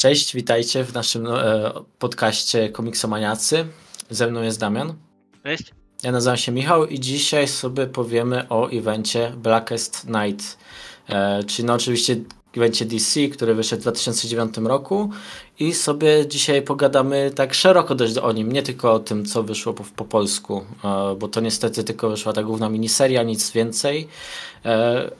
Cześć, 0.00 0.34
witajcie 0.34 0.84
w 0.84 0.94
naszym 0.94 1.26
e, 1.26 1.72
podcaście 1.98 2.68
Komiksomaniacy. 2.68 3.66
Ze 4.10 4.26
mną 4.30 4.42
jest 4.42 4.60
Damian. 4.60 4.94
Cześć. 5.44 5.74
Ja 6.02 6.12
nazywam 6.12 6.36
się 6.36 6.52
Michał 6.52 6.86
i 6.86 7.00
dzisiaj 7.00 7.48
sobie 7.48 7.86
powiemy 7.86 8.48
o 8.48 8.70
evencie 8.70 9.32
Blackest 9.36 10.06
Night. 10.08 10.58
E, 11.08 11.44
czyli 11.44 11.66
no 11.66 11.74
oczywiście 11.74 12.16
evencie 12.56 12.84
DC, 12.84 13.28
który 13.28 13.54
wyszedł 13.54 13.80
w 13.80 13.82
2009 13.82 14.56
roku 14.56 15.10
i 15.58 15.74
sobie 15.74 16.26
dzisiaj 16.26 16.62
pogadamy 16.62 17.30
tak 17.34 17.54
szeroko 17.54 17.94
dość 17.94 18.18
o 18.18 18.32
nim, 18.32 18.52
nie 18.52 18.62
tylko 18.62 18.92
o 18.92 18.98
tym, 18.98 19.24
co 19.24 19.42
wyszło 19.42 19.74
po, 19.74 19.84
po 19.96 20.04
polsku, 20.04 20.64
e, 20.84 21.16
bo 21.18 21.28
to 21.28 21.40
niestety 21.40 21.84
tylko 21.84 22.10
wyszła 22.10 22.32
ta 22.32 22.42
główna 22.42 22.68
miniseria, 22.68 23.22
nic 23.22 23.50
więcej. 23.50 24.08
E, 24.64 25.10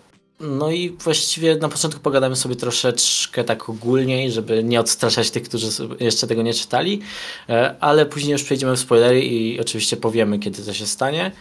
no 0.41 0.71
i 0.71 0.91
właściwie 0.91 1.57
na 1.57 1.69
początku 1.69 2.01
pogadamy 2.01 2.37
sobie 2.37 2.57
troszeczkę 2.57 3.45
tak 3.45 3.69
ogólniej, 3.69 4.33
żeby 4.33 4.65
nie 4.65 4.81
odstraszać 4.81 5.31
tych, 5.31 5.43
którzy 5.43 5.67
jeszcze 6.01 6.27
tego 6.27 6.43
nie 6.43 6.55
czytali, 6.55 7.01
e, 7.49 7.77
ale 7.81 8.07
później 8.07 8.33
już 8.33 8.43
przejdziemy 8.43 8.77
w 8.77 8.81
spoilery 8.81 9.25
i 9.25 9.61
oczywiście 9.61 9.97
powiemy, 9.97 10.39
kiedy 10.39 10.63
to 10.63 10.73
się 10.73 10.87
stanie. 10.87 11.33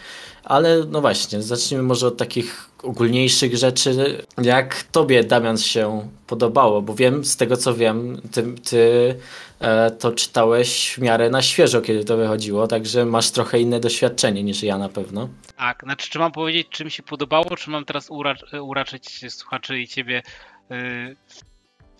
Ale 0.44 0.84
no 0.88 1.00
właśnie, 1.00 1.42
zacznijmy 1.42 1.82
może 1.82 2.06
od 2.06 2.16
takich 2.16 2.70
ogólniejszych 2.82 3.56
rzeczy. 3.56 4.24
Jak 4.42 4.82
tobie, 4.82 5.24
Damian, 5.24 5.58
się 5.58 6.08
podobało? 6.26 6.82
Bo 6.82 6.94
wiem, 6.94 7.24
z 7.24 7.36
tego 7.36 7.56
co 7.56 7.74
wiem, 7.74 8.20
ty, 8.32 8.54
ty 8.70 9.14
e, 9.60 9.90
to 9.90 10.12
czytałeś 10.12 10.94
w 10.94 10.98
miarę 10.98 11.30
na 11.30 11.42
świeżo, 11.42 11.80
kiedy 11.80 12.04
to 12.04 12.16
wychodziło, 12.16 12.66
także 12.66 13.04
masz 13.04 13.30
trochę 13.30 13.60
inne 13.60 13.80
doświadczenie 13.80 14.42
niż 14.42 14.62
ja 14.62 14.78
na 14.78 14.88
pewno. 14.88 15.28
Tak, 15.56 15.82
znaczy 15.82 16.10
czy 16.10 16.18
mam 16.18 16.32
powiedzieć, 16.32 16.66
czy 16.70 16.84
mi 16.84 16.90
się 16.90 17.02
podobało, 17.02 17.56
czy 17.56 17.70
mam 17.70 17.84
teraz 17.84 18.10
uracz, 18.10 18.44
uraczyć 18.62 19.32
słuchaczy 19.32 19.78
i 19.78 19.88
ciebie 19.88 20.22
yy, 20.70 21.16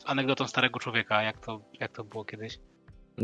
anegdotą 0.05 0.49
starego 0.49 0.79
człowieka, 0.79 1.23
jak 1.23 1.47
to, 1.47 1.61
jak 1.81 1.93
to 1.93 2.05
było 2.05 2.25
kiedyś? 2.25 2.59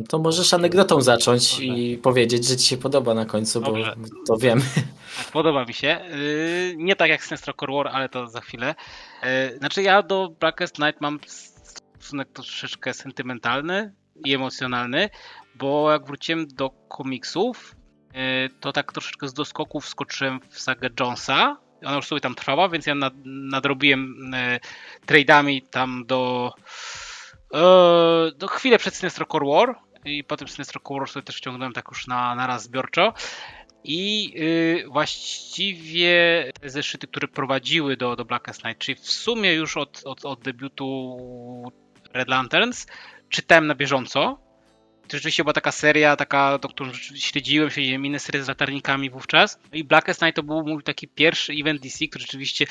To 0.09 0.19
możesz 0.19 0.55
anegdotą 0.55 1.01
zacząć 1.01 1.51
Dobrze. 1.51 1.65
i 1.65 1.99
powiedzieć, 1.99 2.47
że 2.49 2.57
ci 2.57 2.67
się 2.67 2.77
podoba 2.77 3.15
na 3.15 3.25
końcu, 3.25 3.61
Dobrze. 3.61 3.95
bo 3.97 4.09
to 4.27 4.37
wiem. 4.37 4.61
Tak, 5.17 5.33
podoba 5.33 5.65
mi 5.65 5.75
się. 5.75 6.01
Yy, 6.11 6.75
nie 6.77 6.97
tak 6.97 7.11
jak 7.11 7.23
Sinestro 7.25 7.55
Core 7.61 7.73
War, 7.73 7.89
ale 7.89 8.09
to 8.09 8.29
za 8.29 8.41
chwilę. 8.41 8.75
Yy, 9.23 9.59
znaczy 9.59 9.83
ja 9.83 10.03
do 10.03 10.29
Blackest 10.41 10.79
Night 10.79 11.01
mam 11.01 11.19
stosunek 11.27 12.29
troszeczkę 12.33 12.95
sentymentalny 12.95 13.95
i 14.25 14.35
emocjonalny, 14.35 15.11
bo 15.55 15.93
jak 15.93 16.07
wróciłem 16.07 16.47
do 16.49 16.71
komiksów, 16.71 17.77
yy, 18.15 18.21
to 18.61 18.73
tak 18.73 18.93
troszeczkę 18.93 19.29
z 19.29 19.35
doskoków 19.35 19.89
skoczyłem 19.89 20.41
w 20.51 20.61
sagę 20.61 20.89
Jonesa. 21.01 21.57
Ona 21.85 21.97
już 21.97 22.07
sobie 22.07 22.21
tam 22.21 22.35
trwała, 22.35 22.69
więc 22.69 22.87
ja 22.87 22.95
nad, 22.95 23.15
nadrobiłem 23.25 24.31
trade'ami 25.07 25.61
tam 25.71 26.05
do 26.07 26.53
do 28.37 28.49
chwilę 28.49 28.79
przed 28.79 28.95
Sinestro 28.95 29.27
Core 29.27 29.47
War 29.47 29.86
i 30.07 30.25
potem 30.25 30.49
Sinestro 30.49 30.81
Core 30.81 31.07
sobie 31.07 31.23
też 31.23 31.37
wciągnąłem 31.37 31.73
tak 31.73 31.89
już 31.89 32.07
na, 32.07 32.35
na 32.35 32.47
raz 32.47 32.63
zbiorczo. 32.63 33.15
I 33.85 34.31
yy, 34.31 34.85
właściwie 34.89 36.45
te 36.61 36.71
zeszyty, 36.71 37.07
które 37.07 37.29
prowadziły 37.29 37.97
do, 37.97 38.17
do 38.17 38.25
Blackest 38.25 38.65
Night, 38.65 38.79
czyli 38.79 38.97
w 38.97 39.11
sumie 39.11 39.53
już 39.53 39.77
od, 39.77 40.03
od, 40.05 40.25
od 40.25 40.41
debiutu 40.41 41.17
Red 42.13 42.29
Lanterns, 42.29 42.87
czytałem 43.29 43.67
na 43.67 43.75
bieżąco. 43.75 44.46
To 45.09 45.17
rzeczywiście 45.17 45.45
była 45.45 45.53
taka 45.53 45.73
seria, 45.73 46.17
taka, 46.17 46.59
do 46.59 46.69
którą 46.69 46.93
śledziłem, 46.95 47.71
śledziłem 47.71 48.07
inne 48.07 48.19
serie 48.19 48.45
z 48.45 48.49
latarnikami 48.49 49.11
wówczas. 49.11 49.59
I 49.73 49.85
Blackest 49.85 50.23
Night 50.23 50.37
to 50.37 50.43
był 50.43 50.63
mój 50.63 50.83
taki 50.83 51.09
pierwszy 51.09 51.53
event 51.53 51.83
DC, 51.83 52.07
który 52.07 52.23
rzeczywiście 52.23 52.67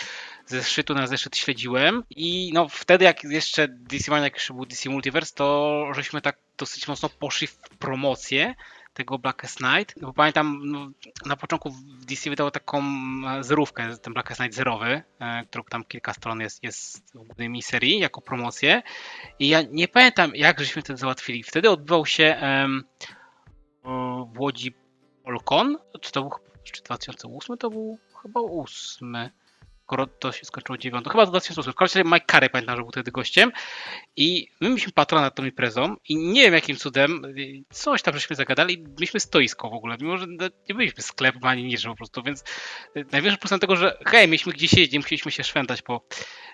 ze 0.45 0.63
szczytu 0.63 0.93
na 0.93 1.07
zeszyt 1.07 1.37
śledziłem. 1.37 2.03
I 2.09 2.51
no 2.53 2.67
wtedy, 2.69 3.05
jak 3.05 3.23
jeszcze 3.23 3.67
DC 3.67 4.11
Mania, 4.11 4.23
jak 4.23 4.33
jeszcze 4.33 4.53
był 4.53 4.65
DC 4.65 4.89
Multiverse, 4.89 5.35
to 5.35 5.87
żeśmy 5.95 6.21
tak 6.21 6.37
dosyć 6.57 6.87
mocno 6.87 7.09
poszli 7.09 7.47
w 7.47 7.57
promocję 7.57 8.55
tego 8.95 9.19
Blackest 9.19 9.61
Night, 9.61 9.99
bo 10.01 10.13
pamiętam 10.13 10.61
no, 10.63 10.89
na 11.25 11.35
początku 11.35 11.75
DC 12.07 12.29
wydało 12.29 12.51
taką 12.51 12.83
e, 12.83 13.43
zerówkę, 13.43 13.97
ten 13.97 14.13
Blackest 14.13 14.41
Night 14.41 14.55
zerowy, 14.55 15.01
e, 15.21 15.45
tam 15.69 15.83
kilka 15.83 16.13
stron 16.13 16.39
jest, 16.39 16.63
jest 16.63 17.11
w 17.15 17.17
głównej 17.17 17.61
serii 17.61 17.99
jako 17.99 18.21
promocję. 18.21 18.81
I 19.39 19.47
ja 19.47 19.61
nie 19.71 19.87
pamiętam 19.87 20.31
jak 20.35 20.59
żeśmy 20.59 20.81
wtedy 20.81 20.97
załatwili. 20.97 21.43
Wtedy 21.43 21.69
odbywał 21.69 22.05
się 22.05 22.41
um, 22.41 22.83
w 24.33 24.39
Łodzi 24.39 24.75
Polkon, 25.23 25.77
czy 26.01 26.11
to 26.11 26.21
był 26.21 26.31
czy 26.63 26.83
2008 26.83 27.57
to 27.57 27.69
był 27.69 27.97
chyba 28.21 28.39
8 28.39 29.17
skoro 29.85 30.07
to 30.07 30.31
się 30.31 30.45
skończyło 30.45 30.77
9, 30.77 31.05
chyba 31.11 31.25
w 31.25 31.29
2008. 31.29 31.73
W 31.73 31.75
każdym 31.75 32.07
Mike 32.07 32.25
Carey 32.31 32.49
pamiętam, 32.49 32.75
że 32.75 32.81
był 32.81 32.91
wtedy 32.91 33.11
gościem. 33.11 33.51
I 34.15 34.47
my 34.61 34.69
mieliśmy 34.69 34.91
patrona 34.91 35.21
nad 35.21 35.35
tą 35.35 35.45
imprezą 35.45 35.95
i 36.09 36.17
nie 36.17 36.41
wiem 36.41 36.53
jakim 36.53 36.75
cudem 36.75 37.21
coś 37.69 38.01
tam 38.01 38.13
żeśmy 38.13 38.35
zagadali. 38.35 38.83
Mieliśmy 38.87 39.19
stoisko 39.19 39.69
w 39.69 39.73
ogóle, 39.73 39.97
mimo 40.01 40.17
że 40.17 40.27
nie 40.69 40.75
byliśmy 40.75 41.03
sklepem 41.03 41.43
ani 41.43 41.63
niczym 41.63 41.91
po 41.91 41.97
prostu, 41.97 42.23
więc 42.23 42.43
największym 42.95 43.39
plusem 43.39 43.59
tego, 43.59 43.75
że 43.75 43.97
hej, 44.05 44.27
mieliśmy 44.27 44.53
gdzieś 44.53 44.73
jeździć, 44.73 44.93
nie 44.93 44.99
musieliśmy 44.99 45.31
się 45.31 45.43
szwendać 45.43 45.81
po, 45.81 46.07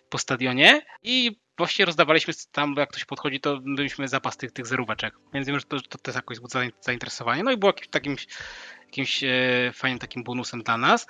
po 0.10 0.18
stadionie. 0.18 0.82
I 1.04 1.40
właściwie 1.62 1.86
rozdawaliśmy 1.86 2.34
tam, 2.52 2.76
jak 2.78 2.90
ktoś 2.90 3.06
podchodzi, 3.06 3.40
to 3.40 3.58
byliśmy 3.58 4.08
zapas 4.08 4.38
tych, 4.38 4.52
tych 4.52 4.68
zeróweczek, 4.68 5.14
więc 5.34 5.48
wiem, 5.48 5.60
że 5.60 5.66
to, 5.66 5.82
to 5.82 5.98
też 5.98 6.16
jakoś 6.16 6.38
wzbudza 6.38 6.60
zainteresowanie. 6.82 7.44
No 7.44 7.52
i 7.52 7.58
było 7.58 7.74
takim 7.92 8.16
jakimś 8.92 9.24
e, 9.24 9.72
fajnym 9.74 10.00
takim 10.00 10.24
bonusem 10.24 10.64
dla 10.64 10.78
nas. 10.78 11.08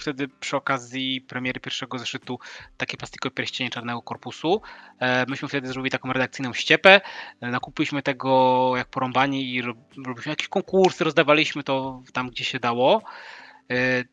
Wtedy 0.00 0.28
przy 0.28 0.56
okazji 0.56 1.20
premiery 1.20 1.60
pierwszego 1.60 1.98
zeszytu 1.98 2.38
takie 2.76 2.96
plastikowe 2.96 3.34
pierścienie 3.34 3.70
czarnego 3.70 4.02
korpusu. 4.02 4.62
E, 4.98 5.26
myśmy 5.28 5.48
wtedy 5.48 5.68
zrobili 5.68 5.90
taką 5.90 6.12
redakcyjną 6.12 6.52
ściepę. 6.52 7.00
E, 7.40 7.50
nakupiliśmy 7.50 8.02
tego 8.02 8.72
jak 8.76 8.88
porąbani 8.88 9.54
i 9.54 9.62
robiliśmy 10.06 10.30
jakieś 10.30 10.48
konkursy, 10.48 11.04
rozdawaliśmy 11.04 11.62
to 11.62 12.02
tam, 12.12 12.30
gdzie 12.30 12.44
się 12.44 12.58
dało. 12.58 13.02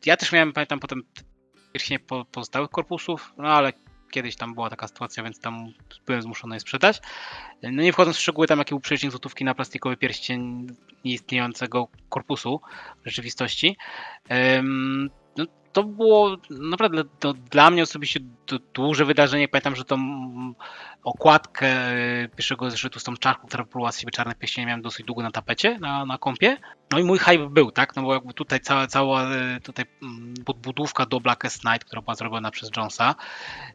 Ja 0.06 0.16
też 0.16 0.32
miałem, 0.32 0.52
pamiętam, 0.52 0.80
potem 0.80 1.02
pierścienie 1.72 2.00
pozostałych 2.32 2.70
korpusów, 2.70 3.32
no 3.36 3.48
ale 3.48 3.72
kiedyś 4.12 4.36
tam 4.36 4.54
była 4.54 4.70
taka 4.70 4.88
sytuacja, 4.88 5.22
więc 5.22 5.40
tam 5.40 5.72
byłem 6.06 6.22
zmuszony 6.22 6.56
je 6.56 6.60
sprzedać. 6.60 7.00
No 7.62 7.82
nie 7.82 7.92
wchodząc 7.92 8.16
w 8.16 8.20
szczegóły, 8.20 8.46
tam 8.46 8.58
jaki 8.58 8.70
był 8.70 8.80
przelicznik 8.80 9.10
złotówki 9.10 9.44
na 9.44 9.54
plastikowy 9.54 9.96
pierścień 9.96 10.66
nieistniejącego 11.04 11.88
korpusu 12.08 12.60
w 13.02 13.06
rzeczywistości. 13.06 13.76
To 15.72 15.84
było 15.84 16.36
naprawdę 16.50 17.02
to 17.18 17.32
dla 17.32 17.70
mnie 17.70 17.82
osobiście 17.82 18.20
duże 18.74 19.04
wydarzenie. 19.04 19.48
Pamiętam, 19.48 19.76
że 19.76 19.84
tą 19.84 19.98
okładkę 21.04 21.66
e, 21.66 22.28
pierwszego 22.28 22.70
zeszytu 22.70 23.00
z 23.00 23.04
tą 23.04 23.16
czarką, 23.16 23.48
która 23.48 23.64
była 23.64 23.92
z 23.92 24.00
siebie 24.00 24.10
czarne 24.10 24.34
pieścienie, 24.34 24.66
miałem 24.66 24.82
dosyć 24.82 25.06
długo 25.06 25.22
na 25.22 25.30
tapecie, 25.30 25.78
na, 25.78 26.06
na. 26.06 26.18
No 26.90 26.98
i 26.98 27.04
mój 27.04 27.18
hype 27.18 27.48
był, 27.48 27.70
tak? 27.70 27.96
No 27.96 28.02
bo 28.02 28.14
jakby 28.14 28.34
tutaj 28.34 28.60
cała, 28.60 28.86
cała 28.86 29.22
e, 29.22 29.60
tutaj 29.60 29.84
podbudówka 30.44 31.06
do 31.06 31.20
Blackest 31.20 31.64
Night, 31.64 31.84
która 31.84 32.02
była 32.02 32.14
zrobiona 32.14 32.50
przez 32.50 32.70
Jonesa, 32.76 33.14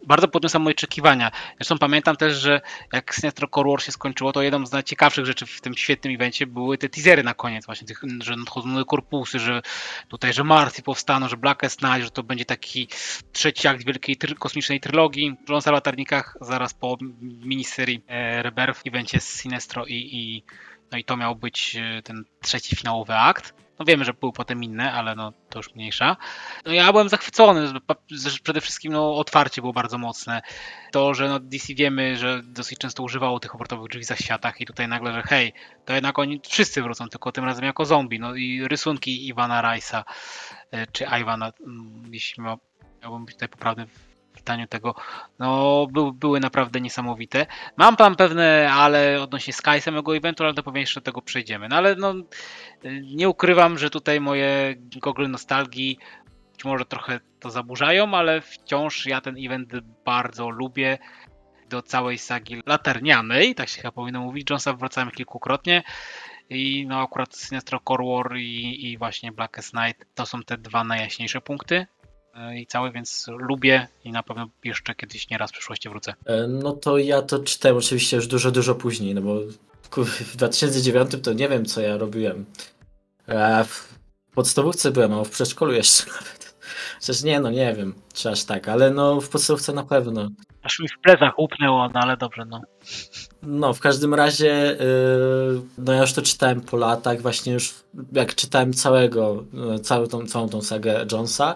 bardzo 0.08 0.28
podniosła 0.28 0.60
moje 0.60 0.76
oczekiwania. 0.76 1.32
Zresztą 1.58 1.78
pamiętam 1.78 2.16
też, 2.16 2.38
że 2.38 2.62
jak 2.94 3.14
Sinestro 3.14 3.48
Core 3.48 3.70
War 3.70 3.82
się 3.82 3.92
skończyło, 3.92 4.34
to 4.34 4.42
jedną 4.42 4.66
z 4.66 4.72
najciekawszych 4.72 5.26
rzeczy 5.26 5.46
w 5.46 5.62
tym 5.62 5.74
świetnym 5.74 6.16
evencie 6.16 6.48
były 6.48 6.78
te 6.78 6.90
teasery 6.90 7.24
na 7.24 7.34
koniec, 7.34 7.66
właśnie 7.66 7.88
tych, 7.88 8.02
że 8.20 8.36
nadchodzą 8.36 8.86
korpusy, 8.86 9.40
że 9.40 9.62
tutaj, 10.08 10.34
że 10.34 10.44
Marcy 10.44 10.82
powstaną, 10.82 11.28
że 11.28 11.38
Blackest 11.38 11.82
Night, 11.82 11.87
że 12.02 12.12
to 12.12 12.24
będzie 12.24 12.46
taki 12.46 12.88
trzeci 13.32 13.68
akt 13.68 13.86
wielkiej 13.86 14.18
kosmicznej 14.40 14.80
trylogii. 14.80 15.36
Jonesa 15.50 15.72
w 15.72 15.74
latarnikach 15.74 16.38
zaraz 16.42 16.74
po 16.74 16.98
miniserii 17.22 18.04
e, 18.08 18.44
Rebirth 18.44 18.82
evencie 18.88 19.20
z 19.20 19.30
Sinestro 19.30 19.86
i, 19.86 19.94
i, 19.94 20.44
no 20.92 20.98
i 20.98 21.04
to 21.04 21.18
miał 21.18 21.36
być 21.36 21.76
e, 21.76 22.02
ten 22.02 22.24
trzeci 22.42 22.76
finałowy 22.76 23.16
akt. 23.16 23.54
No 23.80 23.86
wiemy, 23.86 24.06
że 24.06 24.14
były 24.14 24.34
potem 24.34 24.64
inne, 24.64 24.94
ale 24.94 25.16
no 25.16 25.34
to 25.50 25.60
już 25.60 25.76
mniejsza. 25.76 26.18
No 26.66 26.74
ja 26.74 26.92
byłem 26.92 27.10
zachwycony, 27.10 27.74
przede 28.44 28.62
wszystkim 28.62 28.94
no 28.94 29.16
otwarcie 29.16 29.62
było 29.62 29.74
bardzo 29.74 29.98
mocne. 29.98 30.42
To, 30.92 31.14
że 31.14 31.30
no 31.30 31.40
DC 31.40 31.74
wiemy, 31.74 32.18
że 32.18 32.42
dosyć 32.44 32.80
często 32.80 33.04
używało 33.04 33.40
tych 33.40 33.56
obrotowych 33.56 33.92
drzwi 33.92 34.04
za 34.04 34.16
światach 34.16 34.62
i 34.62 34.66
tutaj 34.66 34.88
nagle, 34.88 35.14
że 35.14 35.22
hej, 35.22 35.54
to 35.86 35.94
jednak 35.94 36.20
oni 36.20 36.42
wszyscy 36.48 36.82
wrócą, 36.82 37.10
tylko 37.10 37.32
tym 37.32 37.46
razem 37.46 37.66
jako 37.66 37.86
zombie. 37.86 38.20
No 38.20 38.36
i 38.36 38.68
rysunki 38.68 39.28
Iwana 39.28 39.62
Rice'a, 39.62 40.04
e, 40.72 40.88
czy 40.88 41.06
Iwana, 41.22 41.52
mm, 41.60 42.04
jeśli 42.12 42.44
miałbym 43.02 43.26
być 43.26 43.36
tutaj 43.36 43.50
poprawny 43.50 43.88
czytaniu 44.38 44.68
tego, 44.68 44.96
no 45.40 45.88
by, 45.92 46.14
były 46.14 46.40
naprawdę 46.40 46.82
niesamowite. 46.82 47.46
Mam 47.78 47.96
tam 47.96 48.16
pewne, 48.16 48.70
ale 48.72 49.22
odnośnie 49.22 49.54
Sky 49.54 49.82
samego 49.82 50.18
eventu, 50.18 50.44
ale 50.44 50.54
to 50.54 50.64
pewnie 50.64 50.82
jeszcze 50.82 51.00
do 51.00 51.06
tego 51.06 51.22
przejdziemy. 51.22 51.70
No 51.70 51.76
ale 51.76 51.96
no, 51.96 52.14
nie 53.02 53.30
ukrywam, 53.30 53.78
że 53.78 53.90
tutaj 53.90 54.22
moje 54.22 54.76
gogle 55.02 55.28
nostalgii 55.28 55.98
być 56.58 56.66
może 56.66 56.86
trochę 56.86 57.20
to 57.40 57.52
zaburzają, 57.52 58.14
ale 58.14 58.42
wciąż 58.42 59.06
ja 59.06 59.22
ten 59.22 59.36
event 59.46 59.74
bardzo 60.06 60.50
lubię 60.50 60.98
do 61.70 61.82
całej 61.82 62.18
sagi 62.18 62.62
laternianej, 62.66 63.56
tak 63.56 63.70
się 63.70 63.82
chyba 63.82 63.92
powinno 63.92 64.22
mówić. 64.22 64.50
Jonesa 64.50 64.74
wracałem 64.74 65.12
kilkukrotnie 65.12 65.84
i 66.50 66.86
no 66.88 67.02
akurat 67.02 67.36
Sinestro 67.36 67.80
Core 67.88 68.06
War 68.06 68.38
i, 68.38 68.86
i 68.92 68.98
właśnie 68.98 69.32
Blackest 69.32 69.74
Night 69.74 70.06
to 70.16 70.26
są 70.26 70.44
te 70.44 70.58
dwa 70.58 70.84
najjaśniejsze 70.84 71.42
punkty 71.42 71.88
i 72.56 72.68
cały, 72.68 72.92
więc 72.92 73.26
lubię 73.28 73.88
i 74.04 74.12
na 74.12 74.24
pewno 74.24 74.50
jeszcze 74.64 74.96
kiedyś 74.96 75.30
nieraz 75.30 75.50
w 75.50 75.54
przyszłości 75.54 75.90
wrócę. 75.90 76.14
No 76.48 76.74
to 76.74 76.98
ja 76.98 77.22
to 77.22 77.40
czytałem 77.40 77.78
oczywiście 77.78 78.16
już 78.16 78.28
dużo, 78.28 78.52
dużo 78.52 78.76
później, 78.76 79.16
no 79.16 79.22
bo 79.22 79.40
w 80.06 80.36
2009 80.36 81.12
to 81.24 81.34
nie 81.34 81.50
wiem, 81.50 81.66
co 81.66 81.82
ja 81.82 81.98
robiłem. 81.98 82.46
W 83.68 83.98
podstawówce 84.34 84.92
byłem, 84.92 85.14
a 85.14 85.24
w 85.24 85.30
przedszkolu 85.30 85.74
jeszcze 85.74 86.06
nawet. 86.08 86.37
Przecież 87.00 87.24
nie, 87.24 87.40
no 87.40 87.52
nie 87.52 87.74
wiem, 87.74 87.94
czy 88.14 88.30
aż 88.30 88.44
tak, 88.44 88.70
ale 88.70 88.92
no 88.92 89.22
w 89.22 89.30
podstawówce 89.30 89.74
na 89.74 89.84
pewno. 89.84 90.30
Aż 90.64 90.80
mi 90.80 90.88
w 90.88 91.02
plecach 91.02 91.40
upnęło, 91.40 91.90
no 91.94 92.00
ale 92.00 92.18
dobrze, 92.18 92.46
no. 92.46 92.62
No, 93.42 93.74
w 93.74 93.80
każdym 93.80 94.14
razie, 94.14 94.78
yy, 94.80 95.62
no 95.78 95.94
ja 95.94 96.02
już 96.02 96.14
to 96.14 96.22
czytałem 96.22 96.62
po 96.62 96.78
latach, 96.78 97.22
właśnie 97.22 97.54
już 97.54 97.76
jak 98.12 98.36
czytałem 98.36 98.74
całego, 98.74 99.44
yy, 99.54 99.80
całą 99.80 100.08
tą, 100.08 100.28
całą 100.28 100.50
tą 100.50 100.62
sagę 100.62 101.06
Jonesa, 101.12 101.56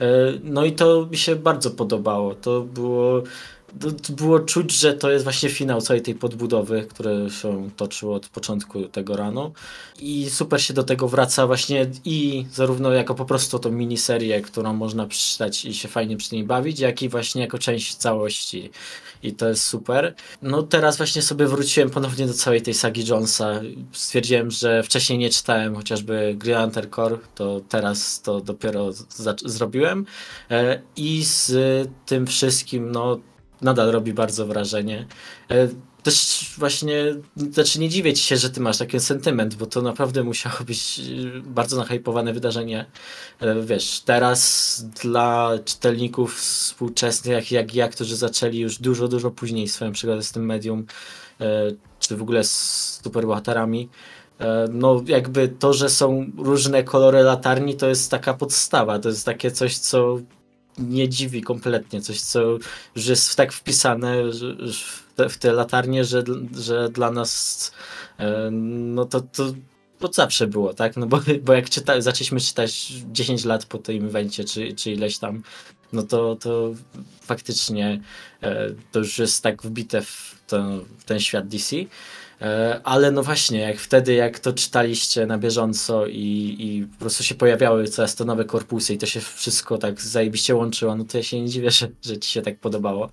yy, 0.00 0.06
no 0.44 0.64
i 0.64 0.72
to 0.72 1.06
mi 1.10 1.16
się 1.16 1.36
bardzo 1.36 1.70
podobało. 1.70 2.34
To 2.34 2.60
było 2.60 3.22
było 4.10 4.40
czuć, 4.40 4.72
że 4.72 4.94
to 4.94 5.10
jest 5.10 5.24
właśnie 5.24 5.48
finał 5.48 5.80
całej 5.80 6.02
tej 6.02 6.14
podbudowy, 6.14 6.86
które 6.90 7.30
się 7.30 7.70
toczyło 7.76 8.14
od 8.14 8.28
początku 8.28 8.84
tego 8.84 9.16
rano. 9.16 9.52
I 10.00 10.30
super 10.30 10.62
się 10.62 10.74
do 10.74 10.82
tego 10.82 11.08
wraca 11.08 11.46
właśnie 11.46 11.86
i 12.04 12.46
zarówno 12.52 12.92
jako 12.92 13.14
po 13.14 13.24
prostu 13.24 13.58
tą 13.58 13.72
miniserię, 13.72 14.40
którą 14.40 14.72
można 14.72 15.06
przeczytać 15.06 15.64
i 15.64 15.74
się 15.74 15.88
fajnie 15.88 16.16
przy 16.16 16.34
niej 16.34 16.44
bawić, 16.44 16.80
jak 16.80 17.02
i 17.02 17.08
właśnie 17.08 17.42
jako 17.42 17.58
część 17.58 17.94
całości. 17.94 18.70
I 19.22 19.32
to 19.32 19.48
jest 19.48 19.64
super. 19.64 20.14
No 20.42 20.62
teraz 20.62 20.96
właśnie 20.96 21.22
sobie 21.22 21.46
wróciłem 21.46 21.90
ponownie 21.90 22.26
do 22.26 22.34
całej 22.34 22.62
tej 22.62 22.74
sagi 22.74 23.06
Jonesa. 23.06 23.60
Stwierdziłem, 23.92 24.50
że 24.50 24.82
wcześniej 24.82 25.18
nie 25.18 25.30
czytałem 25.30 25.76
chociażby 25.76 26.36
Lantern 26.44 26.90
Core, 26.90 27.18
to 27.34 27.60
teraz 27.68 28.22
to 28.22 28.40
dopiero 28.40 28.90
zrobiłem. 29.44 30.06
E, 30.50 30.82
I 30.96 31.24
z 31.24 31.52
tym 32.06 32.26
wszystkim, 32.26 32.92
no 32.92 33.18
nadal 33.62 33.90
robi 33.90 34.12
bardzo 34.12 34.46
wrażenie. 34.46 35.06
E, 35.50 35.68
też 36.02 36.50
właśnie, 36.58 37.14
znaczy 37.36 37.80
nie 37.80 37.88
dziwię 37.88 38.14
ci 38.14 38.22
się, 38.22 38.36
że 38.36 38.50
ty 38.50 38.60
masz 38.60 38.78
taki 38.78 39.00
sentyment, 39.00 39.54
bo 39.54 39.66
to 39.66 39.82
naprawdę 39.82 40.22
musiało 40.22 40.64
być 40.66 41.00
e, 41.00 41.40
bardzo 41.40 41.76
nahypowane 41.76 42.32
wydarzenie. 42.32 42.86
E, 43.40 43.62
wiesz, 43.62 44.00
teraz 44.00 44.84
dla 45.02 45.52
czytelników 45.64 46.36
współczesnych, 46.36 47.32
jak, 47.34 47.52
jak 47.52 47.74
ja, 47.74 47.88
którzy 47.88 48.16
zaczęli 48.16 48.58
już 48.58 48.78
dużo, 48.78 49.08
dużo 49.08 49.30
później 49.30 49.68
swoją 49.68 49.92
przygodę 49.92 50.22
z 50.22 50.32
tym 50.32 50.46
medium, 50.46 50.86
czy 51.98 52.16
w 52.16 52.22
ogóle 52.22 52.44
z 52.44 53.00
superbohaterami, 53.04 53.88
no 54.70 55.02
jakby 55.06 55.48
to, 55.48 55.72
że 55.72 55.90
są 55.90 56.26
różne 56.38 56.84
kolory 56.84 57.22
latarni, 57.22 57.76
to 57.76 57.88
jest 57.88 58.10
taka 58.10 58.34
podstawa, 58.34 58.98
to 58.98 59.08
jest 59.08 59.26
takie 59.26 59.50
coś, 59.50 59.78
co 59.78 60.18
nie 60.78 61.08
dziwi 61.08 61.42
kompletnie. 61.42 62.00
Coś, 62.00 62.20
co 62.20 62.58
już 62.96 63.06
jest 63.06 63.36
tak 63.36 63.52
wpisane 63.52 64.16
w 65.18 65.38
te, 65.38 65.52
latarnie, 65.52 66.04
że, 66.04 66.24
że 66.58 66.88
dla 66.88 67.10
nas 67.10 67.72
e, 68.18 68.50
no 68.50 69.04
to, 69.04 69.20
to, 69.20 69.54
to 69.98 70.12
zawsze 70.12 70.46
było, 70.46 70.74
tak? 70.74 70.96
No 70.96 71.06
bo, 71.06 71.20
bo 71.44 71.52
jak 71.52 71.70
czyta, 71.70 72.00
zaczęliśmy 72.00 72.40
czytać 72.40 72.92
10 73.12 73.44
lat 73.44 73.66
po 73.66 73.78
tym 73.78 74.06
evencie, 74.06 74.44
czy, 74.44 74.72
czy 74.72 74.92
ileś 74.92 75.18
tam, 75.18 75.42
no 75.92 76.02
to, 76.02 76.36
to 76.36 76.74
faktycznie 77.20 78.00
e, 78.42 78.68
to 78.92 78.98
już 78.98 79.18
jest 79.18 79.42
tak 79.42 79.62
wbite 79.62 80.02
w, 80.02 80.36
to, 80.46 80.62
w 80.98 81.04
ten 81.04 81.20
świat 81.20 81.48
DC. 81.48 81.76
E, 82.42 82.80
ale 82.84 83.10
no 83.10 83.22
właśnie, 83.22 83.60
jak 83.60 83.78
wtedy, 83.78 84.14
jak 84.14 84.38
to 84.38 84.52
czytaliście 84.52 85.26
na 85.26 85.38
bieżąco 85.38 86.06
i, 86.06 86.56
i 86.58 86.86
po 86.86 86.98
prostu 86.98 87.24
się 87.24 87.34
pojawiały 87.34 87.88
coraz 87.88 88.14
to 88.14 88.24
nowe 88.24 88.44
korpusy 88.44 88.94
i 88.94 88.98
to 88.98 89.06
się 89.06 89.20
wszystko 89.20 89.78
tak 89.78 90.00
zajebiście 90.00 90.54
łączyło, 90.54 90.96
no 90.96 91.04
to 91.04 91.16
ja 91.16 91.22
się 91.22 91.40
nie 91.40 91.48
dziwię, 91.48 91.70
że, 91.80 91.88
że 92.02 92.18
ci 92.18 92.30
się 92.30 92.42
tak 92.42 92.58
podobało. 92.58 93.10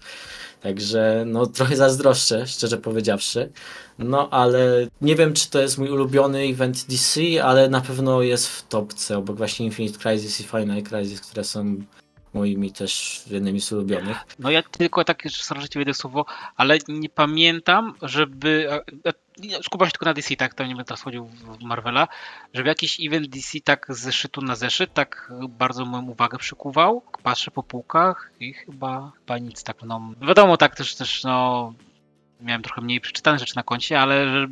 Także 0.62 1.24
no 1.28 1.46
trochę 1.46 1.76
zazdroszczę, 1.76 2.48
szczerze 2.48 2.78
powiedziawszy. 2.78 3.52
No 4.00 4.30
ale 4.30 4.88
nie 5.02 5.16
wiem, 5.16 5.34
czy 5.34 5.50
to 5.50 5.62
jest 5.62 5.78
mój 5.78 5.90
ulubiony 5.90 6.40
event 6.40 6.86
DC, 6.90 7.22
ale 7.44 7.70
na 7.70 7.82
pewno 7.82 8.22
jest 8.22 8.48
w 8.48 8.68
topce, 8.68 9.18
obok 9.18 9.38
właśnie 9.38 9.66
Infinite 9.66 10.00
Crisis 10.00 10.42
i 10.42 10.44
Final 10.44 10.84
Crisis, 10.84 11.22
które 11.22 11.44
są 11.44 11.84
moimi 12.34 12.72
też 12.72 13.24
jednymi 13.28 13.62
z 13.62 13.72
ulubionych. 13.72 14.18
No 14.40 14.52
ja 14.52 14.64
tylko 14.64 15.04
tak, 15.04 15.24
że 15.60 15.70
ci 15.70 15.80
wejdę 15.80 15.94
słowo, 15.94 16.26
ale 16.56 16.78
nie 16.88 17.10
pamiętam, 17.10 17.94
żeby 18.02 18.70
skupiam 19.64 19.88
się 19.88 19.92
tylko 19.92 20.06
na 20.06 20.14
DC, 20.14 20.36
tak, 20.36 20.54
to 20.54 20.64
nie 20.64 20.70
będę 20.70 20.86
teraz 20.86 21.02
chodził 21.02 21.26
w 21.26 21.62
Marvela, 21.62 22.08
żeby 22.54 22.70
jakiś 22.70 23.00
event 23.00 23.28
DC 23.28 23.60
tak 23.64 23.86
z 23.90 24.00
zeszytu 24.00 24.42
na 24.42 24.56
zeszyt 24.56 24.94
tak 24.94 25.32
bardzo 25.50 25.86
moją 25.86 26.04
uwagę 26.04 26.38
przykuwał. 26.38 27.04
Patrzę 27.24 27.52
po 27.52 27.64
półkach 27.64 28.32
i 28.40 28.54
chyba, 28.54 29.12
chyba 29.16 29.38
nic 29.38 29.64
tak, 29.64 29.84
no 29.84 30.14
wiadomo, 30.22 30.58
tak 30.58 30.76
też, 30.76 30.96
też 30.96 31.24
no 31.24 31.74
miałem 32.42 32.62
trochę 32.62 32.82
mniej 32.82 33.02
przeczytane 33.02 33.40
rzeczy 33.40 33.56
na 33.56 33.64
koncie, 33.64 34.02
ale 34.02 34.30
że 34.30 34.48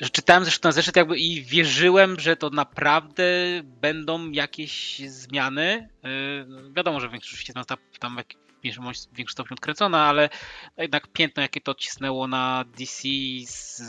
że 0.00 0.10
czytałem 0.10 0.44
zresztą 0.44 0.68
na 0.68 0.72
zeszyt 0.72 0.96
jakby 0.96 1.18
i 1.18 1.42
wierzyłem, 1.42 2.20
że 2.20 2.36
to 2.36 2.50
naprawdę 2.50 3.24
będą 3.64 4.30
jakieś 4.30 4.98
zmiany. 4.98 5.88
Yy, 6.02 6.72
wiadomo, 6.72 7.00
że 7.00 7.08
większość 7.08 7.48
jest 7.48 7.68
tam 7.98 8.16
w 8.16 8.62
większym, 8.62 8.84
większym 9.12 9.32
stopniu 9.32 9.54
odkręcona, 9.54 10.04
ale 10.04 10.28
jednak 10.76 11.08
piętno, 11.08 11.42
jakie 11.42 11.60
to 11.60 11.74
cisnęło 11.74 12.28
na 12.28 12.64
DC, 12.78 13.08
z, 13.46 13.82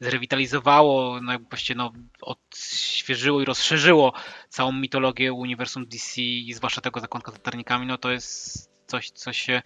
zrewitalizowało, 0.00 1.20
no 1.20 1.32
jakby 1.32 1.48
właściwie 1.48 1.78
no, 1.78 1.92
odświeżyło 2.20 3.40
i 3.40 3.44
rozszerzyło 3.44 4.12
całą 4.48 4.72
mitologię 4.72 5.32
uniwersum 5.32 5.86
DC 5.86 6.20
i 6.20 6.52
zwłaszcza 6.54 6.80
tego 6.80 7.00
zakątka 7.00 7.32
z 7.32 7.34
latarnikami, 7.34 7.86
no 7.86 7.98
to 7.98 8.10
jest 8.10 8.70
coś, 8.86 9.10
co 9.10 9.32
się 9.32 9.62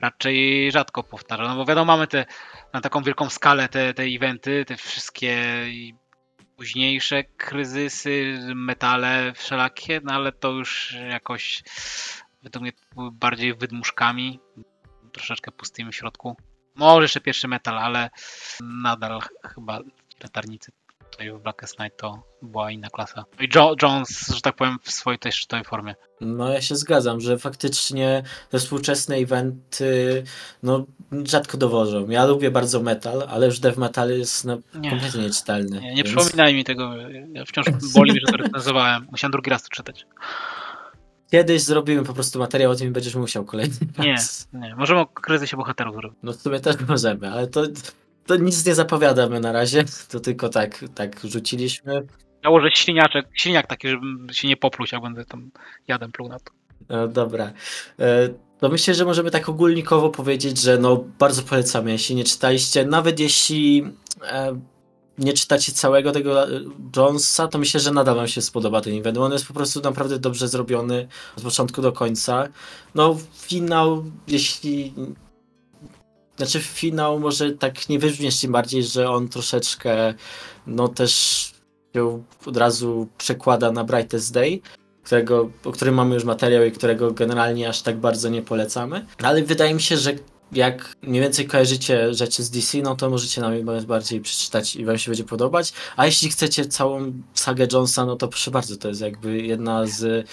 raczej 0.00 0.70
rzadko 0.72 1.02
powtarza. 1.02 1.48
No 1.48 1.56
bo 1.56 1.64
wiadomo, 1.64 1.92
mamy 1.92 2.06
te 2.06 2.26
na 2.72 2.80
taką 2.80 3.02
wielką 3.02 3.30
skalę 3.30 3.68
te, 3.68 3.94
te 3.94 4.02
eventy, 4.02 4.64
te 4.64 4.76
wszystkie 4.76 5.36
późniejsze 6.56 7.24
kryzysy, 7.24 8.38
metale 8.54 9.32
wszelakie, 9.32 10.00
no 10.04 10.12
ale 10.12 10.32
to 10.32 10.50
już 10.50 10.96
jakoś 11.10 11.62
według 12.42 12.62
mnie 12.62 12.72
bardziej 13.12 13.54
wydmuszkami, 13.54 14.40
troszeczkę 15.12 15.52
pustymi 15.52 15.92
w 15.92 15.96
środku. 15.96 16.36
Może 16.74 17.04
jeszcze 17.04 17.20
pierwszy 17.20 17.48
metal, 17.48 17.78
ale 17.78 18.10
nadal 18.60 19.20
chyba 19.54 19.80
latarnicy 20.22 20.72
tutaj 21.10 21.32
w 21.32 21.38
Blackest 21.38 21.78
Night 21.78 21.96
to 21.98 22.22
była 22.42 22.70
inna 22.70 22.88
klasa. 22.90 23.24
I 23.40 23.48
jo 23.54 23.74
Jones, 23.82 24.28
że 24.34 24.40
tak 24.40 24.56
powiem, 24.56 24.78
w 24.82 24.90
swojej 24.90 25.18
tej 25.18 25.32
szczytowej 25.32 25.64
formie. 25.64 25.94
No 26.20 26.52
ja 26.52 26.60
się 26.60 26.76
zgadzam, 26.76 27.20
że 27.20 27.38
faktycznie 27.38 28.22
te 28.50 28.58
współczesne 28.58 29.16
eventy 29.16 30.24
no, 30.62 30.86
rzadko 31.24 31.56
dowożą. 31.58 32.08
Ja 32.08 32.26
lubię 32.26 32.50
bardzo 32.50 32.82
metal, 32.82 33.26
ale 33.28 33.46
już 33.46 33.60
dev 33.60 33.80
metal 33.80 34.10
jest 34.10 34.44
no, 34.44 34.58
nie. 34.74 34.90
kompletnie 34.90 35.22
nieczytelny. 35.22 35.80
Nie, 35.80 35.94
nie 35.94 36.04
więc... 36.04 36.16
przypominaj 36.16 36.54
mi 36.54 36.64
tego. 36.64 36.96
Ja 37.32 37.44
wciąż 37.44 37.66
boli 37.94 38.12
mnie, 38.12 38.20
że 38.26 38.32
to 38.32 38.36
recenzowałem. 38.36 39.06
Musiałem 39.10 39.32
drugi 39.32 39.50
raz 39.50 39.62
to 39.62 39.68
czytać. 39.68 40.06
Kiedyś 41.30 41.62
zrobimy 41.62 42.04
po 42.04 42.14
prostu 42.14 42.38
materiał 42.38 42.72
o 42.72 42.74
tym 42.74 42.88
i 42.88 42.90
będziesz 42.90 43.14
musiał 43.14 43.44
kolejny 43.44 43.74
Nie, 43.98 44.16
nie. 44.52 44.74
Możemy 44.76 45.00
o 45.00 45.06
kryzysie 45.06 45.56
bohaterów 45.56 45.94
zrobić. 45.94 46.18
No 46.22 46.32
w 46.32 46.36
sumie 46.36 46.60
też 46.60 46.76
możemy, 46.88 47.30
ale 47.30 47.46
to 47.46 47.62
to 48.30 48.36
nic 48.36 48.66
nie 48.66 48.74
zapowiadamy 48.74 49.40
na 49.40 49.52
razie, 49.52 49.84
to 50.08 50.20
tylko 50.20 50.48
tak, 50.48 50.84
tak 50.94 51.20
rzuciliśmy. 51.24 52.06
Nałożę 52.44 52.70
śliniaczek, 52.74 53.26
śliniak 53.34 53.66
taki, 53.66 53.88
żeby 53.88 54.34
się 54.34 54.48
nie 54.48 54.56
popluć, 54.56 54.92
jak 54.92 55.02
będę 55.02 55.24
tam 55.24 55.50
jadem 55.88 56.12
pluł 56.12 56.28
na 56.28 56.38
to. 56.38 56.52
No 56.88 57.08
dobra. 57.08 57.52
E, 57.98 58.28
no 58.62 58.68
myślę, 58.68 58.94
że 58.94 59.04
możemy 59.04 59.30
tak 59.30 59.48
ogólnikowo 59.48 60.10
powiedzieć, 60.10 60.60
że 60.60 60.78
no 60.78 61.04
bardzo 61.18 61.42
polecamy, 61.42 61.92
jeśli 61.92 62.14
nie 62.14 62.24
czytaliście, 62.24 62.86
nawet 62.86 63.20
jeśli 63.20 63.92
e, 64.22 64.60
nie 65.18 65.32
czytacie 65.32 65.72
całego 65.72 66.12
tego 66.12 66.46
Jonesa, 66.96 67.48
to 67.48 67.58
myślę, 67.58 67.80
że 67.80 67.90
nadal 67.90 68.16
wam 68.16 68.28
się 68.28 68.42
spodoba 68.42 68.80
ten 68.80 68.98
event. 68.98 69.18
On 69.18 69.32
jest 69.32 69.46
po 69.46 69.54
prostu 69.54 69.80
naprawdę 69.80 70.18
dobrze 70.18 70.48
zrobiony 70.48 71.08
od 71.36 71.42
początku 71.42 71.82
do 71.82 71.92
końca. 71.92 72.48
No 72.94 73.18
finał, 73.32 74.04
jeśli 74.28 74.94
znaczy 76.46 76.60
finał 76.60 77.18
może 77.18 77.52
tak 77.52 77.88
nie 77.88 77.98
wybrzmieć 77.98 78.40
tym 78.40 78.52
bardziej, 78.52 78.84
że 78.84 79.10
on 79.10 79.28
troszeczkę 79.28 80.14
no 80.66 80.88
też 80.88 81.12
się 81.94 82.22
od 82.46 82.56
razu 82.56 83.08
przekłada 83.18 83.72
na 83.72 83.84
Brightest 83.84 84.32
Day, 84.32 84.60
którego, 85.02 85.50
o 85.64 85.72
którym 85.72 85.94
mamy 85.94 86.14
już 86.14 86.24
materiał 86.24 86.64
i 86.64 86.72
którego 86.72 87.12
generalnie 87.12 87.68
aż 87.68 87.82
tak 87.82 87.98
bardzo 87.98 88.28
nie 88.28 88.42
polecamy. 88.42 89.06
Ale 89.22 89.42
wydaje 89.42 89.74
mi 89.74 89.82
się, 89.82 89.96
że 89.96 90.12
jak 90.52 90.96
mniej 91.02 91.22
więcej 91.22 91.46
kojarzycie 91.46 92.14
rzeczy 92.14 92.42
z 92.42 92.50
DC, 92.50 92.78
no 92.78 92.96
to 92.96 93.10
możecie 93.10 93.40
nam 93.40 93.52
bardziej 93.86 94.20
przeczytać 94.20 94.76
i 94.76 94.84
wam 94.84 94.98
się 94.98 95.10
będzie 95.10 95.24
podobać. 95.24 95.72
A 95.96 96.06
jeśli 96.06 96.30
chcecie 96.30 96.66
całą 96.66 97.12
sagę 97.34 97.66
Jonesa, 97.72 98.06
no 98.06 98.16
to 98.16 98.28
proszę 98.28 98.50
bardzo, 98.50 98.76
to 98.76 98.88
jest 98.88 99.00
jakby 99.00 99.42
jedna 99.42 99.86
z 99.86 100.28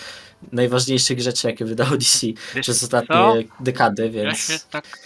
najważniejszych 0.51 1.21
rzeczy, 1.21 1.47
jakie 1.47 1.65
wydało 1.65 1.97
DC 1.97 2.27
Wiesz 2.27 2.61
przez 2.61 2.83
ostatnie 2.83 3.15
co? 3.15 3.63
dekady, 3.63 4.09
więc... 4.09 4.49
Ja 4.49 4.57
się 4.57 4.63
tak 4.71 4.99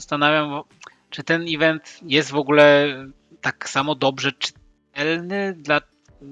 zastanawiam, 0.00 0.62
czy 1.10 1.22
ten 1.22 1.44
event 1.48 2.00
jest 2.02 2.30
w 2.30 2.36
ogóle 2.36 2.94
tak 3.40 3.68
samo 3.68 3.94
dobrze 3.94 4.32
czytelny 4.32 5.52
dla 5.52 5.80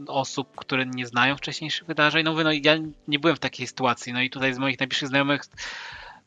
osób, 0.06 0.56
które 0.56 0.86
nie 0.86 1.06
znają 1.06 1.36
wcześniejszych 1.36 1.86
wydarzeń. 1.86 2.24
No, 2.24 2.34
no 2.44 2.52
ja 2.52 2.76
nie 3.08 3.18
byłem 3.18 3.36
w 3.36 3.40
takiej 3.40 3.66
sytuacji, 3.66 4.12
no 4.12 4.20
i 4.20 4.30
tutaj 4.30 4.54
z 4.54 4.58
moich 4.58 4.80
najbliższych 4.80 5.08
znajomych 5.08 5.42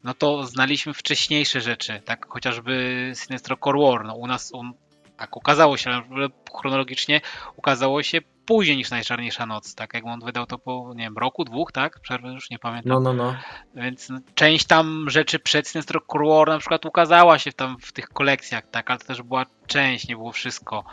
no 0.03 0.13
to 0.13 0.45
znaliśmy 0.45 0.93
wcześniejsze 0.93 1.61
rzeczy, 1.61 2.01
tak? 2.05 2.25
Chociażby 2.29 3.11
Sinestro 3.15 3.57
Core 3.57 3.79
War, 3.79 4.05
no 4.05 4.15
u 4.15 4.27
nas 4.27 4.51
on 4.53 4.73
tak 5.17 5.37
okazało 5.37 5.77
się, 5.77 5.89
ale 5.89 6.27
chronologicznie 6.57 7.21
ukazało 7.55 8.03
się 8.03 8.21
później 8.45 8.77
niż 8.77 8.89
Najczarniejsza 8.89 9.45
Noc, 9.45 9.75
tak 9.75 9.93
jak 9.93 10.05
on 10.05 10.19
wydał 10.19 10.45
to 10.45 10.57
po, 10.57 10.93
nie 10.95 11.03
wiem, 11.03 11.17
roku, 11.17 11.43
dwóch, 11.43 11.71
tak? 11.71 11.99
Przerwę 11.99 12.33
już 12.33 12.49
nie 12.49 12.59
pamiętam. 12.59 13.03
No, 13.03 13.13
no, 13.13 13.13
no. 13.13 13.35
Więc 13.75 14.09
no, 14.09 14.19
część 14.35 14.65
tam 14.65 15.09
rzeczy 15.09 15.39
przed 15.39 15.67
Sinestro 15.67 16.01
War 16.09 16.47
na 16.47 16.59
przykład 16.59 16.85
ukazała 16.85 17.39
się 17.39 17.51
tam 17.51 17.77
w 17.81 17.91
tych 17.91 18.09
kolekcjach, 18.09 18.69
tak? 18.69 18.89
Ale 18.89 18.99
to 18.99 19.05
też 19.05 19.21
była 19.21 19.45
część, 19.67 20.07
nie 20.07 20.15
było 20.15 20.31
wszystko. 20.31 20.83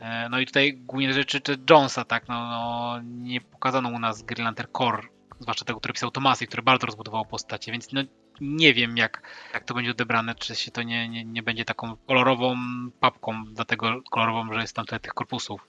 E, 0.00 0.28
no 0.28 0.38
i 0.38 0.46
tutaj 0.46 0.74
głównie 0.76 1.12
rzeczy 1.12 1.40
czy 1.40 1.56
Jonesa, 1.70 2.04
tak? 2.04 2.28
No, 2.28 2.46
no 2.46 3.00
nie 3.04 3.40
pokazano 3.40 3.88
u 3.88 3.98
nas 3.98 4.22
Green 4.22 4.44
Lantern 4.44 4.72
Core, 4.72 5.02
zwłaszcza 5.40 5.64
tego, 5.64 5.78
który 5.78 5.94
pisał 5.94 6.10
Tomasy, 6.10 6.46
który 6.46 6.62
bardzo 6.62 6.86
rozbudował 6.86 7.26
postacie, 7.26 7.72
więc 7.72 7.92
no 7.92 8.02
nie 8.40 8.74
wiem, 8.74 8.96
jak, 8.96 9.22
jak 9.54 9.64
to 9.64 9.74
będzie 9.74 9.90
odebrane, 9.90 10.34
czy 10.34 10.54
się 10.54 10.70
to 10.70 10.82
nie, 10.82 11.08
nie, 11.08 11.24
nie 11.24 11.42
będzie 11.42 11.64
taką 11.64 11.96
kolorową 11.96 12.56
papką, 13.00 13.44
dlatego 13.44 14.02
kolorową, 14.10 14.52
że 14.52 14.60
jest 14.60 14.76
tam 14.76 14.86
tyle 14.86 15.00
tych 15.00 15.14
korpusów. 15.14 15.68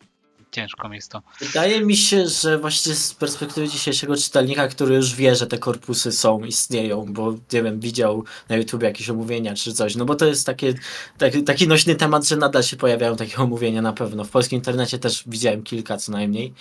Ciężko 0.52 0.90
mi 0.90 0.96
jest 0.96 1.12
to. 1.12 1.22
Wydaje 1.40 1.82
mi 1.82 1.98
się, 1.98 2.28
że 2.28 2.58
właśnie 2.58 2.96
z 2.96 3.14
perspektywy 3.14 3.68
dzisiejszego 3.68 4.18
czytelnika, 4.18 4.68
który 4.68 4.96
już 4.96 5.16
wie, 5.16 5.36
że 5.36 5.48
te 5.48 5.58
korpusy 5.58 6.12
są, 6.12 6.44
istnieją, 6.44 7.06
bo 7.10 7.32
nie 7.54 7.64
wiem, 7.64 7.80
widział 7.80 8.24
na 8.50 8.56
YouTube 8.56 8.84
jakieś 8.84 9.10
omówienia 9.10 9.56
czy 9.56 9.74
coś, 9.74 9.96
no 9.96 10.06
bo 10.06 10.16
to 10.16 10.26
jest 10.26 10.46
takie, 10.46 10.74
taki, 11.18 11.44
taki 11.44 11.68
nośny 11.68 11.96
temat, 11.96 12.28
że 12.28 12.36
nadal 12.36 12.64
się 12.64 12.78
pojawiają 12.78 13.16
takie 13.16 13.38
omówienia 13.38 13.82
na 13.82 13.94
pewno. 13.94 14.24
W 14.24 14.30
polskim 14.30 14.56
internecie 14.58 15.00
też 15.00 15.24
widziałem 15.28 15.64
kilka 15.64 15.98
co 15.98 16.12
najmniej. 16.12 16.54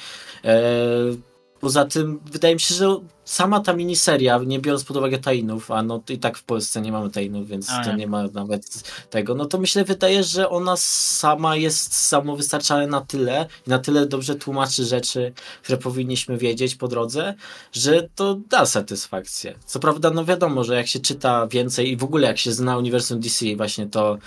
Eee, 0.45 1.21
Poza 1.67 1.85
tym 1.85 2.21
wydaje 2.33 2.55
mi 2.55 2.61
się, 2.61 2.75
że 2.75 3.01
sama 3.25 3.61
ta 3.61 3.73
miniseria, 3.73 4.41
nie 4.47 4.59
biorąc 4.59 4.85
pod 4.85 4.97
uwagę 4.97 5.19
tainów, 5.19 5.71
a 5.71 5.83
no 5.83 6.03
i 6.09 6.19
tak 6.19 6.39
w 6.39 6.45
Polsce 6.45 6.81
nie 6.81 6.93
mamy 6.93 7.11
tainów, 7.11 7.49
więc 7.49 7.71
a, 7.71 7.85
to 7.85 7.93
nie. 7.93 8.07
ma 8.07 8.23
nawet 8.23 8.83
tego, 9.11 9.35
no 9.35 9.45
to 9.45 9.59
myślę, 9.59 9.85
wydaje, 9.85 10.25
że 10.25 10.49
ona 10.49 10.77
sama 10.77 11.57
jest 11.57 11.95
samowystarczalna 11.95 12.87
na 12.87 13.01
tyle 13.01 13.47
i 13.67 13.71
na 13.71 13.79
tyle 13.79 14.07
dobrze 14.07 14.35
tłumaczy 14.35 14.85
rzeczy, 14.85 15.33
które 15.63 15.79
powinniśmy 15.79 16.39
wiedzieć 16.39 16.75
po 16.75 16.89
drodze, 16.89 17.35
że 17.73 18.09
to 18.15 18.35
da 18.51 18.67
satysfakcję. 18.67 19.55
Co 19.67 19.79
prawda, 19.79 20.11
no 20.11 20.25
wiadomo, 20.25 20.65
że 20.65 20.77
jak 20.77 20.87
się 20.87 21.01
czyta 21.01 21.47
więcej 21.47 21.91
i 21.91 21.97
w 21.97 22.05
ogóle 22.05 22.29
jak 22.29 22.39
się 22.39 22.53
zna 22.53 22.79
uniwersum 22.79 23.21
DC, 23.21 23.57
właśnie 23.57 23.87
to 23.87 24.19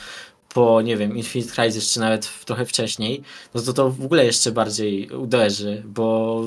po, 0.53 0.81
nie 0.81 0.97
wiem, 0.97 1.17
Infinite 1.17 1.53
Crisis, 1.55 1.93
czy 1.93 1.99
nawet 1.99 2.45
trochę 2.45 2.65
wcześniej, 2.65 3.23
no 3.53 3.61
to 3.61 3.73
to 3.73 3.91
w 3.91 4.05
ogóle 4.05 4.25
jeszcze 4.25 4.51
bardziej 4.51 5.09
uderzy, 5.09 5.83
bo 5.85 6.43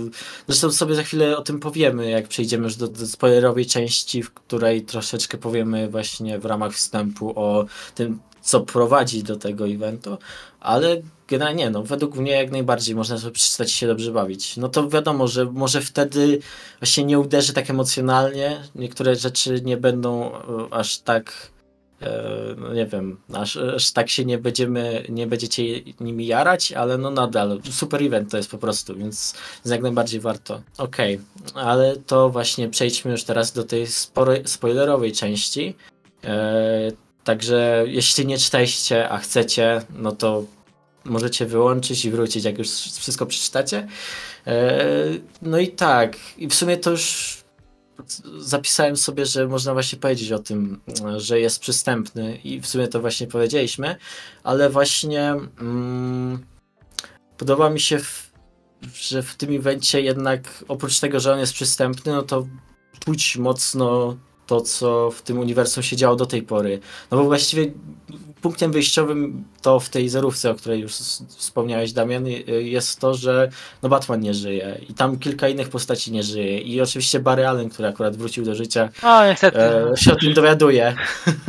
zresztą 0.46 0.72
sobie 0.72 0.94
za 0.94 1.02
chwilę 1.02 1.36
o 1.36 1.42
tym 1.42 1.60
powiemy, 1.60 2.10
jak 2.10 2.28
przejdziemy 2.28 2.64
już 2.64 2.76
do, 2.76 2.88
do 2.88 3.06
spoilerowej 3.06 3.66
części, 3.66 4.22
w 4.22 4.34
której 4.34 4.82
troszeczkę 4.82 5.38
powiemy 5.38 5.88
właśnie 5.88 6.38
w 6.38 6.44
ramach 6.44 6.72
wstępu 6.72 7.32
o 7.38 7.66
tym, 7.94 8.20
co 8.40 8.60
prowadzi 8.60 9.22
do 9.22 9.36
tego 9.36 9.68
eventu, 9.68 10.18
ale 10.60 11.02
generalnie 11.28 11.70
no, 11.70 11.82
według 11.82 12.16
mnie 12.16 12.32
jak 12.32 12.50
najbardziej 12.50 12.94
można 12.94 13.18
sobie 13.18 13.32
przeczytać 13.32 13.68
i 13.68 13.74
się 13.74 13.86
dobrze 13.86 14.12
bawić. 14.12 14.56
No 14.56 14.68
to 14.68 14.88
wiadomo, 14.88 15.28
że 15.28 15.44
może 15.44 15.80
wtedy 15.80 16.38
właśnie 16.80 17.04
nie 17.04 17.18
uderzy 17.18 17.52
tak 17.52 17.70
emocjonalnie, 17.70 18.60
niektóre 18.74 19.16
rzeczy 19.16 19.60
nie 19.64 19.76
będą 19.76 20.32
e, 20.34 20.40
aż 20.70 20.98
tak 20.98 21.51
no 22.56 22.74
nie 22.74 22.86
wiem, 22.86 23.16
aż, 23.32 23.56
aż, 23.56 23.92
tak 23.92 24.10
się 24.10 24.24
nie 24.24 24.38
będziemy, 24.38 25.06
nie 25.08 25.26
będziecie 25.26 25.62
nimi 26.00 26.26
jarać, 26.26 26.72
ale 26.72 26.98
no 26.98 27.10
nadal 27.10 27.60
super 27.70 28.02
event 28.02 28.30
to 28.30 28.36
jest 28.36 28.50
po 28.50 28.58
prostu, 28.58 28.94
więc 28.96 29.34
jak 29.64 29.82
najbardziej 29.82 30.20
warto. 30.20 30.60
Okej, 30.78 31.20
okay. 31.46 31.62
ale 31.62 31.96
to 31.96 32.30
właśnie 32.30 32.68
przejdźmy 32.68 33.10
już 33.10 33.24
teraz 33.24 33.52
do 33.52 33.64
tej 33.64 33.86
spoilerowej 34.44 35.12
części. 35.12 35.74
E, 36.24 36.92
także 37.24 37.84
jeśli 37.86 38.26
nie 38.26 38.38
czytaliście, 38.38 39.08
a 39.08 39.18
chcecie, 39.18 39.82
no 39.94 40.12
to 40.12 40.44
możecie 41.04 41.46
wyłączyć 41.46 42.04
i 42.04 42.10
wrócić, 42.10 42.44
jak 42.44 42.58
już 42.58 42.68
wszystko 42.70 43.26
przeczytacie. 43.26 43.88
E, 44.46 44.84
no 45.42 45.58
i 45.58 45.68
tak, 45.68 46.16
i 46.38 46.48
w 46.48 46.54
sumie 46.54 46.76
to 46.76 46.90
już 46.90 47.41
zapisałem 48.38 48.96
sobie, 48.96 49.26
że 49.26 49.48
można 49.48 49.72
właśnie 49.72 49.98
powiedzieć 49.98 50.32
o 50.32 50.38
tym, 50.38 50.80
że 51.16 51.40
jest 51.40 51.60
przystępny 51.60 52.36
i 52.44 52.60
w 52.60 52.66
sumie 52.66 52.88
to 52.88 53.00
właśnie 53.00 53.26
powiedzieliśmy, 53.26 53.96
ale 54.44 54.70
właśnie 54.70 55.34
mm, 55.60 56.46
podoba 57.36 57.70
mi 57.70 57.80
się, 57.80 57.98
w, 57.98 58.32
że 58.94 59.22
w 59.22 59.36
tym 59.36 59.56
evencie 59.56 60.00
jednak 60.00 60.64
oprócz 60.68 61.00
tego, 61.00 61.20
że 61.20 61.32
on 61.32 61.38
jest 61.38 61.52
przystępny, 61.52 62.12
no 62.12 62.22
to 62.22 62.46
czuć 63.04 63.36
mocno 63.36 64.16
to, 64.46 64.60
co 64.60 65.10
w 65.10 65.22
tym 65.22 65.38
uniwersum 65.38 65.82
się 65.82 65.96
działo 65.96 66.16
do 66.16 66.26
tej 66.26 66.42
pory. 66.42 66.80
No 67.10 67.18
bo 67.18 67.24
właściwie 67.24 67.72
punktem 68.42 68.72
wyjściowym 68.72 69.44
to 69.62 69.80
w 69.80 69.88
tej 69.88 70.08
zerówce, 70.08 70.50
o 70.50 70.54
której 70.54 70.80
już 70.80 70.92
wspomniałeś, 71.28 71.92
Damian, 71.92 72.26
jest 72.46 73.00
to, 73.00 73.14
że 73.14 73.50
no 73.82 73.88
Batman 73.88 74.20
nie 74.20 74.34
żyje 74.34 74.80
i 74.88 74.94
tam 74.94 75.18
kilka 75.18 75.48
innych 75.48 75.68
postaci 75.68 76.12
nie 76.12 76.22
żyje 76.22 76.58
i 76.58 76.80
oczywiście 76.80 77.20
Barry 77.20 77.46
Allen, 77.46 77.68
który 77.68 77.88
akurat 77.88 78.16
wrócił 78.16 78.44
do 78.44 78.54
życia, 78.54 78.88
o, 79.02 79.26
niestety. 79.26 79.58
E, 79.58 79.96
się 79.96 80.12
o 80.12 80.16
tym 80.16 80.34
dowiaduje. 80.34 80.96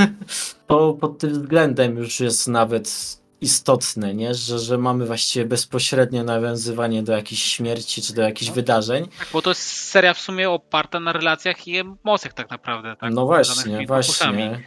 to 0.67 0.93
pod 0.93 1.17
tym 1.17 1.29
względem 1.29 1.97
już 1.97 2.19
jest 2.19 2.47
nawet 2.47 3.17
istotne, 3.41 4.13
nie? 4.13 4.35
Że, 4.35 4.59
że 4.59 4.77
mamy 4.77 5.05
właściwie 5.05 5.45
bezpośrednie 5.45 6.23
nawiązywanie 6.23 7.03
do 7.03 7.13
jakiejś 7.13 7.43
śmierci 7.43 8.01
czy 8.01 8.13
do 8.13 8.21
jakichś 8.21 8.49
no. 8.49 8.55
wydarzeń. 8.55 9.07
Tak, 9.19 9.27
bo 9.33 9.41
to 9.41 9.49
jest 9.49 9.61
seria 9.61 10.13
w 10.13 10.19
sumie 10.19 10.49
oparta 10.49 10.99
na 10.99 11.13
relacjach 11.13 11.67
i 11.67 11.77
emocjach 11.77 12.33
tak 12.33 12.49
naprawdę. 12.49 12.95
Tak? 12.95 13.13
No 13.13 13.25
właśnie, 13.25 13.85
właśnie. 13.87 14.63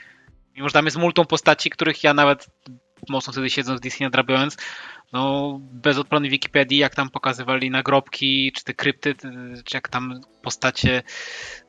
Mimo, 0.57 0.69
że 0.69 0.73
tam 0.73 0.85
jest 0.85 0.97
multum 0.97 1.27
postaci, 1.27 1.71
których 1.71 2.05
ja 2.05 2.15
nawet 2.15 2.47
mocno 3.09 3.33
wtedy 3.33 3.51
siedząc 3.51 3.81
w 3.81 3.83
DC 3.83 4.05
nadrabiając, 4.05 4.57
no 5.13 5.59
bez 5.61 5.99
odplany 5.99 6.29
Wikipedii, 6.29 6.79
jak 6.79 6.95
tam 6.95 7.11
pokazywali 7.11 7.71
nagrobki, 7.71 8.53
czy 8.53 8.65
te 8.65 8.75
krypty, 8.75 9.15
czy 9.65 9.77
jak 9.77 9.89
tam 9.89 10.21
postacie 10.43 11.03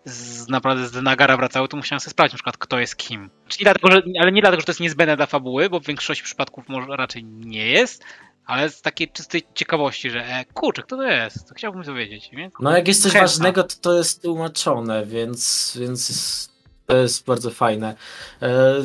z, 0.06 0.48
naprawdę 0.48 0.88
z 0.88 1.01
Nagara 1.01 1.38
wracały, 1.38 1.67
to 1.67 1.77
musiałem 1.77 2.00
sobie 2.00 2.12
sprawdzić 2.12 2.34
na 2.34 2.38
przykład, 2.38 2.58
kto 2.58 2.79
jest 2.79 2.96
kim. 2.96 3.29
Czyli 3.48 3.63
dlatego, 3.63 3.91
że, 3.91 4.01
ale 4.22 4.32
nie 4.32 4.41
dlatego, 4.41 4.62
że 4.62 4.65
to 4.65 4.72
jest 4.72 4.79
niezbędne 4.79 5.17
dla 5.17 5.25
fabuły, 5.25 5.70
bo 5.70 5.79
w 5.79 5.86
większości 5.86 6.24
przypadków 6.24 6.70
może 6.70 6.88
raczej 6.88 7.24
nie 7.25 7.65
jest, 7.65 8.03
ale 8.46 8.70
z 8.70 8.82
takiej 8.82 9.12
czystej 9.12 9.44
ciekawości, 9.53 10.10
że 10.10 10.25
e, 10.25 10.46
kurczę, 10.46 10.84
kto 10.84 10.98
to 10.98 11.03
jest? 11.03 11.48
To 11.48 11.56
chciałbym 11.56 11.84
dowiedzieć. 11.84 12.29
Więc 12.34 12.53
no 12.60 12.77
jak 12.77 12.88
jest 12.88 13.03
coś 13.03 13.12
chętna. 13.12 13.27
ważnego, 13.27 13.63
to 13.63 13.75
to 13.82 13.98
jest 13.98 14.22
tłumaczone, 14.22 15.06
więc, 15.06 15.74
więc 15.82 16.56
to 16.88 16.98
jest 16.98 17.25
bardzo 17.25 17.50
fajne. 17.50 17.96
E, 18.41 18.75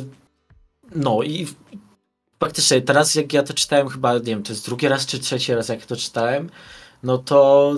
no 0.94 1.22
i 1.22 1.46
faktycznie 2.40 2.82
teraz 2.82 3.14
jak 3.14 3.32
ja 3.32 3.42
to 3.42 3.54
czytałem 3.54 3.88
chyba, 3.88 4.14
nie 4.14 4.20
wiem, 4.20 4.42
to 4.42 4.52
jest 4.52 4.66
drugi 4.66 4.88
raz 4.88 5.06
czy 5.06 5.18
trzeci 5.18 5.54
raz 5.54 5.68
jak 5.68 5.86
to 5.86 5.96
czytałem, 5.96 6.50
no 7.02 7.18
to 7.18 7.74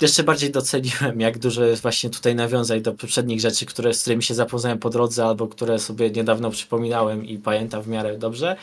jeszcze 0.00 0.22
bardziej 0.22 0.50
doceniłem, 0.50 1.20
jak 1.20 1.38
dużo 1.38 1.64
jest 1.64 1.82
właśnie 1.82 2.10
tutaj 2.10 2.34
nawiązań 2.34 2.80
do 2.80 2.92
poprzednich 2.92 3.40
rzeczy, 3.40 3.66
które, 3.66 3.94
z 3.94 4.00
którymi 4.00 4.22
się 4.22 4.34
zapoznałem 4.34 4.78
po 4.78 4.90
drodze, 4.90 5.24
albo 5.24 5.48
które 5.48 5.78
sobie 5.78 6.10
niedawno 6.10 6.50
przypominałem 6.50 7.24
i 7.24 7.38
pamiętam 7.38 7.82
w 7.82 7.88
miarę 7.88 8.18
dobrze. 8.18 8.56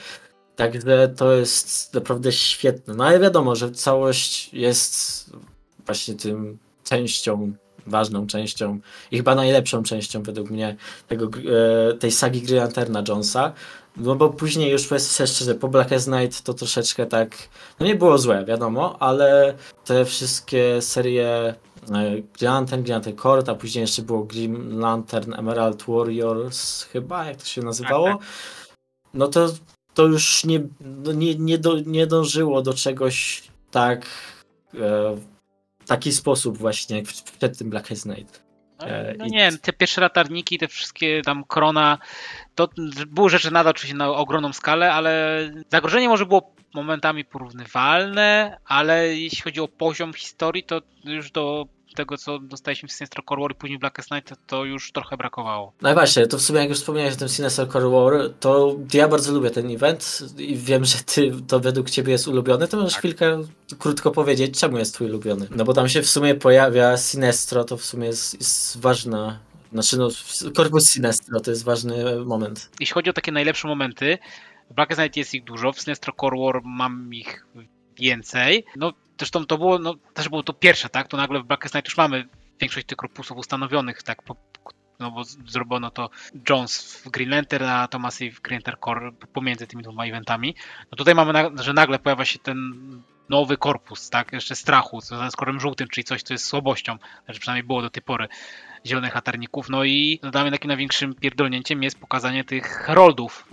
Także 0.56 1.14
to 1.18 1.34
jest 1.34 1.94
naprawdę 1.94 2.32
świetne. 2.32 2.94
No 2.94 3.06
ale 3.06 3.20
wiadomo, 3.20 3.56
że 3.56 3.72
całość 3.72 4.54
jest 4.54 5.26
właśnie 5.86 6.16
tym 6.16 6.58
częścią, 6.84 7.54
ważną 7.88 8.28
częścią 8.28 8.80
i 9.12 9.18
chyba 9.18 9.36
najlepszą 9.36 9.84
częścią 9.84 10.24
według 10.24 10.50
mnie 10.50 10.76
tego, 11.08 11.30
e, 11.90 11.94
tej 11.94 12.12
sagi 12.12 12.42
Green 12.42 12.62
Lanterna 12.62 13.04
Jonesa. 13.08 13.54
No 13.98 14.16
bo 14.16 14.30
później 14.30 14.72
już 14.72 14.88
powiedzmy 14.88 15.28
szczerze, 15.28 15.56
po 15.56 15.68
Blackest 15.68 16.08
Night 16.08 16.42
to 16.42 16.54
troszeczkę 16.54 17.06
tak, 17.06 17.50
no 17.80 17.86
nie 17.86 17.96
było 17.96 18.18
złe, 18.18 18.46
wiadomo, 18.46 18.98
ale 19.00 19.54
te 19.86 20.06
wszystkie 20.06 20.82
serie 20.82 21.56
e, 21.92 22.22
Green 22.40 22.54
Lantern, 22.54 22.84
Green 22.84 22.94
Lantern 22.94 23.18
Court, 23.18 23.50
a 23.50 23.56
później 23.56 23.82
jeszcze 23.82 24.02
było 24.02 24.24
Green 24.24 24.80
Lantern 24.80 25.34
Emerald 25.34 25.84
Warriors 25.88 26.84
chyba, 26.84 27.26
jak 27.26 27.38
to 27.38 27.46
się 27.46 27.62
nazywało, 27.62 28.08
tak, 28.08 28.18
tak. 28.18 28.28
no 29.14 29.28
to, 29.28 29.50
to 29.94 30.06
już 30.06 30.46
nie, 30.46 30.68
no 30.80 31.12
nie, 31.12 31.36
nie, 31.36 31.58
do, 31.58 31.80
nie 31.86 32.08
dążyło 32.08 32.62
do 32.62 32.74
czegoś 32.74 33.44
tak 33.72 34.06
e, 34.74 35.18
taki 35.88 36.12
sposób 36.12 36.58
właśnie 36.58 36.98
jak 36.98 37.06
przed 37.40 37.58
tym 37.58 37.70
Blackest 37.70 38.06
Night. 38.06 38.44
No, 38.80 38.88
e, 38.88 39.14
no 39.18 39.26
nie 39.26 39.38
wiem, 39.38 39.58
te 39.58 39.74
pierwsze 39.74 40.02
latarniki, 40.02 40.58
te 40.58 40.68
wszystkie 40.68 41.22
tam 41.22 41.44
krona, 41.44 41.98
to 42.56 42.70
były 43.08 43.30
rzeczy 43.30 43.52
nadal 43.52 43.72
oczywiście 43.72 43.98
na 43.98 44.10
ogromną 44.10 44.54
skalę, 44.54 44.94
ale 44.94 45.42
zagrożenie 45.70 46.10
może 46.10 46.26
było 46.26 46.54
momentami 46.74 47.26
porównywalne, 47.26 48.58
ale 48.66 49.16
jeśli 49.16 49.42
chodzi 49.42 49.60
o 49.60 49.68
poziom 49.68 50.14
historii, 50.14 50.64
to 50.64 50.82
już 51.04 51.32
do 51.32 51.66
tego, 51.98 52.18
co 52.18 52.40
dostaliśmy 52.40 52.90
w 52.90 52.92
Sinestro 52.92 53.24
Core 53.30 53.42
War 53.42 53.52
i 53.52 53.56
później 53.56 53.80
Blackest 53.80 54.12
Night, 54.12 54.36
to 54.48 54.66
już 54.66 54.92
trochę 54.92 55.18
brakowało. 55.18 55.74
No 55.82 55.92
i 55.92 55.94
właśnie, 55.94 56.28
to 56.28 56.38
w 56.38 56.42
sumie 56.42 56.60
jak 56.60 56.70
już 56.70 56.78
wspomniałeś 56.78 57.14
o 57.14 57.18
tym 57.18 57.30
Sinestro 57.30 57.68
Core 57.68 57.90
War, 57.90 58.14
to 58.40 58.76
ja 58.94 59.08
bardzo 59.08 59.34
lubię 59.34 59.50
ten 59.50 59.72
event 59.72 60.20
i 60.38 60.56
wiem, 60.56 60.86
że 60.86 60.98
ty 60.98 61.32
to 61.48 61.60
według 61.60 61.90
ciebie 61.90 62.12
jest 62.12 62.28
ulubiony, 62.28 62.68
to 62.68 62.78
możesz 62.78 62.94
tak. 62.94 63.00
chwilkę 63.00 63.44
krótko 63.80 64.12
powiedzieć, 64.12 64.60
czemu 64.60 64.78
jest 64.78 64.94
twój 64.94 65.08
ulubiony. 65.08 65.48
No 65.52 65.66
bo 65.66 65.74
tam 65.74 65.90
się 65.90 66.02
w 66.02 66.10
sumie 66.10 66.36
pojawia 66.36 66.98
Sinestro, 66.98 67.64
to 67.64 67.78
w 67.78 67.86
sumie 67.86 68.08
jest, 68.08 68.34
jest 68.34 68.80
ważna 68.80 69.40
znaczy 69.74 69.98
no, 69.98 70.10
Corpus 70.56 70.90
Sinestro 70.90 71.40
to 71.40 71.52
jest 71.52 71.64
ważny 71.64 72.26
moment. 72.26 72.70
Jeśli 72.80 72.94
chodzi 72.94 73.10
o 73.10 73.14
takie 73.14 73.32
najlepsze 73.32 73.68
momenty, 73.68 74.18
w 74.72 74.74
Blackest 74.74 75.02
Night 75.02 75.18
jest 75.18 75.34
ich 75.34 75.44
dużo, 75.44 75.74
w 75.74 75.82
Sinestro 75.82 76.14
Core 76.22 76.38
War 76.40 76.62
mam 76.64 77.14
ich 77.14 77.46
więcej. 78.00 78.66
No 78.76 78.94
zresztą 79.20 79.46
to 79.46 79.58
było, 79.58 79.80
no, 79.80 79.96
też 80.14 80.30
było 80.30 80.44
to 80.44 80.54
pierwsze, 80.54 80.90
tak? 80.90 81.08
To 81.08 81.18
nagle 81.18 81.40
w 81.40 81.44
Blackest 81.44 81.76
Night 81.76 81.88
już 81.88 81.98
mamy 81.98 82.28
większość 82.60 82.86
tych 82.86 82.98
korpusów 82.98 83.38
ustanowionych, 83.38 84.04
tak? 84.04 84.24
Po, 84.24 84.36
no 85.00 85.12
bo 85.12 85.24
zrobiono 85.24 85.92
to 85.92 86.10
Jones 86.50 87.02
w 87.06 87.10
Green 87.10 87.30
Lantern, 87.30 87.66
a 87.66 87.88
Thomas 87.88 88.20
w 88.20 88.42
Green 88.42 88.58
Lantern 88.58 88.78
Core 88.86 89.12
pomiędzy 89.34 89.68
tymi 89.68 89.84
dwoma 89.84 90.06
eventami. 90.06 90.56
No 90.92 90.96
tutaj 90.96 91.16
mamy, 91.16 91.50
że 91.56 91.74
nagle 91.74 92.00
pojawia 92.00 92.26
się 92.26 92.40
ten 92.40 92.58
nowy 93.30 93.58
korpus, 93.58 94.10
tak? 94.10 94.34
Jeszcze 94.34 94.56
strachu, 94.56 95.02
związany 95.02 95.32
z 95.32 95.36
kolorem 95.36 95.60
żółtym, 95.60 95.88
czyli 95.88 96.04
coś, 96.04 96.24
co 96.24 96.34
jest 96.34 96.46
słabością, 96.46 96.98
znaczy 97.26 97.40
przynajmniej 97.40 97.68
było 97.68 97.82
do 97.82 97.90
tej 97.90 98.04
pory 98.04 98.28
zielonych 98.86 99.16
latarników. 99.16 99.70
No 99.70 99.84
i 99.84 100.20
dla 100.32 100.42
mnie 100.42 100.52
takim 100.52 100.68
największym 100.68 101.16
pierdolnięciem 101.16 101.84
jest 101.84 102.00
pokazanie 102.00 102.44
tych 102.44 102.66
heroldów 102.66 103.48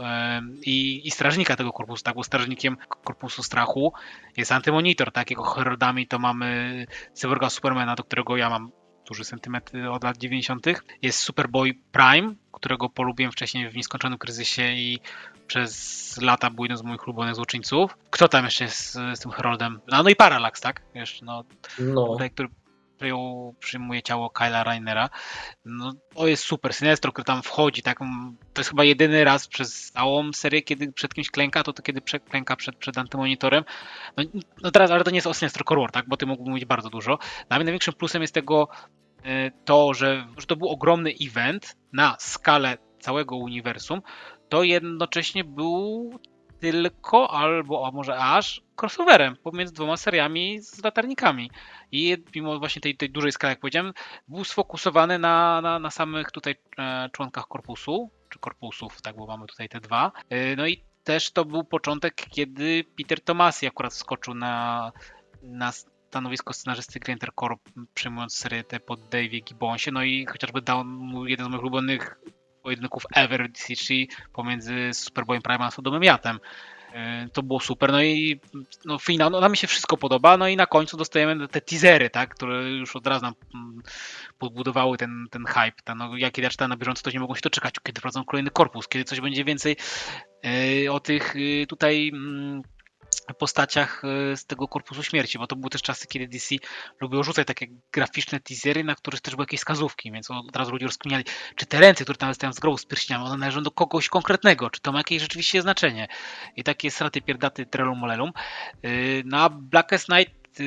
i, 0.63 1.09
i 1.09 1.11
strażnika 1.11 1.57
tego 1.57 1.73
korpusu, 1.73 2.03
tak? 2.05 2.15
Bo 2.15 2.25
strażnikiem 2.25 2.77
korpusu 3.05 3.43
strachu 3.43 3.93
jest 4.37 4.53
antymonitor, 4.53 5.13
tak? 5.13 5.31
Jego 5.31 5.45
heroldami 5.45 6.07
to 6.07 6.19
mamy 6.19 6.87
Cyborga 7.13 7.51
Supermana, 7.51 7.95
do 7.95 8.05
którego 8.05 8.37
ja 8.37 8.51
mam 8.51 8.71
duży 9.09 9.25
sentyment 9.25 9.73
od 9.91 10.05
lat 10.05 10.17
90. 10.17 10.67
Jest 11.03 11.19
Superboy 11.19 11.75
Prime, 11.93 12.35
którego 12.53 12.89
polubiłem 12.89 13.33
wcześniej 13.33 13.71
w 13.71 13.77
Nieskończonym 13.77 14.19
Kryzysie 14.19 14.73
i 14.73 15.01
przez 15.47 16.19
lata 16.23 16.51
był 16.51 16.65
jeden 16.65 16.77
z 16.79 16.83
moich 16.83 17.09
ulubionych 17.09 17.35
złoczyńców. 17.35 17.97
Kto 18.11 18.29
tam 18.29 18.45
jeszcze 18.45 18.65
jest 18.65 18.93
z, 18.93 18.93
z 18.93 19.21
tym 19.21 19.31
Heroldem? 19.31 19.81
No, 19.89 20.03
no 20.03 20.11
i 20.11 20.17
Parallax, 20.17 20.61
tak? 20.61 20.83
Wiesz, 20.95 21.23
no, 21.23 21.45
no. 21.79 22.07
Tutaj, 22.07 22.31
który 22.31 22.49
przyjął, 22.99 23.55
przyjmuje 23.59 24.03
ciało 24.03 24.31
Kyla 24.31 24.65
Rainera. 24.65 25.11
No, 25.65 25.93
to 26.15 26.27
jest 26.27 26.45
super. 26.45 26.75
Sinestro, 26.75 27.13
który 27.13 27.25
tam 27.25 27.43
wchodzi, 27.43 27.83
tak? 27.83 27.99
To 28.53 28.61
jest 28.61 28.71
chyba 28.71 28.85
jedyny 28.85 29.25
raz 29.25 29.49
przez 29.49 29.91
całą 29.91 30.33
serię, 30.33 30.63
kiedy 30.63 30.93
przed 30.93 31.15
kimś 31.15 31.31
klęka, 31.31 31.63
to 31.63 31.73
to 31.73 31.83
kiedy 31.83 32.01
klęka 32.01 32.57
przed, 32.57 32.77
przed 32.77 32.99
antymonitorem. 32.99 33.65
No, 34.17 34.25
no 34.63 34.71
teraz, 34.71 34.91
ale 34.91 35.05
to 35.05 35.11
nie 35.11 35.17
jest 35.17 35.27
o 35.27 35.35
Sinestro 35.35 35.65
Core 35.65 35.93
tak? 35.93 36.09
Bo 36.09 36.17
ty 36.17 36.27
mógłbym 36.27 36.51
mówić 36.51 36.65
bardzo 36.65 36.91
dużo. 36.91 37.19
Dla 37.49 37.57
mnie 37.57 37.65
największym 37.65 37.95
plusem 37.95 38.23
jest 38.23 38.35
tego 38.35 38.69
e, 39.25 39.51
to, 39.65 39.95
że, 39.95 40.27
że 40.39 40.47
to 40.47 40.57
był 40.57 40.69
ogromny 40.69 41.13
event 41.23 41.77
na 41.93 42.17
skalę 42.19 42.79
całego 43.01 43.37
uniwersum, 43.37 44.03
to 44.49 44.63
jednocześnie 44.63 45.45
był 45.45 46.11
tylko 46.73 47.31
albo 47.31 47.87
a 47.87 47.91
może 47.91 48.17
aż 48.17 48.63
crossoverem 48.77 49.37
pomiędzy 49.37 49.75
dwoma 49.75 49.97
seriami 49.97 50.61
z 50.63 50.85
latarnikami. 50.85 51.51
I 51.93 52.17
mimo 52.35 52.59
właśnie 52.59 52.83
tej, 52.83 52.97
tej 52.97 53.11
dużej 53.11 53.33
skali, 53.33 53.53
jak 53.53 53.61
powiedziałem, 53.61 53.93
był 54.29 54.45
sfokusowany 54.45 55.19
na, 55.19 55.61
na, 55.61 55.79
na 55.79 55.91
samych 55.91 56.31
tutaj 56.31 56.55
e, 56.79 57.09
członkach 57.13 57.49
korpusu, 57.49 58.11
czy 58.29 58.39
korpusów, 58.39 59.03
tak, 59.03 59.17
bo 59.17 59.27
mamy 59.27 59.47
tutaj 59.47 59.69
te 59.69 59.81
dwa. 59.81 60.13
E, 60.29 60.57
no 60.57 60.67
i 60.67 60.85
też 61.05 61.31
to 61.31 61.45
był 61.45 61.65
początek, 61.65 62.15
kiedy 62.15 62.85
Peter 62.97 63.21
Tomasi 63.21 63.67
akurat 63.67 63.95
skoczył 63.95 64.35
na, 64.35 64.93
na 65.43 65.73
stanowisko 65.73 66.53
scenarzysty 66.53 67.01
Grinter 67.01 67.31
Corp, 67.35 67.61
przejmując 67.95 68.35
serię 68.35 68.65
pod 68.87 69.01
Dave'ie 69.01 69.45
Gibbonsie, 69.45 69.93
no 69.93 70.03
i 70.03 70.27
chociażby 70.27 70.63
dał 70.63 70.85
mu 70.85 71.27
jeden 71.27 71.47
z 71.47 71.49
moich 71.49 71.61
ulubionych 71.61 72.19
pojedynków 72.65 73.03
ever 73.15 73.49
DC, 73.49 73.95
pomiędzy 74.33 74.91
Superboyem 74.93 75.43
Prime 75.43 75.65
a 75.65 75.71
Sodomem 75.71 76.03
Jatem. 76.03 76.41
E, 76.95 77.29
to 77.33 77.43
było 77.43 77.61
super, 77.61 77.93
no 77.93 78.03
i 78.03 78.41
no, 78.85 78.99
finał, 78.99 79.31
no, 79.31 79.41
nam 79.41 79.55
się 79.55 79.67
wszystko 79.67 79.97
podoba, 79.97 80.37
no 80.37 80.49
i 80.49 80.57
na 80.57 80.67
końcu 80.67 80.97
dostajemy 80.97 81.49
te 81.49 81.61
teasery, 81.61 82.11
tak, 82.11 82.35
które 82.35 82.71
już 82.71 82.97
od 82.97 83.07
razu 83.07 83.25
nam 83.25 83.35
mm, 83.55 83.83
podbudowały 84.39 84.97
ten, 84.97 85.27
ten 85.31 85.45
hype. 85.47 85.83
Ta, 85.85 85.95
no, 85.95 86.17
ja 86.17 86.31
kiedy 86.31 86.49
na 86.69 86.77
bieżąco, 86.77 87.03
to 87.03 87.11
nie 87.11 87.21
mogą 87.21 87.35
się 87.35 87.41
doczekać, 87.43 87.75
kiedy 87.83 88.01
wprowadzą 88.01 88.25
kolejny 88.25 88.51
korpus, 88.51 88.89
kiedy 88.89 89.05
coś 89.05 89.21
będzie 89.21 89.45
więcej 89.45 89.77
yy, 90.43 90.93
o 90.93 91.01
tych 91.01 91.35
yy, 91.35 91.67
tutaj 91.67 92.07
yy, 92.07 92.74
postaciach 93.39 94.03
e, 94.05 94.37
z 94.37 94.47
tego 94.47 94.69
Korpusu 94.69 95.03
Śmierci, 95.03 95.39
bo 95.39 95.47
to 95.47 95.57
były 95.57 95.71
też 95.71 95.83
czasy, 95.83 96.07
kiedy 96.07 96.29
DC 96.29 96.55
lubiło 97.01 97.23
rzucać 97.23 97.47
takie 97.47 97.67
graficzne 97.93 98.41
teasery, 98.41 98.85
na 98.85 98.95
których 98.95 99.21
też 99.21 99.35
były 99.35 99.43
jakieś 99.43 99.61
wskazówki, 99.61 100.13
więc 100.13 100.31
od 100.31 100.57
razu 100.57 100.73
ludzie 100.73 100.87
rozkminiali, 100.87 101.25
czy 101.57 101.67
te 101.67 101.81
ręce, 101.81 102.05
które 102.05 102.17
tam 102.17 102.29
wystają 102.29 102.53
z 102.53 102.61
grobu 102.61 102.79
z 102.79 102.87
pierścieniami, 102.87 103.27
one 103.27 103.37
należą 103.37 103.63
do 103.63 103.71
kogoś 103.71 104.09
konkretnego, 104.09 104.71
czy 104.71 104.81
to 104.81 104.93
ma 104.93 104.99
jakieś 104.99 105.23
rzeczywiście 105.23 105.63
znaczenie. 105.63 106.09
I 106.57 106.65
takie 106.65 106.91
straty 106.91 107.23
pierdaty 107.23 107.67
trelum 107.67 107.99
molelum. 107.99 108.33
E, 108.83 108.91
na 109.25 109.49
Blackest 109.49 110.09
Night, 110.09 110.61
e, 110.61 110.65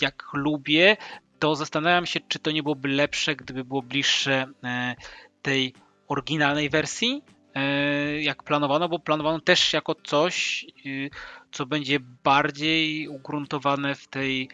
jak 0.00 0.24
lubię, 0.32 0.96
to 1.38 1.56
zastanawiam 1.56 2.06
się, 2.06 2.20
czy 2.28 2.38
to 2.38 2.50
nie 2.50 2.62
byłoby 2.62 2.88
lepsze, 2.88 3.36
gdyby 3.36 3.64
było 3.64 3.82
bliższe 3.82 4.46
tej 5.42 5.74
oryginalnej 6.08 6.70
wersji, 6.70 7.22
jak 8.20 8.42
planowano, 8.42 8.88
bo 8.88 8.98
planowano 8.98 9.40
też 9.40 9.72
jako 9.72 9.94
coś, 9.94 10.66
co 11.52 11.66
będzie 11.66 12.00
bardziej 12.24 13.08
ugruntowane 13.08 13.94
w 13.94 14.08
tej 14.08 14.48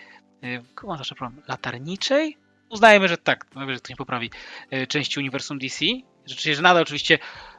mam 0.82 0.98
zawsze 0.98 1.14
problem, 1.14 1.42
latarniczej? 1.48 2.36
Uznajemy, 2.68 3.08
że 3.08 3.16
tak, 3.16 3.46
że 3.68 3.76
ktoś 3.76 3.96
poprawi, 3.96 4.30
e, 4.70 4.86
części 4.86 5.20
uniwersum 5.20 5.58
DC. 5.58 5.84
Rzeczywiście, 6.26 6.54
że 6.54 6.62
nadal 6.62 6.82
oczywiście 6.82 7.18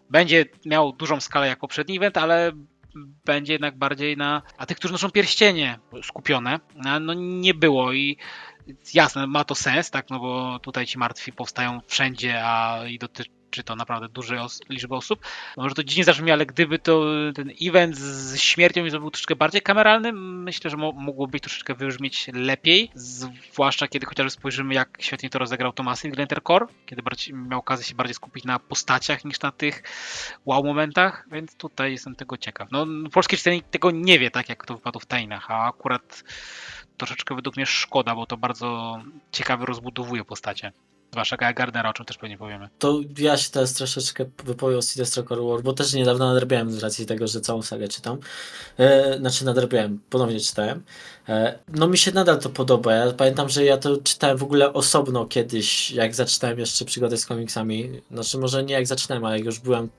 będzie 0.10 0.46
miał 0.66 0.94
dużą 0.94 1.20
skalę 1.20 1.48
jak 1.48 1.60
poprzedni 1.60 1.98
event, 1.98 2.18
ale 2.18 2.52
będzie 3.26 3.54
jednak 3.54 3.78
bardziej 3.78 4.18
na... 4.18 4.42
A 4.58 4.66
tych, 4.66 4.78
którzy 4.78 4.92
noszą 4.92 5.12
pierścienie 5.12 5.80
skupione, 6.04 6.60
no 7.02 7.14
nie 7.14 7.54
było 7.54 7.94
i 7.94 8.18
jasne, 8.94 9.28
ma 9.28 9.44
to 9.44 9.56
sens, 9.56 9.92
tak, 9.92 10.10
no 10.10 10.20
bo 10.20 10.60
tutaj 10.60 10.86
ci 10.86 10.98
martwi 10.98 11.34
powstają 11.34 11.82
wszędzie, 11.88 12.42
a 12.44 12.80
i 12.88 13.00
dotyczy 13.00 13.30
czy 13.56 13.64
to 13.64 13.76
naprawdę 13.76 14.10
dużej 14.10 14.40
os 14.40 14.62
liczby 14.70 14.96
osób. 14.96 15.20
Może 15.58 15.76
to 15.76 15.84
dziwnie 15.84 16.04
zabrzmi, 16.04 16.32
ale 16.32 16.46
gdyby 16.46 16.80
to 16.80 17.06
ten 17.36 17.52
event 17.62 17.98
z 17.98 18.40
śmiercią 18.40 18.82
był 19.00 19.12
troszeczkę 19.12 19.36
bardziej 19.36 19.62
kameralny, 19.62 20.14
myślę, 20.14 20.70
że 20.70 20.78
mogło 20.78 21.28
być 21.28 21.44
troszeczkę 21.44 21.76
wybrzmieć 21.76 22.30
lepiej, 22.34 22.92
zwłaszcza 22.96 23.88
kiedy 23.88 24.06
chociażby 24.06 24.30
spojrzymy, 24.30 24.74
jak 24.74 24.98
świetnie 25.00 25.30
to 25.30 25.40
rozegrał 25.40 25.74
Thomas 25.74 26.06
Inglenter 26.06 26.44
Core, 26.44 26.68
kiedy 26.86 27.02
bardziej, 27.02 27.34
miał 27.34 27.60
okazję 27.60 27.86
się 27.86 27.96
bardziej 27.96 28.14
skupić 28.16 28.44
na 28.44 28.60
postaciach 28.60 29.26
niż 29.26 29.42
na 29.42 29.52
tych 29.52 29.84
wow 30.46 30.64
momentach, 30.64 31.26
więc 31.32 31.56
tutaj 31.56 31.92
jestem 31.92 32.16
tego 32.16 32.38
ciekaw. 32.38 32.68
No, 32.72 32.86
polski 33.12 33.38
czytelnik 33.38 33.68
tego 33.68 33.92
nie 33.92 34.20
wie, 34.20 34.32
tak 34.32 34.50
jak 34.50 34.66
to 34.66 34.76
wypadło 34.76 35.00
w 35.00 35.06
Tainach, 35.06 35.52
a 35.52 35.68
akurat 35.68 36.24
troszeczkę 36.98 37.36
według 37.36 37.56
mnie 37.56 37.66
szkoda, 37.66 38.16
bo 38.16 38.26
to 38.26 38.38
bardzo 38.38 39.00
ciekawie 39.32 39.66
rozbudowuje 39.66 40.26
postacie. 40.26 40.72
Zwłaszcza 41.16 41.38
Gardnera, 41.38 41.90
o 41.90 41.94
czym 41.94 42.06
też 42.06 42.18
pewnie 42.18 42.38
powiemy. 42.38 42.70
To 42.80 43.02
ja 43.18 43.38
się 43.38 43.50
teraz 43.50 43.74
troszeczkę 43.74 44.26
wypowiem 44.44 44.80
o 44.80 44.82
Sinestro 44.82 45.24
Core 45.24 45.42
War, 45.42 45.64
bo 45.64 45.74
też 45.74 45.94
niedawno 45.94 46.34
nadrabiałem 46.34 46.72
z 46.72 46.84
racji 46.84 47.06
tego, 47.06 47.28
że 47.28 47.42
całą 47.42 47.62
sagę 47.62 47.88
czytam. 47.88 48.18
E, 48.78 49.18
znaczy 49.18 49.46
nadrabiałem, 49.46 50.00
ponownie 50.10 50.40
czytałem. 50.40 50.84
E, 51.30 51.60
no 51.68 51.88
mi 51.88 51.98
się 51.98 52.12
nadal 52.12 52.40
to 52.40 52.50
podoba. 52.50 52.94
Ja 52.94 53.14
pamiętam, 53.14 53.50
że 53.50 53.66
ja 53.66 53.78
to 53.78 53.98
czytałem 53.98 54.38
w 54.38 54.44
ogóle 54.44 54.74
osobno 54.74 55.26
kiedyś, 55.26 55.92
jak 55.92 56.16
zaczynałem 56.16 56.60
jeszcze 56.60 56.86
przygodę 56.86 57.18
z 57.18 57.26
komiksami. 57.26 58.02
Znaczy 58.12 58.38
może 58.38 58.64
nie 58.64 58.74
jak 58.74 58.88
zaczynałem, 58.88 59.26
ale 59.26 59.38
jak 59.38 59.46
już 59.46 59.60
byłem 59.60 59.90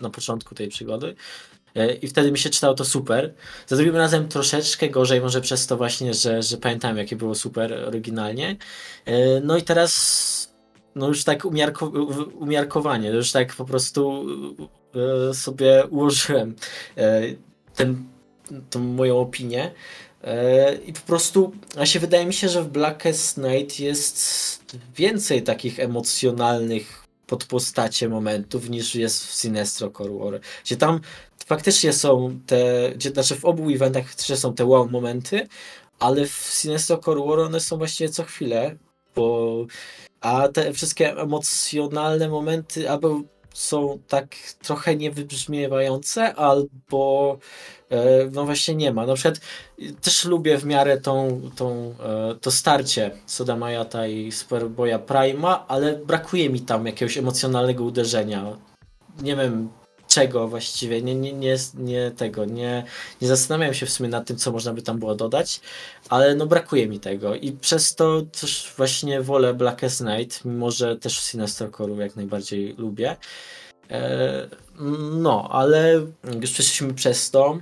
na 0.00 0.10
początku 0.10 0.54
tej 0.54 0.68
przygody. 0.68 1.14
E, 1.74 1.94
I 1.94 2.08
wtedy 2.08 2.32
mi 2.32 2.38
się 2.38 2.50
czytało 2.50 2.74
to 2.74 2.84
super. 2.84 3.34
Za 3.66 3.76
drugim 3.76 3.96
razem 3.96 4.28
troszeczkę 4.28 4.88
gorzej, 4.88 5.20
może 5.20 5.40
przez 5.40 5.66
to 5.66 5.76
właśnie, 5.76 6.14
że, 6.14 6.42
że 6.42 6.56
pamiętam, 6.56 6.96
jakie 6.96 7.16
było 7.16 7.34
super 7.34 7.72
oryginalnie. 7.72 8.56
E, 9.04 9.40
no 9.40 9.56
i 9.56 9.62
teraz 9.62 10.49
no 10.94 11.08
już 11.08 11.24
tak 11.24 11.44
umiarko, 11.44 11.92
umiarkowanie, 12.38 13.08
już 13.08 13.32
tak 13.32 13.54
po 13.54 13.64
prostu 13.64 14.26
e, 15.30 15.34
sobie 15.34 15.86
ułożyłem 15.90 16.54
e, 16.96 17.22
ten, 17.74 18.04
tą 18.70 18.80
moją 18.80 19.18
opinię. 19.18 19.70
E, 20.24 20.74
I 20.74 20.92
po 20.92 21.00
prostu, 21.00 21.52
a 21.76 21.86
się 21.86 22.00
wydaje 22.00 22.26
mi 22.26 22.34
się, 22.34 22.48
że 22.48 22.62
w 22.62 22.68
Blackest 22.68 23.38
Night 23.38 23.80
jest 23.80 24.60
więcej 24.96 25.42
takich 25.42 25.80
emocjonalnych 25.80 27.04
pod 27.26 27.44
postacie 27.44 28.08
momentów 28.08 28.70
niż 28.70 28.94
jest 28.94 29.26
w 29.26 29.34
Sinestro 29.34 29.90
Core 29.90 30.18
War. 30.18 30.40
Gdzie 30.64 30.76
tam 30.76 31.00
faktycznie 31.46 31.92
są 31.92 32.40
te, 32.46 32.92
gdzie, 32.94 33.10
znaczy 33.10 33.36
w 33.36 33.44
obu 33.44 33.70
eventach 33.70 34.06
faktycznie 34.06 34.36
są 34.36 34.54
te 34.54 34.64
wow 34.64 34.88
momenty, 34.88 35.48
ale 35.98 36.26
w 36.26 36.50
Sinestro 36.52 36.98
Core 36.98 37.20
War 37.26 37.38
one 37.38 37.60
są 37.60 37.78
właściwie 37.78 38.10
co 38.10 38.24
chwilę, 38.24 38.76
bo 39.14 39.56
a 40.20 40.48
te 40.48 40.72
wszystkie 40.72 41.16
emocjonalne 41.16 42.28
momenty, 42.28 42.90
albo 42.90 43.20
są 43.54 43.98
tak 44.08 44.36
trochę 44.62 44.96
niewybrzmiewające, 44.96 46.34
albo 46.34 47.38
e, 47.90 48.28
no 48.32 48.44
właśnie 48.44 48.74
nie 48.74 48.92
ma. 48.92 49.06
Na 49.06 49.14
przykład 49.14 49.40
też 50.02 50.24
lubię 50.24 50.58
w 50.58 50.64
miarę 50.64 51.00
tą, 51.00 51.40
tą, 51.56 51.94
e, 52.04 52.34
to 52.40 52.50
starcie 52.50 53.10
Soda 53.26 53.56
Majata 53.56 54.06
i 54.06 54.32
Superboya 54.32 54.98
Prima, 55.06 55.66
ale 55.68 55.96
brakuje 55.96 56.50
mi 56.50 56.60
tam 56.60 56.86
jakiegoś 56.86 57.18
emocjonalnego 57.18 57.84
uderzenia. 57.84 58.56
Nie 59.22 59.36
wiem, 59.36 59.68
czego 60.10 60.48
właściwie, 60.48 61.02
nie, 61.02 61.14
nie, 61.14 61.32
nie, 61.32 61.56
nie 61.74 62.10
tego, 62.10 62.44
nie, 62.44 62.84
nie 63.22 63.28
zastanawiałem 63.28 63.74
się 63.74 63.86
w 63.86 63.90
sumie 63.90 64.08
nad 64.08 64.26
tym, 64.26 64.36
co 64.36 64.52
można 64.52 64.72
by 64.74 64.82
tam 64.82 64.98
było 64.98 65.14
dodać, 65.14 65.60
ale 66.08 66.34
no 66.34 66.46
brakuje 66.46 66.88
mi 66.88 67.00
tego 67.00 67.34
i 67.34 67.52
przez 67.52 67.94
to 67.94 68.22
też 68.40 68.72
właśnie 68.76 69.22
wolę 69.22 69.54
Blackest 69.54 70.00
Night, 70.00 70.44
mimo 70.44 70.70
że 70.70 70.96
też 70.96 71.20
Core'u 71.70 71.98
jak 72.00 72.16
najbardziej 72.16 72.74
lubię. 72.78 73.16
E, 73.90 74.48
no, 75.12 75.48
ale 75.50 76.06
już 76.40 76.50
przeszliśmy 76.50 76.94
przez 76.94 77.30
to, 77.30 77.58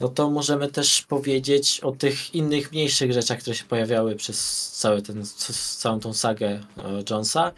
no 0.00 0.08
to 0.08 0.30
możemy 0.30 0.68
też 0.68 1.02
powiedzieć 1.02 1.80
o 1.80 1.92
tych 1.92 2.34
innych, 2.34 2.72
mniejszych 2.72 3.12
rzeczach, 3.12 3.38
które 3.38 3.56
się 3.56 3.64
pojawiały 3.64 4.16
przez 4.16 4.70
cały 4.72 5.02
ten, 5.02 5.24
całą 5.78 6.00
tą 6.00 6.12
sagę 6.14 6.48
e, 6.48 6.60
Jonesa. 7.10 7.52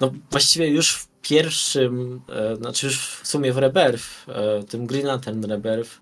No 0.00 0.12
właściwie 0.30 0.68
już 0.68 1.07
pierwszym, 1.22 2.20
e, 2.28 2.56
znaczy 2.56 2.86
już 2.86 3.08
w 3.08 3.28
sumie 3.28 3.52
w 3.52 3.58
Rebirth, 3.58 4.06
e, 4.28 4.62
tym 4.62 4.86
Green 4.86 5.06
Lantern 5.06 5.44
Rebirth, 5.44 6.00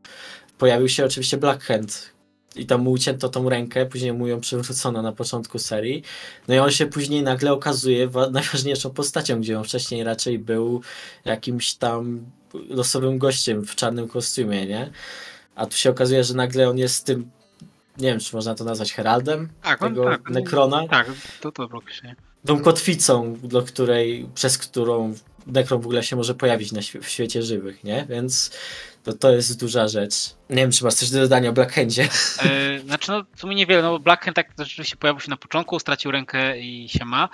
pojawił 0.59 0.89
się 0.89 1.05
oczywiście 1.05 1.37
Black 1.37 1.65
Hand 1.65 2.17
i 2.57 2.67
tam 2.67 2.81
mu 2.81 2.91
ucięto 2.91 3.29
tą 3.29 3.49
rękę, 3.49 3.87
później 3.87 4.13
mu 4.13 4.27
ją 4.27 4.41
przywrócono 4.41 5.03
na 5.03 5.13
początku 5.13 5.59
serii. 5.59 6.03
No 6.49 6.55
i 6.55 6.59
on 6.59 6.71
się 6.71 6.87
później 6.87 7.23
nagle 7.23 7.53
okazuje 7.53 8.11
najważniejszą 8.33 8.91
postacią, 8.91 9.41
gdzie 9.41 9.59
on 9.59 9.65
wcześniej 9.65 10.05
raczej 10.05 10.39
był 10.39 10.83
jakimś 11.25 11.75
tam 11.75 12.27
losowym 12.69 13.19
gościem 13.19 13.67
w 13.67 13.75
czarnym 13.75 14.09
kostiumie, 14.09 14.67
nie? 14.67 14.91
A 15.55 15.67
tu 15.67 15.77
się 15.77 15.91
okazuje, 15.91 16.25
że 16.25 16.35
nagle 16.35 16.69
on 16.71 16.79
jest 16.79 17.05
tym, 17.05 17.31
nie 17.99 18.09
wiem, 18.09 18.21
czy 18.21 18.37
można 18.37 18.55
to 18.55 18.65
nazwać 18.65 18.93
Heraldem 18.93 19.49
tak, 19.63 19.81
tego 19.81 20.05
tak, 20.05 20.31
Necrona. 20.31 20.89
Tak, 20.89 21.11
to 21.41 21.53
to 21.53 21.63
określenie 21.63 22.26
tą 22.47 22.61
kotwicą, 22.61 23.37
do 23.43 23.63
której, 23.63 24.29
przez 24.35 24.59
którą 24.59 25.15
Necron 25.47 25.81
w 25.81 25.87
ogóle 25.87 26.03
się 26.03 26.17
może 26.17 26.35
pojawić 26.35 26.73
na 26.73 26.83
świe 26.83 27.01
w 27.01 27.09
świecie 27.09 27.43
żywych, 27.43 27.85
nie? 27.85 28.07
Więc 28.09 28.51
to, 29.05 29.13
to 29.13 29.31
jest 29.31 29.61
duża 29.61 29.89
rzecz. 29.89 30.35
Nie 30.51 30.57
wiem, 30.57 30.73
czy 30.73 30.85
masz 30.85 30.95
coś 30.95 31.11
do 31.11 31.21
dodania 31.21 31.51
o 31.51 31.53
Blackhandzie. 31.53 32.03
Yy, 32.03 32.81
znaczy, 32.81 33.11
no 33.11 33.25
w 33.37 33.41
sumie 33.41 33.55
niewiele, 33.55 33.83
no 33.83 33.99
Blackhand 33.99 34.37
tak 34.37 34.49
rzeczywiście 34.59 34.97
pojawił 34.97 35.21
się 35.21 35.31
na 35.31 35.37
początku, 35.37 35.79
stracił 35.79 36.11
rękę 36.11 36.59
i 36.59 36.89
się 36.89 37.05
ma, 37.05 37.29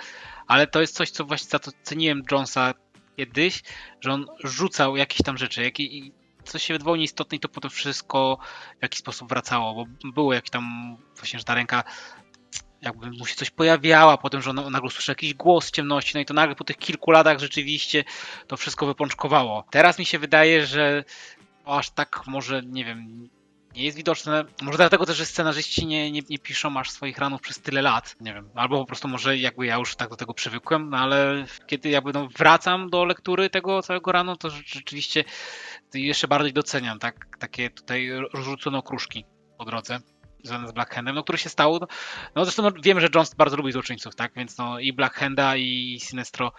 ale 0.47 0.67
to 0.67 0.81
jest 0.81 0.95
coś, 0.95 1.09
co 1.09 1.25
właśnie 1.25 1.49
za 1.49 1.59
to 1.59 1.71
ceniłem 1.83 2.23
Jonesa 2.31 2.73
kiedyś, 3.17 3.63
że 4.01 4.11
on 4.11 4.25
rzucał 4.43 4.97
jakieś 4.97 5.21
tam 5.21 5.37
rzeczy, 5.37 5.63
jak 5.63 5.79
i, 5.79 6.11
coś 6.43 6.63
się 6.63 6.73
wydawało 6.73 6.97
nieistotne 6.97 7.37
i 7.37 7.39
to 7.39 7.49
potem 7.49 7.71
wszystko 7.71 8.37
w 8.79 8.81
jakiś 8.81 8.99
sposób 8.99 9.29
wracało, 9.29 9.73
bo 9.73 10.11
było 10.11 10.33
jakieś 10.33 10.49
tam 10.49 10.97
właśnie, 11.15 11.39
że 11.39 11.45
ta 11.45 11.55
ręka 11.55 11.83
jakby 12.83 13.11
mu 13.11 13.25
się 13.25 13.35
coś 13.35 13.49
pojawiała, 13.49 14.17
potem, 14.17 14.41
że 14.41 14.49
on 14.49 14.55
nagle 14.55 14.87
usłyszy 14.87 15.11
jakiś 15.11 15.33
głos 15.33 15.65
z 15.65 15.71
ciemności, 15.71 16.11
no 16.13 16.19
i 16.19 16.25
to 16.25 16.33
nagle 16.33 16.55
po 16.55 16.63
tych 16.63 16.77
kilku 16.77 17.11
latach 17.11 17.39
rzeczywiście 17.39 18.03
to 18.47 18.57
wszystko 18.57 18.85
wypączkowało. 18.85 19.65
Teraz 19.71 19.99
mi 19.99 20.05
się 20.05 20.19
wydaje, 20.19 20.65
że 20.65 21.03
aż 21.65 21.89
tak 21.89 22.27
może, 22.27 22.61
nie 22.65 22.85
wiem, 22.85 23.29
nie 23.75 23.83
jest 23.83 23.97
widoczne. 23.97 24.45
Może 24.61 24.77
dlatego 24.77 25.05
też, 25.05 25.17
że 25.17 25.25
scenarzyści 25.25 25.85
nie, 25.85 26.11
nie, 26.11 26.21
nie, 26.29 26.39
piszą 26.39 26.77
aż 26.77 26.91
swoich 26.91 27.17
ranów 27.17 27.41
przez 27.41 27.61
tyle 27.61 27.81
lat. 27.81 28.15
Nie 28.21 28.33
wiem. 28.33 28.49
Albo 28.55 28.79
po 28.79 28.85
prostu 28.85 29.07
może 29.07 29.37
jakby 29.37 29.65
ja 29.65 29.75
już 29.75 29.95
tak 29.95 30.09
do 30.09 30.15
tego 30.15 30.33
przywykłem, 30.33 30.89
no 30.89 30.97
ale 30.97 31.45
kiedy 31.67 31.89
jakby 31.89 32.13
no 32.13 32.27
wracam 32.37 32.89
do 32.89 33.05
lektury 33.05 33.49
tego 33.49 33.81
całego 33.81 34.11
ranu, 34.11 34.35
to 34.35 34.49
rzeczywiście 34.49 35.23
jeszcze 35.93 36.27
bardziej 36.27 36.53
doceniam 36.53 36.99
tak, 36.99 37.37
takie 37.39 37.69
tutaj 37.69 38.09
rzucono 38.33 38.81
kruszki 38.81 39.25
po 39.57 39.65
drodze 39.65 39.99
związane 40.43 40.67
z 40.67 40.71
Blackhandem, 40.71 41.15
no 41.15 41.23
który 41.23 41.37
się 41.37 41.49
stał, 41.49 41.79
no, 41.81 41.87
no 42.35 42.45
zresztą 42.45 42.63
no, 42.63 42.71
wiemy, 42.83 43.01
że 43.01 43.07
Jones 43.15 43.33
bardzo 43.33 43.57
lubi 43.57 43.71
złoczyńców, 43.71 44.15
tak, 44.15 44.31
więc 44.35 44.57
no 44.57 44.79
i 44.79 44.93
Blackhanda 44.93 45.55
i 45.55 45.99
Sinestro 46.01 46.51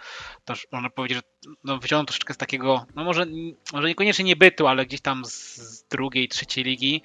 też 0.45 0.67
można 0.71 0.89
powiedzieć, 0.89 1.17
że 1.17 1.53
no, 1.63 1.77
wyciągnął 1.77 2.05
troszeczkę 2.05 2.33
z 2.33 2.37
takiego, 2.37 2.85
no 2.95 3.03
może, 3.03 3.25
może 3.73 3.87
niekoniecznie 3.87 4.25
niebytu, 4.25 4.67
ale 4.67 4.85
gdzieś 4.85 5.01
tam 5.01 5.25
z, 5.25 5.85
drugiej, 5.89 6.27
trzeciej 6.27 6.63
ligi 6.63 7.01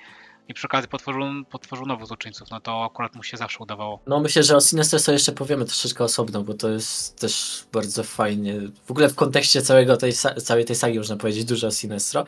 i 0.49 0.55
przy 0.55 0.67
okazji 0.67 0.89
potworzył, 0.89 1.23
potworzył 1.51 1.87
nowych 1.87 2.07
złoczyńców, 2.07 2.51
no 2.51 2.61
to 2.61 2.85
akurat 2.85 3.15
mu 3.15 3.23
się 3.23 3.37
zawsze 3.37 3.59
udawało. 3.59 4.03
No 4.07 4.21
myślę, 4.21 4.43
że 4.43 4.57
o 4.57 4.61
Sinestro 4.61 4.99
sobie 4.99 5.15
jeszcze 5.15 5.33
powiemy 5.33 5.65
troszeczkę 5.65 6.05
osobno, 6.05 6.43
bo 6.43 6.55
to 6.55 6.69
jest 6.69 7.21
też 7.21 7.65
bardzo 7.73 8.05
fajnie, 8.05 8.61
w 8.87 8.91
ogóle 8.91 9.09
w 9.09 9.15
kontekście 9.15 9.63
całego 9.63 9.97
tej, 9.97 10.13
całej 10.45 10.65
tej 10.65 10.77
sagi 10.77 10.99
można 10.99 11.17
powiedzieć 11.17 11.45
dużo 11.45 11.67
o 11.67 11.71
Sinestro, 11.71 12.25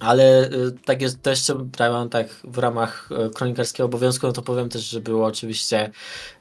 ale 0.00 0.50
y, 0.52 0.72
tak 0.84 1.02
jest, 1.02 1.22
to 1.22 1.30
jeszcze 1.30 1.54
prawda, 1.72 2.08
tak 2.08 2.28
w 2.44 2.58
ramach 2.58 3.08
y, 3.26 3.30
kronikarskiego 3.30 3.84
obowiązku, 3.84 4.26
no 4.26 4.32
to 4.32 4.42
powiem 4.42 4.68
też, 4.68 4.82
że 4.82 5.00
było 5.00 5.26
oczywiście 5.26 5.90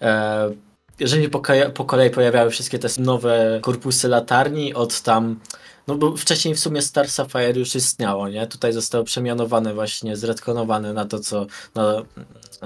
e, 0.02 0.52
jeżeli 1.00 1.30
po, 1.30 1.42
po 1.74 1.86
kolei 1.86 2.10
pojawiały 2.10 2.50
wszystkie 2.50 2.80
te 2.80 2.88
nowe 2.98 3.60
korpusy 3.62 4.08
latarni 4.08 4.74
od 4.74 5.02
tam 5.02 5.40
no 5.88 5.96
bo 5.96 6.18
wcześniej 6.18 6.56
w 6.56 6.60
sumie 6.60 6.82
Star 6.82 7.10
Sapphire 7.10 7.60
już 7.60 7.76
istniało, 7.76 8.30
nie? 8.30 8.48
Tutaj 8.48 8.74
zostało 8.74 9.04
przemianowane 9.04 9.74
właśnie, 9.74 10.18
zredkonowane 10.18 10.94
na 10.94 11.06
to, 11.06 11.20
co 11.20 11.46
na, 11.76 12.04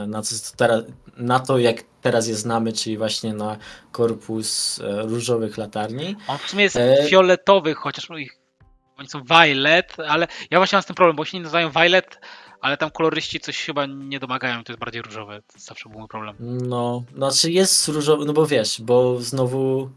na, 0.08 0.22
to, 0.22 0.28
teraz, 0.58 0.84
na 1.18 1.40
to, 1.40 1.58
jak 1.58 1.84
teraz 2.02 2.28
je 2.28 2.36
znamy, 2.36 2.74
czyli 2.74 2.98
właśnie 2.98 3.34
na 3.34 3.58
korpus 3.92 4.80
e, 4.80 5.02
różowych 5.02 5.58
latarni. 5.58 6.16
On 6.28 6.38
w 6.38 6.50
sumie 6.50 6.64
jest 6.64 6.76
e... 6.76 7.08
fioletowy, 7.10 7.74
chociaż 7.74 8.10
ich 8.18 8.47
oni 8.98 9.10
są 9.10 9.24
Violet, 9.24 9.98
ale 10.08 10.28
ja 10.52 10.60
właśnie 10.60 10.76
mam 10.76 10.84
z 10.84 10.86
tym 10.86 10.96
problem, 10.96 11.16
bo 11.16 11.26
się 11.26 11.38
nie 11.38 11.44
nazywają 11.44 11.72
Violet, 11.72 12.20
ale 12.62 12.78
tam 12.78 12.92
koloryści 12.92 13.40
coś 13.40 13.66
chyba 13.66 13.86
nie 13.86 14.20
domagają, 14.20 14.64
to 14.64 14.72
jest 14.72 14.80
bardziej 14.80 15.02
różowe. 15.02 15.42
To 15.42 15.60
zawsze 15.60 15.90
był 15.90 16.00
mój 16.00 16.08
problem. 16.08 16.36
No, 16.70 17.04
znaczy 17.16 17.52
jest 17.52 17.88
różowy, 17.88 18.26
no 18.26 18.34
bo 18.34 18.46
wiesz, 18.46 18.82
bo 18.82 19.22
znowu 19.22 19.90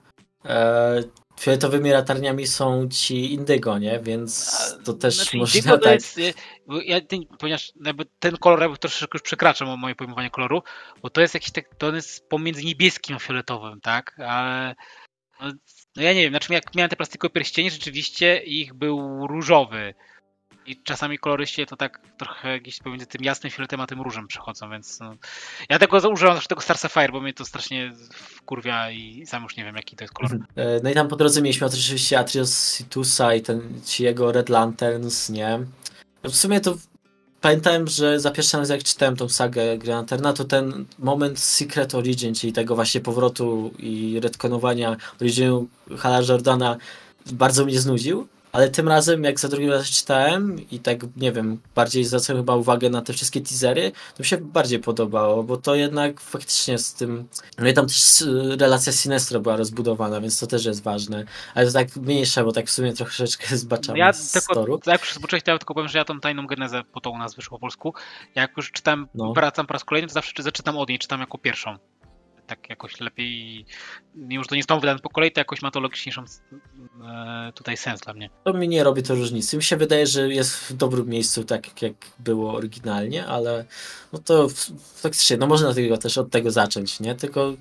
e, 0.44 1.02
fioletowymi 1.40 1.90
latarniami 1.90 2.46
są 2.46 2.88
ci 2.88 3.34
indygo, 3.34 3.78
nie? 3.78 4.00
Więc 4.00 4.56
to 4.84 4.92
też 4.92 5.16
znaczy, 5.16 5.36
można 5.36 5.78
tak... 5.78 5.92
Jest, 5.92 6.18
ja, 6.84 7.00
ten, 7.00 7.20
ponieważ 7.38 7.72
ten 8.18 8.36
kolor 8.36 8.60
jakby 8.60 8.78
troszeczkę 8.78 9.16
już 9.18 9.22
przekracza 9.22 9.76
moje 9.76 9.94
pojmowanie 9.94 10.30
koloru, 10.30 10.62
bo 11.02 11.10
to 11.10 11.20
jest 11.20 11.34
jakiś 11.34 11.50
tak, 11.50 11.74
to 11.78 11.94
jest 11.94 12.28
pomiędzy 12.28 12.64
niebieskim 12.64 13.16
a 13.16 13.18
fioletowym, 13.18 13.80
tak? 13.80 14.16
Ale 14.18 14.74
no, 15.40 15.52
no 15.96 16.02
ja 16.02 16.12
nie 16.12 16.20
wiem, 16.20 16.32
znaczy 16.32 16.52
jak 16.52 16.74
miałem 16.74 16.90
te 16.90 16.96
plastikowe 16.96 17.32
pierścienie, 17.32 17.70
rzeczywiście 17.70 18.36
ich 18.36 18.74
był 18.74 19.26
różowy. 19.26 19.94
I 20.66 20.82
czasami 20.82 21.18
koloryści 21.18 21.66
to 21.66 21.76
tak 21.76 22.00
trochę 22.18 22.60
gdzieś 22.60 22.78
pomiędzy 22.78 23.06
tym 23.06 23.24
jasnym 23.24 23.50
fioletem 23.50 23.80
a 23.80 23.86
tym 23.86 24.00
różem 24.00 24.26
przechodzą, 24.26 24.70
więc 24.70 25.00
no. 25.00 25.14
ja 25.68 25.78
tego 25.78 25.96
używam 25.96 26.34
zawsze 26.34 26.48
tego 26.48 26.60
Star 26.60 26.78
Sapphire, 26.78 27.12
bo 27.12 27.20
mnie 27.20 27.34
to 27.34 27.44
strasznie 27.44 27.92
wkurwia 28.12 28.90
i 28.90 29.26
sam 29.26 29.42
już 29.42 29.56
nie 29.56 29.64
wiem 29.64 29.76
jaki 29.76 29.96
to 29.96 30.04
jest 30.04 30.14
kolor. 30.14 30.38
E, 30.56 30.80
no 30.82 30.90
i 30.90 30.94
tam 30.94 31.08
po 31.08 31.16
drodze 31.16 31.42
mieliśmy 31.42 31.66
oczywiście 31.66 32.18
Atrios 32.18 32.58
Situsa 32.58 33.34
i 33.34 33.42
ten, 33.42 33.80
jego 33.98 34.32
Red 34.32 34.48
Lanterns, 34.48 35.30
nie? 35.30 35.60
W 36.24 36.36
sumie 36.36 36.60
to 36.60 36.76
pamiętałem, 37.40 37.88
że 37.88 38.20
za 38.20 38.30
pierwszym 38.30 38.60
razem 38.60 38.76
jak 38.76 38.84
czytałem 38.84 39.16
tą 39.16 39.28
sagę 39.28 39.78
Granaterna, 39.78 40.32
to 40.32 40.44
ten 40.44 40.84
moment 40.98 41.38
Secret 41.38 41.94
Origin, 41.94 42.34
czyli 42.34 42.52
tego 42.52 42.74
właśnie 42.74 43.00
powrotu 43.00 43.70
i 43.78 44.20
retkonowania 44.22 44.96
originu 45.20 45.68
Hala 45.98 46.20
Jordana 46.28 46.76
bardzo 47.32 47.64
mnie 47.64 47.80
znudził. 47.80 48.28
Ale 48.52 48.70
tym 48.70 48.88
razem, 48.88 49.24
jak 49.24 49.40
za 49.40 49.48
drugim 49.48 49.70
razem 49.70 49.86
czytałem 49.86 50.70
i 50.70 50.78
tak, 50.78 50.98
nie 51.16 51.32
wiem, 51.32 51.60
bardziej 51.74 52.04
zwracałem 52.04 52.42
chyba 52.42 52.56
uwagę 52.56 52.90
na 52.90 53.02
te 53.02 53.12
wszystkie 53.12 53.40
teasery, 53.40 53.92
to 54.16 54.22
mi 54.22 54.26
się 54.26 54.36
bardziej 54.36 54.78
podobało, 54.78 55.42
bo 55.42 55.56
to 55.56 55.74
jednak 55.74 56.20
faktycznie 56.20 56.78
z 56.78 56.94
tym... 56.94 57.28
No 57.58 57.68
i 57.68 57.74
tam 57.74 57.86
też 57.86 58.20
y, 58.20 58.56
relacja 58.60 58.92
Sinestro 58.92 59.40
była 59.40 59.56
rozbudowana, 59.56 60.20
więc 60.20 60.38
to 60.38 60.46
też 60.46 60.64
jest 60.64 60.82
ważne. 60.82 61.24
Ale 61.54 61.66
to 61.66 61.72
tak 61.72 61.96
mniejsze, 61.96 62.44
bo 62.44 62.52
tak 62.52 62.66
w 62.66 62.70
sumie 62.70 62.92
troszeczkę 62.92 63.56
zbaczamy 63.56 63.98
ja 63.98 64.12
z 64.12 64.32
tylko, 64.32 64.54
toru. 64.54 64.80
Jak 64.86 65.00
już 65.00 65.14
zobaczyłeś, 65.14 65.42
to 65.42 65.50
ja 65.50 65.58
tylko 65.58 65.74
powiem, 65.74 65.88
że 65.88 65.98
ja 65.98 66.04
tą 66.04 66.20
tajną 66.20 66.46
genezę, 66.46 66.82
po 66.92 67.00
to 67.00 67.10
u 67.10 67.18
nas 67.18 67.34
wyszło 67.34 67.58
po 67.58 67.60
polsku, 67.60 67.94
jak 68.34 68.56
już 68.56 68.72
czytam, 68.72 69.08
no. 69.14 69.32
wracam 69.32 69.66
po 69.66 69.72
raz 69.72 69.84
kolejny, 69.84 70.08
to 70.08 70.14
zawsze 70.14 70.42
zaczytam 70.42 70.78
od 70.78 70.88
niej, 70.88 70.98
czytam 70.98 71.20
jako 71.20 71.38
pierwszą 71.38 71.78
tak 72.50 72.70
jakoś 72.70 73.00
lepiej, 73.00 73.64
mimo 74.14 74.44
że 74.44 74.48
to 74.48 74.54
nie 74.54 74.62
są 74.62 74.80
wydane 74.80 74.98
po 74.98 75.10
kolei, 75.10 75.32
to 75.32 75.40
jakoś 75.40 75.62
ma 75.62 75.70
to 75.70 75.80
logiczniejszą 75.80 76.24
e, 77.04 77.52
tutaj 77.54 77.76
sens 77.76 78.00
dla 78.00 78.14
mnie. 78.14 78.30
To 78.44 78.52
mi 78.52 78.68
nie 78.68 78.84
robi 78.84 79.02
to 79.02 79.14
różnicy. 79.14 79.56
Mi 79.56 79.62
się 79.62 79.76
wydaje, 79.76 80.06
że 80.06 80.28
jest 80.28 80.54
w 80.56 80.72
dobrym 80.72 81.08
miejscu, 81.08 81.44
tak 81.44 81.82
jak 81.82 81.92
było 82.18 82.54
oryginalnie, 82.54 83.26
ale 83.26 83.64
no 84.12 84.18
to 84.18 84.48
faktycznie, 84.94 85.36
no 85.36 85.46
można 85.46 85.74
tego 85.74 85.98
też 85.98 86.18
od 86.18 86.30
tego 86.30 86.50
zacząć, 86.50 87.00
nie? 87.00 87.14
Tylko 87.14 87.54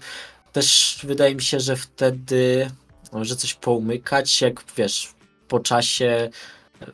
też 0.51 0.99
wydaje 1.03 1.35
mi 1.35 1.41
się, 1.41 1.59
że 1.59 1.75
wtedy 1.75 2.71
może 3.11 3.35
coś 3.35 3.53
poumykać, 3.53 4.41
jak 4.41 4.63
wiesz, 4.77 5.13
po 5.47 5.59
czasie 5.59 6.29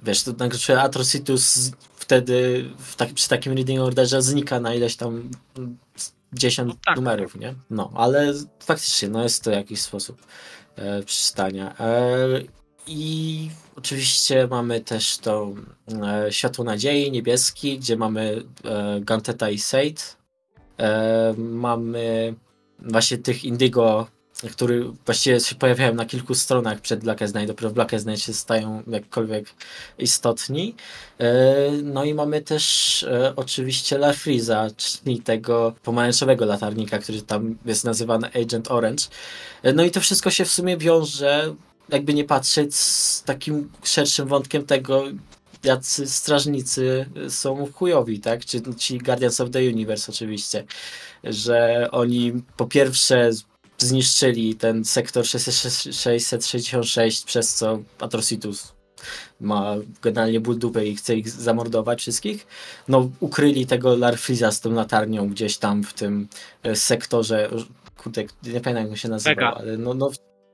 wiesz, 0.04 0.24
to 0.24 0.32
znaczy 0.32 0.80
Atrocitus 0.80 1.72
wtedy 1.96 2.66
w 2.78 2.96
tak, 2.96 3.14
przy 3.14 3.30
takim 3.30 3.54
reading 3.54 3.80
orderze 3.80 4.22
znika 4.22 4.60
na 4.60 4.74
ileś 4.74 4.96
tam 4.96 5.30
10 6.36 6.68
no 6.68 6.76
tak, 6.86 6.96
numerów, 6.96 7.32
tak. 7.32 7.42
nie? 7.42 7.56
No, 7.70 7.92
ale 7.96 8.34
faktycznie, 8.60 9.10
no 9.10 9.24
jest 9.24 9.44
to 9.44 9.52
jakiś 9.52 9.82
sposób 9.82 10.22
e, 10.76 11.04
przeczytania. 11.04 11.76
E, 11.80 12.26
I 12.88 13.50
oczywiście 13.76 14.48
mamy 14.48 14.82
też 14.82 15.18
to 15.18 15.54
e, 16.04 16.32
Światło 16.32 16.66
Nadziei, 16.66 17.12
niebieski, 17.12 17.80
gdzie 17.80 17.98
mamy 17.98 18.44
e, 18.64 19.02
Ganteta 19.02 19.50
i 19.50 19.60
Seid. 19.60 20.18
E, 20.80 21.34
mamy 21.38 22.36
właśnie 22.80 23.18
tych 23.18 23.46
Indigo, 23.46 24.08
który 24.52 24.84
właściwie 25.06 25.40
się 25.40 25.56
pojawiają 25.56 25.94
na 25.94 26.06
kilku 26.06 26.36
stronach 26.36 26.82
przed 26.82 27.00
Black 27.00 27.22
Night, 27.22 27.48
dopiero 27.48 27.70
w 27.70 27.74
Black 27.74 27.92
Night 27.92 28.20
się 28.20 28.34
stają 28.34 28.84
jakkolwiek 28.88 29.46
istotni. 29.98 30.76
E, 31.20 31.72
no 31.84 32.04
i 32.04 32.14
mamy 32.14 32.42
też 32.42 33.04
e, 33.04 33.34
oczywiście 33.36 33.96
La 33.96 34.14
Friza, 34.14 34.68
czyli 34.78 35.22
tego 35.22 35.74
pomarańczowego 35.84 36.46
latarnika, 36.46 37.00
który 37.00 37.22
tam 37.22 37.58
jest 37.66 37.84
nazywany 37.84 38.28
Agent 38.28 38.72
Orange. 38.72 39.04
E, 39.64 39.74
no 39.74 39.84
i 39.84 39.92
to 39.92 40.02
wszystko 40.02 40.30
się 40.30 40.46
w 40.46 40.52
sumie 40.52 40.78
wiąże 40.78 41.56
jakby 41.90 42.14
nie 42.14 42.24
patrzeć 42.24 42.76
z 42.76 43.24
takim 43.24 43.72
szerszym 43.84 44.28
wątkiem 44.28 44.66
tego, 44.66 45.04
jacy 45.64 46.08
strażnicy 46.08 47.06
są 47.30 47.72
chujowi, 47.74 48.20
tak? 48.20 48.46
Czy 48.46 48.62
ci 48.78 48.98
Guardians 48.98 49.42
of 49.42 49.50
the 49.50 49.60
Universe 49.60 50.12
oczywiście, 50.12 50.64
że 51.24 51.88
oni 51.92 52.34
po 52.58 52.66
pierwsze 52.66 53.30
zniszczyli 53.78 54.56
ten 54.56 54.86
sektor 54.86 55.26
666, 55.26 57.26
przez 57.26 57.56
co 57.56 57.80
Atrocitus 58.00 58.76
ma 59.40 59.76
generalnie 60.02 60.40
ból 60.40 60.58
dupy 60.58 60.86
i 60.86 60.96
chce 60.96 61.16
ich 61.16 61.30
zamordować 61.30 62.02
wszystkich. 62.02 62.48
No, 62.88 63.10
ukryli 63.20 63.66
tego 63.66 63.96
Larfriza 63.96 64.52
z 64.52 64.62
tą 64.62 64.72
latarnią 64.72 65.30
gdzieś 65.30 65.58
tam 65.58 65.84
w 65.84 65.94
tym 65.94 66.28
e, 66.64 66.76
sektorze, 66.76 67.50
kurde, 67.98 68.22
nie 68.22 68.62
pamiętam 68.62 68.76
jak 68.76 68.90
on 68.90 68.98
się 68.98 69.10
nazywał, 69.10 69.56
ale 69.56 69.78
no, 69.78 69.94
no 69.94 70.12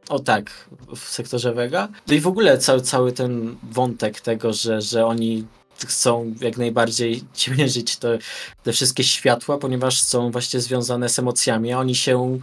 o 0.10 0.20
tak, 0.20 0.70
w 0.96 1.00
sektorze 1.00 1.54
Vega. 1.54 1.88
No 2.08 2.14
i 2.14 2.20
w 2.20 2.28
ogóle 2.28 2.58
cały, 2.58 2.82
cały 2.82 3.12
ten 3.12 3.56
wątek 3.72 4.22
tego, 4.22 4.54
że, 4.54 4.82
że 4.82 5.06
oni 5.06 5.46
chcą 5.88 6.34
jak 6.42 6.58
najbardziej 6.58 7.24
ciemierzyć 7.34 7.98
te, 7.98 8.18
te 8.64 8.74
wszystkie 8.74 9.04
światła, 9.04 9.58
ponieważ 9.58 10.02
są 10.02 10.32
właśnie 10.32 10.60
związane 10.60 11.10
z 11.10 11.20
emocjami, 11.20 11.74
a 11.74 11.80
oni 11.80 11.96
się 11.96 12.40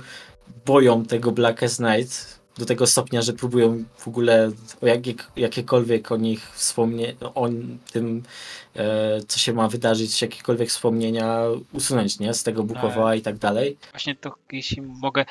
boją 0.67 1.05
tego 1.05 1.33
Blackest 1.33 1.81
Night 1.81 2.39
do 2.59 2.67
tego 2.67 2.87
stopnia, 2.87 3.23
że 3.23 3.33
próbują 3.33 3.85
w 3.97 4.09
ogóle 4.09 4.51
jak, 4.83 5.01
jakiekolwiek 5.37 6.13
o 6.13 6.17
nich 6.17 6.51
wspomnieć, 6.55 7.17
o 7.35 7.49
tym, 7.93 8.23
co 9.29 9.39
się 9.39 9.53
ma 9.53 9.69
wydarzyć, 9.69 10.23
jakiekolwiek 10.23 10.69
wspomnienia 10.69 11.39
usunąć, 11.73 12.19
nie? 12.19 12.35
Z 12.35 12.43
tego 12.43 12.65
Bukowa 12.65 13.11
tak. 13.11 13.19
i 13.19 13.23
tak 13.23 13.39
dalej. 13.39 13.77
Właśnie 13.91 14.15
to, 14.15 14.35
jeśli 14.53 14.83
mogę, 14.83 15.25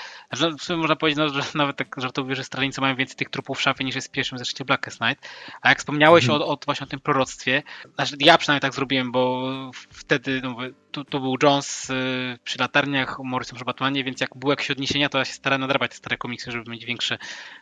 w 0.59 0.63
sumie 0.63 0.79
można 0.79 0.95
powiedzieć, 0.95 1.17
no, 1.17 1.29
że 1.29 1.41
nawet 1.55 1.77
tak 1.77 1.95
żartobliwie, 1.97 2.35
że 2.35 2.43
strzelnicy 2.43 2.81
mają 2.81 2.95
więcej 2.95 3.17
tych 3.17 3.29
trupów 3.29 3.57
w 3.57 3.61
szafie 3.61 3.83
niż 3.83 3.95
jest 3.95 4.07
w 4.07 4.11
pierwszym 4.11 4.37
zresztą 4.37 4.65
Blackest 4.65 5.01
Night. 5.01 5.29
A 5.61 5.69
jak 5.69 5.79
wspomniałeś 5.79 6.23
mhm. 6.23 6.41
o, 6.41 6.47
o, 6.47 6.57
właśnie 6.65 6.83
o 6.83 6.89
tym 6.89 6.99
proroctwie, 6.99 7.63
znaczy 7.95 8.15
ja 8.19 8.37
przynajmniej 8.37 8.61
tak 8.61 8.73
zrobiłem, 8.73 9.11
bo 9.11 9.51
wtedy 9.89 10.41
no, 10.43 10.57
tu, 10.91 11.05
tu 11.05 11.19
był 11.19 11.35
Jones 11.43 11.89
y, 11.89 12.39
przy 12.43 12.59
latarniach, 12.59 13.19
Morrison 13.23 13.55
przy 13.55 13.65
Batmanie, 13.65 14.03
więc 14.03 14.21
jak 14.21 14.29
były 14.35 14.51
jakieś 14.51 14.71
odniesienia, 14.71 15.09
to 15.09 15.17
ja 15.17 15.25
się 15.25 15.33
starałem 15.33 15.61
nadrabiać 15.61 15.91
te 15.91 15.97
stare 15.97 16.17
komiksy, 16.17 16.51
żeby 16.51 16.71
mieć 16.71 16.85
większe 16.85 17.17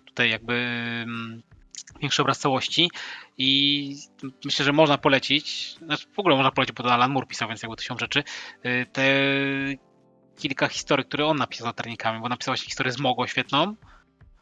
tutaj 0.06 0.30
jakby 0.30 0.54
mm, 0.54 1.42
większy 2.02 2.22
obraz 2.22 2.40
całości 2.40 2.92
i 3.38 3.98
myślę, 4.46 4.66
że 4.66 4.74
można 4.74 4.98
polecić, 4.98 5.76
znaczy 5.86 6.08
w 6.14 6.20
ogóle 6.20 6.36
można 6.36 6.52
polecić, 6.52 6.76
bo 6.76 6.84
to 6.84 6.94
Alan 6.94 7.12
Moore 7.12 7.28
pisał, 7.28 7.48
więc 7.48 7.64
jakby 7.64 7.78
to 7.78 7.84
się 7.84 7.96
rzeczy, 8.00 8.24
y, 8.66 8.86
te 8.94 9.06
kilka 10.38 10.68
historii, 10.68 11.06
które 11.06 11.26
on 11.26 11.38
napisał 11.38 11.66
z 11.66 11.68
latarnikami, 11.68 12.22
bo 12.22 12.30
napisał 12.30 12.52
właśnie 12.52 12.66
historię 12.66 12.92
z 12.92 13.00
Mogo 13.00 13.28
świetną, 13.28 13.76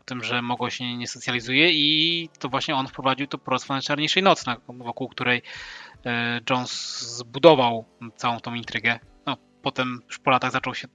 o 0.01 0.03
tym, 0.05 0.23
że 0.23 0.41
Mogo 0.41 0.69
się 0.69 0.97
nie 0.97 1.07
socjalizuje 1.07 1.71
i 1.71 2.29
to 2.39 2.49
właśnie 2.49 2.75
on 2.75 2.87
wprowadził 2.87 3.27
to 3.27 3.37
proroctwo 3.37 3.73
Najczarniejszej 3.73 4.23
Nocy, 4.23 4.45
wokół 4.67 5.09
której 5.09 5.37
y, 5.37 6.09
Jones 6.49 7.01
zbudował 7.17 7.85
całą 8.15 8.39
tą 8.39 8.53
intrygę. 8.53 8.99
No, 9.25 9.37
potem 9.61 10.01
już 10.07 10.19
po 10.19 10.31
latach 10.31 10.51
zaczął 10.51 10.75
się 10.75 10.87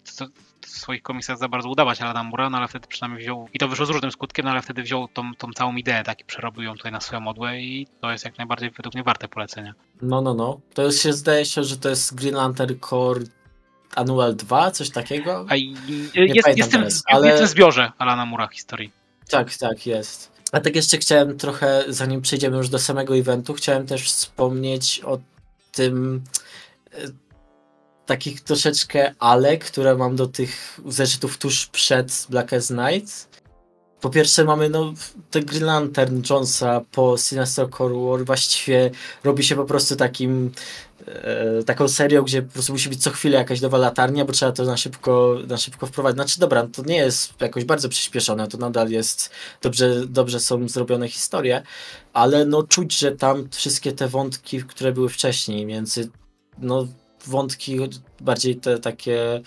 swoich 0.70 1.02
komiksach 1.02 1.38
za 1.38 1.48
bardzo 1.48 1.68
udawać 1.68 2.00
Alana 2.00 2.22
Mura, 2.22 2.50
no 2.50 2.58
ale 2.58 2.68
wtedy 2.68 2.88
przynajmniej 2.88 3.22
wziął, 3.22 3.48
i 3.52 3.58
to 3.58 3.68
wyszło 3.68 3.86
z 3.86 3.90
różnym 3.90 4.12
skutkiem, 4.12 4.44
no 4.44 4.50
ale 4.50 4.62
wtedy 4.62 4.82
wziął 4.82 5.08
tą, 5.08 5.34
tą 5.34 5.52
całą 5.52 5.76
ideę, 5.76 6.04
tak 6.04 6.20
i 6.20 6.24
przerobił 6.24 6.62
ją 6.62 6.76
tutaj 6.76 6.92
na 6.92 7.00
swoją 7.00 7.20
modłę 7.20 7.60
i 7.60 7.86
to 8.00 8.12
jest 8.12 8.24
jak 8.24 8.38
najbardziej 8.38 8.70
według 8.70 8.94
mnie 8.94 9.04
warte 9.04 9.28
polecenia. 9.28 9.74
No, 10.02 10.20
no, 10.20 10.34
no. 10.34 10.60
To 10.74 10.82
już 10.82 10.96
się 10.96 11.12
zdaje 11.12 11.44
się, 11.44 11.64
że 11.64 11.76
to 11.76 11.88
jest 11.88 12.14
Green 12.14 12.34
Lantern 12.34 12.74
Core 12.80 13.20
Annual 13.94 14.36
2, 14.36 14.70
coś 14.70 14.90
takiego? 14.90 15.46
A 15.48 15.56
i, 15.56 15.74
jest, 16.14 16.58
jest, 16.58 16.72
teraz, 16.72 17.02
ale... 17.06 17.28
jest 17.28 17.42
w 17.42 17.48
zbiorze 17.48 17.92
Alana 17.98 18.26
Mura 18.26 18.48
historii. 18.48 18.92
Tak, 19.30 19.56
tak, 19.56 19.86
jest. 19.86 20.32
A 20.52 20.60
tak 20.60 20.76
jeszcze 20.76 20.98
chciałem 20.98 21.38
trochę, 21.38 21.84
zanim 21.88 22.22
przejdziemy 22.22 22.56
już 22.56 22.68
do 22.68 22.78
samego 22.78 23.16
eventu, 23.16 23.54
chciałem 23.54 23.86
też 23.86 24.02
wspomnieć 24.02 25.00
o 25.04 25.18
tym 25.72 26.22
takich 28.08 28.40
troszeczkę 28.40 29.14
ale, 29.18 29.58
które 29.58 29.96
mam 29.96 30.16
do 30.16 30.26
tych 30.26 30.80
zeszytów 30.86 31.38
tuż 31.38 31.66
przed 31.66 32.26
Blackest 32.30 32.70
Night. 32.70 33.28
Po 34.00 34.10
pierwsze 34.10 34.44
mamy 34.44 34.68
no, 34.68 34.94
ten 35.30 35.44
Green 35.44 35.64
Lantern 35.64 36.22
Jonesa 36.30 36.80
po 36.92 37.18
Sinestro 37.18 37.68
Core 37.68 37.94
War 37.94 38.24
właściwie 38.24 38.90
robi 39.24 39.44
się 39.44 39.56
po 39.56 39.64
prostu 39.64 39.96
takim 39.96 40.52
e, 41.06 41.64
taką 41.64 41.88
serią, 41.88 42.22
gdzie 42.22 42.42
po 42.42 42.52
prostu 42.52 42.72
musi 42.72 42.88
być 42.88 43.02
co 43.02 43.10
chwilę 43.10 43.38
jakaś 43.38 43.60
nowa 43.60 43.78
latarnia, 43.78 44.24
bo 44.24 44.32
trzeba 44.32 44.52
to 44.52 44.64
na 44.64 44.76
szybko, 44.76 45.36
na 45.48 45.56
szybko 45.56 45.86
wprowadzić. 45.86 46.16
Znaczy 46.16 46.40
dobra, 46.40 46.66
to 46.72 46.82
nie 46.82 46.96
jest 46.96 47.40
jakoś 47.40 47.64
bardzo 47.64 47.88
przyspieszone, 47.88 48.48
to 48.48 48.58
nadal 48.58 48.90
jest 48.90 49.30
dobrze, 49.62 50.06
dobrze 50.06 50.40
są 50.40 50.68
zrobione 50.68 51.08
historie, 51.08 51.62
ale 52.12 52.44
no 52.44 52.62
czuć, 52.62 52.98
że 52.98 53.12
tam 53.12 53.48
wszystkie 53.50 53.92
te 53.92 54.08
wątki, 54.08 54.62
które 54.62 54.92
były 54.92 55.08
wcześniej 55.08 55.66
między 55.66 56.10
no 56.58 56.86
wątki 57.28 57.78
bardziej 58.20 58.56
te 58.56 58.78
takie 58.78 59.40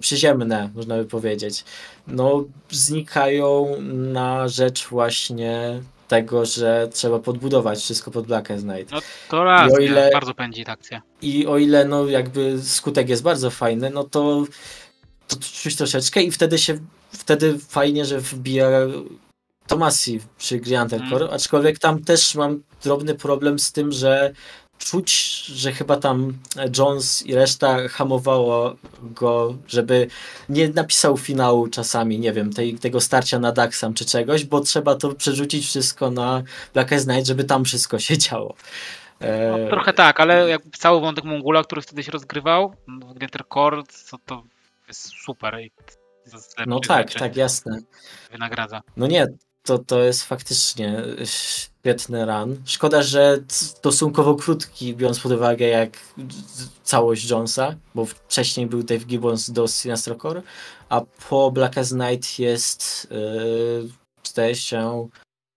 przyziemne, 0.00 0.70
można 0.74 0.96
by 0.96 1.04
powiedzieć, 1.04 1.64
no 2.06 2.44
znikają 2.70 3.76
na 3.90 4.48
rzecz 4.48 4.88
właśnie 4.88 5.80
tego, 6.08 6.46
że 6.46 6.88
trzeba 6.92 7.18
podbudować 7.18 7.78
wszystko 7.78 8.10
pod 8.10 8.26
Blackest 8.26 8.64
Night. 8.64 8.92
No 8.92 9.00
to 9.30 9.44
raz, 9.44 9.72
I 9.72 9.76
o 9.76 9.78
ile, 9.78 10.10
bardzo 10.12 10.34
pędzi 10.34 10.64
akcja. 10.66 11.02
I 11.22 11.46
o 11.46 11.58
ile 11.58 11.84
no 11.84 12.06
jakby 12.06 12.62
skutek 12.62 13.08
jest 13.08 13.22
bardzo 13.22 13.50
fajny, 13.50 13.90
no 13.90 14.04
to 14.04 14.44
to 15.28 15.36
czuć 15.36 15.76
troszeczkę 15.76 16.22
i 16.22 16.30
wtedy 16.30 16.58
się 16.58 16.78
wtedy 17.12 17.58
fajnie, 17.58 18.04
że 18.04 18.20
wbija 18.20 18.68
Tomasi 19.66 20.20
przy 20.38 20.58
Grand 20.58 20.92
mm. 20.92 21.28
aczkolwiek 21.30 21.78
tam 21.78 22.04
też 22.04 22.34
mam 22.34 22.62
drobny 22.82 23.14
problem 23.14 23.58
z 23.58 23.72
tym, 23.72 23.92
że 23.92 24.32
czuć, 24.78 25.44
że 25.44 25.72
chyba 25.72 25.96
tam 25.96 26.38
Jones 26.78 27.26
i 27.26 27.34
reszta 27.34 27.88
hamowało 27.88 28.76
go, 29.02 29.56
żeby 29.68 30.06
nie 30.48 30.68
napisał 30.68 31.16
finału 31.16 31.68
czasami, 31.68 32.18
nie 32.18 32.32
wiem, 32.32 32.52
tej, 32.52 32.78
tego 32.78 33.00
starcia 33.00 33.38
na 33.38 33.52
Daxam 33.52 33.94
czy 33.94 34.04
czegoś, 34.04 34.44
bo 34.44 34.60
trzeba 34.60 34.94
to 34.94 35.14
przerzucić 35.14 35.66
wszystko 35.66 36.10
na 36.10 36.42
Blackest 36.74 37.08
Night, 37.08 37.26
żeby 37.26 37.44
tam 37.44 37.64
wszystko 37.64 37.98
się 37.98 38.18
działo. 38.18 38.54
E, 39.20 39.58
no, 39.58 39.70
trochę 39.70 39.92
tak, 39.92 40.20
ale 40.20 40.48
jak 40.48 40.62
cały 40.78 41.00
wątek 41.00 41.24
Mongula, 41.24 41.64
który 41.64 41.82
wtedy 41.82 42.02
się 42.02 42.12
rozgrywał, 42.12 42.74
Glitter 43.14 43.42
Core, 43.54 43.82
to, 44.10 44.18
to 44.26 44.42
jest 44.88 45.10
super. 45.24 45.60
I 45.60 45.72
no 46.66 46.80
tak, 46.80 47.12
tak, 47.14 47.36
jasne. 47.36 47.78
Wynagradza. 48.32 48.82
No 48.96 49.06
nie, 49.06 49.26
to, 49.62 49.78
to 49.78 50.02
jest 50.02 50.22
faktycznie 50.22 51.04
y, 51.04 51.26
świetny 51.26 52.26
run. 52.26 52.62
Szkoda, 52.64 53.02
że 53.02 53.38
stosunkowo 53.48 54.34
krótki, 54.34 54.94
biorąc 54.96 55.20
pod 55.20 55.32
uwagę 55.32 55.66
jak 55.66 55.98
całość 56.84 57.30
Jonesa, 57.30 57.74
bo 57.94 58.04
wcześniej 58.04 58.66
był 58.66 58.82
Dave 58.82 59.04
Gibbons 59.04 59.50
do 59.50 59.68
Sinestro 59.68 60.14
Core, 60.14 60.42
a 60.88 61.00
po 61.28 61.50
Black 61.50 61.78
as 61.78 61.92
Night 61.92 62.38
jest 62.38 63.08
yy, 63.10 63.88
40 64.22 64.76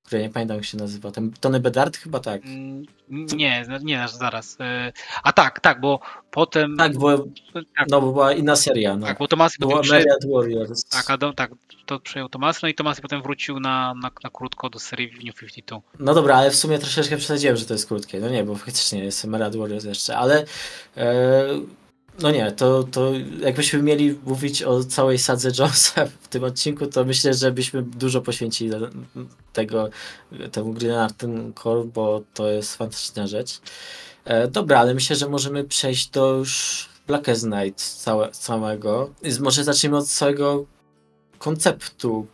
które 0.06 0.22
nie 0.22 0.30
pamiętam 0.30 0.58
jak 0.58 0.66
się 0.66 0.78
nazywa. 0.78 1.12
Ten 1.12 1.32
Tony 1.40 1.60
Bedard 1.60 1.98
chyba 1.98 2.20
tak. 2.20 2.46
Mm, 2.46 2.86
nie, 3.10 3.66
nie, 3.82 4.08
zaraz. 4.08 4.58
E, 4.60 4.94
a 5.24 5.34
tak, 5.34 5.60
tak, 5.60 5.82
bo 5.82 6.00
potem. 6.32 6.78
Tak, 6.78 6.98
bo, 6.98 7.18
tak, 7.54 7.88
no, 7.90 8.02
bo 8.02 8.12
była 8.12 8.34
inna 8.34 8.56
seria. 8.56 8.98
No. 8.98 9.08
Tak, 9.08 9.18
bo 9.18 9.28
Tomas 9.28 9.58
była 9.60 9.82
przejął, 9.82 10.18
Warriors. 10.34 10.86
Tak, 10.86 11.10
Adam, 11.10 11.34
tak, 11.34 11.52
to 11.86 12.00
przejął 12.00 12.30
Tomas, 12.30 12.62
no 12.62 12.68
i 12.68 12.76
Tomas 12.76 13.02
potem 13.02 13.22
wrócił 13.22 13.60
na, 13.60 13.94
na, 13.94 14.12
na, 14.24 14.30
krótko 14.34 14.70
do 14.70 14.80
serii 14.80 15.26
New 15.26 15.36
52. 15.36 15.82
No 16.00 16.14
dobra, 16.14 16.36
ale 16.36 16.52
w 16.52 16.56
sumie 16.56 16.80
troszeczkę 16.80 17.18
przesadziłem, 17.18 17.58
że 17.58 17.66
to 17.66 17.74
jest 17.74 17.88
krótkie. 17.88 18.20
No 18.20 18.30
nie, 18.30 18.44
bo 18.44 18.56
faktycznie 18.56 19.04
jest 19.04 19.26
Emerald 19.26 19.56
Warriors 19.56 19.84
jeszcze, 19.84 20.18
ale. 20.18 20.46
Yy 20.96 21.06
no 22.20 22.32
nie, 22.32 22.52
to, 22.52 22.84
to 22.84 23.12
jakbyśmy 23.40 23.84
mieli 23.84 24.20
mówić 24.26 24.64
o 24.64 24.84
całej 24.84 25.20
sadze 25.20 25.52
Jonesa 25.60 26.06
w 26.22 26.28
tym 26.28 26.44
odcinku, 26.44 26.88
to 26.88 27.06
myślę, 27.06 27.34
że 27.34 27.52
byśmy 27.52 27.82
dużo 27.82 28.22
poświęcili 28.22 28.72
tego, 29.54 29.90
temu 30.52 30.74
Green 30.74 31.54
Core, 31.64 31.84
bo 31.84 32.22
to 32.34 32.48
jest 32.48 32.76
fantastyczna 32.76 33.28
rzecz. 33.28 33.62
E, 34.26 34.48
dobra, 34.48 34.80
ale 34.80 34.94
myślę, 34.94 35.16
że 35.16 35.30
możemy 35.30 35.64
przejść 35.64 36.10
do 36.10 36.34
już 36.34 36.90
Blackest 37.08 37.46
Night 37.46 37.82
całe, 37.82 38.32
całego. 38.32 39.10
Może 39.40 39.64
zacznijmy 39.64 39.98
od 39.98 40.08
całego 40.08 40.66
konceptu 41.40 42.28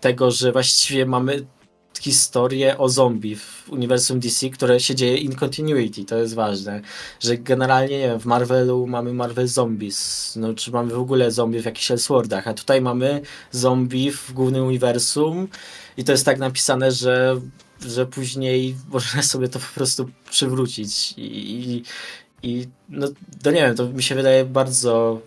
tego, 0.00 0.30
że 0.30 0.52
właściwie 0.52 1.06
mamy 1.06 1.46
historię 1.98 2.78
o 2.78 2.88
zombie 2.88 3.36
w 3.36 3.68
uniwersum 3.68 4.20
DC, 4.20 4.50
które 4.50 4.80
się 4.80 4.94
dzieje 4.94 5.16
in 5.16 5.34
continuity, 5.34 6.04
to 6.04 6.16
jest 6.16 6.34
ważne, 6.34 6.80
że 7.20 7.38
generalnie 7.38 7.98
nie 7.98 8.08
wiem, 8.08 8.20
w 8.20 8.24
Marvelu 8.24 8.86
mamy 8.86 9.14
Marvel 9.14 9.48
Zombies, 9.48 10.32
no 10.36 10.54
czy 10.54 10.70
mamy 10.70 10.94
w 10.94 10.98
ogóle 10.98 11.30
zombie 11.30 11.60
w 11.60 11.64
jakichś 11.64 11.90
Elseworldach, 11.90 12.48
a 12.48 12.54
tutaj 12.54 12.80
mamy 12.80 13.20
zombie 13.50 14.10
w 14.10 14.32
głównym 14.32 14.66
uniwersum 14.66 15.48
i 15.96 16.04
to 16.04 16.12
jest 16.12 16.24
tak 16.24 16.38
napisane, 16.38 16.92
że, 16.92 17.40
że 17.80 18.06
później 18.06 18.76
można 18.92 19.22
sobie 19.22 19.48
to 19.48 19.58
po 19.58 19.74
prostu 19.74 20.10
przywrócić 20.30 21.14
i, 21.16 21.22
i, 21.22 21.82
i 22.42 22.68
no, 22.88 23.08
to 23.42 23.50
nie 23.50 23.60
wiem, 23.60 23.76
to 23.76 23.88
mi 23.88 24.02
się 24.02 24.14
wydaje 24.14 24.44
bardzo 24.44 25.20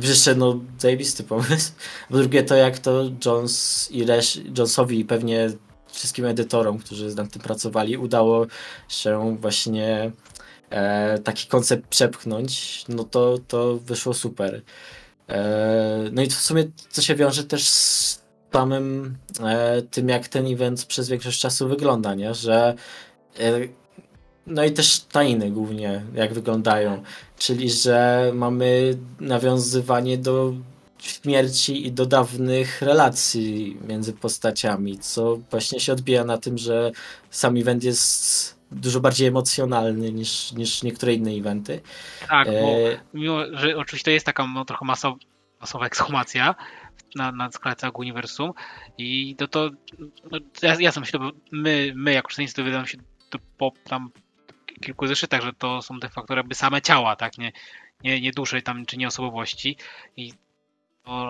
pierwsze, 0.00 0.34
no, 0.34 0.60
zajebisty 0.78 1.24
pomysł. 1.24 1.72
Po 2.10 2.16
drugie, 2.16 2.42
to 2.42 2.54
jak 2.54 2.78
to 2.78 3.10
Jones 3.26 3.88
i 3.90 4.04
Resz, 4.04 4.40
Jonesowi 4.58 5.04
pewnie 5.04 5.50
wszystkim 5.94 6.24
edytorom, 6.24 6.78
którzy 6.78 7.14
nad 7.14 7.30
tym 7.32 7.42
pracowali, 7.42 7.96
udało 7.96 8.46
się 8.88 9.36
właśnie 9.40 10.12
e, 10.70 11.18
taki 11.18 11.46
koncept 11.46 11.88
przepchnąć, 11.88 12.84
no 12.88 13.04
to, 13.04 13.38
to 13.48 13.76
wyszło 13.76 14.14
super. 14.14 14.62
E, 15.28 16.10
no 16.12 16.22
i 16.22 16.26
w 16.26 16.34
sumie 16.34 16.64
to 16.94 17.02
się 17.02 17.14
wiąże 17.14 17.44
też 17.44 17.68
z 17.68 18.24
samym 18.52 19.16
e, 19.40 19.82
tym, 19.82 20.08
jak 20.08 20.28
ten 20.28 20.46
event 20.46 20.84
przez 20.84 21.08
większość 21.08 21.40
czasu 21.40 21.68
wygląda, 21.68 22.14
nie? 22.14 22.34
Że 22.34 22.74
e, 23.40 23.52
no 24.46 24.64
i 24.64 24.72
też 24.72 25.00
tajny 25.00 25.50
głównie, 25.50 26.02
jak 26.14 26.34
wyglądają. 26.34 27.02
Czyli, 27.38 27.70
że 27.70 28.30
mamy 28.34 28.98
nawiązywanie 29.20 30.18
do 30.18 30.54
śmierci 31.06 31.86
i 31.86 31.92
do 31.92 32.06
dawnych 32.06 32.82
relacji 32.82 33.76
między 33.88 34.12
postaciami, 34.12 34.98
co 34.98 35.36
właśnie 35.50 35.80
się 35.80 35.92
odbija 35.92 36.24
na 36.24 36.38
tym, 36.38 36.58
że 36.58 36.92
sam 37.30 37.56
event 37.56 37.84
jest 37.84 38.54
dużo 38.70 39.00
bardziej 39.00 39.28
emocjonalny 39.28 40.12
niż, 40.12 40.52
niż 40.52 40.82
niektóre 40.82 41.14
inne 41.14 41.30
eventy. 41.30 41.80
Tak, 42.28 42.48
bo 42.48 42.52
e... 42.52 43.00
mimo, 43.14 43.38
że 43.52 43.76
oczywiście 43.76 44.04
to 44.04 44.10
jest 44.10 44.26
taka 44.26 44.46
no, 44.46 44.64
trochę 44.64 44.84
masowa, 44.84 45.16
masowa 45.60 45.86
ekshumacja 45.86 46.54
na, 47.14 47.32
na 47.32 47.50
skalę 47.50 47.76
całego 47.76 47.98
uniwersum 47.98 48.52
i 48.98 49.36
to, 49.36 49.48
to 49.48 49.70
no, 50.30 50.38
ja, 50.62 50.76
ja 50.80 50.92
myślę, 51.00 51.18
bo 51.18 51.30
my, 51.52 51.92
my 51.96 52.12
jako 52.12 52.28
czytelnicy 52.28 52.56
dowiadamy 52.56 52.86
się 52.86 52.98
to 53.30 53.38
po 53.58 53.72
tam 53.84 54.10
kilku 54.82 55.06
zeszytach, 55.06 55.42
że 55.42 55.52
to 55.52 55.82
są 55.82 55.98
de 55.98 56.08
facto 56.08 56.36
jakby 56.36 56.54
same 56.54 56.82
ciała, 56.82 57.16
tak, 57.16 57.38
nie, 57.38 57.52
nie, 58.04 58.20
nie 58.20 58.32
dusze 58.32 58.62
tam, 58.62 58.86
czy 58.86 58.96
nie 58.96 59.08
osobowości 59.08 59.76
i 60.16 60.32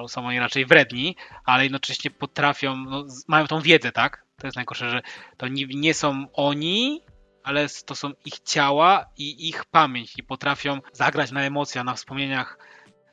są 0.09 0.27
oni 0.27 0.39
raczej 0.39 0.67
wredni, 0.67 1.17
ale 1.45 1.63
jednocześnie 1.63 2.11
potrafią, 2.11 2.77
no, 2.77 3.05
mają 3.29 3.47
tą 3.47 3.61
wiedzę, 3.61 3.93
tak? 3.93 4.25
To 4.39 4.47
jest 4.47 4.57
najgorsze, 4.57 4.91
że 4.91 5.03
to 5.37 5.49
nie, 5.49 5.67
nie 5.67 5.95
są 5.95 6.27
oni, 6.33 7.01
ale 7.43 7.67
to 7.87 7.95
są 7.95 8.11
ich 8.25 8.41
ciała 8.41 9.07
i 9.17 9.49
ich 9.49 9.65
pamięć 9.65 10.19
i 10.19 10.23
potrafią 10.23 10.81
zagrać 10.93 11.31
na 11.31 11.43
emocjach, 11.43 11.85
na 11.85 11.95
wspomnieniach 11.95 12.59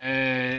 yy, 0.01 0.07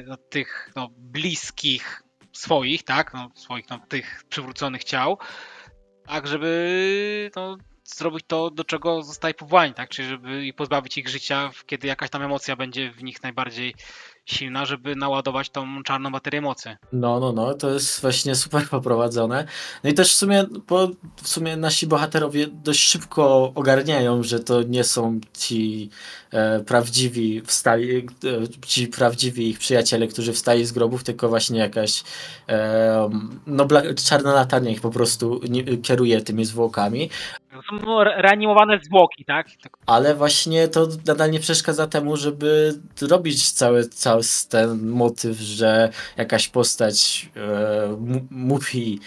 no, 0.07 0.17
tych 0.17 0.71
no, 0.77 0.89
bliskich 0.97 2.03
swoich, 2.33 2.83
tak? 2.83 3.15
No, 3.15 3.31
swoich 3.35 3.71
no, 3.71 3.79
tych 3.89 4.25
przywróconych 4.29 4.85
ciał, 4.85 5.19
tak 6.07 6.27
żeby 6.27 7.31
no, 7.37 7.57
zrobić 7.85 8.25
to, 8.27 8.51
do 8.51 8.65
czego 8.65 9.03
zostali 9.03 9.35
powołani, 9.35 9.75
tak? 9.75 9.89
Czyli 9.89 10.09
żeby 10.09 10.53
pozbawić 10.57 10.99
ich 10.99 11.09
życia, 11.09 11.51
kiedy 11.67 11.89
jakaś 11.89 12.11
tam 12.11 12.23
emocja 12.23 12.57
będzie 12.57 12.91
w 12.91 13.03
nich 13.03 13.23
najbardziej 13.23 13.75
silna, 14.27 14.65
żeby 14.65 14.97
naładować 14.97 15.51
tą 15.51 15.83
czarną 15.83 16.11
baterię 16.11 16.41
mocy. 16.41 16.77
No, 16.93 17.21
no, 17.21 17.33
no, 17.33 17.55
to 17.55 17.71
jest 17.71 18.01
właśnie 18.01 18.35
super 18.35 18.69
poprowadzone. 18.69 19.47
No 19.85 19.91
i 19.91 19.95
też 19.95 20.13
w 20.13 20.17
sumie, 20.17 20.45
bo 20.69 20.89
w 21.23 21.29
sumie 21.29 21.57
nasi 21.57 21.87
bohaterowie 21.87 22.47
dość 22.47 22.81
szybko 22.81 23.53
ogarniają, 23.55 24.23
że 24.23 24.41
to 24.41 24.63
nie 24.63 24.85
są 24.85 25.21
ci 25.39 25.91
e, 26.31 26.61
prawdziwi 26.61 27.41
wstali, 27.41 27.97
e, 27.99 28.03
ci 28.67 28.89
prawdziwi 28.89 29.49
ich 29.49 29.59
przyjaciele, 29.59 30.07
którzy 30.07 30.33
wstali 30.33 30.65
z 30.65 30.73
grobów, 30.73 31.05
tylko 31.05 31.29
właśnie 31.29 31.59
jakaś 31.59 32.03
e, 32.49 33.11
no, 33.47 33.67
czarna 34.09 34.33
latarnia 34.33 34.71
ich 34.71 34.81
po 34.81 34.91
prostu 34.91 35.41
nie, 35.49 35.65
kieruje 35.79 36.21
tymi 36.21 36.45
zwłokami. 36.45 37.11
Są 37.71 38.05
reanimowane 38.05 38.79
zwłoki, 38.85 39.25
tak? 39.25 39.47
Ale 39.87 40.15
właśnie 40.15 40.69
to 40.69 40.89
nadal 41.07 41.31
nie 41.31 41.41
przeszkadza 41.41 41.87
temu, 41.87 42.17
żeby 42.17 42.75
robić 43.01 43.51
cały, 43.51 43.89
cały 44.13 44.23
ten 44.49 44.89
motyw, 44.89 45.39
że 45.39 45.91
jakaś 46.17 46.49
postać 46.49 47.31
e, 47.37 47.97
mówi 48.31 49.01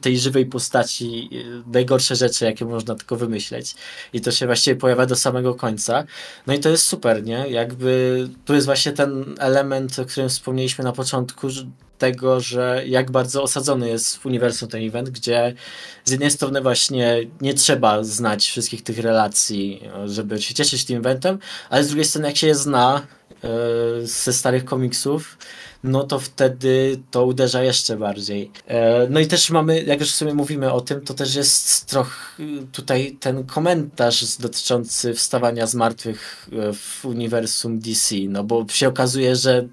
tej 0.00 0.18
żywej 0.18 0.46
postaci 0.46 1.30
e, 1.32 1.72
najgorsze 1.72 2.16
rzeczy, 2.16 2.44
jakie 2.44 2.64
można 2.64 2.94
tylko 2.94 3.16
wymyśleć. 3.16 3.74
I 4.12 4.20
to 4.20 4.30
się 4.30 4.46
właściwie 4.46 4.76
pojawia 4.76 5.06
do 5.06 5.16
samego 5.16 5.54
końca. 5.54 6.04
No 6.46 6.54
i 6.54 6.58
to 6.58 6.68
jest 6.68 6.86
super, 6.86 7.24
nie? 7.24 7.48
Jakby 7.48 8.28
tu 8.44 8.54
jest 8.54 8.66
właśnie 8.66 8.92
ten 8.92 9.34
element, 9.38 9.98
o 9.98 10.04
którym 10.04 10.28
wspomnieliśmy 10.28 10.84
na 10.84 10.92
początku, 10.92 11.48
tego, 11.98 12.40
że 12.40 12.82
jak 12.86 13.10
bardzo 13.10 13.42
osadzony 13.42 13.88
jest 13.88 14.16
w 14.16 14.26
uniwersum 14.26 14.68
ten 14.68 14.86
event, 14.86 15.10
gdzie 15.10 15.54
z 16.04 16.10
jednej 16.10 16.30
strony 16.30 16.60
właśnie 16.60 17.20
nie 17.40 17.54
trzeba 17.54 18.04
znać 18.04 18.46
wszystkich 18.46 18.82
tych 18.82 18.98
relacji, 18.98 19.82
żeby 20.06 20.42
się 20.42 20.54
cieszyć 20.54 20.84
tym 20.84 20.98
eventem, 20.98 21.38
ale 21.70 21.84
z 21.84 21.86
drugiej 21.86 22.04
strony 22.04 22.28
jak 22.28 22.36
się 22.36 22.46
je 22.46 22.54
zna 22.54 23.06
e, 23.44 23.48
ze 24.06 24.32
starych 24.32 24.64
komiksów, 24.64 25.38
no 25.84 26.04
to 26.04 26.18
wtedy 26.18 27.00
to 27.10 27.26
uderza 27.26 27.62
jeszcze 27.62 27.96
bardziej. 27.96 28.50
E, 28.66 29.06
no 29.10 29.20
i 29.20 29.26
też 29.26 29.50
mamy, 29.50 29.82
jak 29.82 30.00
już 30.00 30.12
w 30.12 30.14
sumie 30.14 30.34
mówimy 30.34 30.72
o 30.72 30.80
tym, 30.80 31.00
to 31.00 31.14
też 31.14 31.34
jest 31.34 31.86
trochę 31.86 32.44
tutaj 32.72 33.16
ten 33.20 33.44
komentarz 33.44 34.36
dotyczący 34.36 35.14
wstawania 35.14 35.66
z 35.66 35.74
martwych 35.74 36.48
e, 36.52 36.72
w 36.72 37.04
uniwersum 37.04 37.78
DC, 37.78 38.14
no 38.28 38.44
bo 38.44 38.66
się 38.68 38.88
okazuje, 38.88 39.36
że 39.36 39.68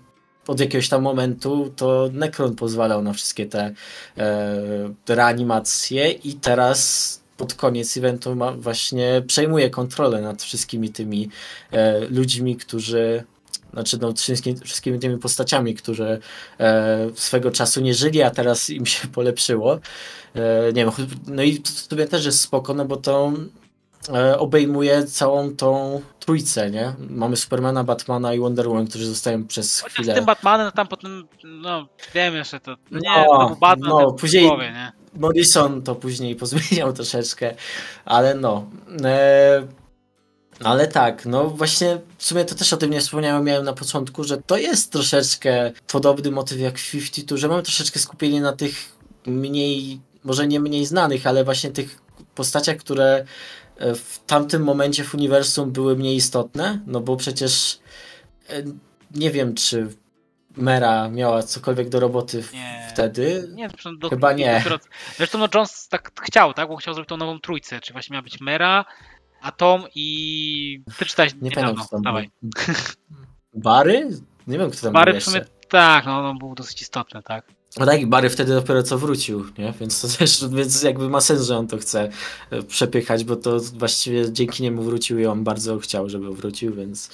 od 0.47 0.59
jakiegoś 0.59 0.89
tam 0.89 1.01
momentu 1.01 1.73
to 1.75 2.09
Necron 2.13 2.55
pozwalał 2.55 3.01
na 3.01 3.13
wszystkie 3.13 3.45
te 3.45 3.73
e, 4.17 4.93
reanimacje 5.07 6.11
i 6.11 6.33
teraz 6.33 7.19
pod 7.37 7.53
koniec 7.53 7.97
eventu 7.97 8.35
ma, 8.35 8.51
właśnie 8.51 9.23
przejmuje 9.27 9.69
kontrolę 9.69 10.21
nad 10.21 10.43
wszystkimi 10.43 10.89
tymi 10.89 11.29
e, 11.71 11.99
ludźmi, 11.99 12.55
którzy 12.55 13.23
znaczy 13.73 13.97
no, 14.01 14.13
wszystkimi, 14.13 14.59
wszystkimi 14.59 14.99
tymi 14.99 15.17
postaciami, 15.17 15.75
którzy 15.75 16.19
e, 16.59 17.07
swego 17.15 17.51
czasu 17.51 17.81
nie 17.81 17.93
żyli, 17.93 18.21
a 18.21 18.29
teraz 18.29 18.69
im 18.69 18.85
się 18.85 19.07
polepszyło. 19.07 19.79
E, 20.35 20.73
nie 20.73 20.85
wiem, 20.85 20.91
no 21.27 21.43
i 21.43 21.61
sumie 21.65 22.07
też 22.07 22.25
jest 22.25 22.41
spoko, 22.41 22.73
no 22.73 22.85
bo 22.85 22.97
to 22.97 23.33
obejmuje 24.37 25.05
całą 25.05 25.55
tą 25.55 26.01
trójcę, 26.19 26.71
nie? 26.71 26.93
Mamy 27.09 27.35
Supermana, 27.35 27.83
Batmana 27.83 28.33
i 28.33 28.39
Wonder 28.39 28.67
Woman, 28.67 28.87
którzy 28.87 29.05
zostają 29.05 29.47
przez 29.47 29.81
Chociaż 29.81 29.93
chwilę. 29.93 30.13
tym 30.13 30.25
Batmanem, 30.25 30.71
tam 30.71 30.87
potem, 30.87 31.27
no 31.43 31.87
wiem 32.15 32.35
jeszcze 32.35 32.59
to, 32.59 32.75
nie, 32.91 33.25
no, 33.27 33.49
to 33.49 33.55
Batman 33.55 33.89
no, 33.89 34.13
później 34.13 34.47
głowie, 34.47 34.71
nie? 34.71 34.91
Morrison 35.19 35.81
to 35.81 35.95
później 35.95 36.35
pozmieniał 36.45 36.93
troszeczkę, 36.93 37.55
ale 38.05 38.35
no. 38.35 38.65
E, 39.03 39.67
ale 40.63 40.87
tak, 40.87 41.25
no 41.25 41.49
właśnie 41.49 41.97
w 42.17 42.25
sumie 42.25 42.45
to 42.45 42.55
też 42.55 42.73
o 42.73 42.77
tym 42.77 42.91
nie 42.91 43.01
wspomniałem, 43.01 43.43
miałem 43.43 43.65
na 43.65 43.73
początku, 43.73 44.23
że 44.23 44.37
to 44.37 44.57
jest 44.57 44.91
troszeczkę 44.91 45.71
podobny 45.87 46.31
motyw 46.31 46.59
jak 46.59 46.79
w 46.79 46.91
52, 46.91 47.37
że 47.37 47.47
mamy 47.47 47.63
troszeczkę 47.63 47.99
skupienie 47.99 48.41
na 48.41 48.53
tych 48.53 48.75
mniej, 49.25 49.99
może 50.23 50.47
nie 50.47 50.59
mniej 50.59 50.85
znanych, 50.85 51.27
ale 51.27 51.43
właśnie 51.43 51.71
tych 51.71 52.01
postaciach, 52.35 52.77
które 52.77 53.25
E, 53.25 53.25
w 53.79 54.19
tamtym 54.25 54.63
momencie 54.63 55.03
w 55.03 55.15
uniwersum 55.15 55.71
były 55.71 55.95
mniej 55.95 56.15
istotne, 56.15 56.79
no 56.87 56.99
bo 56.99 57.17
przecież 57.17 57.79
e, 58.49 58.63
nie 59.11 59.31
wiem, 59.31 59.55
czy 59.55 59.87
Mera 60.57 61.09
miała 61.09 61.43
cokolwiek 61.43 61.89
do 61.89 61.99
roboty 61.99 62.43
nie. 62.53 62.87
wtedy. 62.93 63.49
Nie, 63.53 63.69
do, 63.99 64.09
chyba 64.09 64.33
nie. 64.33 64.63
Zresztą 65.17 65.37
no 65.37 65.47
Jones 65.55 65.87
tak 65.87 66.11
chciał, 66.21 66.53
tak? 66.53 66.67
Bo 66.67 66.75
chciał 66.75 66.93
zrobić 66.93 67.09
tą 67.09 67.17
nową 67.17 67.39
trójcę, 67.39 67.79
czy 67.79 67.93
właśnie 67.93 68.13
miała 68.13 68.23
być 68.23 68.41
Mera, 68.41 68.85
Atom 69.41 69.83
i... 69.95 70.81
Ty 70.97 71.05
czytałeś 71.05 71.31
nie 71.41 71.51
pamiętam, 71.51 71.85
kto 71.85 71.99
dawaj. 71.99 72.29
Bary? 73.53 74.09
Nie 74.47 74.57
wiem, 74.57 74.71
kto 74.71 74.81
tam 74.81 74.93
Bary 74.93 75.11
był 75.11 75.21
sumie 75.21 75.45
tak, 75.69 76.05
no, 76.05 76.21
no 76.21 76.35
był 76.35 76.55
dosyć 76.55 76.81
istotny, 76.81 77.23
tak. 77.23 77.45
No 77.79 77.85
tak, 77.85 78.05
Barry 78.05 78.29
wtedy 78.29 78.53
dopiero 78.53 78.83
co 78.83 78.97
wrócił, 78.97 79.45
nie? 79.57 79.73
Więc 79.79 80.01
to 80.01 80.07
też, 80.17 80.47
więc 80.49 80.83
jakby 80.83 81.09
ma 81.09 81.21
sens, 81.21 81.41
że 81.41 81.57
on 81.57 81.67
to 81.67 81.77
chce 81.77 82.09
e, 82.49 82.63
przepychać, 82.63 83.23
bo 83.23 83.35
to 83.35 83.59
właściwie 83.59 84.31
dzięki 84.31 84.63
niemu 84.63 84.83
wrócił 84.83 85.19
i 85.19 85.25
on 85.25 85.43
bardzo 85.43 85.79
chciał, 85.79 86.09
żeby 86.09 86.35
wrócił, 86.35 86.75
więc 86.75 87.09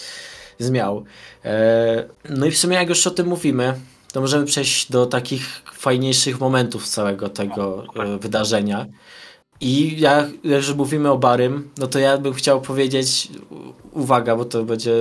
zmiał. 0.60 1.06
E, 1.46 2.06
no 2.30 2.46
i 2.46 2.52
w 2.52 2.58
sumie 2.58 2.76
jak 2.76 2.90
już 2.90 3.08
o 3.08 3.12
tym 3.12 3.28
mówimy, 3.28 3.74
to 4.12 4.22
możemy 4.22 4.46
przejść 4.46 4.92
do 4.92 5.06
takich 5.06 5.62
fajniejszych 5.74 6.40
momentów 6.40 6.88
całego 6.88 7.30
tego 7.30 7.84
e, 7.96 8.18
wydarzenia. 8.18 8.86
I 9.62 10.00
ja, 10.00 10.28
jeżeli 10.44 10.78
mówimy 10.78 11.12
o 11.12 11.18
Barym, 11.18 11.70
no 11.78 11.88
to 11.88 12.00
ja 12.00 12.18
bym 12.18 12.34
chciał 12.34 12.62
powiedzieć, 12.62 13.30
uwaga, 13.92 14.36
bo 14.36 14.46
to 14.46 14.64
będzie 14.64 14.94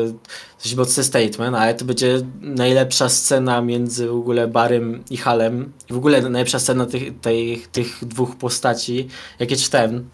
dość 0.62 0.74
mocny 0.74 1.04
statement, 1.04 1.56
ale 1.56 1.74
to 1.74 1.84
będzie 1.84 2.20
najlepsza 2.40 3.08
scena 3.08 3.62
między 3.62 4.08
w 4.08 4.14
ogóle 4.14 4.48
Barym 4.48 5.04
i 5.10 5.16
Halem. 5.16 5.72
W 5.90 5.96
ogóle 5.96 6.22
najlepsza 6.22 6.58
scena 6.58 6.86
tych, 6.86 7.20
tej, 7.20 7.62
tych 7.72 8.04
dwóch 8.04 8.36
postaci, 8.36 9.08
jakie 9.38 9.56
czytałem. 9.56 10.10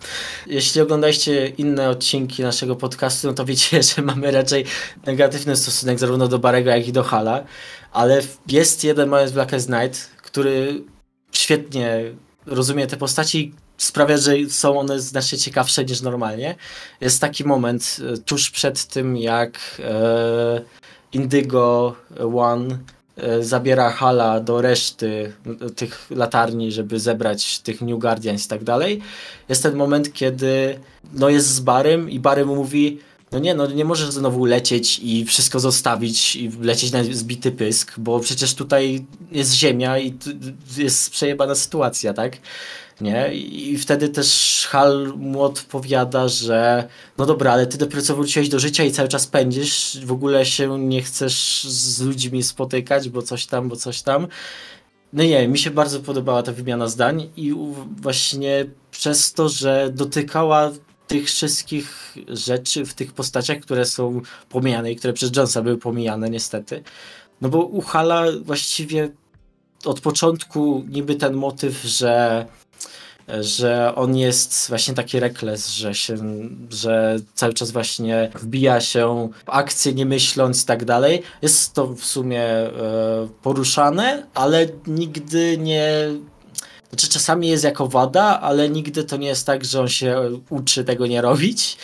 Jeśli 0.47 0.81
oglądaliście 0.81 1.49
inne 1.49 1.89
odcinki 1.89 2.43
naszego 2.43 2.77
podcastu, 2.77 3.29
no 3.29 3.35
to 3.35 3.45
wiecie, 3.45 3.83
że 3.97 4.03
mamy 4.03 4.31
raczej 4.31 4.65
negatywny 5.07 5.57
stosunek 5.57 5.99
zarówno 5.99 6.29
do 6.29 6.39
Barego, 6.39 6.71
jak 6.71 6.89
i 6.89 6.93
do 6.93 7.03
Hala. 7.03 7.45
Ale 7.93 8.23
jest 8.49 8.85
jeden 8.85 9.09
moment 9.09 9.31
w 9.31 9.35
Blackest 9.35 9.69
Night, 9.69 10.11
który 10.23 10.85
świetnie 11.33 12.03
rozumie 12.47 12.87
te 12.87 12.97
postaci 12.97 13.53
sprawia, 13.79 14.17
że 14.17 14.33
są 14.49 14.79
one 14.79 15.01
znacznie 15.01 15.39
ciekawsze 15.39 15.85
niż 15.85 16.01
normalnie. 16.01 16.55
Jest 17.01 17.21
taki 17.21 17.45
moment 17.45 17.97
e, 18.15 18.17
tuż 18.17 18.51
przed 18.51 18.85
tym, 18.85 19.17
jak 19.17 19.59
e, 19.85 20.63
Indigo 21.13 21.97
One 22.37 22.79
e, 23.17 23.43
zabiera 23.43 23.91
Hala 23.91 24.41
do 24.41 24.61
reszty 24.61 25.33
tych 25.77 26.07
latarni, 26.11 26.73
żeby 26.73 27.01
zebrać 27.01 27.59
tych 27.59 27.81
New 27.81 27.99
Guardians 27.99 28.47
i 28.47 28.49
tak 28.49 28.65
dalej. 28.65 29.03
Jest 29.49 29.63
ten 29.63 29.75
moment, 29.75 30.13
kiedy 30.13 30.79
no 31.13 31.29
jest 31.29 31.49
z 31.49 31.61
Barym 31.61 32.11
i 32.11 32.21
Barym 32.21 32.49
mówi 32.49 32.99
no 33.33 33.39
nie, 33.39 33.55
no 33.55 33.67
nie 33.67 33.85
możesz 33.85 34.11
znowu 34.11 34.45
lecieć 34.45 35.01
i 35.03 35.25
wszystko 35.25 35.61
zostawić 35.61 36.37
i 36.37 36.51
lecieć 36.61 36.93
na 36.93 37.05
zbity 37.05 37.53
pysk, 37.53 37.95
bo 37.99 38.21
przecież 38.21 38.55
tutaj 38.55 39.07
jest 39.33 39.53
ziemia 39.53 39.99
i 39.99 40.15
jest 40.77 41.11
przejebana 41.11 41.55
sytuacja, 41.55 42.15
tak? 42.15 42.37
Nie? 43.01 43.35
I 43.35 43.79
wtedy 43.79 44.09
też 44.09 44.67
Hal 44.71 45.13
mu 45.17 45.43
odpowiada, 45.43 46.29
że 46.29 46.89
no 47.19 47.27
dobra, 47.27 47.53
ale 47.53 47.67
ty 47.67 47.79
dopiero 47.79 48.03
wróciłeś 48.03 48.49
do 48.49 48.59
życia 48.59 48.85
i 48.85 48.93
cały 48.93 49.09
czas 49.09 49.27
pędzisz, 49.27 49.99
w 50.05 50.13
ogóle 50.13 50.47
się 50.47 50.79
nie 50.79 51.03
chcesz 51.03 51.65
z 51.65 52.01
ludźmi 52.01 52.43
spotykać, 52.43 53.09
bo 53.09 53.23
coś 53.23 53.47
tam, 53.47 53.69
bo 53.69 53.77
coś 53.77 54.03
tam. 54.03 54.27
No 55.13 55.23
nie, 55.23 55.49
mi 55.49 55.59
się 55.59 55.71
bardzo 55.71 56.01
podobała 56.01 56.43
ta 56.43 56.53
wymiana 56.53 56.89
zdań 56.89 57.31
i 57.37 57.55
właśnie 57.97 58.67
przez 58.91 59.33
to, 59.33 59.49
że 59.49 59.91
dotykała 59.95 60.71
tych 61.07 61.27
wszystkich 61.27 62.17
rzeczy 62.29 62.87
w 62.87 62.95
tych 62.95 63.13
postaciach, 63.13 63.61
które 63.61 63.85
są 63.85 64.21
pomijane 64.49 64.93
i 64.93 64.97
które 64.97 65.13
przez 65.13 65.37
Jonesa 65.37 65.63
były 65.63 65.79
pomijane 65.79 66.31
niestety. 66.31 66.83
No 67.41 67.49
bo 67.49 67.59
u 67.59 67.81
Hala 67.81 68.25
właściwie 68.45 69.11
od 69.85 70.01
początku 70.01 70.85
niby 70.89 71.15
ten 71.15 71.35
motyw, 71.35 71.83
że 71.83 72.47
że 73.41 73.95
on 73.95 74.17
jest 74.17 74.69
właśnie 74.69 74.95
taki 74.95 75.21
rekles, 75.21 75.71
że 75.71 75.95
się, 75.95 76.17
że 76.71 77.17
cały 77.35 77.55
czas 77.55 77.71
właśnie 77.71 78.31
wbija 78.35 78.81
się 78.81 79.29
w 79.47 79.51
akcję, 79.51 79.95
nie 79.95 80.07
myśląc 80.07 80.63
i 80.63 80.67
tak 80.67 80.85
dalej. 80.85 81.23
Jest 81.43 81.73
to 81.73 81.87
w 81.87 82.05
sumie 82.05 82.43
e, 82.43 82.71
poruszane, 83.43 84.27
ale 84.35 84.67
nigdy 84.87 85.59
nie 85.59 86.09
znaczy 86.91 87.09
czasami 87.09 87.49
jest 87.49 87.65
jako 87.65 87.89
wada, 87.89 88.41
ale 88.41 88.69
nigdy 88.69 89.05
to 89.05 89.17
nie 89.17 89.29
jest 89.29 89.47
tak, 89.47 89.65
że 89.65 89.81
on 89.81 89.89
się 89.89 90.31
uczy 90.51 90.85
tego 90.85 91.07
nie 91.07 91.23
robić. 91.23 91.77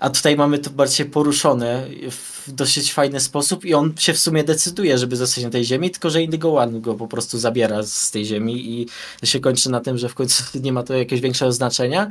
A 0.00 0.10
tutaj 0.10 0.36
mamy 0.36 0.58
to 0.58 0.70
bardziej 0.70 1.06
poruszone 1.06 1.86
w 2.10 2.52
dosyć 2.52 2.92
fajny 2.92 3.20
sposób 3.20 3.64
i 3.64 3.74
on 3.74 3.92
się 3.98 4.12
w 4.12 4.18
sumie 4.18 4.44
decyduje, 4.44 4.98
żeby 4.98 5.16
zostać 5.16 5.44
na 5.44 5.50
tej 5.50 5.64
ziemi, 5.64 5.90
tylko 5.90 6.10
że 6.10 6.22
Indigo 6.22 6.54
One 6.54 6.80
go 6.80 6.94
po 6.94 7.08
prostu 7.08 7.38
zabiera 7.38 7.82
z 7.82 8.10
tej 8.10 8.24
ziemi 8.24 8.70
i 8.70 8.86
się 9.26 9.40
kończy 9.40 9.70
na 9.70 9.80
tym, 9.80 9.98
że 9.98 10.08
w 10.08 10.14
końcu 10.14 10.44
nie 10.64 10.72
ma 10.72 10.82
to 10.82 10.94
jakiegoś 10.94 11.20
większego 11.20 11.52
znaczenia. 11.52 12.10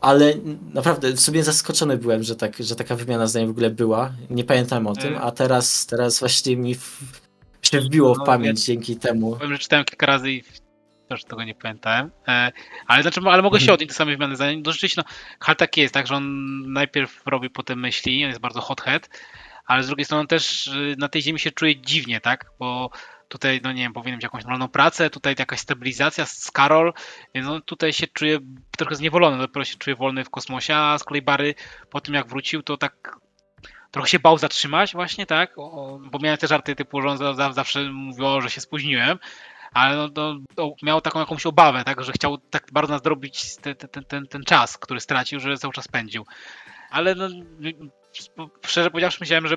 Ale 0.00 0.34
naprawdę 0.74 1.12
w 1.12 1.20
sumie 1.20 1.44
zaskoczony 1.44 1.96
byłem, 1.96 2.22
że, 2.22 2.36
tak, 2.36 2.56
że 2.60 2.76
taka 2.76 2.96
wymiana 2.96 3.26
zdań 3.26 3.46
w 3.46 3.50
ogóle 3.50 3.70
była. 3.70 4.12
Nie 4.30 4.44
pamiętam 4.44 4.86
o 4.86 4.94
tym, 4.94 5.08
mm. 5.08 5.22
a 5.22 5.30
teraz, 5.30 5.86
teraz 5.86 6.20
właśnie 6.20 6.56
mi 6.56 6.74
w, 6.74 7.00
się 7.62 7.80
wbiło 7.80 8.14
w 8.14 8.18
no, 8.18 8.24
pamięć 8.24 8.60
ja, 8.60 8.74
dzięki 8.74 8.96
temu. 8.96 9.36
Powiem, 9.36 9.52
że 9.52 9.58
czytałem 9.58 9.84
kilka 9.84 10.06
razy 10.06 10.30
i 10.30 10.42
też 11.08 11.24
tego 11.24 11.44
nie 11.44 11.54
pamiętałem. 11.54 12.10
E, 12.28 12.52
ale 12.86 13.02
znaczy, 13.02 13.20
ale 13.24 13.42
mogę 13.42 13.58
się 13.58 13.64
mhm. 13.64 13.74
odnieść 13.74 13.88
do 13.88 13.94
samej 13.94 14.16
wymiany 14.16 14.36
zdań. 14.36 14.62
No 14.64 14.72
rzeczywiście, 14.72 15.02
no, 15.06 15.12
Hal 15.40 15.56
tak 15.56 15.76
jest, 15.76 15.94
tak, 15.94 16.06
że 16.06 16.14
on 16.14 16.26
najpierw 16.72 17.22
robi 17.26 17.50
potem 17.50 17.80
myśli, 17.80 18.24
on 18.24 18.28
jest 18.28 18.40
bardzo 18.40 18.60
hothead, 18.60 19.08
ale 19.66 19.82
z 19.82 19.86
drugiej 19.86 20.04
strony 20.04 20.26
też 20.26 20.66
y, 20.66 20.94
na 20.98 21.08
tej 21.08 21.22
ziemi 21.22 21.38
się 21.38 21.50
czuje 21.50 21.80
dziwnie, 21.80 22.20
tak, 22.20 22.46
bo 22.58 22.90
tutaj, 23.28 23.60
no 23.62 23.72
nie 23.72 23.82
wiem, 23.82 23.92
powinien 23.92 24.16
mieć 24.16 24.22
jakąś 24.22 24.42
normalną 24.42 24.68
pracę, 24.68 25.10
tutaj 25.10 25.34
jakaś 25.38 25.60
stabilizacja 25.60 26.26
z 26.26 26.50
Karol, 26.50 26.92
no 27.34 27.60
tutaj 27.60 27.92
się 27.92 28.06
czuje 28.06 28.38
trochę 28.76 28.94
zniewolony, 28.94 29.38
dopiero 29.38 29.64
się 29.64 29.76
czuje 29.76 29.96
wolny 29.96 30.24
w 30.24 30.30
kosmosie, 30.30 30.76
a 30.76 30.98
z 30.98 31.04
kolei 31.04 31.22
Bary 31.22 31.54
po 31.90 32.00
tym 32.00 32.14
jak 32.14 32.28
wrócił, 32.28 32.62
to 32.62 32.76
tak 32.76 33.16
trochę 33.90 34.08
się 34.08 34.18
bał 34.18 34.38
zatrzymać 34.38 34.92
właśnie, 34.92 35.26
tak, 35.26 35.56
bo 36.10 36.18
miałem 36.22 36.38
te 36.38 36.46
żarty 36.46 36.74
typu, 36.74 37.02
że 37.02 37.08
on 37.08 37.54
zawsze 37.54 37.84
mówił, 37.92 38.40
że 38.40 38.50
się 38.50 38.60
spóźniłem, 38.60 39.18
ale 39.72 39.96
no, 39.96 40.08
to, 40.08 40.36
to 40.54 40.74
miał 40.82 41.00
taką 41.00 41.20
jakąś 41.20 41.46
obawę, 41.46 41.84
tak, 41.84 42.04
że 42.04 42.12
chciał 42.12 42.38
tak 42.38 42.66
bardzo 42.72 42.94
nadrobić 42.94 43.56
ten, 43.56 43.76
ten, 43.76 44.04
ten, 44.04 44.26
ten 44.26 44.44
czas, 44.44 44.78
który 44.78 45.00
stracił, 45.00 45.40
że 45.40 45.56
cały 45.56 45.74
czas 45.74 45.88
pędził. 45.88 46.26
Ale 46.90 47.14
no, 47.14 47.28
szczerze 48.66 48.90
powiedziawszy, 48.90 49.18
myślałem, 49.20 49.46
że 49.46 49.56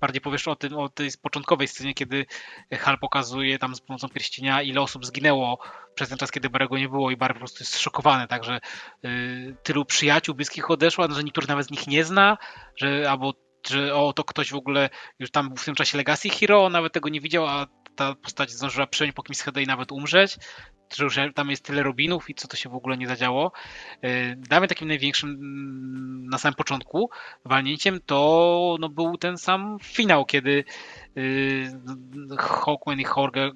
bardziej 0.00 0.20
powiesz 0.20 0.48
o 0.48 0.56
tym, 0.56 0.78
o 0.78 0.88
tej 0.88 1.10
początkowej 1.22 1.68
scenie, 1.68 1.94
kiedy 1.94 2.26
Hal 2.72 2.98
pokazuje 2.98 3.58
tam 3.58 3.74
z 3.74 3.80
pomocą 3.80 4.08
pierścienia, 4.08 4.62
ile 4.62 4.80
osób 4.80 5.06
zginęło 5.06 5.58
przez 5.94 6.08
ten 6.08 6.18
czas, 6.18 6.30
kiedy 6.30 6.50
Barego 6.50 6.78
nie 6.78 6.88
było 6.88 7.10
i 7.10 7.16
Bar 7.16 7.32
po 7.32 7.38
prostu 7.38 7.62
jest 7.62 7.78
szokowany, 7.78 8.28
także 8.28 8.60
y, 9.04 9.56
tylu 9.62 9.84
przyjaciół 9.84 10.34
bliskich 10.34 10.70
odeszło, 10.70 11.10
że 11.10 11.24
niektórych 11.24 11.48
nawet 11.48 11.66
z 11.66 11.70
nich 11.70 11.86
nie 11.86 12.04
zna, 12.04 12.38
że 12.76 13.10
albo 13.10 13.34
że 13.66 13.94
o, 13.94 14.12
to 14.12 14.24
ktoś 14.24 14.50
w 14.50 14.56
ogóle 14.56 14.90
już 15.18 15.30
tam 15.30 15.48
był 15.48 15.56
w 15.56 15.64
tym 15.64 15.74
czasie 15.74 15.98
Legacy 15.98 16.28
Hero, 16.28 16.68
nawet 16.68 16.92
tego 16.92 17.08
nie 17.08 17.20
widział, 17.20 17.46
a 17.46 17.66
ta 17.96 18.14
postać 18.14 18.50
zdążyła 18.50 18.86
przejąć 18.86 19.16
po 19.16 19.22
kimś 19.22 19.38
z 19.38 19.56
i 19.56 19.66
nawet 19.66 19.92
umrzeć, 19.92 20.38
że 20.96 21.04
już 21.04 21.16
tam 21.34 21.50
jest 21.50 21.64
tyle 21.64 21.82
Robinów 21.82 22.30
i 22.30 22.34
co 22.34 22.48
to 22.48 22.56
się 22.56 22.68
w 22.68 22.74
ogóle 22.74 22.96
nie 22.96 23.06
zadziało. 23.06 23.52
Y, 24.04 24.36
dla 24.38 24.58
mnie 24.58 24.68
takim 24.68 24.88
największym 24.88 25.30
mm, 25.30 26.26
na 26.28 26.38
samym 26.38 26.54
początku 26.54 27.10
walnięciem 27.44 28.00
to 28.06 28.76
no, 28.80 28.88
był 28.88 29.16
ten 29.16 29.38
sam 29.38 29.76
finał, 29.82 30.24
kiedy 30.24 30.64
yy, 31.14 32.36
Hawkman 32.38 33.00
i 33.00 33.04
Horger, 33.04 33.52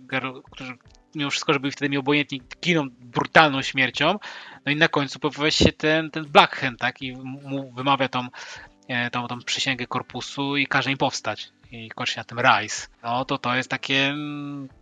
którzy 0.50 0.74
mimo 1.14 1.30
wszystko, 1.30 1.52
że 1.52 1.60
byli 1.60 1.72
wtedy 1.72 1.88
mi 1.88 1.98
obojętni, 1.98 2.42
giną 2.62 2.86
brutalną 3.00 3.62
śmiercią. 3.62 4.18
No 4.66 4.72
i 4.72 4.76
na 4.76 4.88
końcu 4.88 5.18
pojawia 5.18 5.50
się 5.50 5.72
ten, 5.72 6.10
ten 6.10 6.24
Black 6.24 6.56
Hand, 6.56 6.78
tak? 6.78 7.02
I 7.02 7.16
mu 7.16 7.72
wymawia 7.72 8.08
tą, 8.08 8.28
e, 8.88 9.10
tą, 9.10 9.26
tą 9.26 9.38
przysięgę 9.38 9.86
korpusu 9.86 10.56
i 10.56 10.66
każe 10.66 10.90
im 10.90 10.98
powstać 10.98 11.52
i 11.72 11.88
kończy 11.88 12.16
na 12.16 12.24
tym 12.24 12.38
Rise, 12.40 12.86
no 13.02 13.24
to 13.24 13.38
to 13.38 13.54
jest 13.54 13.68
takie, 13.68 14.14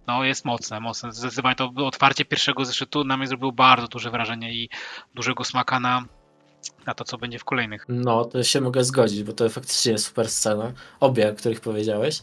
no 0.07 0.25
jest 0.25 0.45
mocne, 0.45 0.81
mocne. 0.81 1.13
Zdecydowanie 1.13 1.57
to 1.57 1.73
otwarcie 1.77 2.25
pierwszego 2.25 2.65
zeszytu 2.65 3.05
na 3.05 3.17
mnie 3.17 3.27
zrobiło 3.27 3.53
bardzo 3.53 3.89
duże 3.89 4.11
wrażenie 4.11 4.55
i 4.55 4.69
dużego 5.15 5.45
smaka 5.45 5.81
na, 5.81 6.05
na 6.87 6.95
to, 6.95 7.05
co 7.05 7.19
będzie 7.19 7.39
w 7.39 7.45
kolejnych. 7.45 7.85
No, 7.89 8.25
to 8.25 8.43
się 8.43 8.61
mogę 8.61 8.85
zgodzić, 8.85 9.23
bo 9.23 9.33
to 9.33 9.49
faktycznie 9.49 9.93
jest 9.93 10.05
super 10.05 10.29
scena. 10.29 10.73
Obie, 11.01 11.31
o 11.31 11.35
których 11.35 11.61
powiedziałeś. 11.61 12.21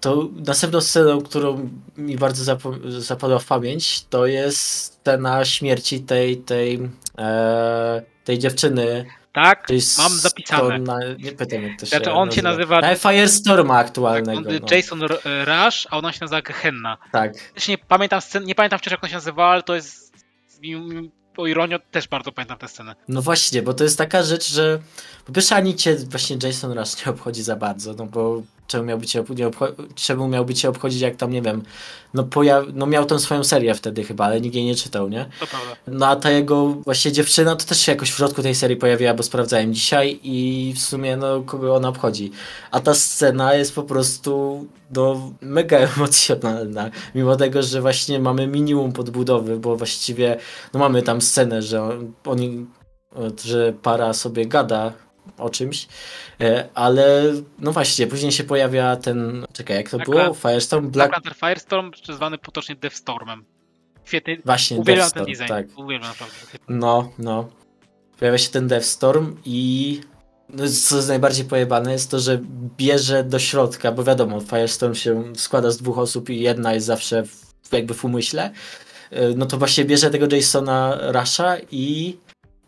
To 0.00 0.28
następną 0.46 0.80
sceną, 0.80 1.20
którą 1.20 1.70
mi 1.96 2.16
bardzo 2.16 2.56
zapadła 2.98 3.38
w 3.38 3.46
pamięć, 3.46 4.04
to 4.04 4.26
jest 4.26 4.60
scena 4.60 5.44
śmierci 5.44 6.00
tej, 6.00 6.36
tej, 6.36 6.88
e, 7.18 8.02
tej 8.24 8.38
dziewczyny, 8.38 9.06
tak, 9.32 9.68
mam 9.98 10.12
zapisane. 10.12 10.78
Na, 10.78 10.98
nie 11.18 11.32
pytam, 11.32 11.62
jak 11.62 11.80
to 11.80 11.86
się 11.86 11.90
znaczy, 11.90 12.12
on 12.12 12.28
nazywa. 12.28 12.36
się 12.36 12.42
nazywa... 12.42 12.80
Na 12.80 12.94
Firestorma 12.94 13.78
aktualnego. 13.78 14.50
Tak, 14.50 14.60
no. 14.62 14.76
Jason 14.76 15.02
Rush, 15.02 15.86
a 15.90 15.98
ona 15.98 16.12
się 16.12 16.18
nazywa 16.20 16.42
Gehenna. 16.42 16.96
Tak. 17.12 17.32
Też 17.54 17.68
nie 17.68 17.78
pamiętam 17.78 18.20
scen, 18.20 18.44
nie 18.44 18.54
pamiętam 18.54 18.78
wcześniej 18.78 18.94
jak 18.94 19.04
ona 19.04 19.10
się 19.10 19.16
nazywała, 19.16 19.50
ale 19.50 19.62
to 19.62 19.74
jest 19.74 20.12
o 21.36 21.46
ironio 21.46 21.78
też 21.90 22.08
bardzo 22.08 22.32
pamiętam 22.32 22.58
tę 22.58 22.68
scenę. 22.68 22.94
No 23.08 23.22
właśnie, 23.22 23.62
bo 23.62 23.74
to 23.74 23.84
jest 23.84 23.98
taka 23.98 24.22
rzecz, 24.22 24.52
że 24.52 24.78
po 25.24 25.32
pierwsze 25.32 25.56
ani 25.56 25.74
cię 25.74 25.96
właśnie 25.96 26.36
Jason 26.42 26.72
Rush 26.72 27.06
nie 27.06 27.12
obchodzi 27.12 27.42
za 27.42 27.56
bardzo, 27.56 27.94
no 27.94 28.06
bo 28.06 28.42
czemu 28.70 28.84
miałby 28.84 29.06
cię, 29.06 29.24
czemu 29.94 30.28
miałby 30.28 30.54
cię 30.54 30.68
obchodzić, 30.68 31.00
jak 31.00 31.16
tam, 31.16 31.30
nie 31.30 31.42
wiem, 31.42 31.62
no, 32.14 32.24
pojaw, 32.24 32.64
no 32.74 32.86
miał 32.86 33.06
tą 33.06 33.18
swoją 33.18 33.44
serię 33.44 33.74
wtedy 33.74 34.04
chyba, 34.04 34.24
ale 34.24 34.40
nikt 34.40 34.54
jej 34.54 34.64
nie 34.64 34.74
czytał, 34.74 35.08
nie? 35.08 35.26
To 35.40 35.46
prawda. 35.46 35.76
No 35.86 36.06
a 36.06 36.16
ta 36.16 36.30
jego 36.30 36.66
właśnie 36.68 37.12
dziewczyna 37.12 37.56
to 37.56 37.64
też 37.64 37.80
się 37.80 37.92
jakoś 37.92 38.10
w 38.10 38.16
środku 38.16 38.42
tej 38.42 38.54
serii 38.54 38.76
pojawiła, 38.76 39.14
bo 39.14 39.22
sprawdzałem 39.22 39.74
dzisiaj 39.74 40.20
i 40.22 40.72
w 40.76 40.80
sumie, 40.80 41.16
no, 41.16 41.42
kogo 41.42 41.74
ona 41.74 41.88
obchodzi. 41.88 42.30
A 42.70 42.80
ta 42.80 42.94
scena 42.94 43.54
jest 43.54 43.74
po 43.74 43.82
prostu, 43.82 44.66
no, 44.94 45.32
mega 45.40 45.78
emocjonalna, 45.96 46.90
mimo 47.14 47.36
tego, 47.36 47.62
że 47.62 47.80
właśnie 47.80 48.18
mamy 48.18 48.46
minimum 48.46 48.92
podbudowy, 48.92 49.58
bo 49.58 49.76
właściwie, 49.76 50.36
no 50.74 50.80
mamy 50.80 51.02
tam 51.02 51.20
scenę, 51.20 51.62
że 51.62 51.88
oni, 52.24 52.66
że 53.44 53.72
para 53.82 54.12
sobie 54.12 54.46
gada 54.46 54.92
o 55.38 55.50
czymś, 55.50 55.88
e, 56.40 56.68
ale 56.74 57.32
no 57.58 57.72
właśnie, 57.72 58.06
później 58.06 58.32
się 58.32 58.44
pojawia 58.44 58.96
ten, 58.96 59.46
czekaj, 59.52 59.76
jak 59.76 59.90
to 59.90 59.96
Black 59.96 60.10
było? 60.10 60.34
Firestorm? 60.34 60.90
Black... 60.90 61.22
Black 61.22 61.38
Firestorm, 61.38 61.90
zwany 62.08 62.38
potocznie 62.38 62.76
Deathstormem. 62.76 63.44
Świetny, 64.04 64.38
właśnie, 64.44 64.76
uwielbiam 64.76 65.10
ten 65.10 65.24
design, 65.24 65.48
tak. 65.48 65.66
uwielbiam 65.76 66.08
naprawdę. 66.08 66.36
No, 66.68 67.12
no. 67.18 67.48
pojawia 68.18 68.38
się 68.38 68.50
ten 68.50 68.68
Deathstorm 68.68 69.36
i 69.44 70.00
no, 70.54 70.64
co 70.88 70.96
jest 70.96 71.08
najbardziej 71.08 71.44
pojebane 71.44 71.92
jest 71.92 72.10
to, 72.10 72.18
że 72.18 72.40
bierze 72.76 73.24
do 73.24 73.38
środka, 73.38 73.92
bo 73.92 74.04
wiadomo, 74.04 74.40
Firestorm 74.40 74.94
się 74.94 75.22
składa 75.36 75.70
z 75.70 75.76
dwóch 75.76 75.98
osób 75.98 76.30
i 76.30 76.40
jedna 76.40 76.74
jest 76.74 76.86
zawsze 76.86 77.22
w, 77.24 77.72
jakby 77.72 77.94
w 77.94 78.04
umyśle, 78.04 78.50
e, 79.10 79.28
no 79.28 79.46
to 79.46 79.58
właśnie 79.58 79.84
bierze 79.84 80.10
tego 80.10 80.36
Jasona 80.36 80.98
Rasha 81.00 81.56
i 81.70 82.16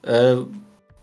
e, 0.07 0.45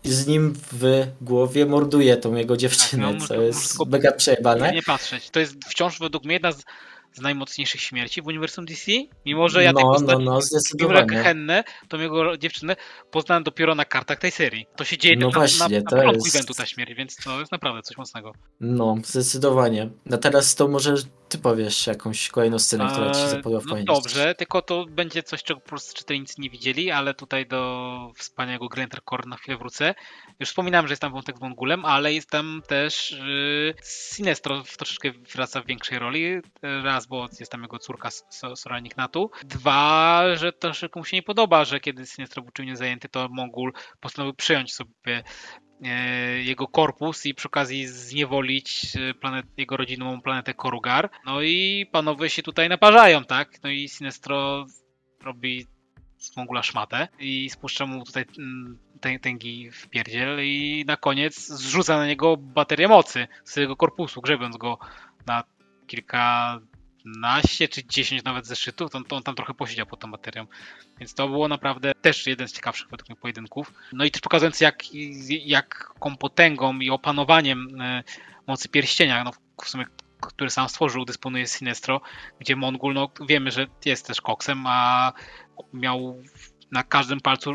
z 0.04 0.26
nim 0.26 0.54
w 0.72 1.06
głowie 1.20 1.66
morduje 1.66 2.16
tą 2.16 2.34
jego 2.34 2.56
dziewczynę, 2.56 3.12
tak, 3.12 3.20
no, 3.20 3.26
co 3.26 3.34
jest 3.34 3.86
mega 3.86 4.12
przejebane. 4.12 4.72
Nie 4.72 4.82
patrzeć. 4.82 5.30
To 5.30 5.40
jest 5.40 5.54
wciąż 5.68 5.98
według 5.98 6.24
mnie 6.24 6.34
jedna 6.34 6.52
z 6.52 6.64
z 7.12 7.20
najmocniejszych 7.20 7.80
śmierci 7.80 8.22
w 8.22 8.26
uniwersum 8.26 8.64
DC, 8.64 8.92
mimo 9.26 9.48
że 9.48 9.62
ja 9.62 9.72
no, 9.72 9.80
tej 9.80 9.84
postaci, 9.84 10.24
no, 10.78 10.88
no. 10.88 11.22
Hennę, 11.22 11.64
tą 11.88 11.98
jego 11.98 12.36
dziewczynę, 12.36 12.76
poznałem 13.10 13.42
dopiero 13.42 13.74
na 13.74 13.84
kartach 13.84 14.18
tej 14.18 14.30
serii. 14.30 14.66
To 14.76 14.84
się 14.84 14.98
dzieje 14.98 15.16
no 15.16 15.26
na, 15.26 15.32
właśnie, 15.32 15.68
na, 15.68 15.96
na, 15.96 16.02
początku 16.02 16.24
jest... 16.24 16.36
eventu 16.36 16.54
ta 16.54 16.66
śmierć, 16.66 16.94
więc 16.94 17.16
to 17.16 17.40
jest 17.40 17.52
naprawdę 17.52 17.82
coś 17.82 17.96
mocnego. 17.96 18.32
No, 18.60 18.96
zdecydowanie. 19.04 19.90
A 20.12 20.16
teraz 20.16 20.54
to 20.54 20.68
może 20.68 20.94
ty 21.30 21.38
powiesz 21.38 21.86
jakąś 21.86 22.28
kolejną 22.28 22.58
scenę, 22.58 22.88
która 22.92 23.10
ci 23.10 23.28
zapadła 23.28 23.60
w 23.60 23.64
no 23.64 23.70
pamięć. 23.70 23.86
Dobrze, 23.86 24.34
tylko 24.34 24.62
to 24.62 24.86
będzie 24.90 25.22
coś, 25.22 25.42
czego 25.42 25.60
po 25.60 25.68
prostu 25.68 25.98
czytelnicy 25.98 26.34
nie 26.38 26.50
widzieli, 26.50 26.90
ale 26.90 27.14
tutaj 27.14 27.46
do 27.46 28.12
wspaniałego 28.16 28.68
Glentar 28.68 29.00
Core 29.10 29.28
na 29.28 29.36
chwilę 29.36 29.58
wrócę. 29.58 29.94
Już 30.40 30.48
wspominałem, 30.48 30.86
że 30.86 30.92
jest 30.92 31.02
tam 31.02 31.12
wątek 31.12 31.38
z 31.38 31.40
Mongulem, 31.40 31.84
ale 31.84 32.12
jest 32.12 32.30
tam 32.30 32.62
też 32.66 33.10
yy, 33.10 33.74
Sinestro 33.82 34.62
troszeczkę 34.78 35.10
wraca 35.34 35.62
w 35.62 35.66
większej 35.66 35.98
roli. 35.98 36.40
Raz, 36.62 37.06
bo 37.06 37.28
jest 37.40 37.52
tam 37.52 37.62
jego 37.62 37.78
córka 37.78 38.10
Sora 38.54 38.80
Natu. 38.96 39.30
Dwa, 39.44 40.22
że 40.34 40.52
troszeczkę 40.52 41.00
mu 41.00 41.04
się 41.04 41.16
nie 41.16 41.22
podoba, 41.22 41.64
że 41.64 41.80
kiedy 41.80 42.06
Sinestro 42.06 42.42
był 42.42 42.52
czymś 42.52 42.78
zajęty, 42.78 43.08
to 43.08 43.28
Mongul 43.28 43.72
postanowił 44.00 44.34
przyjąć 44.34 44.74
sobie 44.74 45.22
jego 46.44 46.68
korpus 46.68 47.26
i 47.26 47.34
przy 47.34 47.48
okazji 47.48 47.86
zniewolić 47.86 48.96
e, 48.96 49.14
planet, 49.14 49.46
jego 49.56 49.76
rodzinną 49.76 50.20
planetę 50.20 50.54
Korugar. 50.54 51.10
No 51.26 51.42
i 51.42 51.86
panowie 51.92 52.30
się 52.30 52.42
tutaj 52.42 52.68
naparzają, 52.68 53.24
tak? 53.24 53.62
No 53.62 53.70
i 53.70 53.88
Sinestro 53.88 54.66
robi 55.22 55.66
z 56.18 56.32
szmatę 56.62 57.08
i 57.18 57.50
spuszcza 57.50 57.86
mu 57.86 58.04
tutaj 58.04 58.24
mm, 58.38 58.78
tęgi 59.20 59.70
w 59.70 59.88
pierdziel 59.88 60.38
i 60.42 60.84
na 60.86 60.96
koniec 60.96 61.46
zrzuca 61.48 61.96
na 61.96 62.06
niego 62.06 62.36
baterię 62.36 62.88
mocy 62.88 63.28
z 63.44 63.56
jego 63.56 63.76
korpusu, 63.76 64.20
grzebiąc 64.20 64.56
go 64.56 64.78
na 65.26 65.44
kilka 65.86 66.60
15 67.04 67.68
czy 67.68 67.84
10 67.84 68.24
nawet 68.24 68.46
zeszytów, 68.46 68.90
to, 68.90 69.04
to 69.04 69.16
on 69.16 69.22
tam 69.22 69.34
trochę 69.34 69.54
posiedział 69.54 69.86
pod 69.86 70.00
tą 70.00 70.08
materią. 70.08 70.46
Więc 70.98 71.14
to 71.14 71.28
było 71.28 71.48
naprawdę 71.48 71.92
też 72.02 72.26
jeden 72.26 72.48
z 72.48 72.52
ciekawszych 72.52 72.90
według 72.90 73.08
mnie 73.08 73.16
pojedynków. 73.16 73.72
No 73.92 74.04
i 74.04 74.10
też 74.10 74.20
pokazując 74.20 74.60
jak, 74.60 74.82
jaką 75.28 76.16
potęgą 76.16 76.78
i 76.78 76.90
opanowaniem 76.90 77.80
e, 77.80 78.02
mocy 78.46 78.68
pierścienia, 78.68 79.24
no 79.24 79.32
w 79.64 79.68
sumie 79.68 79.86
który 80.20 80.50
sam 80.50 80.68
stworzył, 80.68 81.04
dysponuje 81.04 81.46
Sinestro, 81.46 82.00
gdzie 82.38 82.56
Mongul, 82.56 82.94
no 82.94 83.10
wiemy, 83.28 83.50
że 83.50 83.66
jest 83.84 84.06
też 84.06 84.20
koksem, 84.20 84.64
a 84.66 85.12
miał 85.72 86.22
na 86.72 86.82
każdym 86.82 87.20
palcu 87.20 87.50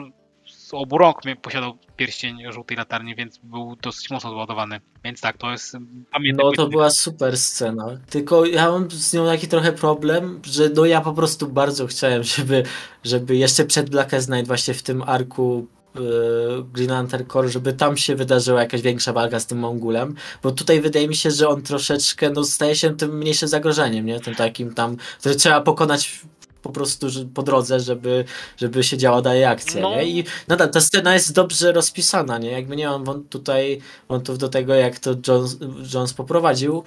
z 0.65 0.73
obu 0.73 0.97
rąk 0.97 1.21
posiadał 1.41 1.77
pierścień 1.97 2.37
żółtej 2.51 2.77
latarni, 2.77 3.15
więc 3.15 3.39
był 3.43 3.75
dosyć 3.81 4.09
mocno 4.09 4.29
zładowany. 4.29 4.79
Więc 5.03 5.21
tak, 5.21 5.37
to 5.37 5.51
jest 5.51 5.77
No 6.33 6.51
to 6.51 6.67
była 6.67 6.89
super 6.89 7.37
scena. 7.37 7.85
Tylko 8.09 8.45
ja 8.45 8.71
mam 8.71 8.91
z 8.91 9.13
nią 9.13 9.25
taki 9.25 9.47
trochę 9.47 9.71
problem, 9.71 10.41
że 10.43 10.69
no 10.75 10.85
ja 10.85 11.01
po 11.01 11.13
prostu 11.13 11.47
bardzo 11.47 11.87
chciałem, 11.87 12.23
żeby, 12.35 12.63
żeby 13.03 13.35
jeszcze 13.35 13.65
przed 13.65 13.89
Blackest 13.89 14.29
Night 14.29 14.47
właśnie 14.47 14.73
w 14.73 14.83
tym 14.83 15.01
arku 15.01 15.67
yy, 15.95 16.01
Green 16.73 16.89
Lantern 16.89 17.25
Core, 17.25 17.49
żeby 17.49 17.73
tam 17.73 17.97
się 17.97 18.15
wydarzyła 18.15 18.61
jakaś 18.61 18.81
większa 18.81 19.13
walka 19.13 19.39
z 19.39 19.47
tym 19.47 19.59
Mongulem, 19.59 20.15
bo 20.43 20.51
tutaj 20.51 20.81
wydaje 20.81 21.07
mi 21.07 21.15
się, 21.15 21.31
że 21.31 21.49
on 21.49 21.61
troszeczkę 21.61 22.29
no, 22.29 22.43
staje 22.43 22.75
się 22.75 22.97
tym 22.97 23.17
mniejszym 23.17 23.49
zagrożeniem, 23.49 24.05
nie? 24.05 24.19
Tym 24.19 24.35
takim 24.35 24.73
tam, 24.73 24.97
który 25.19 25.35
trzeba 25.35 25.61
pokonać 25.61 26.21
po 26.65 26.71
prostu 26.71 27.07
po 27.33 27.43
drodze, 27.43 27.79
żeby, 27.79 28.25
żeby 28.57 28.83
się 28.83 28.97
działa 28.97 29.21
dalej 29.21 29.45
akcja, 29.45 29.81
no. 29.81 29.95
nie? 29.95 30.03
I 30.03 30.23
nadal 30.47 30.71
ta 30.71 30.81
scena 30.81 31.13
jest 31.13 31.33
dobrze 31.33 31.71
rozpisana, 31.71 32.37
nie? 32.37 32.51
Jakby 32.51 32.75
nie 32.75 32.87
mam 32.87 33.23
tutaj 33.23 33.81
wątów 34.09 34.37
do 34.37 34.49
tego, 34.49 34.73
jak 34.73 34.99
to 34.99 35.15
Jones, 35.27 35.57
Jones 35.93 36.13
poprowadził, 36.13 36.83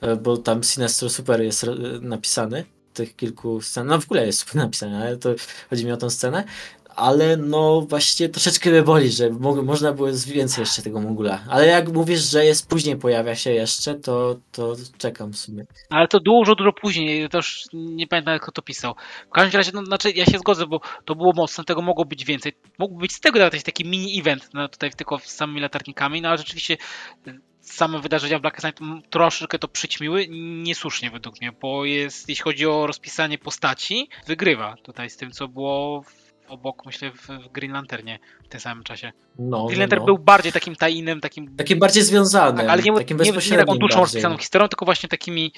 e, 0.00 0.16
bo 0.16 0.36
tam 0.36 0.64
Sinestro 0.64 1.08
super 1.08 1.42
jest 1.42 1.66
napisany, 2.00 2.64
tych 2.94 3.16
kilku 3.16 3.60
scen, 3.60 3.86
no 3.86 4.00
w 4.00 4.04
ogóle 4.04 4.26
jest 4.26 4.38
super 4.38 4.56
napisany, 4.56 4.96
ale 4.96 5.16
to 5.16 5.30
chodzi 5.70 5.86
mi 5.86 5.92
o 5.92 5.96
tą 5.96 6.10
scenę, 6.10 6.44
ale 6.96 7.36
no 7.36 7.80
właśnie 7.80 8.28
troszeczkę 8.28 8.70
mnie 8.70 8.82
boli, 8.82 9.10
że 9.10 9.30
mo 9.30 9.62
można 9.62 9.92
było 9.92 10.08
więcej 10.26 10.62
jeszcze 10.62 10.82
tego 10.82 11.00
Mongula. 11.00 11.40
Ale 11.48 11.66
jak 11.66 11.88
mówisz, 11.88 12.20
że 12.20 12.44
jest 12.44 12.68
później 12.68 12.96
pojawia 12.96 13.34
się 13.34 13.50
jeszcze, 13.50 13.94
to, 13.94 14.36
to 14.52 14.76
czekam 14.98 15.32
w 15.32 15.38
sumie. 15.38 15.64
Ale 15.90 16.08
to 16.08 16.20
dużo, 16.20 16.54
dużo 16.54 16.72
później, 16.72 17.28
to 17.28 17.38
już 17.38 17.64
nie 17.72 18.06
pamiętam 18.06 18.38
kto 18.38 18.52
to 18.52 18.62
pisał. 18.62 18.94
W 19.28 19.32
każdym 19.32 19.58
razie, 19.58 19.70
no, 19.74 19.84
znaczy 19.84 20.10
ja 20.10 20.24
się 20.24 20.38
zgodzę, 20.38 20.66
bo 20.66 20.80
to 21.04 21.14
było 21.14 21.32
mocne, 21.36 21.64
tego 21.64 21.82
mogło 21.82 22.04
być 22.04 22.24
więcej. 22.24 22.52
Mógłby 22.78 23.00
być 23.00 23.12
z 23.12 23.20
tego 23.20 23.38
nawet 23.38 23.62
taki 23.62 23.84
mini 23.84 24.20
event, 24.20 24.48
no 24.54 24.68
tutaj 24.68 24.90
tylko 24.90 25.18
z 25.18 25.26
samymi 25.26 25.60
latarnikami, 25.60 26.22
no 26.22 26.28
ale 26.28 26.38
rzeczywiście 26.38 26.76
y, 27.26 27.40
same 27.60 28.00
wydarzenia 28.00 28.38
w 28.38 28.42
Black 28.42 28.60
Knight 28.60 28.80
troszeczkę 29.10 29.58
to 29.58 29.68
przyćmiły, 29.68 30.26
niesłusznie 30.62 31.10
według 31.10 31.40
mnie, 31.40 31.52
bo 31.52 31.84
jest, 31.84 32.28
jeśli 32.28 32.42
chodzi 32.42 32.66
o 32.66 32.86
rozpisanie 32.86 33.38
postaci, 33.38 34.08
wygrywa 34.26 34.76
tutaj 34.82 35.10
z 35.10 35.16
tym, 35.16 35.30
co 35.30 35.48
było 35.48 36.04
obok, 36.48 36.86
myślę, 36.86 37.10
w, 37.10 37.28
w 37.28 37.52
Green 37.52 37.72
Lanternie 37.72 38.18
w 38.44 38.48
tym 38.48 38.60
samym 38.60 38.84
czasie. 38.84 39.12
No, 39.38 39.66
Green 39.66 39.80
Lantern 39.80 40.00
no. 40.02 40.06
był 40.06 40.18
bardziej 40.18 40.52
takim 40.52 40.76
tajnym, 40.76 41.20
takim... 41.20 41.56
Takim 41.56 41.78
bardziej 41.78 42.02
związanym, 42.02 42.56
tak, 42.56 42.68
ale 42.68 42.82
nie, 42.82 42.92
takim 42.94 43.18
nie, 43.18 43.32
nie 43.50 43.56
taką 43.56 43.78
dłuższą 43.78 44.00
rozpisaną 44.00 44.38
historią, 44.38 44.68
tylko 44.68 44.84
właśnie 44.84 45.08
takimi 45.08 45.52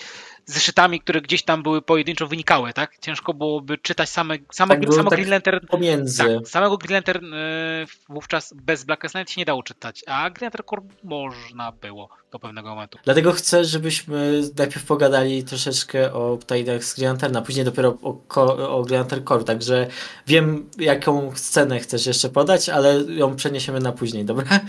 zeszytami, 0.47 1.01
które 1.01 1.21
gdzieś 1.21 1.43
tam 1.43 1.63
były 1.63 1.83
pojedynczo 1.83 2.27
wynikały, 2.27 2.73
tak? 2.73 2.99
Ciężko 2.99 3.35
byłoby 3.35 3.79
czytać 3.79 4.09
same, 4.09 4.39
same, 4.53 4.77
tak, 4.77 4.95
samo 4.95 5.11
tak 5.11 5.19
Green 5.19 5.31
Lantern... 5.31 5.67
Pomiędzy. 5.67 6.19
Tak, 6.19 6.49
samego 6.49 6.79
Green 6.79 6.93
Lantern 6.93 7.35
y, 7.35 7.87
wówczas 8.09 8.55
bez 8.57 8.85
Black 8.85 9.01
Knight 9.01 9.31
się 9.31 9.41
nie 9.41 9.45
dało 9.45 9.63
czytać, 9.63 10.05
a 10.07 10.31
Green 10.31 10.45
Lantern 10.45 10.69
Corps 10.69 10.85
można 11.03 11.73
było 11.73 12.09
do 12.33 12.39
pewnego 12.39 12.69
momentu. 12.69 12.99
Dlatego 13.05 13.33
chcę, 13.33 13.65
żebyśmy 13.65 14.43
najpierw 14.59 14.85
pogadali 14.85 15.45
troszeczkę 15.45 16.13
o 16.13 16.39
tajnach 16.47 16.85
z 16.85 16.95
Green 16.95 17.09
Lanterna, 17.09 17.43
później 17.43 17.65
dopiero 17.65 17.99
o, 18.03 18.77
o 18.77 18.83
Green 18.83 19.01
Lantern 19.01 19.25
Corps, 19.25 19.45
także 19.45 19.87
wiem 20.27 20.71
jaką 20.85 21.33
scenę 21.35 21.81
chcesz 21.81 22.07
jeszcze 22.07 22.29
podać, 22.29 22.69
ale 22.69 22.95
ją 23.09 23.37
przeniesiemy 23.37 23.81
na 23.81 23.93
później, 23.93 24.25
dobra? 24.25 24.61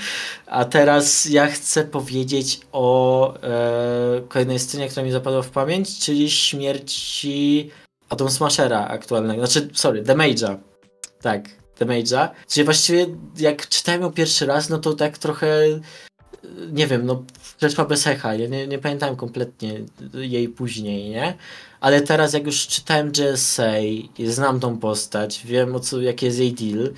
A 0.45 0.65
teraz 0.65 1.25
ja 1.25 1.47
chcę 1.47 1.83
powiedzieć 1.83 2.59
o 2.71 3.33
e, 3.43 4.21
kolejnej 4.27 4.59
scenie, 4.59 4.89
która 4.89 5.05
mi 5.05 5.11
zapadła 5.11 5.41
w 5.41 5.49
pamięć, 5.49 5.99
czyli 5.99 6.31
śmierci 6.31 7.69
Atom 8.09 8.29
Smashera 8.29 8.87
aktualnego, 8.87 9.47
znaczy, 9.47 9.69
sorry, 9.73 10.03
Damage'a. 10.03 10.57
Tak, 11.21 11.49
Damage'a. 11.79 12.29
Czyli 12.49 12.63
właściwie 12.63 13.05
jak 13.37 13.69
czytałem 13.69 14.01
ją 14.01 14.11
pierwszy 14.11 14.45
raz, 14.45 14.69
no 14.69 14.77
to 14.77 14.93
tak 14.93 15.17
trochę 15.17 15.47
nie 16.71 16.87
wiem, 16.87 17.05
no 17.05 17.23
przeszła 17.57 17.85
bez 17.85 18.07
echa, 18.07 18.35
ja 18.35 18.47
nie, 18.47 18.67
nie 18.67 18.79
pamiętałem 18.79 19.15
kompletnie 19.15 19.81
jej 20.13 20.49
później, 20.49 21.09
nie? 21.09 21.33
Ale 21.85 22.01
teraz 22.01 22.33
jak 22.33 22.45
już 22.45 22.67
czytałem 22.67 23.11
JSA 23.17 23.79
i 23.79 24.27
znam 24.27 24.59
tą 24.59 24.77
postać, 24.77 25.41
wiem 25.45 25.75
o 25.75 25.79
co, 25.79 26.01
jaki 26.01 26.25
jest 26.25 26.39
jej 26.39 26.53
deal, 26.53 26.93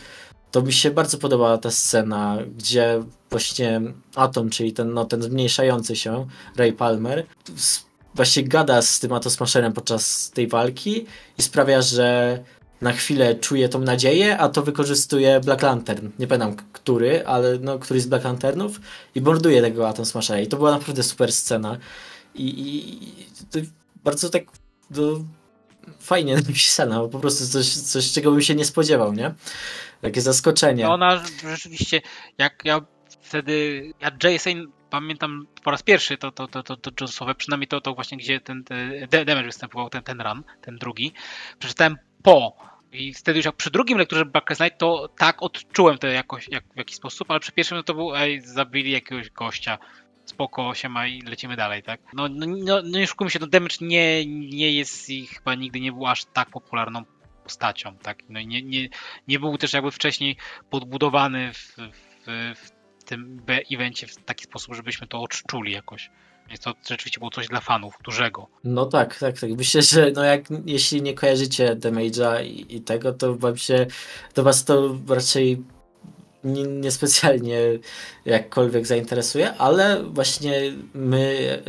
to 0.51 0.61
mi 0.61 0.73
się 0.73 0.91
bardzo 0.91 1.17
podobała 1.17 1.57
ta 1.57 1.71
scena, 1.71 2.37
gdzie 2.57 3.03
właśnie 3.29 3.81
Atom, 4.15 4.49
czyli 4.49 4.73
ten, 4.73 4.93
no, 4.93 5.05
ten 5.05 5.21
zmniejszający 5.21 5.95
się 5.95 6.27
Ray 6.55 6.73
Palmer, 6.73 7.25
właśnie 8.15 8.43
gada 8.43 8.81
z 8.81 8.99
tym 8.99 9.13
Atosmasherem 9.13 9.73
podczas 9.73 10.31
tej 10.31 10.47
walki 10.47 11.05
i 11.37 11.41
sprawia, 11.41 11.81
że 11.81 12.39
na 12.81 12.91
chwilę 12.91 13.35
czuje 13.35 13.69
tą 13.69 13.79
nadzieję, 13.79 14.37
a 14.37 14.49
to 14.49 14.63
wykorzystuje 14.63 15.39
Black 15.39 15.61
Lantern. 15.61 16.09
Nie 16.19 16.27
pamiętam 16.27 16.55
który, 16.73 17.25
ale 17.25 17.59
no, 17.59 17.79
któryś 17.79 18.03
z 18.03 18.07
Black 18.07 18.25
Lanternów 18.25 18.81
i 19.15 19.21
morduje 19.21 19.61
tego 19.61 19.89
Atom 19.89 20.05
Smashera. 20.05 20.39
I 20.39 20.47
to 20.47 20.57
była 20.57 20.71
naprawdę 20.71 21.03
super 21.03 21.31
scena. 21.31 21.77
I, 22.35 22.47
i 22.59 23.65
bardzo 24.03 24.29
tak 24.29 24.43
no, 24.91 25.25
fajnie 25.99 26.35
napisana, 26.47 26.99
bo 26.99 27.09
po 27.09 27.19
prostu 27.19 27.47
coś, 27.47 27.73
coś, 27.73 28.11
czego 28.11 28.31
bym 28.31 28.41
się 28.41 28.55
nie 28.55 28.65
spodziewał, 28.65 29.13
nie? 29.13 29.33
Takie 30.01 30.21
zaskoczenie. 30.21 30.83
No 30.83 30.93
ona 30.93 31.23
rzeczywiście, 31.43 32.01
jak 32.37 32.61
ja 32.65 32.81
wtedy, 33.21 33.83
ja 34.01 34.11
Jason 34.23 34.71
pamiętam 34.89 35.47
po 35.63 35.71
raz 35.71 35.83
pierwszy 35.83 36.17
to, 36.17 36.31
to, 36.31 36.47
to, 36.47 36.63
to, 36.63 36.77
to 36.77 36.91
Jonesowe, 37.01 37.35
przynajmniej 37.35 37.67
to, 37.67 37.81
to 37.81 37.93
właśnie 37.93 38.17
gdzie 38.17 38.39
ten, 38.39 38.63
ten 38.63 39.07
Damage 39.09 39.43
występował, 39.43 39.89
ten, 39.89 40.03
ten 40.03 40.21
run, 40.21 40.43
ten 40.61 40.77
drugi. 40.77 41.13
Przeczytałem 41.59 41.95
po 42.23 42.55
i 42.91 43.13
wtedy 43.13 43.39
już 43.39 43.45
jak 43.45 43.55
przy 43.55 43.71
drugim 43.71 43.97
lekturze 43.97 44.25
Blackest 44.25 44.61
Night, 44.61 44.79
to 44.79 45.09
tak 45.17 45.43
odczułem 45.43 45.97
to 45.97 46.07
jakoś, 46.07 46.47
jak, 46.49 46.63
w 46.73 46.77
jakiś 46.77 46.95
sposób, 46.95 47.31
ale 47.31 47.39
przy 47.39 47.51
pierwszym 47.51 47.77
no 47.77 47.83
to 47.83 47.93
był, 47.93 48.15
ej, 48.15 48.41
zabili 48.41 48.91
jakiegoś 48.91 49.29
gościa, 49.29 49.77
spoko, 50.29 50.73
się 50.73 50.89
ma 50.89 51.07
i 51.07 51.21
lecimy 51.21 51.55
dalej, 51.55 51.83
tak? 51.83 52.01
No, 52.13 52.27
no, 52.29 52.45
no, 52.45 52.81
no 52.83 52.99
nie 52.99 53.07
szukujmy 53.07 53.31
się, 53.31 53.39
no 53.39 53.47
Damage 53.47 53.75
nie, 53.81 54.25
nie 54.25 54.71
jest 54.71 55.09
i 55.09 55.27
chyba 55.27 55.55
nigdy 55.55 55.79
nie 55.79 55.91
był 55.91 56.07
aż 56.07 56.25
tak 56.25 56.49
popularną 56.49 57.03
postacią, 57.43 57.97
tak? 57.97 58.17
No 58.29 58.41
nie, 58.41 58.61
nie, 58.61 58.89
nie 59.27 59.39
był 59.39 59.57
też 59.57 59.73
jakby 59.73 59.91
wcześniej 59.91 60.37
podbudowany 60.69 61.53
w, 61.53 61.77
w 61.77 62.07
w, 62.27 62.71
tym 63.05 63.41
evencie 63.71 64.07
w 64.07 64.15
taki 64.15 64.43
sposób, 64.43 64.75
żebyśmy 64.75 65.07
to 65.07 65.21
odczuli 65.21 65.71
jakoś. 65.71 66.11
Więc 66.47 66.59
to 66.59 66.73
rzeczywiście 66.89 67.19
było 67.19 67.31
coś 67.31 67.47
dla 67.47 67.59
fanów, 67.59 67.93
dużego. 68.03 68.47
No 68.63 68.85
tak, 68.85 69.19
tak, 69.19 69.39
tak. 69.39 69.49
Myślę, 69.57 69.81
że 69.81 70.11
no 70.15 70.23
jak, 70.23 70.41
jeśli 70.65 71.01
nie 71.01 71.13
kojarzycie 71.13 71.75
Damage'a 71.75 72.45
i, 72.45 72.75
i 72.75 72.81
tego, 72.81 73.13
to 73.13 73.35
wam 73.35 73.57
się, 73.57 73.85
to 74.33 74.43
was 74.43 74.65
to 74.65 74.97
raczej 75.07 75.63
niespecjalnie 76.53 77.41
nie 77.47 77.79
jakkolwiek 78.25 78.87
zainteresuje, 78.87 79.53
ale 79.53 80.03
właśnie 80.03 80.53
my 80.93 81.63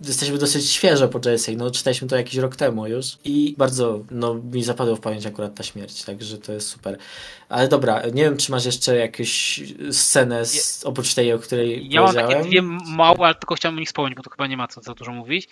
jesteśmy 0.00 0.38
dosyć 0.38 0.70
świeżo 0.70 1.08
po 1.08 1.30
JSA, 1.30 1.52
no 1.56 1.70
czytaliśmy 1.70 2.08
to 2.08 2.16
jakiś 2.16 2.36
rok 2.36 2.56
temu 2.56 2.86
już 2.86 3.18
i 3.24 3.54
bardzo 3.58 4.04
no, 4.10 4.34
mi 4.34 4.62
zapadła 4.62 4.96
w 4.96 5.00
pamięć 5.00 5.26
akurat 5.26 5.54
ta 5.54 5.62
śmierć, 5.62 6.04
także 6.04 6.38
to 6.38 6.52
jest 6.52 6.68
super. 6.68 6.98
Ale 7.48 7.68
dobra, 7.68 8.02
nie 8.14 8.22
wiem, 8.22 8.36
czy 8.36 8.50
masz 8.50 8.64
jeszcze 8.64 8.96
jakąś 8.96 9.60
scenę 9.90 10.46
z, 10.46 10.84
oprócz 10.84 11.14
tej, 11.14 11.32
o 11.32 11.38
której 11.38 11.90
ja 11.90 12.02
powiedziałem? 12.02 12.30
Ja 12.30 12.36
mam 12.36 12.44
takie 12.44 12.48
dwie 12.48 12.62
małe, 12.96 13.26
ale 13.26 13.34
tylko 13.34 13.54
chciałem 13.54 13.76
o 13.76 13.80
nich 13.80 13.88
wspomnieć, 13.88 14.16
bo 14.16 14.22
to 14.22 14.30
chyba 14.30 14.46
nie 14.46 14.56
ma 14.56 14.68
co 14.68 14.80
za 14.80 14.94
dużo 14.94 15.12
mówić. 15.12 15.48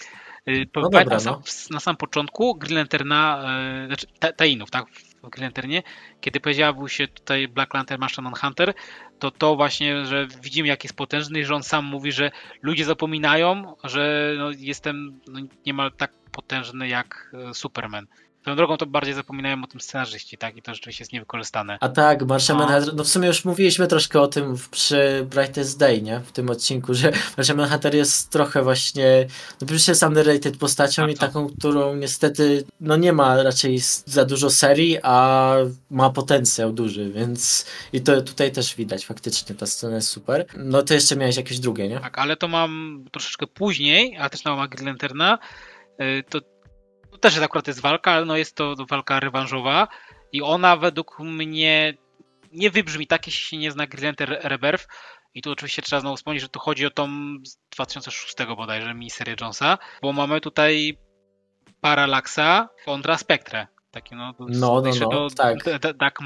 Y, 0.48 0.66
no 0.76 0.82
dobra, 0.82 1.04
na, 1.04 1.20
sam, 1.20 1.34
no. 1.34 1.40
na 1.70 1.80
sam 1.80 1.96
początku 1.96 2.54
Green 2.54 2.76
Lanterna, 2.76 3.44
yy, 3.80 3.86
znaczy 3.86 4.06
Tainów, 4.36 4.70
tak, 4.70 4.86
Green 5.30 5.44
Lanternie, 5.44 5.82
kiedy 6.20 6.40
pojawił 6.40 6.88
się 6.88 7.08
tutaj 7.08 7.48
Black 7.48 7.74
Lantern 7.74 8.00
Martian 8.00 8.34
Hunter, 8.34 8.74
to 9.18 9.30
to 9.30 9.56
właśnie, 9.56 10.06
że 10.06 10.26
widzimy 10.42 10.68
jak 10.68 10.84
jest 10.84 10.96
potężny 10.96 11.40
i 11.40 11.44
że 11.44 11.54
on 11.54 11.62
sam 11.62 11.84
mówi, 11.84 12.12
że 12.12 12.30
ludzie 12.62 12.84
zapominają, 12.84 13.74
że 13.84 14.34
no, 14.38 14.50
jestem 14.50 15.20
no, 15.28 15.40
niemal 15.66 15.92
tak 15.92 16.12
potężny 16.32 16.88
jak 16.88 17.30
e, 17.50 17.54
Superman. 17.54 18.06
Tą 18.42 18.56
drogą 18.56 18.76
to 18.76 18.86
bardziej 18.86 19.14
zapominają 19.14 19.64
o 19.64 19.66
tym 19.66 19.80
scenarzyści, 19.80 20.38
tak? 20.38 20.56
I 20.56 20.62
to 20.62 20.74
rzeczywiście 20.74 21.02
jest 21.02 21.12
niewykorzystane. 21.12 21.78
A 21.80 21.88
tak, 21.88 22.26
Martian 22.26 22.58
no. 22.58 22.66
Manhunter, 22.66 22.94
no 22.94 23.04
w 23.04 23.08
sumie 23.08 23.28
już 23.28 23.44
mówiliśmy 23.44 23.86
troszkę 23.86 24.20
o 24.20 24.26
tym 24.26 24.56
przy 24.70 25.26
Brightest 25.30 25.78
Day, 25.78 26.02
nie? 26.02 26.20
W 26.20 26.32
tym 26.32 26.50
odcinku, 26.50 26.94
że 26.94 27.12
Martian 27.36 27.56
Manhunter 27.56 27.94
jest 27.94 28.30
trochę 28.30 28.62
właśnie, 28.62 29.26
no 29.60 29.66
przecież 29.66 29.88
jest 29.88 30.02
underrated 30.02 30.56
postacią 30.56 31.06
i 31.06 31.14
taką, 31.14 31.48
którą 31.48 31.96
niestety, 31.96 32.64
no 32.80 32.96
nie 32.96 33.12
ma 33.12 33.42
raczej 33.42 33.78
za 34.06 34.24
dużo 34.24 34.50
serii, 34.50 34.98
a 35.02 35.54
ma 35.90 36.10
potencjał 36.10 36.72
duży, 36.72 37.10
więc 37.10 37.66
i 37.92 38.00
to 38.00 38.22
tutaj 38.22 38.52
też 38.52 38.74
widać 38.74 39.06
faktycznie, 39.06 39.56
ta 39.56 39.66
scena 39.66 39.96
jest 39.96 40.08
super. 40.08 40.46
No 40.56 40.82
to 40.82 40.94
jeszcze 40.94 41.16
miałeś 41.16 41.36
jakieś 41.36 41.58
drugie, 41.58 41.88
nie? 41.88 42.00
Tak, 42.00 42.18
ale 42.18 42.36
to 42.36 42.48
mam 42.48 43.04
troszeczkę 43.12 43.46
później, 43.46 44.16
a 44.16 44.28
też 44.28 44.44
na 44.44 44.56
Magii 44.56 44.86
Lanterna, 44.86 45.38
y, 46.00 46.24
to 46.30 46.40
też 47.20 47.38
akurat 47.38 47.66
jest 47.66 47.80
walka, 47.80 48.12
ale 48.12 48.24
no 48.24 48.36
jest 48.36 48.56
to 48.56 48.74
walka 48.88 49.20
rewanżowa 49.20 49.88
i 50.32 50.42
ona 50.42 50.76
według 50.76 51.18
mnie 51.18 51.94
nie 52.52 52.70
wybrzmi 52.70 53.06
tak, 53.06 53.26
jeśli 53.26 53.46
się 53.46 53.56
nie 53.56 53.72
zna 53.72 53.86
Grilente 53.86 54.26
Rebirth. 54.26 54.88
I 55.34 55.42
tu 55.42 55.50
oczywiście 55.50 55.82
trzeba 55.82 56.00
znowu 56.00 56.16
wspomnieć, 56.16 56.42
że 56.42 56.48
tu 56.48 56.60
chodzi 56.60 56.86
o 56.86 56.90
tą 56.90 57.08
z 57.44 57.58
2006 57.70 58.36
bodajże 58.56 58.94
miniserię 58.94 59.36
Jonesa, 59.40 59.78
bo 60.02 60.12
mamy 60.12 60.40
tutaj 60.40 60.98
Parallaxa 61.80 62.68
kontra 62.84 63.18
Spectre. 63.18 63.66
Taki 63.90 64.14
no, 64.14 64.34
no, 64.38 64.82
no, 64.82 64.92
no, 65.10 65.30
tak. 65.30 65.58
Duck 65.80 66.20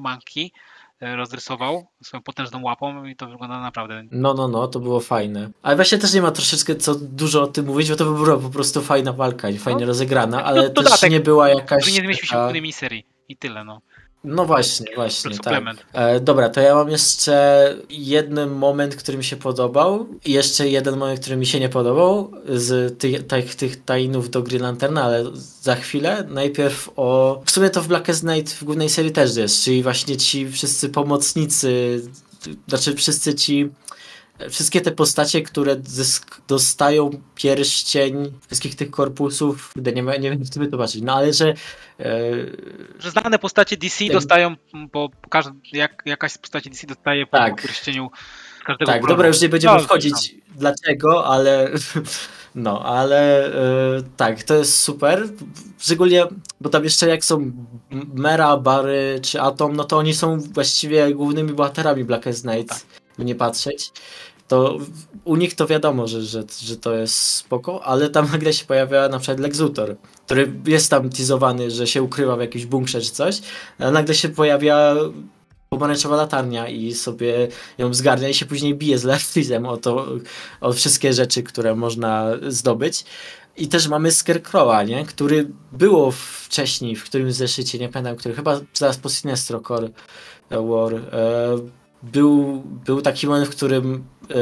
Monkey 0.00 0.52
rozrysował 1.00 1.86
swoją 2.02 2.22
potężną 2.22 2.62
łapą 2.62 3.04
i 3.04 3.16
to 3.16 3.26
wygląda 3.26 3.60
naprawdę. 3.60 4.02
No, 4.10 4.34
no, 4.34 4.48
no, 4.48 4.68
to 4.68 4.80
było 4.80 5.00
fajne. 5.00 5.50
Ale 5.62 5.76
właśnie 5.76 5.98
też 5.98 6.14
nie 6.14 6.22
ma 6.22 6.30
troszeczkę 6.30 6.76
co 6.76 6.94
dużo 6.94 7.42
o 7.42 7.46
tym 7.46 7.66
mówić, 7.66 7.90
bo 7.90 7.96
to 7.96 8.04
by 8.04 8.24
była 8.24 8.36
po 8.36 8.50
prostu 8.50 8.82
fajna 8.82 9.12
walka 9.12 9.50
i 9.50 9.58
fajnie 9.58 9.80
no, 9.80 9.86
rozegrana, 9.86 10.44
ale 10.44 10.70
to, 10.70 10.82
też 10.82 11.02
nie 11.10 11.20
była 11.20 11.48
jakaś. 11.48 11.94
nie 11.94 12.00
zmieścił 12.00 12.26
się 12.26 12.36
w 12.36 12.38
pełnej 12.38 12.62
miniserii 12.62 13.06
i 13.28 13.36
tyle, 13.36 13.64
no. 13.64 13.80
No 14.24 14.44
właśnie, 14.44 14.86
właśnie. 14.94 15.38
Tak. 15.38 15.64
E, 15.92 16.20
dobra, 16.20 16.48
to 16.48 16.60
ja 16.60 16.74
mam 16.74 16.90
jeszcze 16.90 17.76
jeden 17.90 18.50
moment, 18.50 18.96
który 18.96 19.18
mi 19.18 19.24
się 19.24 19.36
podobał 19.36 20.06
i 20.24 20.32
jeszcze 20.32 20.68
jeden 20.68 20.96
moment, 20.96 21.20
który 21.20 21.36
mi 21.36 21.46
się 21.46 21.60
nie 21.60 21.68
podobał 21.68 22.30
z 22.48 22.98
tych, 22.98 23.26
tych, 23.26 23.54
tych 23.54 23.84
tajnów 23.84 24.30
do 24.30 24.42
Green 24.42 24.62
Lanterna, 24.62 25.02
ale 25.02 25.24
za 25.62 25.76
chwilę. 25.76 26.26
Najpierw 26.28 26.90
o... 26.96 27.42
W 27.44 27.50
sumie 27.50 27.70
to 27.70 27.82
w 27.82 27.88
Blackest 27.88 28.24
Night 28.24 28.54
w 28.54 28.64
głównej 28.64 28.88
serii 28.88 29.12
też 29.12 29.36
jest, 29.36 29.64
czyli 29.64 29.82
właśnie 29.82 30.16
ci 30.16 30.50
wszyscy 30.50 30.88
pomocnicy, 30.88 32.00
znaczy 32.68 32.94
wszyscy 32.94 33.34
ci 33.34 33.70
wszystkie 34.50 34.80
te 34.80 34.90
postacie, 34.90 35.42
które 35.42 35.76
dostają 36.48 37.10
pierścień 37.34 38.32
wszystkich 38.46 38.74
tych 38.74 38.90
korpusów, 38.90 39.72
nie, 39.94 40.02
ma, 40.02 40.16
nie 40.16 40.30
wiem, 40.30 40.40
jak 40.40 40.54
to 40.54 40.60
wytłumaczyć, 40.60 41.02
no 41.02 41.14
ale 41.14 41.32
że... 41.32 41.54
E, 42.00 42.20
że 42.98 43.10
znane 43.10 43.38
postacie 43.38 43.76
DC 43.76 43.98
ten... 43.98 44.12
dostają, 44.12 44.56
bo 44.92 45.10
każdy, 45.30 45.52
jak, 45.72 46.02
jakaś 46.06 46.32
z 46.32 46.38
postaci 46.38 46.70
DC 46.70 46.86
dostaje 46.86 47.26
po 47.26 47.36
tak. 47.36 47.62
pierścieniu 47.62 48.10
każdego 48.64 48.92
Tak, 48.92 49.06
dobra, 49.06 49.28
już 49.28 49.40
nie 49.40 49.48
będziemy 49.48 49.76
no, 49.76 49.82
wchodzić 49.82 50.34
no. 50.48 50.54
dlaczego, 50.56 51.26
ale... 51.26 51.70
No, 52.56 52.84
ale 52.84 53.46
e, 53.46 54.02
tak, 54.16 54.42
to 54.42 54.54
jest 54.54 54.80
super. 54.80 55.28
Szczególnie, 55.78 56.24
bo 56.60 56.68
tam 56.68 56.84
jeszcze 56.84 57.08
jak 57.08 57.24
są 57.24 57.52
Mera, 58.14 58.56
Barry 58.56 59.20
czy 59.22 59.40
Atom, 59.40 59.76
no 59.76 59.84
to 59.84 59.98
oni 59.98 60.14
są 60.14 60.40
właściwie 60.40 61.14
głównymi 61.14 61.52
bohaterami 61.52 62.04
Blackest 62.04 62.44
Night. 62.44 62.68
Tak 62.68 63.03
nie 63.18 63.34
patrzeć, 63.34 63.92
to 64.48 64.78
u 65.24 65.36
nich 65.36 65.54
to 65.54 65.66
wiadomo, 65.66 66.06
że, 66.06 66.22
że, 66.22 66.44
że 66.60 66.76
to 66.76 66.94
jest 66.94 67.14
spoko, 67.14 67.84
ale 67.84 68.10
tam 68.10 68.28
nagle 68.32 68.52
się 68.52 68.64
pojawia 68.64 69.08
na 69.08 69.18
przykład 69.18 69.40
Lex 69.40 69.60
Luthor, 69.60 69.96
który 70.26 70.52
jest 70.66 70.90
tam 70.90 71.10
teasowany, 71.10 71.70
że 71.70 71.86
się 71.86 72.02
ukrywa 72.02 72.36
w 72.36 72.40
jakimś 72.40 72.66
bunkrze 72.66 73.00
czy 73.00 73.10
coś, 73.10 73.40
ale 73.78 73.90
nagle 73.90 74.14
się 74.14 74.28
pojawia 74.28 74.94
pomarańczowa 75.68 76.16
latarnia 76.16 76.68
i 76.68 76.92
sobie 76.92 77.48
ją 77.78 77.94
zgarnia 77.94 78.28
i 78.28 78.34
się 78.34 78.46
później 78.46 78.74
bije 78.74 78.98
z 78.98 79.04
Leftizem 79.04 79.66
o 79.66 79.78
o 80.60 80.72
wszystkie 80.72 81.12
rzeczy, 81.12 81.42
które 81.42 81.74
można 81.74 82.30
zdobyć. 82.48 83.04
I 83.56 83.68
też 83.68 83.88
mamy 83.88 84.10
Scarecrowa, 84.10 84.82
nie? 84.82 85.04
który 85.04 85.50
było 85.72 86.10
wcześniej, 86.10 86.96
w 86.96 87.04
którym 87.04 87.32
zeszycie, 87.32 87.78
nie 87.78 87.88
pamiętam, 87.88 88.16
który 88.16 88.34
chyba 88.34 88.60
zaraz 88.74 88.96
po 88.96 89.08
Sinestro 89.08 89.60
Core 89.60 89.88
War, 90.50 90.94
e, 90.94 91.83
był, 92.12 92.62
był 92.86 93.02
taki 93.02 93.26
moment, 93.26 93.48
w 93.48 93.56
którym 93.56 94.04
e, 94.30 94.34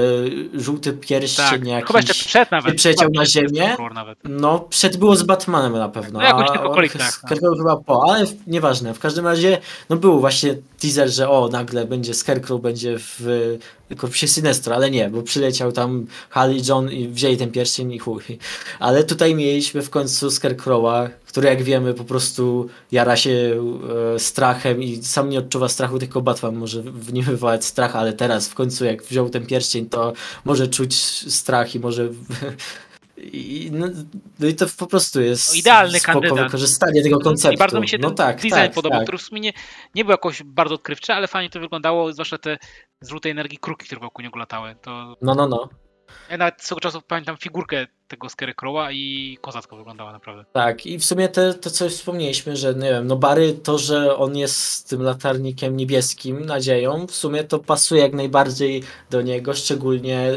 żółty 0.61 0.93
pierścień 0.93 1.47
tak, 1.47 1.67
jakiś 1.67 1.87
chyba 1.87 1.99
jeszcze 1.99 2.15
przed 2.15 2.51
nawet, 2.51 2.77
przeciął 2.77 3.11
na 3.11 3.27
ziemię. 3.27 3.77
No, 4.25 4.61
przed 4.61 4.97
było 4.97 5.17
z 5.17 5.23
Batmanem 5.23 5.73
na 5.73 5.89
pewno. 5.89 6.19
No, 6.19 6.25
jakoś 6.25 6.51
tylko 6.51 6.71
okolicach. 6.71 7.21
Tak, 7.29 7.43
no. 7.43 7.57
chyba 7.57 7.77
po, 7.77 8.13
ale 8.13 8.27
w, 8.27 8.47
nieważne. 8.47 8.95
W 8.95 8.99
każdym 8.99 9.27
razie, 9.27 9.59
no 9.91 9.97
był 9.97 10.21
właśnie 10.21 10.57
teaser, 10.81 11.11
że 11.11 11.31
o, 11.31 11.49
nagle 11.49 11.85
będzie 11.85 12.15
Scarecrow, 12.15 12.61
będzie 12.61 12.99
w 12.99 13.59
Korpusie 13.97 14.29
Sinestro, 14.29 14.75
ale 14.75 14.91
nie, 14.91 15.11
bo 15.11 15.23
przyleciał 15.23 15.73
tam 15.73 16.07
Hal 16.31 16.57
i 16.57 16.63
John 16.69 16.91
i 16.91 17.09
wzięli 17.09 17.37
ten 17.37 17.51
pierścień 17.51 17.93
i 17.93 17.99
chuj. 17.99 18.23
Ale 18.79 19.05
tutaj 19.05 19.35
mieliśmy 19.35 19.83
w 19.83 19.91
końcu 19.91 20.31
Scarecrowa, 20.31 21.09
który 21.27 21.49
jak 21.49 21.63
wiemy 21.63 21.95
po 21.95 22.05
prostu 22.05 22.69
jara 22.93 23.17
się 23.17 23.31
e, 24.15 24.19
strachem 24.19 24.83
i 24.83 25.03
sam 25.03 25.31
nie 25.31 25.39
odczuwa 25.39 25.69
strachu, 25.69 25.99
tylko 25.99 26.21
Batman 26.21 26.57
może 26.57 26.83
w 26.83 27.13
nim 27.13 27.25
wywołać 27.25 27.65
strach, 27.65 27.97
ale 27.97 28.13
teraz 28.13 28.49
w 28.49 28.55
końcu 28.55 28.85
jak 28.85 29.03
wziął 29.03 29.31
ten 29.31 29.47
pierścień, 29.47 29.87
to 29.87 30.13
może 30.45 30.69
czuć 30.69 30.95
strach 31.33 31.75
i 31.75 31.81
może 31.81 32.09
I, 33.23 33.71
no, 33.73 33.87
no, 34.39 34.47
i 34.47 34.55
to 34.55 34.67
po 34.79 34.87
prostu 34.87 35.21
jest 35.21 35.53
no, 35.53 35.59
idealny 35.59 36.01
kandydat. 36.01 36.39
wykorzystanie 36.39 37.03
tego 37.03 37.19
konceptu. 37.19 37.55
I 37.55 37.59
bardzo 37.59 37.81
mi 37.81 37.89
się 37.89 37.99
no 37.99 38.09
ten 38.09 38.17
tak, 38.17 38.37
design 38.37 38.55
tak, 38.55 38.73
podobał, 38.73 38.99
tak. 38.99 39.07
który 39.07 39.19
w 39.19 39.23
sumie 39.23 39.41
nie, 39.41 39.53
nie 39.95 40.05
był 40.05 40.11
jakoś 40.11 40.43
bardzo 40.43 40.75
odkrywczy, 40.75 41.13
ale 41.13 41.29
fajnie 41.29 41.51
to 41.51 41.61
wyglądało, 41.61 42.13
zwłaszcza 42.13 42.39
te 42.39 42.59
z 43.01 43.09
żółtej 43.09 43.33
energii 43.33 43.59
kruki, 43.59 43.87
które 43.87 44.01
wokół 44.01 44.23
niego 44.23 44.39
latały. 44.39 44.77
To... 44.83 45.17
No, 45.23 45.35
no, 45.35 45.49
no. 45.49 45.69
Ja 46.31 46.39
nawet 46.39 46.63
swego 46.63 46.81
czasu 46.81 47.03
pamiętam 47.03 47.37
figurkę 47.37 47.87
tego 48.09 48.29
Scarecrowa 48.29 48.93
i 48.93 49.39
kozacko 49.41 49.77
wyglądała 49.77 50.13
naprawdę. 50.13 50.45
Tak, 50.53 50.87
i 50.87 50.99
w 50.99 51.05
sumie 51.05 51.29
te, 51.29 51.55
to 51.55 51.71
co 51.71 51.89
wspomnieliśmy, 51.89 52.57
że 52.57 52.75
nie 52.75 52.91
wiem, 52.91 53.07
no 53.07 53.17
Bary 53.17 53.53
to, 53.53 53.79
że 53.79 54.17
on 54.17 54.37
jest 54.37 54.89
tym 54.89 55.03
latarnikiem 55.03 55.77
niebieskim, 55.77 56.45
nadzieją, 56.45 57.07
w 57.07 57.15
sumie 57.15 57.45
to 57.45 57.59
pasuje 57.59 58.03
jak 58.03 58.13
najbardziej 58.13 58.83
do 59.11 59.23
niego, 59.23 59.55
szczególnie 59.55 60.31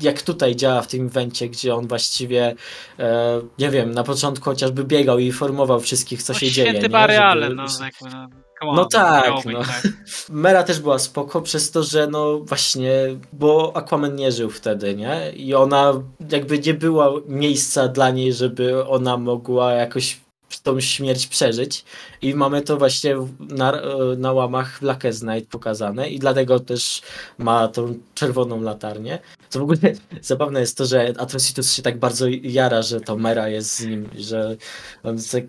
jak 0.00 0.22
tutaj 0.22 0.56
działa 0.56 0.82
w 0.82 0.86
tym 0.86 1.06
evencie, 1.06 1.48
gdzie 1.48 1.74
on 1.74 1.88
właściwie, 1.88 2.54
e, 2.98 3.40
nie 3.58 3.70
wiem, 3.70 3.90
na 3.90 4.04
początku 4.04 4.44
chociażby 4.44 4.84
biegał 4.84 5.18
i 5.18 5.26
informował 5.26 5.80
wszystkich, 5.80 6.22
co 6.22 6.32
no, 6.32 6.38
się 6.38 6.50
dzieje. 6.50 6.70
Święty 6.70 6.88
Bary 6.88 7.18
Allen, 7.18 7.54
no, 7.54 7.66
jakby, 7.80 8.16
no 8.16 8.45
no 8.62 8.84
tak, 8.84 9.44
no. 9.44 9.58
Tak. 9.58 9.82
Mera 10.30 10.62
też 10.62 10.80
była 10.80 10.98
spoko 10.98 11.42
przez 11.42 11.70
to, 11.70 11.82
że 11.82 12.06
no 12.06 12.38
właśnie, 12.38 12.92
bo 13.32 13.76
Aquaman 13.76 14.16
nie 14.16 14.32
żył 14.32 14.50
wtedy, 14.50 14.94
nie? 14.94 15.32
I 15.36 15.54
ona 15.54 15.92
jakby 16.30 16.58
nie 16.58 16.74
była 16.74 17.12
miejsca 17.26 17.88
dla 17.88 18.10
niej, 18.10 18.32
żeby 18.32 18.86
ona 18.86 19.16
mogła 19.16 19.72
jakoś 19.72 20.20
tą 20.62 20.80
śmierć 20.80 21.26
przeżyć 21.26 21.84
i 22.22 22.34
mamy 22.34 22.62
to 22.62 22.76
właśnie 22.76 23.16
na, 23.38 23.82
na 24.16 24.32
łamach 24.32 24.80
Blackest 24.80 25.22
Night 25.22 25.50
pokazane 25.50 26.08
i 26.08 26.18
dlatego 26.18 26.60
też 26.60 27.02
ma 27.38 27.68
tą 27.68 27.94
czerwoną 28.14 28.60
latarnię. 28.60 29.18
Co 29.48 29.58
w 29.58 29.62
ogóle 29.62 29.78
zabawne 30.22 30.60
jest 30.60 30.78
to, 30.78 30.86
że 30.86 31.14
Atrocitus 31.18 31.72
się 31.72 31.82
tak 31.82 31.98
bardzo 31.98 32.26
jara, 32.42 32.82
że 32.82 33.00
to 33.00 33.16
Mera 33.16 33.48
jest 33.48 33.76
z 33.76 33.86
nim, 33.86 34.08
że 34.18 34.56
on 35.02 35.16
tak 35.32 35.44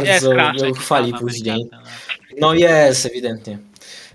bardzo 0.00 0.72
chwali 0.74 1.12
później. 1.12 1.70
No 2.40 2.54
jest, 2.54 3.06
ewidentnie. 3.06 3.58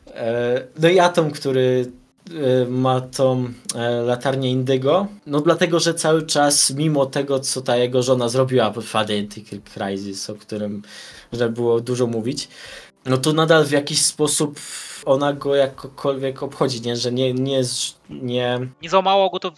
E, 0.07 0.61
no 0.79 0.89
i 0.89 0.99
Atom, 0.99 1.31
który 1.31 1.91
e, 2.31 2.65
ma 2.65 3.01
tą 3.01 3.53
e, 3.75 3.89
latarnię 4.01 4.51
Indygo, 4.51 5.07
no 5.27 5.41
dlatego, 5.41 5.79
że 5.79 5.93
cały 5.93 6.25
czas, 6.25 6.71
mimo 6.71 7.05
tego, 7.05 7.39
co 7.39 7.61
ta 7.61 7.77
jego 7.77 8.03
żona 8.03 8.29
zrobiła 8.29 8.71
pod 8.71 8.85
Identical 9.03 9.59
Crisis, 9.73 10.29
o 10.29 10.35
którym 10.35 10.81
że 11.33 11.49
było 11.49 11.79
dużo 11.79 12.07
mówić, 12.07 12.47
no 13.05 13.17
to 13.17 13.33
nadal 13.33 13.65
w 13.65 13.71
jakiś 13.71 14.01
sposób 14.01 14.59
ona 15.05 15.33
go 15.33 15.55
jakokolwiek 15.55 16.43
obchodzi, 16.43 16.81
nie? 16.81 16.95
Że 16.95 17.11
nie, 17.11 17.33
nie, 17.33 17.61
nie... 18.09 18.59
Nie 18.81 18.89
załamało 18.89 19.29
go 19.29 19.39
to 19.39 19.51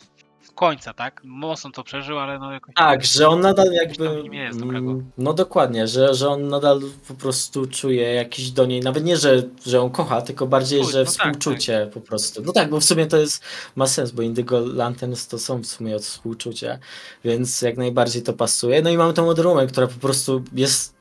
końca, 0.59 0.93
tak? 0.93 1.21
Mocno 1.23 1.71
to 1.71 1.83
przeżył, 1.83 2.19
ale 2.19 2.39
no 2.39 2.51
jakoś... 2.51 2.75
Tak, 2.75 3.05
że 3.05 3.27
on 3.27 3.41
nadal 3.41 3.71
jakby... 3.71 4.29
Nie 4.29 4.43
jest 4.43 4.59
dobrego. 4.59 4.91
Mm, 4.91 5.11
no 5.17 5.33
dokładnie, 5.33 5.87
że, 5.87 6.15
że 6.15 6.29
on 6.29 6.47
nadal 6.47 6.81
po 7.07 7.13
prostu 7.13 7.67
czuje 7.67 8.13
jakiś 8.13 8.51
do 8.51 8.65
niej, 8.65 8.81
nawet 8.81 9.03
nie, 9.03 9.17
że, 9.17 9.43
że 9.65 9.81
on 9.81 9.89
kocha, 9.89 10.21
tylko 10.21 10.47
bardziej, 10.47 10.85
że 10.85 10.99
no 10.99 11.05
współczucie 11.05 11.73
tak, 11.73 11.83
tak. 11.83 11.93
po 11.93 12.01
prostu. 12.01 12.41
No 12.45 12.53
tak, 12.53 12.69
bo 12.69 12.79
w 12.79 12.83
sumie 12.83 13.07
to 13.07 13.17
jest, 13.17 13.43
ma 13.75 13.87
sens, 13.87 14.11
bo 14.11 14.21
Indigo 14.21 14.59
Lanterns 14.59 15.27
to 15.27 15.39
są 15.39 15.59
w 15.59 15.65
sumie 15.65 15.95
od 15.95 16.01
współczucia, 16.01 16.79
więc 17.23 17.61
jak 17.61 17.77
najbardziej 17.77 18.23
to 18.23 18.33
pasuje. 18.33 18.81
No 18.81 18.89
i 18.89 18.97
mamy 18.97 19.13
tą 19.13 19.25
Wonder 19.25 19.47
Woman, 19.47 19.67
która 19.67 19.87
po 19.87 19.99
prostu 19.99 20.43
jest 20.53 20.98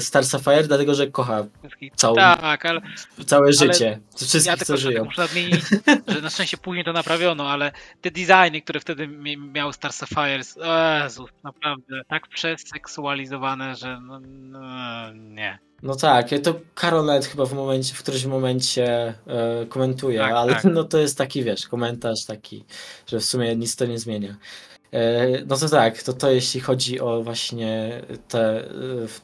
Star 0.00 0.24
Sapphire, 0.24 0.66
dlatego 0.66 0.94
że 0.94 1.06
kocha 1.06 1.46
całą, 1.96 2.14
tak, 2.14 2.66
ale, 2.66 2.80
całe 3.26 3.52
życie. 3.52 4.00
Wszystkich, 4.16 4.46
ja 4.46 4.56
co 4.56 4.76
żyją. 4.76 5.04
Muszę 5.04 5.22
nadmienić, 5.22 5.64
że 6.14 6.20
na 6.20 6.30
szczęście 6.30 6.56
później 6.56 6.84
to 6.84 6.92
naprawiono, 6.92 7.50
ale 7.50 7.72
te 8.00 8.10
designy, 8.10 8.62
które 8.62 8.80
wtedy 8.80 9.08
miał 9.38 9.72
Star 9.72 9.92
Sapphire, 9.92 10.42
Jezu, 11.02 11.28
naprawdę 11.44 12.02
tak 12.08 12.28
przeseksualizowane, 12.28 13.76
że 13.76 14.00
no, 14.00 14.20
no, 14.20 14.60
nie. 15.14 15.58
No 15.82 15.96
tak, 15.96 16.28
to 16.42 16.60
Carolet 16.74 17.26
chyba 17.26 17.46
w 17.46 17.52
momencie, 17.52 17.94
w 17.94 18.02
którymś 18.02 18.24
momencie 18.24 19.14
e, 19.26 19.66
komentuje, 19.68 20.18
tak, 20.18 20.32
ale 20.32 20.54
tak. 20.54 20.64
no 20.74 20.84
to 20.84 20.98
jest 20.98 21.18
taki, 21.18 21.44
wiesz, 21.44 21.68
komentarz 21.68 22.24
taki, 22.24 22.64
że 23.06 23.18
w 23.18 23.24
sumie 23.24 23.56
nic 23.56 23.76
to 23.76 23.86
nie 23.86 23.98
zmienia. 23.98 24.36
E, 24.92 25.44
no 25.46 25.56
to 25.56 25.68
tak, 25.68 26.02
to 26.02 26.12
to 26.12 26.30
jeśli 26.30 26.60
chodzi 26.60 27.00
o 27.00 27.22
właśnie 27.22 28.02
te, 28.28 28.68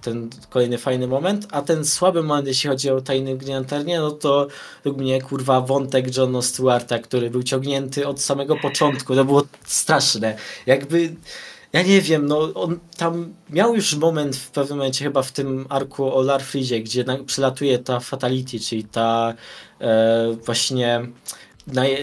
ten 0.02 0.30
kolejny 0.50 0.78
fajny 0.78 1.06
moment, 1.06 1.46
a 1.50 1.62
ten 1.62 1.84
słaby 1.84 2.22
moment, 2.22 2.46
jeśli 2.46 2.70
chodzi 2.70 2.90
o 2.90 3.00
tajny 3.00 3.38
Lanternie, 3.48 3.98
no 3.98 4.10
to 4.10 4.48
według 4.84 5.02
mnie 5.02 5.22
kurwa 5.22 5.60
wątek 5.60 6.16
Johna 6.16 6.42
Stewarta, 6.42 6.98
który 6.98 7.30
był 7.30 7.42
ciągnięty 7.42 8.06
od 8.08 8.20
samego 8.20 8.56
początku, 8.56 9.14
to 9.14 9.24
było 9.24 9.42
straszne. 9.66 10.36
Jakby, 10.66 11.14
ja 11.72 11.82
nie 11.82 12.00
wiem, 12.00 12.26
no 12.26 12.54
on 12.54 12.78
tam 12.96 13.34
miał 13.50 13.74
już 13.74 13.94
moment 13.94 14.36
w 14.36 14.50
pewnym 14.50 14.78
momencie 14.78 15.04
chyba 15.04 15.22
w 15.22 15.32
tym 15.32 15.66
arku 15.68 16.14
o 16.14 16.22
Larfridzie, 16.22 16.80
gdzie 16.80 17.04
przylatuje 17.26 17.78
ta 17.78 18.00
Fatality, 18.00 18.60
czyli 18.60 18.84
ta 18.84 19.34
e, 19.80 20.36
właśnie 20.44 21.06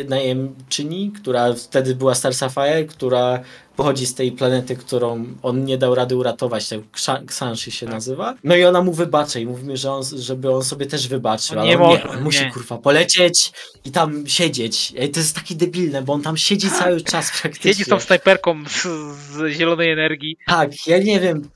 najemczyni, 0.10 1.12
która 1.12 1.54
wtedy 1.54 1.96
była 1.96 2.16
Star 2.16 2.36
Sapphire, 2.36 2.86
która 2.86 3.40
pochodzi 3.76 4.06
z 4.06 4.16
tej 4.16 4.32
planety, 4.32 4.76
którą 4.76 5.26
on 5.44 5.66
nie 5.66 5.78
dał 5.78 5.96
rady 5.96 6.16
uratować, 6.16 6.70
tak 6.70 6.80
Xanshi 7.24 7.72
się 7.72 7.86
tak. 7.86 7.96
nazywa. 7.96 8.36
No 8.44 8.56
i 8.56 8.64
ona 8.64 8.82
mu 8.82 8.94
wybacza 8.94 9.40
i 9.40 9.46
mówi, 9.46 9.78
że 9.78 9.92
on, 9.92 10.04
żeby 10.18 10.52
on 10.52 10.64
sobie 10.64 10.86
też 10.86 11.08
wybaczył, 11.08 11.60
on 11.60 11.60
ale 11.60 11.70
nie, 11.70 11.80
on, 11.80 11.98
nie, 11.98 12.10
on 12.10 12.22
musi 12.22 12.52
kurwa 12.52 12.78
polecieć 12.78 13.52
i 13.86 13.92
tam 13.92 14.28
siedzieć. 14.28 14.92
I 14.92 15.10
to 15.10 15.20
jest 15.20 15.36
takie 15.36 15.56
debilne, 15.56 16.02
bo 16.02 16.14
on 16.14 16.22
tam 16.22 16.38
siedzi 16.38 16.72
cały 16.72 17.02
czas 17.02 17.32
praktycznie. 17.42 17.72
Siedzi 17.72 17.84
z 17.84 17.88
tą 17.88 18.00
snajperką 18.00 18.64
z, 18.68 18.82
z 19.18 19.58
zielonej 19.58 19.92
energii. 19.92 20.38
Tak, 20.48 20.88
ja 20.88 20.98
nie 20.98 21.20
wiem, 21.20 21.50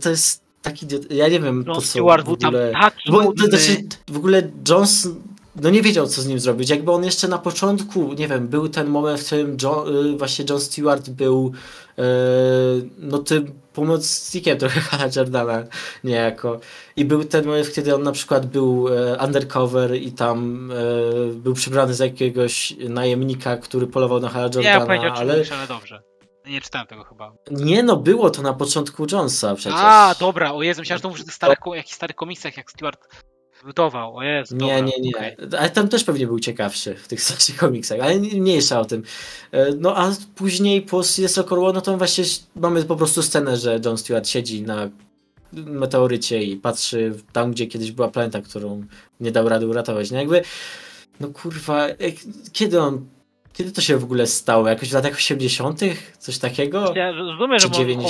to 0.00 0.10
jest 0.10 0.42
taki, 0.62 0.86
ja 1.10 1.28
nie 1.28 1.40
wiem 1.40 1.56
John 1.56 1.64
po 1.64 1.80
co 1.80 1.86
Stewart 1.86 2.26
w 2.26 2.28
ogóle... 2.28 2.50
Był 2.50 2.72
tam 2.72 2.82
taki 2.82 3.10
bo, 3.10 3.32
to, 3.32 3.46
znaczy, 3.46 3.84
w 4.08 4.16
ogóle 4.16 4.50
Johnson 4.68 5.22
no 5.62 5.70
nie 5.70 5.82
wiedział, 5.82 6.06
co 6.06 6.22
z 6.22 6.26
nim 6.26 6.40
zrobić. 6.40 6.70
Jakby 6.70 6.92
on 6.92 7.04
jeszcze 7.04 7.28
na 7.28 7.38
początku, 7.38 8.12
nie 8.12 8.28
wiem, 8.28 8.48
był 8.48 8.68
ten 8.68 8.88
moment, 8.88 9.20
w 9.20 9.26
którym 9.26 9.56
John, 9.62 9.96
y, 10.14 10.16
właśnie 10.16 10.44
John 10.50 10.60
Stewart 10.60 11.10
był 11.10 11.52
yy, 11.96 12.04
no 12.98 13.18
tym 13.18 13.52
pomocnikiem 13.72 14.58
trochę 14.58 14.80
Hana 14.90 15.08
Jordana 15.16 15.64
niejako. 16.04 16.60
I 16.96 17.04
był 17.04 17.24
ten 17.24 17.46
moment, 17.46 17.74
kiedy 17.74 17.94
on 17.94 18.02
na 18.02 18.12
przykład 18.12 18.46
był 18.46 18.88
e, 18.88 19.24
undercover 19.24 19.94
i 19.94 20.12
tam 20.12 20.70
e, 20.72 21.34
był 21.34 21.54
przybrany 21.54 21.94
za 21.94 22.04
jakiegoś 22.04 22.74
najemnika, 22.88 23.56
który 23.56 23.86
polował 23.86 24.20
na 24.20 24.28
Hana 24.28 24.44
Jordana. 24.44 24.94
Nie, 24.94 25.04
ja 25.04 25.14
ale... 25.14 25.44
ale 25.52 25.66
dobrze. 25.68 26.02
Nie 26.46 26.60
czytałem 26.60 26.86
tego 26.86 27.04
chyba. 27.04 27.32
Nie 27.50 27.82
no, 27.82 27.96
było 27.96 28.30
to 28.30 28.42
na 28.42 28.52
początku 28.52 29.06
Jonesa 29.12 29.54
przecież. 29.54 29.78
A, 29.78 30.14
dobra, 30.20 30.52
o 30.52 30.62
Jezu, 30.62 30.80
myślałem, 30.80 30.98
że 30.98 31.02
to 31.02 31.08
może 31.08 31.24
w 31.24 31.32
starych, 31.32 31.58
jakichś 31.74 31.94
starych 31.94 32.16
komiksach, 32.16 32.56
jak 32.56 32.70
Stewart 32.70 33.08
Lutował, 33.66 34.16
o 34.16 34.22
Jezu, 34.22 34.56
Nie, 34.56 34.60
dobra, 34.60 34.80
nie, 34.80 34.92
nie. 35.00 35.10
Okay. 35.10 35.58
Ale 35.58 35.70
tam 35.70 35.88
też 35.88 36.04
pewnie 36.04 36.26
był 36.26 36.40
ciekawszy 36.40 36.94
w 36.94 37.08
tych 37.08 37.22
starszych 37.24 37.56
komiksach, 37.56 38.00
ale 38.00 38.18
mniejsza 38.18 38.80
o 38.80 38.84
tym. 38.84 39.02
E, 39.52 39.72
no 39.72 39.96
a 39.96 40.12
później 40.34 40.82
po 40.82 41.02
Sinestro 41.02 41.44
Corwo, 41.44 41.72
no 41.72 41.80
to 41.80 41.96
właśnie 41.96 42.24
mamy 42.56 42.84
po 42.84 42.96
prostu 42.96 43.22
scenę, 43.22 43.56
że 43.56 43.80
John 43.84 43.98
Stewart 43.98 44.28
siedzi 44.28 44.62
na 44.62 44.90
meteorycie 45.52 46.42
i 46.42 46.56
patrzy 46.56 47.14
tam, 47.32 47.50
gdzie 47.50 47.66
kiedyś 47.66 47.92
była 47.92 48.08
planeta, 48.08 48.42
którą 48.42 48.84
nie 49.20 49.32
dał 49.32 49.48
rady 49.48 49.66
uratować. 49.66 50.10
No 50.10 50.18
jakby, 50.18 50.42
no 51.20 51.28
kurwa, 51.28 51.86
kiedy 52.52 52.80
on 52.80 53.06
kiedy 53.56 53.72
to 53.72 53.80
się 53.80 53.98
w 53.98 54.04
ogóle 54.04 54.26
stało? 54.26 54.68
Jakoś 54.68 54.90
w 54.90 54.92
latach 54.92 55.14
80., 55.14 55.80
coś 56.18 56.38
takiego? 56.38 56.92
Ja 56.96 57.12
rozumiem, 57.12 57.58
że 57.58 57.68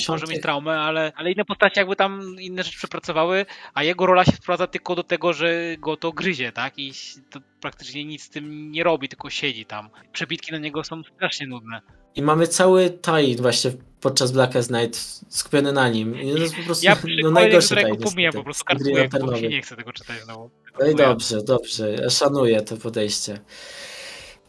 może, 0.09 0.27
mieć 0.27 0.43
traumę, 0.43 0.81
ale, 0.81 1.13
ale 1.17 1.33
inne 1.33 1.45
postacie 1.45 1.81
jakby 1.81 1.97
tam 1.97 2.37
inne 2.41 2.63
rzeczy 2.63 2.79
przepracowały, 2.79 3.47
a 3.75 3.83
jego 3.83 4.07
rola 4.07 4.25
się 4.25 4.33
wprowadza 4.33 4.67
tylko 4.67 4.95
do 4.95 5.03
tego, 5.03 5.33
że 5.33 5.77
go 5.79 5.97
to 5.97 6.13
gryzie, 6.13 6.53
tak? 6.53 6.79
I 6.79 6.93
to 7.31 7.41
praktycznie 7.61 8.05
nic 8.05 8.23
z 8.23 8.31
tym 8.31 8.73
nie 8.73 8.85
robi, 8.85 9.09
tylko 9.09 9.31
siedzi 9.31 9.65
tam. 9.65 9.89
Przebitki 10.13 10.53
na 10.53 10.59
niego 10.59 10.85
są 10.85 11.03
strasznie 11.17 11.47
nudne. 11.47 11.81
I 12.15 12.23
mamy 12.23 12.47
cały 12.47 12.91
taj 12.91 13.37
właśnie 13.37 13.71
podczas 14.01 14.33
Blackest 14.33 14.71
Night 14.71 14.97
skupiony 15.29 15.73
na 15.73 15.89
nim. 15.89 16.21
I 16.21 16.33
to 16.33 16.39
jest 16.39 16.57
po 16.57 16.63
prostu 16.63 16.87
ja 16.87 16.97
no, 17.23 17.31
najgorszy 17.31 17.75
taj. 17.75 17.85
Ja 18.17 18.33
po 18.33 18.45
prostu 18.45 18.65
kartkuję, 18.65 19.09
bo 19.21 19.37
się 19.37 19.49
nie 19.49 19.63
chcę 19.63 19.77
tego 19.77 19.93
czytać 19.93 20.17
znowu. 20.25 20.51
No 20.81 20.87
i 20.87 20.95
dobrze, 20.95 21.43
dobrze. 21.43 21.95
Ja 21.95 22.11
szanuję 22.11 22.63
to 22.63 22.77
podejście. 22.77 23.39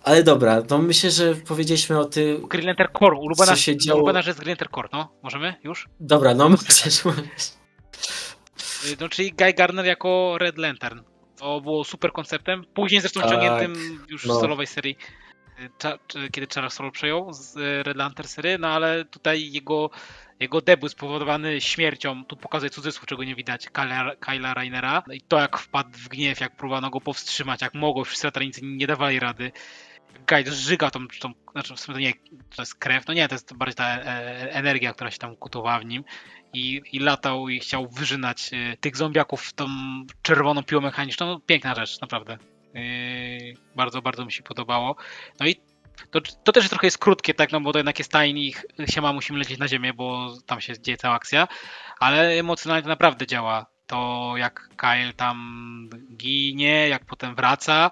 Ale 0.07 0.23
dobra, 0.23 0.61
to 0.61 0.77
myślę, 0.77 1.11
że 1.11 1.35
powiedzieliśmy 1.35 1.99
o 1.99 2.05
tym. 2.05 2.47
Green 2.47 2.65
Lantern 2.65 2.93
Core, 2.99 3.17
ulubiona, 3.17 3.51
co 3.51 3.55
się 3.55 3.77
działo... 3.77 3.97
ulubiona 3.97 4.21
rzecz 4.21 4.37
Green 4.37 4.49
Lantern 4.49 4.71
Core, 4.75 4.89
no? 4.93 5.11
Możemy 5.23 5.55
już? 5.63 5.87
Dobra, 5.99 6.33
no 6.33 6.49
możesz. 6.49 7.03
No, 8.99 9.09
czyli 9.09 9.31
Guy 9.31 9.53
Garner 9.53 9.85
jako 9.85 10.37
Red 10.37 10.57
Lantern. 10.57 10.99
To 11.37 11.61
było 11.61 11.83
super 11.83 12.11
konceptem. 12.11 12.65
Później 12.73 13.01
zresztą 13.01 13.21
tak, 13.21 13.29
ciągniętym 13.29 13.75
już 14.09 14.25
no. 14.25 14.37
w 14.37 14.41
solowej 14.41 14.67
serii, 14.67 14.97
kiedy 16.31 16.47
Charles 16.55 16.73
Soul 16.73 16.91
przejął 16.91 17.33
z 17.33 17.57
e, 17.57 17.83
Red 17.83 17.97
Lantern 17.97 18.27
serii, 18.27 18.57
no 18.59 18.67
ale 18.67 19.05
tutaj 19.05 19.51
jego, 19.51 19.89
jego 20.39 20.61
debiut 20.61 20.91
spowodowany 20.91 21.61
śmiercią, 21.61 22.25
tu 22.25 22.37
pokazuje 22.37 22.69
cudzysłów, 22.69 23.05
czego 23.05 23.23
nie 23.23 23.35
widać, 23.35 23.69
Kyla, 23.69 24.15
Kyla 24.15 24.53
Rainera. 24.53 25.03
I 25.11 25.21
to 25.21 25.39
jak 25.39 25.57
wpadł 25.57 25.89
w 25.91 26.07
gniew, 26.07 26.39
jak 26.39 26.55
próbowano 26.55 26.89
go 26.89 27.01
powstrzymać, 27.01 27.61
jak 27.61 27.73
mogło, 27.73 28.03
wszyscy 28.03 28.27
latarińcy 28.27 28.61
nie 28.63 28.87
dawali 28.87 29.19
rady. 29.19 29.51
Guy 30.27 30.51
zżyga 30.51 30.91
tą, 30.91 31.07
tą, 31.07 31.33
znaczy 31.51 31.75
w 31.75 31.79
sumie 31.79 31.95
to 31.95 31.99
nie 31.99 32.13
to 32.55 32.61
jest 32.61 32.75
krew, 32.75 33.07
no 33.07 33.13
nie, 33.13 33.27
to 33.27 33.35
jest 33.35 33.53
bardziej 33.53 33.75
ta 33.75 33.85
e, 33.85 34.05
e, 34.05 34.51
energia, 34.51 34.93
która 34.93 35.11
się 35.11 35.17
tam 35.17 35.35
kutowała 35.35 35.79
w 35.79 35.85
nim 35.85 36.03
i, 36.53 36.81
i 36.91 36.99
latał 36.99 37.49
i 37.49 37.59
chciał 37.59 37.87
wyżynać 37.87 38.51
e, 38.53 38.77
tych 38.77 38.97
zombiaków 38.97 39.53
tą 39.53 39.67
czerwoną 40.21 40.63
piłą 40.63 40.81
mechaniczną. 40.81 41.25
No, 41.25 41.39
piękna 41.39 41.75
rzecz, 41.75 42.01
naprawdę. 42.01 42.37
bardzo, 43.75 44.01
bardzo 44.01 44.25
mi 44.25 44.31
się 44.31 44.43
podobało. 44.43 44.95
No 45.39 45.47
i 45.47 45.55
to, 46.11 46.21
to 46.21 46.51
też 46.51 46.69
trochę 46.69 46.87
jest 46.87 46.97
krótkie, 46.97 47.33
tak, 47.33 47.51
no 47.51 47.61
bo 47.61 47.71
to 47.71 47.79
jednak 47.79 47.99
jest 47.99 48.11
tajny 48.11 48.39
i 48.39 48.53
siema 48.87 49.13
musimy 49.13 49.39
lecieć 49.39 49.59
na 49.59 49.67
ziemię, 49.67 49.93
bo 49.93 50.33
tam 50.45 50.61
się 50.61 50.81
dzieje 50.81 50.97
cała 50.97 51.15
akcja, 51.15 51.47
ale 51.99 52.29
emocjonalnie 52.29 52.83
to 52.83 52.89
naprawdę 52.89 53.27
działa. 53.27 53.65
To 53.87 54.33
jak 54.37 54.69
Kyle 54.75 55.13
tam 55.13 55.89
ginie, 56.17 56.89
jak 56.89 57.05
potem 57.05 57.35
wraca, 57.35 57.91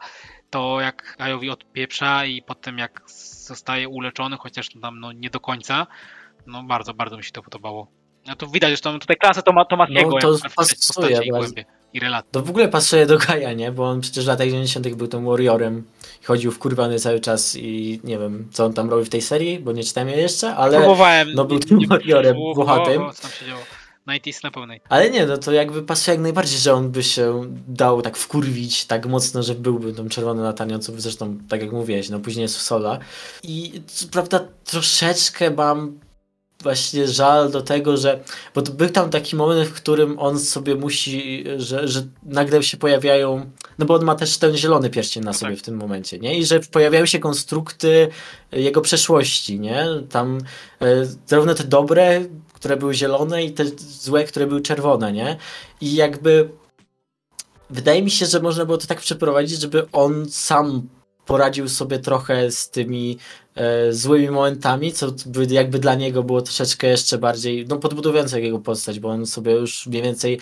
to 0.55 0.81
jak 0.81 1.15
Ajowi 1.19 1.49
odpieprza 1.49 2.25
i 2.25 2.41
potem 2.41 2.77
jak 2.77 3.01
zostaje 3.47 3.89
uleczony, 3.89 4.37
chociaż 4.37 4.67
tam 4.81 4.99
no, 4.99 5.11
nie 5.11 5.29
do 5.29 5.39
końca, 5.39 5.87
no 6.47 6.63
bardzo, 6.63 6.93
bardzo 6.93 7.17
mi 7.17 7.23
się 7.23 7.31
to 7.31 7.41
podobało. 7.41 7.87
No 8.27 8.35
to 8.35 8.47
widać, 8.47 8.69
zresztą 8.69 8.99
tutaj 8.99 9.17
klasę 9.17 9.43
Toma, 9.43 9.65
Tomasiego. 9.65 10.09
No, 10.09 10.19
to 10.19 10.37
pasuje 10.55 11.19
i, 11.23 11.29
głębie, 11.29 11.65
i 11.93 11.99
relaty. 11.99 12.27
To 12.31 12.41
w 12.41 12.49
ogóle 12.49 12.67
pasuje 12.67 13.05
do 13.05 13.17
Gaja, 13.17 13.53
nie? 13.53 13.71
Bo 13.71 13.89
on 13.89 14.01
przecież 14.01 14.25
w 14.25 14.27
latach 14.27 14.47
90 14.47 14.87
był 14.95 15.07
tą 15.07 15.25
warriorem. 15.25 15.83
Chodził 16.23 16.51
w 16.51 16.59
kurwany 16.59 16.99
cały 16.99 17.19
czas 17.19 17.55
i 17.55 17.99
nie 18.03 18.17
wiem, 18.17 18.47
co 18.51 18.65
on 18.65 18.73
tam 18.73 18.89
robi 18.89 19.05
w 19.05 19.09
tej 19.09 19.21
serii, 19.21 19.59
bo 19.59 19.71
nie 19.71 19.83
czytałem 19.83 20.09
jej 20.09 20.21
jeszcze, 20.21 20.55
ale 20.55 20.77
Próbowałem, 20.77 21.33
no, 21.33 21.45
był 21.45 21.59
tym 21.59 21.77
nie, 21.77 21.87
warriorem, 21.87 22.35
bohatym. 22.55 23.01
90s 24.07 24.43
na 24.43 24.51
pewno. 24.51 24.73
Ale 24.89 25.09
nie, 25.09 25.25
no 25.25 25.37
to 25.37 25.51
jakby 25.51 25.83
pasuje 25.83 26.15
jak 26.15 26.23
najbardziej, 26.23 26.59
że 26.59 26.73
on 26.73 26.91
by 26.91 27.03
się 27.03 27.41
dał 27.67 28.01
tak 28.01 28.17
wkurwić 28.17 28.85
tak 28.85 29.05
mocno, 29.05 29.43
że 29.43 29.55
byłby 29.55 29.93
tą 29.93 30.09
czerwony 30.09 30.43
latanią, 30.43 30.79
co 30.79 30.91
zresztą, 30.97 31.37
tak 31.49 31.61
jak 31.61 31.71
mówiłeś, 31.71 32.09
no 32.09 32.19
później 32.19 32.41
jest 32.41 32.57
w 32.57 32.61
Sola. 32.61 32.99
I 33.43 33.81
co 33.87 34.07
prawda 34.07 34.47
troszeczkę 34.63 35.51
mam 35.51 35.99
właśnie 36.63 37.07
żal 37.07 37.51
do 37.51 37.61
tego, 37.61 37.97
że. 37.97 38.19
Bo 38.55 38.61
to 38.61 38.71
był 38.71 38.89
tam 38.89 39.09
taki 39.09 39.35
moment, 39.35 39.69
w 39.69 39.73
którym 39.73 40.19
on 40.19 40.39
sobie 40.39 40.75
musi, 40.75 41.43
że, 41.57 41.87
że 41.87 42.03
nagle 42.23 42.63
się 42.63 42.77
pojawiają. 42.77 43.49
No 43.77 43.85
bo 43.85 43.93
on 43.93 44.03
ma 44.03 44.15
też 44.15 44.37
ten 44.37 44.57
zielony 44.57 44.89
pierścień 44.89 45.23
na 45.23 45.33
sobie 45.33 45.55
w 45.55 45.61
tym 45.61 45.75
momencie, 45.75 46.19
nie? 46.19 46.37
I 46.37 46.45
że 46.45 46.59
pojawiają 46.59 47.05
się 47.05 47.19
konstrukty 47.19 48.07
jego 48.51 48.81
przeszłości, 48.81 49.59
nie? 49.59 49.85
Tam 50.09 50.37
e, 50.81 51.05
zarówno 51.27 51.53
te 51.53 51.63
dobre 51.63 52.25
które 52.65 52.77
były 52.77 52.93
zielone, 52.93 53.43
i 53.43 53.51
te 53.51 53.65
złe, 53.77 54.23
które 54.23 54.47
były 54.47 54.61
czerwone, 54.61 55.13
nie? 55.13 55.37
I 55.81 55.95
jakby. 55.95 56.49
Wydaje 57.69 58.01
mi 58.01 58.11
się, 58.11 58.25
że 58.25 58.39
można 58.39 58.65
było 58.65 58.77
to 58.77 58.87
tak 58.87 59.01
przeprowadzić, 59.01 59.59
żeby 59.59 59.91
on 59.91 60.25
sam 60.29 60.87
poradził 61.25 61.69
sobie 61.69 61.99
trochę 61.99 62.51
z 62.51 62.69
tymi 62.69 63.17
e, 63.55 63.93
złymi 63.93 64.29
momentami, 64.29 64.93
co 64.93 65.11
by, 65.25 65.45
jakby 65.45 65.79
dla 65.79 65.95
niego 65.95 66.23
było 66.23 66.41
troszeczkę 66.41 66.87
jeszcze 66.87 67.17
bardziej, 67.17 67.65
no 67.69 67.77
podbudowujące 67.77 68.41
jego 68.41 68.59
postać, 68.59 68.99
bo 68.99 69.09
on 69.09 69.25
sobie 69.25 69.51
już 69.51 69.87
mniej 69.87 70.01
więcej 70.01 70.39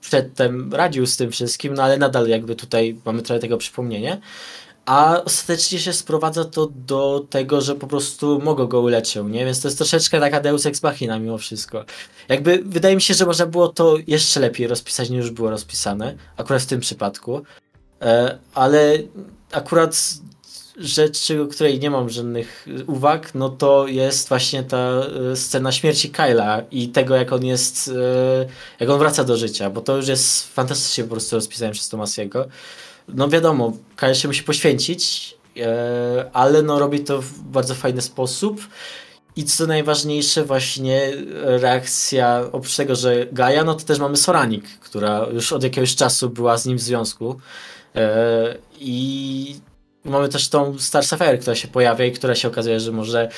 przedtem 0.00 0.74
radził 0.74 1.06
z 1.06 1.16
tym 1.16 1.30
wszystkim, 1.30 1.74
no 1.74 1.82
ale 1.82 1.98
nadal 1.98 2.28
jakby 2.28 2.56
tutaj 2.56 2.96
mamy 3.04 3.22
trochę 3.22 3.40
tego 3.40 3.58
przypomnienie. 3.58 4.20
A 4.86 5.24
ostatecznie 5.24 5.78
się 5.78 5.92
sprowadza 5.92 6.44
to 6.44 6.68
do 6.86 7.26
tego, 7.30 7.60
że 7.60 7.74
po 7.74 7.86
prostu 7.86 8.40
mogą 8.40 8.66
go 8.66 8.80
uleczył, 8.80 9.28
nie? 9.28 9.44
Więc 9.44 9.60
to 9.60 9.68
jest 9.68 9.78
troszeczkę 9.78 10.20
taka 10.20 10.40
deus 10.40 10.66
ex 10.66 10.82
machina 10.82 11.18
mimo 11.18 11.38
wszystko. 11.38 11.84
Jakby 12.28 12.62
wydaje 12.64 12.94
mi 12.94 13.02
się, 13.02 13.14
że 13.14 13.26
można 13.26 13.46
było 13.46 13.68
to 13.68 13.96
jeszcze 14.06 14.40
lepiej 14.40 14.66
rozpisać 14.66 15.10
niż 15.10 15.30
było 15.30 15.50
rozpisane, 15.50 16.14
akurat 16.36 16.62
w 16.62 16.66
tym 16.66 16.80
przypadku. 16.80 17.42
E, 18.02 18.38
ale 18.54 18.98
akurat 19.52 19.96
rzeczy, 20.76 21.42
o 21.42 21.46
której 21.46 21.80
nie 21.80 21.90
mam 21.90 22.10
żadnych 22.10 22.66
uwag, 22.86 23.34
no 23.34 23.48
to 23.48 23.86
jest 23.86 24.28
właśnie 24.28 24.62
ta 24.62 24.78
e, 25.32 25.36
scena 25.36 25.72
śmierci 25.72 26.10
Kyla 26.10 26.62
i 26.70 26.88
tego, 26.88 27.16
jak 27.16 27.32
on 27.32 27.44
jest, 27.44 27.88
e, 27.88 28.46
jak 28.80 28.90
on 28.90 28.98
wraca 28.98 29.24
do 29.24 29.36
życia, 29.36 29.70
bo 29.70 29.80
to 29.80 29.96
już 29.96 30.08
jest 30.08 30.54
fantastycznie 30.54 31.04
po 31.04 31.10
prostu 31.10 31.36
rozpisane 31.36 31.72
przez 31.72 31.88
Tomasiego. 31.88 32.46
No 33.08 33.28
wiadomo, 33.28 33.72
Kyle 33.96 34.14
się 34.14 34.28
musi 34.28 34.42
poświęcić, 34.42 35.34
ale 36.32 36.62
no 36.62 36.78
robi 36.78 37.00
to 37.00 37.22
w 37.22 37.38
bardzo 37.38 37.74
fajny 37.74 38.02
sposób. 38.02 38.60
I 39.36 39.44
co 39.44 39.66
najważniejsze, 39.66 40.44
właśnie 40.44 41.12
reakcja, 41.42 42.42
oprócz 42.52 42.76
tego, 42.76 42.94
że 42.94 43.26
Gaia, 43.32 43.64
no 43.64 43.74
to 43.74 43.84
też 43.84 43.98
mamy 43.98 44.16
Soranik, 44.16 44.64
która 44.78 45.26
już 45.32 45.52
od 45.52 45.62
jakiegoś 45.62 45.94
czasu 45.94 46.30
była 46.30 46.58
z 46.58 46.66
nim 46.66 46.78
w 46.78 46.80
związku. 46.80 47.40
E, 47.94 48.56
I 48.78 49.56
mamy 50.04 50.28
też 50.28 50.48
tą 50.48 50.78
Star 50.78 51.04
Sapphire, 51.04 51.38
która 51.38 51.56
się 51.56 51.68
pojawia 51.68 52.04
i 52.04 52.12
która 52.12 52.34
się 52.34 52.48
okazuje, 52.48 52.80
że 52.80 52.92
może 52.92 53.28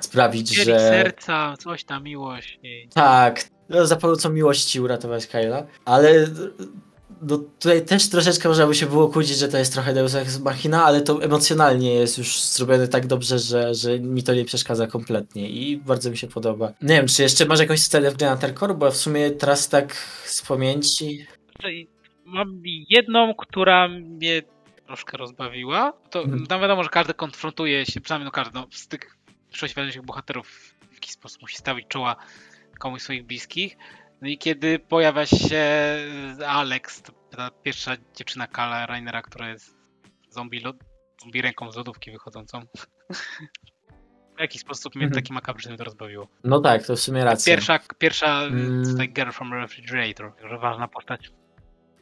sprawić, 0.00 0.48
Dzieli 0.48 0.64
że... 0.64 0.78
serca, 0.78 1.54
coś 1.58 1.84
tam, 1.84 2.04
miłość. 2.04 2.60
Tak, 2.94 3.44
no, 3.68 3.86
za 3.86 3.96
pomocą 3.96 4.30
miłości 4.30 4.80
uratować 4.80 5.26
Kyla, 5.26 5.66
ale 5.84 6.26
no, 7.22 7.38
tutaj 7.38 7.84
też 7.84 8.08
troszeczkę 8.08 8.48
można 8.48 8.66
by 8.66 8.74
się 8.74 8.86
było 8.86 9.08
kłócić, 9.08 9.36
że 9.36 9.48
to 9.48 9.58
jest 9.58 9.72
trochę 9.72 9.94
Deus 9.94 10.14
Ex 10.14 10.40
Machina, 10.40 10.84
ale 10.84 11.00
to 11.00 11.24
emocjonalnie 11.24 11.94
jest 11.94 12.18
już 12.18 12.40
zrobione 12.40 12.88
tak 12.88 13.06
dobrze, 13.06 13.38
że, 13.38 13.74
że 13.74 13.98
mi 13.98 14.22
to 14.22 14.34
nie 14.34 14.44
przeszkadza 14.44 14.86
kompletnie 14.86 15.50
i 15.50 15.76
bardzo 15.76 16.10
mi 16.10 16.16
się 16.16 16.26
podoba. 16.26 16.72
Nie 16.82 16.94
wiem, 16.94 17.06
czy 17.06 17.22
jeszcze 17.22 17.46
masz 17.46 17.60
jakąś 17.60 17.80
scenę 17.80 18.10
w 18.10 18.16
Granather 18.16 18.54
Core, 18.54 18.74
bo 18.74 18.90
w 18.90 18.96
sumie 18.96 19.30
teraz 19.30 19.68
tak 19.68 19.94
z 20.24 20.42
pamięci 20.42 21.26
mam 22.24 22.62
jedną, 22.88 23.34
która 23.34 23.88
mnie 23.88 24.42
troszkę 24.86 25.16
rozbawiła. 25.16 25.92
To 26.10 26.22
hmm. 26.22 26.46
tam 26.46 26.60
wiadomo, 26.60 26.82
że 26.82 26.88
każdy 26.88 27.14
konfrontuje 27.14 27.86
się, 27.86 28.00
przynajmniej 28.00 28.24
no 28.24 28.30
każdy, 28.30 28.54
no, 28.54 28.66
z 28.70 28.88
tych 28.88 29.16
przeświadczych 29.52 30.02
bohaterów 30.02 30.74
w 30.90 30.94
jakiś 30.94 31.10
sposób 31.10 31.42
musi 31.42 31.56
stawić 31.56 31.86
czoła 31.88 32.16
komuś 32.78 33.02
swoich 33.02 33.26
bliskich. 33.26 33.76
No 34.22 34.28
i 34.28 34.38
kiedy 34.38 34.78
pojawia 34.78 35.26
się 35.26 35.64
Alex, 36.46 37.02
ta 37.30 37.50
pierwsza 37.62 37.96
dziewczyna 38.14 38.46
Kala 38.46 38.86
Rainera, 38.86 39.22
która 39.22 39.48
jest 39.48 39.76
zombie, 40.30 40.62
zombie 41.22 41.42
ręką 41.42 41.72
z 41.72 41.76
lodówki 41.76 42.10
wychodzącą. 42.10 42.62
w 44.36 44.40
jaki 44.40 44.58
sposób 44.58 44.94
mnie 44.94 45.04
mhm. 45.04 45.22
taki 45.22 45.32
makabryczny 45.32 45.76
to 45.76 45.84
rozbawiło. 45.84 46.28
No 46.44 46.60
tak, 46.60 46.86
to 46.86 46.96
w 46.96 47.00
sumie 47.00 47.24
racja. 47.24 47.54
Pierwsza, 47.54 47.78
pierwsza 47.98 48.42
mm. 48.42 48.84
tutaj 48.84 49.08
Girl 49.12 49.30
from 49.30 49.54
Refrigerator, 49.54 50.32
że 50.50 50.58
ważna 50.58 50.88
postać. 50.88 51.32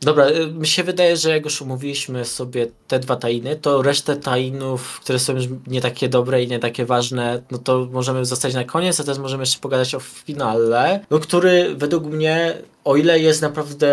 Dobra, 0.01 0.29
y, 0.29 0.47
mi 0.47 0.67
się 0.67 0.85
wydaje, 0.85 1.17
że 1.17 1.31
jak 1.31 1.45
już 1.45 1.63
omówiliśmy 1.63 2.25
sobie 2.25 2.67
te 2.89 2.99
dwa 2.99 3.17
tainy, 3.17 3.57
to 3.57 3.83
resztę 3.83 4.17
tainów, 4.17 5.01
które 5.01 5.19
są 5.19 5.35
już 5.35 5.45
nie 5.67 5.81
takie 5.81 6.09
dobre 6.09 6.43
i 6.43 6.49
nie 6.49 6.59
takie 6.59 6.85
ważne, 6.85 7.43
no 7.51 7.59
to 7.59 7.89
możemy 7.93 8.25
zostać 8.25 8.55
na 8.55 8.65
koniec, 8.65 9.01
a 9.01 9.05
teraz 9.05 9.19
możemy 9.19 9.43
jeszcze 9.43 9.61
pogadać 9.61 9.95
o 9.95 10.01
finale, 10.01 11.01
no 11.11 11.19
który 11.19 11.75
według 11.75 12.05
mnie, 12.05 12.63
o 12.85 12.97
ile 12.97 13.21
jest 13.21 13.43
naprawdę 13.43 13.89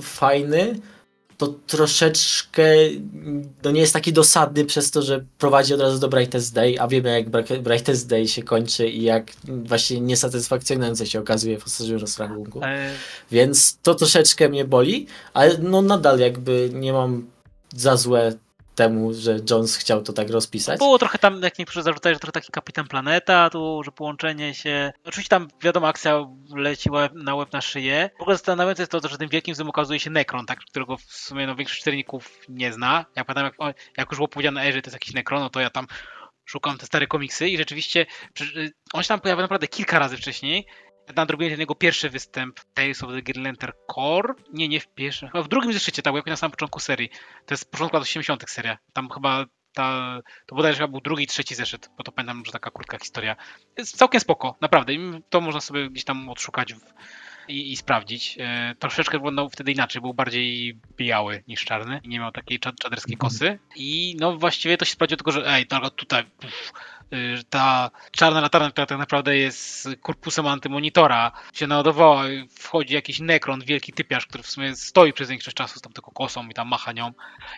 fajny, 0.00 0.80
to 1.38 1.46
troszeczkę 1.66 2.64
no 3.64 3.70
nie 3.70 3.80
jest 3.80 3.92
taki 3.92 4.12
dosadny 4.12 4.64
przez 4.64 4.90
to, 4.90 5.02
że 5.02 5.24
prowadzi 5.38 5.74
od 5.74 5.80
razu 5.80 5.98
do 5.98 6.08
Brightest 6.08 6.54
Day, 6.54 6.80
a 6.80 6.88
wiemy 6.88 7.10
jak 7.10 7.30
Brightest 7.62 8.08
Day 8.08 8.28
się 8.28 8.42
kończy 8.42 8.88
i 8.88 9.02
jak 9.02 9.32
właśnie 9.44 10.00
niesatysfakcjonujące 10.00 11.06
się 11.06 11.20
okazuje 11.20 11.58
w 11.58 11.66
ostatnim 11.66 11.98
rozrachunku. 11.98 12.60
E... 12.62 12.90
Więc 13.30 13.78
to 13.82 13.94
troszeczkę 13.94 14.48
mnie 14.48 14.64
boli, 14.64 15.06
ale 15.34 15.58
no 15.58 15.82
nadal 15.82 16.18
jakby 16.18 16.70
nie 16.72 16.92
mam 16.92 17.26
za 17.76 17.96
złe 17.96 18.32
temu, 18.76 19.14
że 19.14 19.36
Jones 19.50 19.76
chciał 19.76 20.02
to 20.02 20.12
tak 20.12 20.30
rozpisać. 20.30 20.78
Było 20.78 20.98
trochę 20.98 21.18
tam, 21.18 21.42
jak 21.42 21.58
niektórzy 21.58 21.82
zarzucają, 21.82 22.14
że 22.14 22.20
trochę 22.20 22.32
taki 22.32 22.52
kapitan 22.52 22.88
planeta, 22.88 23.50
tu, 23.50 23.82
że 23.84 23.92
połączenie 23.92 24.54
się. 24.54 24.92
Oczywiście 25.04 25.30
tam, 25.30 25.48
wiadomo, 25.62 25.88
akcja 25.88 26.26
leciła 26.56 27.08
na 27.14 27.34
łeb 27.34 27.52
na 27.52 27.60
szyję. 27.60 28.10
W 28.18 28.22
ogóle 28.22 28.36
zastanawiające 28.36 28.82
jest 28.82 28.92
to, 28.92 29.08
że 29.08 29.18
tym 29.18 29.28
wielkim 29.28 29.54
złym 29.54 29.68
okazuje 29.68 30.00
się 30.00 30.10
Necron, 30.10 30.46
tak, 30.46 30.58
którego 30.58 30.96
w 30.96 31.02
sumie 31.02 31.46
no, 31.46 31.56
większość 31.56 31.80
czytelników 31.80 32.40
nie 32.48 32.72
zna. 32.72 33.04
Jak 33.16 33.26
pamiętam, 33.26 33.66
jak, 33.66 33.76
jak 33.96 34.10
już 34.10 34.18
było 34.18 34.28
powiedziane, 34.28 34.72
że 34.72 34.82
to 34.82 34.86
jest 34.86 34.94
jakiś 34.94 35.14
Necron, 35.14 35.40
no 35.40 35.50
to 35.50 35.60
ja 35.60 35.70
tam 35.70 35.86
szukam 36.44 36.78
te 36.78 36.86
stare 36.86 37.06
komiksy 37.06 37.48
i 37.48 37.56
rzeczywiście 37.56 38.06
on 38.92 39.02
się 39.02 39.08
tam 39.08 39.20
pojawia 39.20 39.42
naprawdę 39.42 39.68
kilka 39.68 39.98
razy 39.98 40.16
wcześniej 40.16 40.66
nadrobiłem 41.16 41.60
jego 41.60 41.74
pierwszy 41.74 42.10
występ 42.10 42.60
Tales 42.74 43.02
of 43.02 43.10
the 43.10 43.22
Green 43.22 43.44
Lantern 43.44 43.72
Core. 43.94 44.34
Nie, 44.52 44.68
nie 44.68 44.80
w 44.80 44.88
pierwszym, 44.88 45.28
chyba 45.28 45.42
w 45.42 45.48
drugim 45.48 45.72
zeszycie, 45.72 46.02
tak, 46.02 46.14
jak 46.14 46.26
na 46.26 46.36
samym 46.36 46.50
początku 46.50 46.80
serii. 46.80 47.10
To 47.46 47.54
jest 47.54 47.70
początku 47.70 47.96
lat 47.96 48.02
80. 48.02 48.50
seria. 48.50 48.78
Tam 48.92 49.08
chyba 49.10 49.44
ta, 49.76 50.20
to 50.46 50.56
bodajże 50.56 50.78
chyba 50.78 50.88
był 50.88 51.00
drugi, 51.00 51.26
trzeci 51.26 51.54
zeszyt, 51.54 51.90
bo 51.96 52.04
to 52.04 52.12
pamiętam, 52.12 52.42
że 52.46 52.52
taka 52.52 52.70
krótka 52.70 52.98
historia. 52.98 53.36
Jest 53.78 53.96
całkiem 53.96 54.20
spoko, 54.20 54.56
naprawdę. 54.60 54.92
To 55.30 55.40
można 55.40 55.60
sobie 55.60 55.90
gdzieś 55.90 56.04
tam 56.04 56.28
odszukać 56.28 56.74
w, 56.74 56.80
i, 57.48 57.72
i, 57.72 57.76
sprawdzić. 57.76 58.36
E, 58.40 58.74
troszeczkę 58.78 59.18
wyglądał 59.18 59.50
wtedy 59.50 59.72
inaczej, 59.72 60.02
był 60.02 60.14
bardziej 60.14 60.78
biały 60.96 61.44
niż 61.48 61.64
czarny 61.64 62.00
nie 62.04 62.18
miał 62.18 62.32
takiej 62.32 62.58
czaderskiej 62.58 63.14
mhm. 63.14 63.18
kosy. 63.18 63.58
I 63.76 64.16
no 64.20 64.36
właściwie 64.36 64.76
to 64.76 64.84
się 64.84 64.92
sprawdziło 64.92 65.16
tylko, 65.16 65.32
że 65.32 65.46
ej, 65.46 65.66
no, 65.70 65.90
tutaj 65.90 66.24
puf, 66.24 66.72
Y, 66.95 66.95
ta 67.50 67.90
czarna 68.10 68.40
latarna, 68.40 68.70
która 68.70 68.86
tak 68.86 68.98
naprawdę 68.98 69.36
jest 69.36 69.88
korpusem 70.02 70.46
antymonitora, 70.46 71.32
się 71.54 71.66
naładowała, 71.66 72.24
wchodzi 72.58 72.94
jakiś 72.94 73.20
nekron, 73.20 73.60
wielki 73.60 73.92
typiarz, 73.92 74.26
który 74.26 74.42
w 74.42 74.50
sumie 74.50 74.76
stoi 74.76 75.12
przez 75.12 75.28
większość 75.28 75.56
czasu 75.56 75.78
z 75.78 75.82
tam 75.82 75.92
tylko 75.92 76.10
kosą 76.10 76.48
i 76.48 76.54
tam 76.54 76.68
macha 76.68 76.92
nią. 76.92 77.12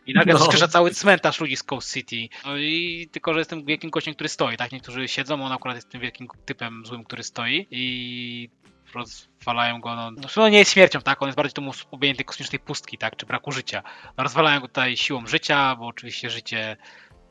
I 0.07 0.15
nagle 0.15 0.35
no. 0.35 0.41
skrzyża 0.41 0.69
cały 0.69 0.91
cmentarz 0.91 1.41
ludzi 1.41 1.57
z 1.57 1.63
Coast 1.63 1.95
City. 1.95 2.29
No 2.47 2.57
i 2.57 3.09
tylko, 3.13 3.33
że 3.33 3.39
jest 3.39 3.51
tym 3.51 3.65
wielkim 3.65 3.91
gościem, 3.91 4.15
który 4.15 4.29
stoi, 4.29 4.57
tak? 4.57 4.73
Niektórzy 4.73 5.09
siedzą, 5.09 5.45
on 5.45 5.53
akurat 5.53 5.77
jest 5.77 5.91
tym 5.91 6.01
wielkim 6.01 6.29
typem 6.45 6.83
złym, 6.87 7.05
który 7.05 7.23
stoi 7.23 7.67
i 7.71 8.51
rozwalają 8.95 9.81
go, 9.81 9.95
no, 9.95 10.11
no 10.37 10.49
nie 10.49 10.59
jest 10.59 10.73
śmiercią, 10.73 11.01
tak, 11.01 11.23
on 11.23 11.29
jest 11.29 11.37
bardziej 11.37 11.53
tą 11.53 11.71
objęty 11.91 12.25
kosmicznej 12.25 12.59
pustki, 12.59 12.99
tak, 12.99 13.17
czy 13.17 13.27
braku 13.27 13.53
życia. 13.53 13.83
No, 14.17 14.25
rozwalają 14.25 14.61
go 14.61 14.69
tutaj 14.69 14.97
siłą 14.97 15.27
życia, 15.27 15.77
bo 15.77 15.87
oczywiście 15.87 16.31
życie 16.31 16.77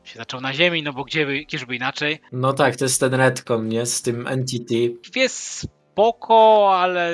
się 0.08 0.18
zaczął 0.18 0.40
na 0.40 0.54
Ziemi, 0.54 0.82
no 0.82 0.92
bo 0.92 1.04
gdzie 1.04 1.26
by, 1.26 1.40
gdzieżby 1.40 1.76
inaczej. 1.76 2.20
No 2.32 2.52
tak, 2.52 2.76
to 2.76 2.84
jest 2.84 3.00
ten 3.00 3.14
Redcon, 3.14 3.68
nie? 3.68 3.86
Z 3.86 4.02
tym 4.02 4.26
Entity. 4.26 4.96
Jest 5.16 5.68
spoko, 5.98 6.70
ale 6.76 7.12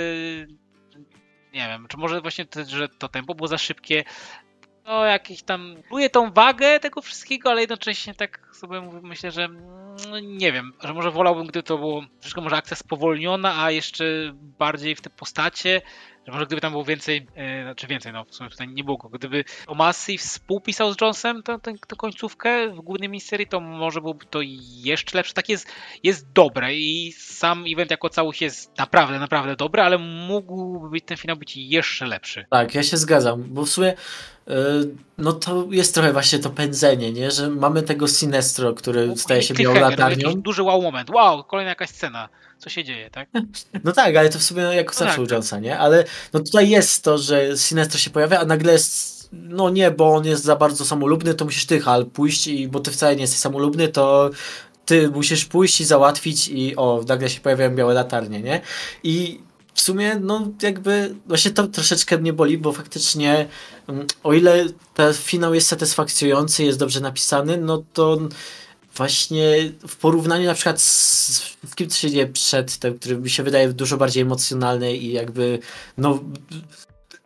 nie 1.53 1.68
wiem, 1.68 1.86
czy 1.88 1.97
może 1.97 2.20
właśnie 2.20 2.45
to, 2.45 2.64
że 2.64 2.88
to 2.88 3.09
tempo 3.09 3.34
było 3.34 3.49
za 3.49 3.59
szybkie. 3.59 4.05
No 4.86 5.05
jakieś 5.05 5.42
tam, 5.42 5.76
czuję 5.88 6.11
tą 6.11 6.32
wagę 6.32 6.80
tego 6.80 7.03
wszystkiego, 7.03 7.51
ale 7.51 7.61
jednocześnie 7.61 8.14
tak 8.14 8.49
sobie 8.53 8.80
myślę, 9.03 9.30
że 9.30 9.49
no, 10.11 10.20
nie 10.20 10.53
wiem, 10.53 10.72
że 10.80 10.95
może 10.95 11.11
wolałbym, 11.11 11.47
gdyby 11.47 11.62
to 11.62 11.78
było 11.78 12.03
troszkę 12.20 12.40
może 12.40 12.57
akcja 12.57 12.76
spowolniona, 12.76 13.62
a 13.62 13.70
jeszcze 13.70 14.05
bardziej 14.34 14.97
w 14.97 15.01
te 15.01 15.11
postacie, 15.11 15.82
że 16.27 16.33
może 16.33 16.47
gdyby 16.47 16.61
tam 16.61 16.72
było 16.72 16.85
więcej, 16.85 17.27
yy, 17.37 17.62
znaczy 17.62 17.87
więcej, 17.87 18.12
no 18.12 18.25
w 18.25 18.35
sumie 18.35 18.51
tutaj 18.51 18.68
nie 18.68 18.85
było 18.85 18.97
go, 18.97 19.09
gdyby 19.09 19.45
Tomasi 19.66 20.18
współpisał 20.18 20.93
z 20.93 21.01
Jonesem 21.01 21.43
tę, 21.43 21.59
tę, 21.62 21.72
tę 21.89 21.97
końcówkę 21.97 22.68
w 22.68 22.81
głównej 22.81 23.09
miniserii, 23.09 23.47
to 23.47 23.61
może 23.61 24.01
byłoby 24.01 24.27
to 24.27 24.39
jeszcze 24.85 25.18
lepsze. 25.18 25.35
Tak 25.35 25.49
jest, 25.49 25.66
jest 26.03 26.33
dobre 26.33 26.75
i 26.75 27.12
sam 27.12 27.64
event 27.72 27.91
jako 27.91 28.09
całość 28.09 28.43
jest 28.43 28.79
naprawdę, 28.79 29.18
naprawdę 29.18 29.57
dobry, 29.57 29.83
ale 29.83 29.99
mógłby 29.99 30.91
być 30.91 31.05
ten 31.05 31.16
finał 31.16 31.37
być 31.37 31.57
jeszcze 31.57 32.07
lepszy. 32.07 32.47
Tak, 32.51 32.75
ja 32.75 32.83
się 32.83 32.97
zgadzam, 32.97 33.43
bo 33.43 33.64
w 33.64 33.70
sumie 33.70 33.95
yy 34.47 34.55
no 35.18 35.33
to 35.33 35.66
jest 35.70 35.95
trochę 35.95 36.12
właśnie 36.12 36.39
to 36.39 36.51
pędzenie, 36.51 37.12
nie? 37.12 37.31
Że 37.31 37.51
mamy 37.51 37.83
tego 37.83 38.09
Sinestro, 38.09 38.75
który 38.75 39.16
staje 39.16 39.43
się 39.43 39.55
białą 39.55 39.75
latarnią. 39.75 40.33
Duży 40.35 40.62
wow 40.62 40.83
moment. 40.83 41.11
Wow, 41.11 41.45
kolejna 41.45 41.68
jakaś 41.68 41.91
scena. 41.91 42.29
Co 42.65 42.71
się 42.71 42.85
dzieje, 42.85 43.11
tak? 43.11 43.29
No 43.85 43.93
tak, 43.93 44.17
ale 44.17 44.29
to 44.29 44.39
w 44.39 44.43
sumie 44.43 44.62
jako 44.62 44.95
no 44.95 44.99
zawsze 44.99 45.17
tak, 45.17 45.27
u 45.27 45.33
Jonesa, 45.33 45.59
nie? 45.59 45.79
Ale 45.79 46.05
no 46.33 46.41
tutaj 46.41 46.69
jest 46.69 47.05
to, 47.05 47.19
że 47.19 47.57
Sinestro 47.57 47.99
się 47.99 48.11
pojawia, 48.11 48.41
a 48.41 48.45
nagle 48.45 48.73
jest 48.73 49.15
no 49.33 49.71
nie, 49.71 49.91
bo 49.91 50.15
on 50.15 50.27
jest 50.27 50.45
za 50.45 50.57
bardzo 50.57 50.85
samolubny, 50.85 51.35
to 51.35 51.45
musisz 51.45 51.67
ty, 51.67 51.81
Hal, 51.81 52.07
pójść 52.07 52.47
i 52.47 52.69
bo 52.69 52.81
ty 52.81 52.91
wcale 52.91 53.17
nie 53.17 53.23
jesteś 53.23 53.41
samolubny, 53.41 53.89
to 53.89 54.31
ty 54.85 55.11
musisz 55.11 55.45
pójść 55.45 55.81
i 55.81 55.85
załatwić 55.85 56.49
i 56.49 56.77
o, 56.77 57.05
nagle 57.09 57.31
się 57.31 57.41
pojawiają 57.41 57.75
białe 57.75 57.95
latarnie, 57.95 58.41
nie? 58.43 58.61
I 59.03 59.41
w 59.75 59.81
sumie, 59.81 60.17
no 60.21 60.49
jakby, 60.62 61.15
właśnie 61.27 61.51
to 61.51 61.67
troszeczkę 61.67 62.19
mnie 62.19 62.33
boli, 62.33 62.59
bo 62.59 62.73
faktycznie 62.73 63.47
mm, 63.89 64.07
o 64.23 64.33
ile 64.33 64.67
ten 64.95 65.15
finał 65.15 65.55
jest 65.55 65.69
satysfakcjonujący, 65.69 66.65
jest 66.65 66.79
dobrze 66.79 67.01
napisany, 67.01 67.57
no 67.57 67.83
to 67.93 68.19
właśnie 68.97 69.72
w 69.88 69.97
porównaniu 69.97 70.47
na 70.47 70.55
przykład 70.55 70.80
z 70.80 71.40
wszystkim, 71.40 71.90
co 71.90 71.97
się 71.97 72.11
dzieje 72.11 72.26
przedtem, 72.26 72.99
który 72.99 73.16
mi 73.16 73.30
się 73.30 73.42
wydaje 73.42 73.72
dużo 73.72 73.97
bardziej 73.97 74.22
emocjonalny 74.22 74.97
i 74.97 75.12
jakby, 75.12 75.59
no 75.99 76.24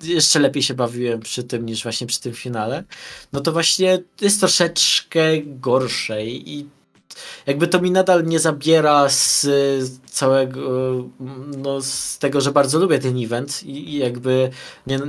jeszcze 0.03 0.39
lepiej 0.39 0.63
się 0.63 0.75
bawiłem 0.75 1.21
przy 1.21 1.45
tym 1.45 1.67
niż 1.67 1.83
właśnie 1.83 2.07
przy 2.07 2.21
tym 2.21 2.35
finale, 2.35 2.85
no 3.33 3.41
to 3.41 3.53
właśnie 3.53 4.03
jest 4.21 4.41
troszeczkę 4.41 5.23
gorsze 5.45 6.27
i 6.27 6.69
jakby 7.47 7.69
to 7.69 7.81
mi 7.81 7.91
nadal 7.91 8.25
nie 8.25 8.41
zabiera 8.41 9.09
z 9.09 9.47
całego, 10.05 10.61
no 11.59 11.81
z 11.81 12.19
tego, 12.19 12.41
że 12.41 12.53
bardzo 12.53 12.79
lubię 12.79 12.99
ten 12.99 13.25
event 13.25 13.63
i, 13.63 13.99
jakby 13.99 14.51
nie, 14.87 15.01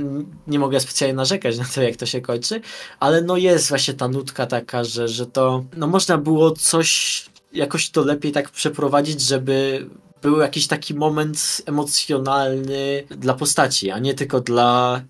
nie 0.46 0.58
mogę 0.58 0.80
specjalnie 0.80 1.14
narzekać 1.14 1.58
na 1.58 1.64
to, 1.64 1.82
jak 1.82 1.96
to 1.96 2.06
się 2.06 2.20
kończy, 2.20 2.60
ale 3.00 3.22
no 3.22 3.36
jest 3.36 3.68
właśnie 3.68 3.94
ta 3.94 4.08
nutka 4.08 4.46
taka, 4.46 4.84
że, 4.84 5.08
że 5.08 5.26
to, 5.26 5.64
no 5.76 5.86
można 5.86 6.18
było 6.18 6.50
coś 6.50 7.24
jakoś 7.52 7.90
to 7.90 8.04
lepiej 8.04 8.32
tak 8.32 8.50
przeprowadzić, 8.50 9.20
żeby 9.20 9.86
był 10.22 10.38
jakiś 10.38 10.66
taki 10.66 10.94
moment 10.94 11.62
emocjonalny 11.66 13.06
dla 13.10 13.34
postaci, 13.34 13.90
a 13.90 13.98
nie 13.98 14.14
tylko 14.14 14.40
dla 14.40 15.02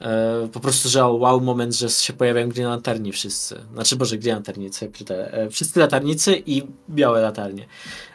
e, 0.00 0.48
po 0.52 0.60
prostu, 0.60 0.88
że 0.88 1.04
wow 1.04 1.40
moment, 1.40 1.74
że 1.74 1.88
się 1.88 2.12
pojawiają 2.12 2.48
Green 2.48 2.68
Lanterni 2.68 3.12
wszyscy. 3.12 3.60
Znaczy, 3.72 3.96
Boże, 3.96 4.16
Lanterni, 4.24 4.70
co 4.70 4.84
ja 4.84 4.90
e, 5.14 5.50
Wszyscy 5.50 5.80
latarnicy 5.80 6.42
i 6.46 6.62
białe 6.90 7.22
latarnie. 7.22 7.66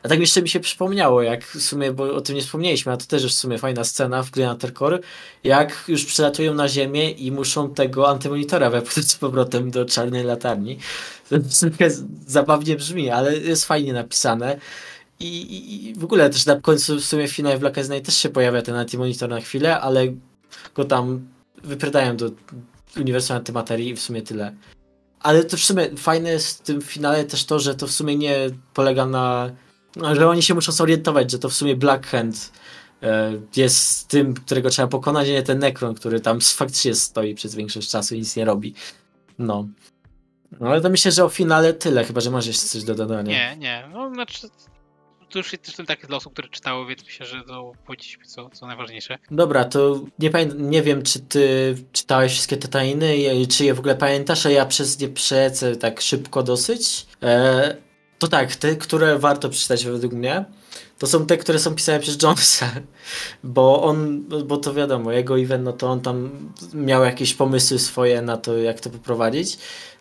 A 0.03 0.07
tak 0.07 0.19
jeszcze 0.19 0.41
mi 0.41 0.49
się 0.49 0.59
przypomniało, 0.59 1.21
jak 1.21 1.43
w 1.45 1.61
sumie, 1.61 1.91
bo 1.91 2.03
o 2.03 2.21
tym 2.21 2.36
nie 2.36 2.41
wspomnieliśmy, 2.41 2.91
a 2.91 2.97
to 2.97 3.05
też 3.05 3.23
już 3.23 3.31
w 3.31 3.38
sumie 3.38 3.57
fajna 3.57 3.84
scena 3.84 4.23
w 4.23 4.36
Lantern 4.36 4.73
Core, 4.73 4.99
jak 5.43 5.84
już 5.88 6.05
przylatują 6.05 6.53
na 6.53 6.67
ziemię 6.67 7.11
i 7.11 7.31
muszą 7.31 7.73
tego 7.73 8.09
antymonitora 8.09 8.69
wepchnąć 8.69 9.11
z 9.11 9.15
powrotem 9.15 9.71
do 9.71 9.86
czarnej 9.86 10.23
latarni. 10.23 10.77
To 11.29 11.38
zabawnie 12.27 12.75
brzmi, 12.75 13.09
ale 13.09 13.38
jest 13.38 13.65
fajnie 13.65 13.93
napisane. 13.93 14.59
I, 15.19 15.88
I, 15.89 15.93
w 15.93 16.03
ogóle 16.03 16.29
też 16.29 16.45
na 16.45 16.61
końcu 16.61 16.95
w 16.95 17.05
sumie 17.05 17.27
w 17.27 17.31
finale 17.31 17.57
Black 17.57 17.77
Night 17.77 18.05
też 18.05 18.17
się 18.17 18.29
pojawia 18.29 18.61
ten 18.61 18.75
antimonitor 18.75 19.29
na 19.29 19.41
chwilę, 19.41 19.79
ale 19.79 20.07
go 20.75 20.86
tam 20.86 21.27
wyprydają 21.64 22.18
do 22.18 22.32
uniwersum 22.97 23.38
antymaterii 23.38 23.89
i 23.89 23.95
w 23.95 24.01
sumie 24.01 24.22
tyle. 24.22 24.53
Ale 25.20 25.43
to 25.43 25.57
w 25.57 25.59
sumie 25.59 25.89
fajne 25.97 26.32
jest 26.32 26.59
w 26.59 26.61
tym 26.61 26.82
finale 26.82 27.24
też 27.24 27.45
to, 27.45 27.59
że 27.59 27.76
to 27.76 27.88
w 27.88 27.91
sumie 27.91 28.16
nie 28.16 28.49
polega 28.74 29.05
na... 29.05 29.51
No, 29.95 30.16
że 30.16 30.30
oni 30.30 30.41
się 30.41 30.53
muszą 30.53 30.72
zorientować, 30.72 31.32
że 31.32 31.39
to 31.39 31.49
w 31.49 31.53
sumie 31.53 31.76
Black 31.76 32.07
Hand 32.07 32.51
e, 33.03 33.34
jest 33.55 34.07
tym, 34.07 34.34
którego 34.34 34.70
trzeba 34.70 34.88
pokonać, 34.88 35.28
a 35.28 35.32
nie 35.32 35.43
ten 35.43 35.59
Necron, 35.59 35.95
który 35.95 36.20
tam 36.20 36.41
faktycznie 36.61 36.95
stoi 36.95 37.36
przez 37.36 37.55
większość 37.55 37.89
czasu 37.89 38.16
i 38.16 38.20
nic 38.20 38.36
nie 38.36 38.45
robi. 38.45 38.74
No. 39.39 39.68
No 40.59 40.70
ale 40.70 40.82
to 40.82 40.89
myślę, 40.89 41.11
że 41.11 41.26
o 41.26 41.30
finale 41.30 41.74
tyle, 41.74 42.03
chyba 42.03 42.22
że 42.22 42.32
masz 42.32 42.47
jeszcze 42.47 42.66
coś 42.66 42.84
do 42.84 42.95
dodania. 42.95 43.32
Nie, 43.32 43.57
nie. 43.57 43.89
No 43.93 44.14
znaczy 44.14 44.47
to 45.34 45.39
już 45.39 45.51
jest 45.51 45.63
też 45.63 45.88
takie 45.88 46.07
dla 46.07 46.17
osób, 46.17 46.34
które 46.34 46.47
czytały, 46.47 46.88
więc 46.88 47.05
myślę, 47.05 47.25
że 47.25 47.43
to 47.43 47.71
powiedzieliśmy 47.86 48.25
co, 48.25 48.49
co 48.49 48.67
najważniejsze. 48.67 49.17
Dobra, 49.31 49.65
to 49.65 50.01
nie, 50.19 50.31
nie 50.57 50.81
wiem, 50.81 51.03
czy 51.03 51.19
ty 51.19 51.75
czytałeś 51.91 52.31
wszystkie 52.31 52.57
te 52.57 52.67
tajny, 52.67 53.17
czy 53.49 53.65
je 53.65 53.73
w 53.73 53.79
ogóle 53.79 53.95
pamiętasz, 53.95 54.45
a 54.45 54.49
ja 54.49 54.65
przez 54.65 54.99
nie 54.99 55.09
przelecę 55.09 55.75
tak 55.75 56.01
szybko 56.01 56.43
dosyć. 56.43 57.05
E, 57.23 57.77
to 58.19 58.27
tak, 58.27 58.55
te, 58.55 58.75
które 58.75 59.19
warto 59.19 59.49
przeczytać 59.49 59.86
według 59.86 60.13
mnie, 60.13 60.45
to 60.99 61.07
są 61.07 61.25
te, 61.25 61.38
które 61.38 61.59
są 61.59 61.75
pisane 61.75 61.99
przez 61.99 62.21
Jonesa, 62.21 62.71
bo 63.43 63.84
on, 63.84 64.23
bo 64.45 64.57
to 64.57 64.73
wiadomo, 64.73 65.11
jego 65.11 65.39
event, 65.39 65.63
no 65.63 65.73
to 65.73 65.88
on 65.88 66.01
tam 66.01 66.29
miał 66.73 67.03
jakieś 67.03 67.34
pomysły 67.34 67.79
swoje 67.79 68.21
na 68.21 68.38
to, 68.38 68.57
jak 68.57 68.79
to 68.79 68.89
poprowadzić. 68.89 69.57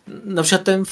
Na 0.07 0.43
przykład 0.43 0.63
ten 0.63 0.85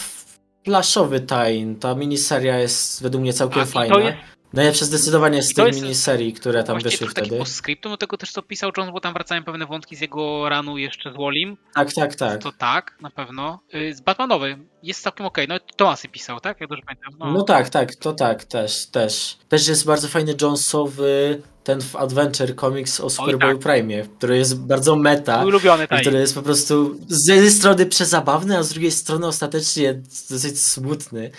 flashowy 0.66 1.20
Tain, 1.20 1.76
ta 1.76 1.95
miniseria 1.95 2.59
jest 2.59 3.03
według 3.03 3.22
mnie 3.22 3.34
całkiem 3.34 3.64
tak, 3.64 3.72
fajna. 3.72 3.99
Jest... 3.99 4.18
Najlepsze 4.53 4.86
zdecydowanie 4.86 5.43
z 5.43 5.53
tych 5.53 5.76
miniserii, 5.76 6.34
które 6.34 6.64
tam 6.64 6.80
wyszły 6.80 7.07
wtedy. 7.07 7.28
Taki 7.28 7.39
postscriptum 7.39 7.91
do 7.91 7.97
tego 7.97 8.18
też 8.18 8.32
co 8.32 8.41
pisał 8.41 8.72
Jones, 8.78 8.93
bo 8.93 8.99
tam 8.99 9.14
wracają 9.14 9.43
pewne 9.43 9.66
wątki 9.66 9.95
z 9.95 10.01
jego 10.01 10.49
ranu 10.49 10.78
jeszcze 10.78 11.14
z 11.14 11.18
Wallim. 11.18 11.57
Tak, 11.74 11.93
tak, 11.93 12.16
tak. 12.16 12.41
To 12.41 12.51
tak, 12.51 12.97
na 13.01 13.09
pewno. 13.09 13.59
Y, 13.76 13.95
z 13.95 14.01
Batmanowy 14.01 14.57
jest 14.84 15.03
całkiem 15.03 15.26
okej. 15.26 15.45
Okay. 15.45 15.59
No 15.59 15.76
Tomasy 15.76 16.07
pisał, 16.07 16.39
tak? 16.39 16.62
Jak 16.62 16.70
dobrze 16.70 16.84
pamiętam. 16.86 17.14
No. 17.20 17.32
no 17.32 17.43
tak, 17.43 17.70
tak, 17.70 17.95
to 17.95 18.14
tak, 18.14 18.43
też, 18.43 18.86
też. 18.86 19.38
Też 19.49 19.68
jest 19.68 19.86
bardzo 19.86 20.07
fajny 20.07 20.36
Jonesowy 20.41 21.41
ten 21.64 21.82
w 21.82 21.95
Adventure 21.95 22.55
Comics 22.55 22.99
o 22.99 23.09
Superboy 23.09 23.53
tak. 23.53 23.59
Prime, 23.59 24.03
który 24.18 24.38
jest 24.38 24.59
bardzo 24.59 24.95
meta. 24.95 25.45
Ulubiony. 25.45 25.88
Który 25.88 26.20
jest 26.20 26.36
po 26.36 26.41
prostu 26.41 26.95
z 27.07 27.28
jednej 27.28 27.51
strony 27.51 27.86
przezabawny, 27.86 28.57
a 28.57 28.64
z 28.64 28.70
drugiej 28.70 28.91
strony 28.91 29.28
ostatecznie 29.28 30.01
dosyć 30.30 30.62
smutny, 30.62 31.32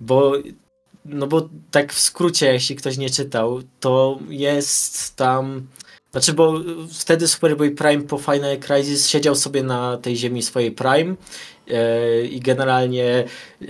bo 0.00 0.32
no 1.04 1.26
bo 1.26 1.48
tak 1.70 1.92
w 1.92 2.00
skrócie, 2.00 2.52
jeśli 2.52 2.76
ktoś 2.76 2.96
nie 2.96 3.10
czytał, 3.10 3.62
to 3.80 4.18
jest 4.28 5.16
tam 5.16 5.66
znaczy, 6.12 6.32
bo 6.32 6.54
wtedy 6.92 7.28
Superboy 7.28 7.70
Prime 7.70 8.02
po 8.02 8.18
Final 8.18 8.58
Crisis 8.58 9.08
siedział 9.08 9.34
sobie 9.34 9.62
na 9.62 9.96
tej 9.96 10.16
ziemi 10.16 10.42
swojej 10.42 10.72
Prime 10.72 11.14
i 12.30 12.40
generalnie 12.40 13.24
e, 13.62 13.66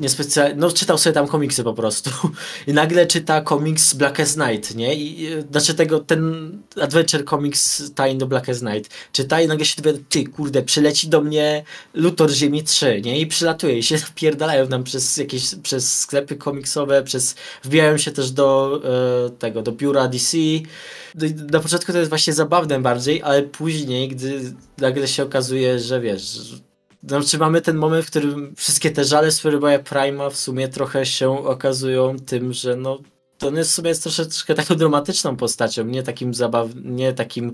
niespecjalnie, 0.00 0.54
no 0.54 0.70
czytał 0.70 0.98
sobie 0.98 1.14
tam 1.14 1.28
komiksy 1.28 1.64
po 1.64 1.74
prostu 1.74 2.10
i 2.66 2.72
nagle 2.72 3.06
czyta 3.06 3.40
komiks 3.40 3.94
Blackest 3.94 4.38
Night, 4.38 4.74
nie? 4.74 4.94
I, 4.94 5.28
znaczy 5.50 5.74
tego, 5.74 6.00
ten 6.00 6.52
Adventure 6.80 7.24
Comics 7.24 7.92
Time 7.94 8.14
do 8.14 8.26
Blackest 8.26 8.62
Night 8.62 8.94
czyta 9.12 9.40
i 9.40 9.48
nagle 9.48 9.64
się 9.64 9.82
dowie, 9.82 9.98
ty 10.08 10.24
kurde, 10.24 10.62
przyleci 10.62 11.08
do 11.08 11.20
mnie 11.20 11.64
Luthor 11.94 12.30
Ziemi 12.30 12.62
3, 12.62 13.00
nie? 13.04 13.20
I 13.20 13.26
przylatuje 13.26 13.78
i 13.78 13.82
się 13.82 13.98
wpierdalają 14.12 14.68
nam 14.68 14.84
przez 14.84 15.16
jakieś, 15.16 15.54
przez 15.62 15.98
sklepy 15.98 16.36
komiksowe, 16.36 17.02
przez, 17.02 17.34
wbijają 17.64 17.98
się 17.98 18.10
też 18.10 18.30
do 18.30 18.80
e, 19.26 19.30
tego, 19.30 19.62
do 19.62 19.72
biura 19.72 20.08
DC 20.08 20.36
no 21.14 21.26
na 21.52 21.60
początku 21.60 21.92
to 21.92 21.98
jest 21.98 22.08
właśnie 22.08 22.32
zabawne 22.32 22.80
bardziej, 22.80 23.22
ale 23.22 23.42
później, 23.42 24.08
gdy 24.08 24.54
nagle 24.78 25.08
się 25.08 25.22
okazuje, 25.22 25.78
że 25.78 26.00
wiesz, 26.00 26.38
znaczy 27.08 27.38
mamy 27.38 27.60
ten 27.60 27.76
moment, 27.76 28.06
w 28.06 28.10
którym 28.10 28.54
wszystkie 28.56 28.90
te 28.90 29.04
żale 29.04 29.32
Superboya 29.32 29.78
Prima 29.78 30.30
w 30.30 30.36
sumie 30.36 30.68
trochę 30.68 31.06
się 31.06 31.46
okazują 31.46 32.16
tym, 32.16 32.52
że 32.52 32.76
no 32.76 32.98
to 33.38 33.48
on 33.48 33.56
jest 33.56 33.70
w 33.70 33.74
sumie 33.74 33.88
jest 33.88 34.02
troszeczkę 34.02 34.54
taką 34.54 34.74
dramatyczną 34.74 35.36
postacią, 35.36 35.84
nie 35.84 36.02
takim 36.02 36.34
zabaw, 36.34 36.68
nie 36.84 37.12
takim 37.12 37.52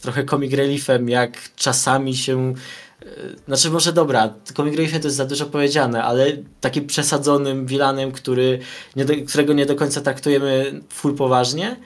trochę 0.00 0.24
comic 0.24 0.54
reliefem, 0.54 1.08
jak 1.08 1.54
czasami 1.56 2.16
się 2.16 2.54
e, 3.02 3.06
znaczy 3.46 3.70
może 3.70 3.92
dobra, 3.92 4.34
comic 4.56 4.76
reliefem 4.76 5.00
to 5.00 5.06
jest 5.06 5.16
za 5.16 5.24
dużo 5.24 5.46
powiedziane, 5.46 6.04
ale 6.04 6.26
takim 6.60 6.86
przesadzonym 6.86 7.66
vilanem, 7.66 8.12
który 8.12 8.58
nie 8.96 9.04
do, 9.04 9.14
którego 9.28 9.52
nie 9.52 9.66
do 9.66 9.74
końca 9.74 10.00
traktujemy 10.00 10.80
full 10.92 11.14
poważnie, 11.14 11.76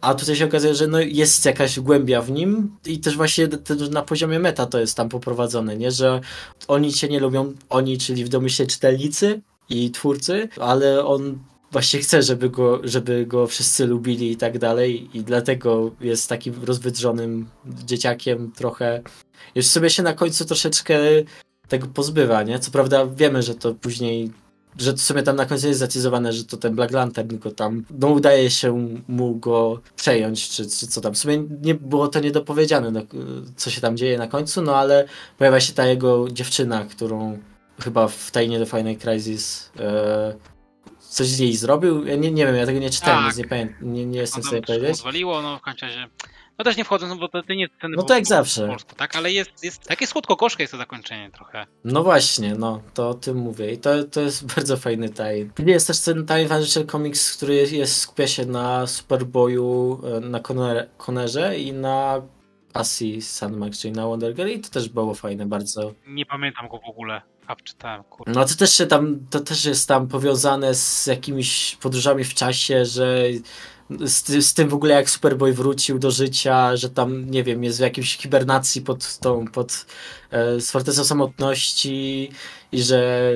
a 0.00 0.14
tutaj 0.14 0.36
się 0.36 0.44
okazuje, 0.44 0.74
że 0.74 0.86
no 0.86 1.00
jest 1.00 1.44
jakaś 1.44 1.80
głębia 1.80 2.22
w 2.22 2.30
nim 2.30 2.76
i 2.86 2.98
też 2.98 3.16
właśnie 3.16 3.48
na 3.90 4.02
poziomie 4.02 4.38
meta 4.38 4.66
to 4.66 4.78
jest 4.78 4.96
tam 4.96 5.08
poprowadzone, 5.08 5.76
nie? 5.76 5.90
Że 5.90 6.20
oni 6.68 6.92
cię 6.92 7.08
nie 7.08 7.20
lubią, 7.20 7.52
oni, 7.68 7.98
czyli 7.98 8.24
w 8.24 8.28
domyśle 8.28 8.66
czytelnicy 8.66 9.40
i 9.68 9.90
twórcy, 9.90 10.48
ale 10.60 11.04
on 11.04 11.38
właśnie 11.72 12.00
chce, 12.00 12.22
żeby 12.22 12.50
go, 12.50 12.80
żeby 12.84 13.26
go 13.26 13.46
wszyscy 13.46 13.86
lubili 13.86 14.30
i 14.30 14.36
tak 14.36 14.58
dalej 14.58 15.10
i 15.14 15.22
dlatego 15.22 15.90
jest 16.00 16.28
takim 16.28 16.64
rozwydrzonym 16.64 17.46
dzieciakiem 17.84 18.52
trochę. 18.52 19.02
Już 19.54 19.66
sobie 19.66 19.90
się 19.90 20.02
na 20.02 20.12
końcu 20.12 20.44
troszeczkę 20.44 20.98
tego 21.68 21.86
pozbywa, 21.86 22.42
nie? 22.42 22.58
Co 22.58 22.70
prawda 22.70 23.06
wiemy, 23.06 23.42
że 23.42 23.54
to 23.54 23.74
później 23.74 24.32
że 24.78 24.92
to 24.92 24.98
sobie 24.98 25.22
tam 25.22 25.36
na 25.36 25.46
końcu 25.46 25.68
jest 25.68 25.80
zacyzowane, 25.80 26.32
że 26.32 26.44
to 26.44 26.56
ten 26.56 26.74
Black 26.74 26.92
Lantern 26.92 27.38
go 27.38 27.50
tam, 27.50 27.84
no 27.90 28.08
udaje 28.08 28.50
się 28.50 29.00
mu 29.08 29.34
go 29.34 29.80
przejąć, 29.96 30.48
czy, 30.48 30.70
czy 30.70 30.86
co 30.86 31.00
tam. 31.00 31.14
W 31.14 31.18
sumie 31.18 31.44
nie 31.62 31.74
było 31.74 32.08
to 32.08 32.20
niedopowiedziane, 32.20 32.90
no, 32.90 33.00
co 33.56 33.70
się 33.70 33.80
tam 33.80 33.96
dzieje 33.96 34.18
na 34.18 34.28
końcu, 34.28 34.62
no 34.62 34.76
ale 34.76 35.08
pojawia 35.38 35.60
się 35.60 35.72
ta 35.72 35.86
jego 35.86 36.28
dziewczyna, 36.30 36.84
którą 36.84 37.38
chyba 37.80 38.08
w 38.08 38.30
tajnie 38.30 38.58
do 38.58 38.66
Final 38.66 38.96
Crisis 38.96 39.70
e, 39.78 40.34
coś 40.98 41.26
z 41.26 41.38
jej 41.38 41.56
zrobił. 41.56 42.06
Ja 42.06 42.16
nie, 42.16 42.32
nie 42.32 42.46
wiem, 42.46 42.56
ja 42.56 42.66
tego 42.66 42.78
nie 42.78 42.90
czytałem, 42.90 43.16
tak. 43.16 43.24
więc 43.24 43.38
nie, 43.38 43.44
pamiętam, 43.44 43.92
nie, 43.92 44.06
nie 44.06 44.18
jestem 44.18 44.42
w 44.42 44.46
stanie 44.46 44.62
powiedzieć. 44.62 44.90
Pozwoliło, 44.90 45.42
no 45.42 45.58
w 45.58 45.60
końcu 45.60 45.86
No 46.58 46.64
też 46.64 46.76
nie 46.76 46.84
wchodzę, 46.84 47.06
no 47.06 47.16
bo 47.16 47.28
to, 47.28 47.42
to 47.42 47.54
nie 47.54 47.60
jest 47.60 47.74
sceny 47.74 47.96
No 47.96 48.02
to 48.02 48.14
jak 48.14 48.26
zawsze. 48.26 48.62
Po 48.62 48.68
polsku, 48.68 48.94
tak? 48.94 49.16
Ale 49.16 49.32
jest, 49.32 49.64
jest 49.64 49.82
takie 49.82 50.06
słodko-gorzkie 50.06 50.62
jest 50.62 50.72
to 50.72 50.78
zakończenie 50.78 51.30
trochę. 51.30 51.66
No 51.84 52.02
właśnie, 52.02 52.54
no, 52.54 52.82
to 52.94 53.08
o 53.08 53.14
tym 53.14 53.36
mówię. 53.36 53.72
I 53.72 53.78
to, 53.78 54.04
to 54.04 54.20
jest 54.20 54.46
bardzo 54.54 54.76
fajny 54.76 55.08
tie. 55.08 55.46
Jest 55.66 55.86
też 55.86 56.00
ten 56.00 56.26
tie 56.26 56.42
Financial 56.42 56.86
Comics, 56.86 57.36
który 57.36 57.54
jest, 57.54 57.72
jest, 57.72 58.00
skupia 58.00 58.26
się 58.26 58.46
na 58.46 58.86
Superboyu, 58.86 60.00
e, 60.16 60.20
na 60.20 60.40
Conner, 60.40 60.88
Connerze 61.06 61.58
i 61.58 61.72
na 61.72 62.22
Cassie 62.72 63.22
Sandmax, 63.22 63.80
czyli 63.80 63.92
na 63.92 64.06
Wonder 64.06 64.34
Girl 64.34 64.50
i 64.50 64.60
to 64.60 64.70
też 64.70 64.88
było 64.88 65.14
fajne 65.14 65.46
bardzo. 65.46 65.94
Nie 66.06 66.26
pamiętam 66.26 66.68
go 66.68 66.78
w 66.78 66.90
ogóle. 66.90 67.22
A 67.46 67.56
czytałem, 67.56 68.04
kurde. 68.04 68.32
No 68.32 68.44
to 68.44 68.54
też 68.54 68.74
się 68.74 68.86
tam, 68.86 69.26
to 69.30 69.40
też 69.40 69.64
jest 69.64 69.88
tam 69.88 70.08
powiązane 70.08 70.74
z 70.74 71.06
jakimiś 71.06 71.76
podróżami 71.80 72.24
w 72.24 72.34
czasie, 72.34 72.84
że 72.84 73.24
z, 74.04 74.46
z 74.46 74.54
tym 74.54 74.68
w 74.68 74.74
ogóle 74.74 74.94
jak 74.94 75.10
Superboy 75.10 75.52
wrócił 75.52 75.98
do 75.98 76.10
życia, 76.10 76.76
że 76.76 76.90
tam, 76.90 77.30
nie 77.30 77.44
wiem, 77.44 77.64
jest 77.64 77.78
w 77.78 77.80
jakiejś 77.80 78.16
hibernacji 78.16 78.82
pod 78.82 79.18
tą, 79.18 79.46
pod 79.46 79.86
e, 80.30 80.60
z 80.60 80.70
fortecą 80.70 81.04
samotności 81.04 82.30
i 82.72 82.82
że 82.82 83.32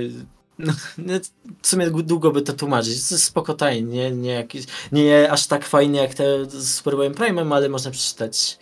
no, 0.58 0.72
no, 0.98 1.14
w 1.62 1.66
sumie 1.66 1.90
długo 1.90 2.30
by 2.30 2.42
to 2.42 2.52
tłumaczyć. 2.52 3.08
To 3.08 3.14
jest 3.14 3.24
spoko 3.24 3.56
nie, 3.82 4.10
nie, 4.10 4.30
jakiś, 4.30 4.64
nie 4.92 5.32
aż 5.32 5.46
tak 5.46 5.66
fajnie 5.66 6.00
jak 6.00 6.14
te 6.14 6.44
z 6.50 6.74
Superboyem 6.74 7.14
Prime'em, 7.14 7.54
ale 7.54 7.68
można 7.68 7.90
przeczytać. 7.90 8.58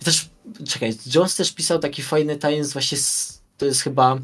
I 0.00 0.04
też, 0.04 0.28
czekaj, 0.68 0.96
Jones 1.14 1.36
też 1.36 1.52
pisał 1.52 1.78
taki 1.78 2.02
fajny 2.02 2.36
tajemnic 2.36 2.72
właśnie, 2.72 2.98
z, 2.98 3.42
to 3.56 3.66
jest 3.66 3.80
chyba 3.80 4.18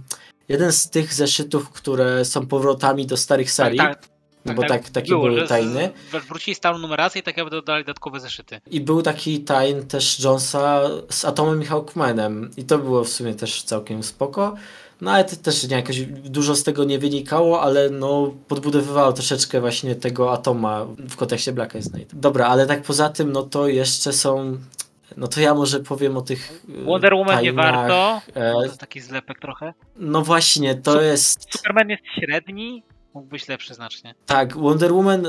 jeden 0.48 0.72
z 0.72 0.90
tych 0.90 1.14
zeszytów, 1.14 1.70
które 1.70 2.24
są 2.24 2.46
powrotami 2.46 3.07
do 3.07 3.16
starych 3.16 3.50
serii, 3.50 3.78
tak, 3.78 4.09
no 4.45 4.55
bo 4.55 4.62
tak, 4.64 4.88
taki 4.90 5.09
był 5.11 5.36
że 5.38 5.47
z- 5.47 5.49
tajny. 5.49 5.90
w- 6.12 6.28
Wrócili 6.28 6.55
starą 6.55 6.78
numerację 6.78 7.20
i 7.20 7.22
tak 7.24 7.36
jakby 7.36 7.51
dodali 7.51 7.84
dodatkowe 7.84 8.20
zeszyty. 8.20 8.61
I 8.70 8.80
był 8.80 9.03
taki 9.03 9.40
tajn 9.40 9.86
też 9.86 10.20
Jonesa 10.24 10.80
z 11.11 11.24
Atomem 11.24 11.62
i 11.62 11.64
Hawkmanem. 11.64 12.51
I 12.57 12.64
to 12.64 12.78
było 12.78 13.05
w 13.05 13.09
sumie 13.09 13.34
też 13.34 13.62
całkiem 13.62 14.03
spoko. 14.03 14.55
No 15.01 15.11
ale 15.11 15.24
to 15.24 15.36
też 15.36 15.68
nie 15.68 15.76
jakoś 15.76 16.01
dużo 16.07 16.55
z 16.55 16.62
tego 16.62 16.84
nie 16.84 16.99
wynikało, 16.99 17.62
ale 17.62 17.90
no 17.90 18.34
podbudowywało 18.49 19.12
troszeczkę 19.12 19.61
właśnie 19.61 19.95
tego 19.95 20.32
Atoma 20.32 20.86
w 20.99 21.16
kontekście 21.16 21.53
Black 21.53 21.74
Eyed 21.76 21.95
Night. 21.95 22.14
Dobra, 22.14 22.47
ale 22.47 22.66
tak 22.66 22.82
poza 22.82 23.09
tym, 23.09 23.32
no 23.32 23.42
to 23.42 23.68
jeszcze 23.68 24.12
są... 24.12 24.59
No 25.16 25.28
to 25.28 25.40
ja 25.40 25.55
może 25.55 25.80
powiem 25.80 26.16
o 26.16 26.22
tych 26.22 26.62
e, 26.80 26.84
Wonder 26.84 27.14
Woman 27.14 27.42
nie 27.42 27.53
tajnach. 27.53 27.74
warto. 27.74 28.20
E, 28.40 28.53
To 28.53 28.62
jest 28.62 28.78
taki 28.78 29.01
zlepek 29.01 29.40
trochę. 29.40 29.74
No 29.97 30.22
właśnie, 30.22 30.74
to 30.74 31.01
jest... 31.01 31.47
Superman 31.57 31.88
jest 31.88 32.03
średni. 32.20 32.82
Mógł 33.15 33.27
być 33.27 33.49
lepszy 33.49 33.75
znacznie. 33.75 34.15
Tak, 34.27 34.57
Wonder 34.57 34.93
Woman, 34.93 35.27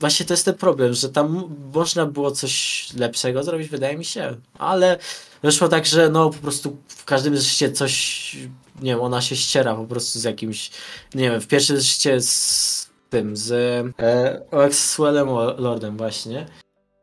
właśnie 0.00 0.26
to 0.26 0.32
jest 0.32 0.44
ten 0.44 0.54
problem, 0.54 0.94
że 0.94 1.08
tam 1.08 1.56
można 1.74 2.06
było 2.06 2.30
coś 2.30 2.86
lepszego 2.96 3.42
zrobić, 3.42 3.68
wydaje 3.68 3.98
mi 3.98 4.04
się, 4.04 4.36
ale 4.58 4.98
wyszło 5.42 5.68
tak, 5.68 5.86
że 5.86 6.08
no 6.08 6.30
po 6.30 6.38
prostu 6.38 6.76
w 6.88 7.04
każdym 7.04 7.36
zeszycie 7.36 7.72
coś, 7.72 8.36
nie 8.82 8.90
wiem, 8.90 9.00
ona 9.00 9.20
się 9.22 9.36
ściera 9.36 9.74
po 9.74 9.84
prostu 9.84 10.18
z 10.18 10.24
jakimś, 10.24 10.70
nie 11.14 11.30
wiem, 11.30 11.40
w 11.40 11.46
pierwszym 11.46 11.76
zeszycie 11.76 12.20
z 12.20 12.90
tym, 13.10 13.36
z 13.36 13.52
e, 13.98 14.40
Maxwellem 14.52 15.28
Lordem 15.58 15.96
właśnie. 15.96 16.46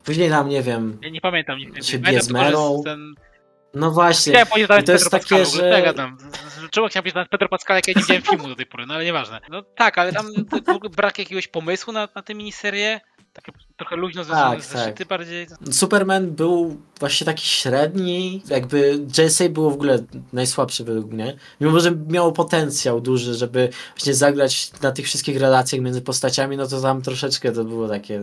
Później 0.04 0.30
tam, 0.30 0.50
nie 0.50 0.62
wiem, 0.62 0.98
Ja 1.02 1.10
nie 1.10 1.22
pamiętam 1.22 1.58
nic 1.60 1.74
więcej. 1.74 1.92
Się 1.92 2.00
Biezmerą. 2.00 2.74
jest 2.74 2.86
ten... 2.86 3.16
no 3.74 3.91
właśnie, 3.91 4.34
Chciałem 4.34 4.47
powiedzieć, 4.47 4.71
I 4.82 4.84
to 4.84 4.91
jest 4.91 5.11
Pedro 5.11 5.19
takie, 5.19 5.45
że- 5.45 5.67
ja 5.67 5.82
gadam. 5.82 6.17
Czemu 6.71 6.88
chciałem 6.88 7.03
powiedzieć, 7.03 7.30
Pedro 7.30 7.49
Pascal, 7.49 7.76
jak 7.76 7.88
ja 7.88 7.93
nie 7.95 8.01
widziałem 8.01 8.24
filmu 8.32 8.47
do 8.47 8.55
tej 8.55 8.65
pory, 8.65 8.86
no 8.86 8.93
ale 8.93 9.05
nieważne. 9.05 9.41
No 9.49 9.61
tak, 9.61 9.97
ale 9.97 10.13
tam 10.13 10.28
brak 10.97 11.19
jakiegoś 11.19 11.47
pomysłu 11.47 11.93
na, 11.93 12.07
na 12.15 12.21
tę 12.21 12.36
miniserię. 12.36 13.01
Takie 13.34 13.51
trochę 13.78 13.95
luźno 13.95 14.24
zeszyty 14.24 14.41
Tak, 14.43 14.61
zeszyty 14.63 15.05
bardziej. 15.05 15.47
Superman 15.71 16.32
był 16.32 16.78
właśnie 16.99 17.26
taki 17.26 17.47
średni, 17.47 18.43
jakby 18.49 18.99
JSA 19.17 19.49
było 19.49 19.69
w 19.69 19.74
ogóle 19.74 19.99
najsłabszy 20.34 20.84
według 20.84 21.11
mnie, 21.11 21.38
mimo 21.61 21.80
że 21.80 21.91
miało 22.09 22.32
potencjał 22.32 23.01
duży, 23.01 23.34
żeby 23.34 23.69
właśnie 23.95 24.13
zagrać 24.13 24.71
na 24.82 24.91
tych 24.91 25.05
wszystkich 25.05 25.38
relacjach 25.38 25.82
między 25.82 26.01
postaciami, 26.01 26.57
no 26.57 26.67
to 26.67 26.82
tam 26.82 27.01
troszeczkę 27.01 27.51
to 27.51 27.65
było 27.65 27.88
takie, 27.88 28.19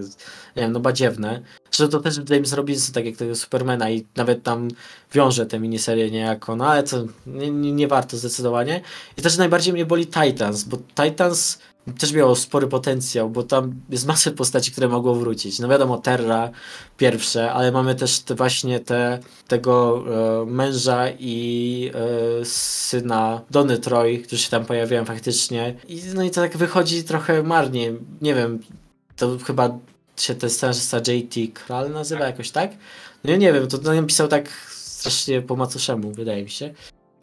nie 0.56 0.62
wiem, 0.62 0.72
no 0.72 0.80
badziewne. 0.80 1.42
Zresztą 1.70 1.98
to 1.98 2.00
też 2.02 2.20
James 2.30 2.52
Robinson, 2.52 2.94
tak 2.94 3.06
jak 3.06 3.16
tego 3.16 3.34
Supermana 3.34 3.90
i 3.90 4.06
nawet 4.16 4.42
tam 4.42 4.68
wiąże 5.12 5.46
tę 5.46 5.60
miniserię 5.60 6.10
niejako, 6.10 6.56
no 6.56 6.66
ale 6.66 6.82
to 6.82 7.04
nie, 7.26 7.50
nie, 7.50 7.72
nie 7.72 7.88
warto 7.88 8.16
zdecydowanie. 8.16 8.80
I 9.16 9.22
też 9.22 9.36
najbardziej 9.36 9.72
mnie 9.72 9.86
boli 9.86 10.06
Titans, 10.06 10.64
bo 10.64 10.76
Titans 11.02 11.58
też 11.98 12.12
miało 12.12 12.36
spory 12.36 12.66
potencjał, 12.66 13.30
bo 13.30 13.42
tam 13.42 13.74
jest 13.90 14.06
masę 14.06 14.30
postaci, 14.30 14.72
które 14.72 14.88
mogą 14.88 15.14
wrócić. 15.14 15.58
No 15.58 15.68
wiadomo, 15.68 15.98
Terra 15.98 16.50
pierwsze, 16.96 17.52
ale 17.52 17.72
mamy 17.72 17.94
też 17.94 18.18
te 18.18 18.34
właśnie 18.34 18.80
te, 18.80 19.18
tego 19.48 20.04
e, 20.42 20.46
męża 20.46 21.04
i 21.18 21.90
e, 21.94 22.44
syna 22.44 23.40
Dony 23.50 23.78
Troy, 23.78 24.18
którzy 24.18 24.42
się 24.42 24.50
tam 24.50 24.64
pojawiają 24.64 25.04
faktycznie. 25.04 25.74
I, 25.88 26.02
no 26.14 26.22
i 26.22 26.30
to 26.30 26.40
tak 26.40 26.56
wychodzi 26.56 27.04
trochę 27.04 27.42
marnie. 27.42 27.92
Nie 28.22 28.34
wiem, 28.34 28.58
to 29.16 29.38
chyba 29.38 29.78
się 30.16 30.34
ten 30.34 30.50
scenarzysta 30.50 30.98
JT 30.98 31.34
Kral 31.54 31.90
nazywa 31.90 32.26
jakoś 32.26 32.50
tak? 32.50 32.70
No 33.24 33.30
ja 33.30 33.36
nie 33.36 33.52
wiem, 33.52 33.68
to 33.68 33.78
to 33.78 34.02
pisał 34.02 34.28
tak 34.28 34.48
strasznie 34.68 35.42
po 35.42 35.56
macoszemu, 35.56 36.12
wydaje 36.12 36.42
mi 36.42 36.50
się. 36.50 36.74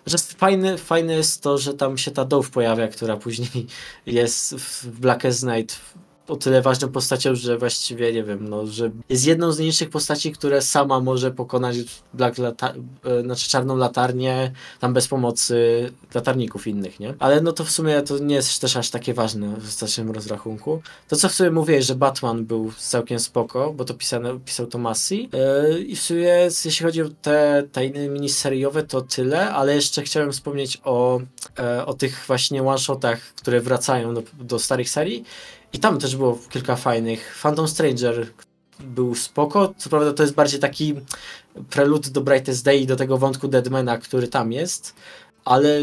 Że 0.07 0.17
fajne, 0.17 0.77
fajne 0.77 1.13
jest 1.13 1.41
to, 1.41 1.57
że 1.57 1.73
tam 1.73 1.97
się 1.97 2.11
ta 2.11 2.25
Dove 2.25 2.49
pojawia, 2.49 2.87
która 2.87 3.17
później 3.17 3.67
jest 4.05 4.55
w 4.55 4.99
Blackest 4.99 5.43
Night 5.43 5.79
o 6.27 6.35
tyle 6.35 6.61
ważną 6.61 6.89
postacią, 6.89 7.35
że 7.35 7.57
właściwie 7.57 8.13
nie 8.13 8.23
wiem, 8.23 8.49
no, 8.49 8.67
że 8.67 8.91
jest 9.09 9.25
jedną 9.25 9.51
z 9.51 9.59
niższych 9.59 9.89
postaci, 9.89 10.31
które 10.31 10.61
sama 10.61 10.99
może 10.99 11.31
pokonać 11.31 11.77
Black 12.13 12.37
lata 12.37 12.73
e, 13.05 13.21
znaczy 13.21 13.49
czarną 13.49 13.77
latarnię, 13.77 14.51
tam 14.79 14.93
bez 14.93 15.07
pomocy 15.07 15.89
latarników 16.15 16.67
innych, 16.67 16.99
nie? 16.99 17.13
Ale 17.19 17.41
no 17.41 17.51
to 17.51 17.63
w 17.63 17.71
sumie 17.71 18.01
to 18.01 18.17
nie 18.17 18.35
jest 18.35 18.61
też 18.61 18.77
aż 18.77 18.89
takie 18.89 19.13
ważne 19.13 19.55
w 19.59 19.71
starszym 19.71 20.11
rozrachunku. 20.11 20.81
To 21.07 21.15
co 21.15 21.29
w 21.29 21.33
sumie 21.33 21.51
mówię, 21.51 21.81
że 21.81 21.95
Batman 21.95 22.45
był 22.45 22.71
całkiem 22.77 23.19
spoko, 23.19 23.73
bo 23.73 23.85
to 23.85 23.93
pisane, 23.93 24.39
pisał 24.39 24.67
Tomasi 24.67 25.29
yy, 25.73 25.79
i 25.79 25.95
w 25.95 26.01
sumie 26.01 26.49
jeśli 26.65 26.85
chodzi 26.85 27.01
o 27.01 27.09
te 27.21 27.63
tajny 27.71 28.09
miniseriowe 28.09 28.83
to 28.83 29.01
tyle, 29.01 29.49
ale 29.49 29.75
jeszcze 29.75 30.01
chciałem 30.01 30.31
wspomnieć 30.31 30.81
o, 30.83 31.19
e, 31.59 31.85
o 31.85 31.93
tych 31.93 32.23
właśnie 32.27 32.63
one-shotach, 32.63 33.19
które 33.35 33.61
wracają 33.61 34.13
do, 34.13 34.23
do 34.39 34.59
starych 34.59 34.89
serii 34.89 35.23
i 35.73 35.79
tam 35.79 35.99
też 35.99 36.15
było 36.15 36.39
kilka 36.49 36.75
fajnych. 36.75 37.39
Phantom 37.41 37.67
Stranger 37.67 38.27
był 38.79 39.15
spoko, 39.15 39.73
co 39.77 39.89
prawda 39.89 40.13
to 40.13 40.23
jest 40.23 40.35
bardziej 40.35 40.59
taki 40.59 40.93
prelud 41.69 42.09
do 42.09 42.21
Brightest 42.21 42.65
Day 42.65 42.77
i 42.77 42.87
do 42.87 42.95
tego 42.95 43.17
wątku 43.17 43.47
Deadmana, 43.47 43.97
który 43.97 44.27
tam 44.27 44.51
jest, 44.51 44.95
ale 45.45 45.81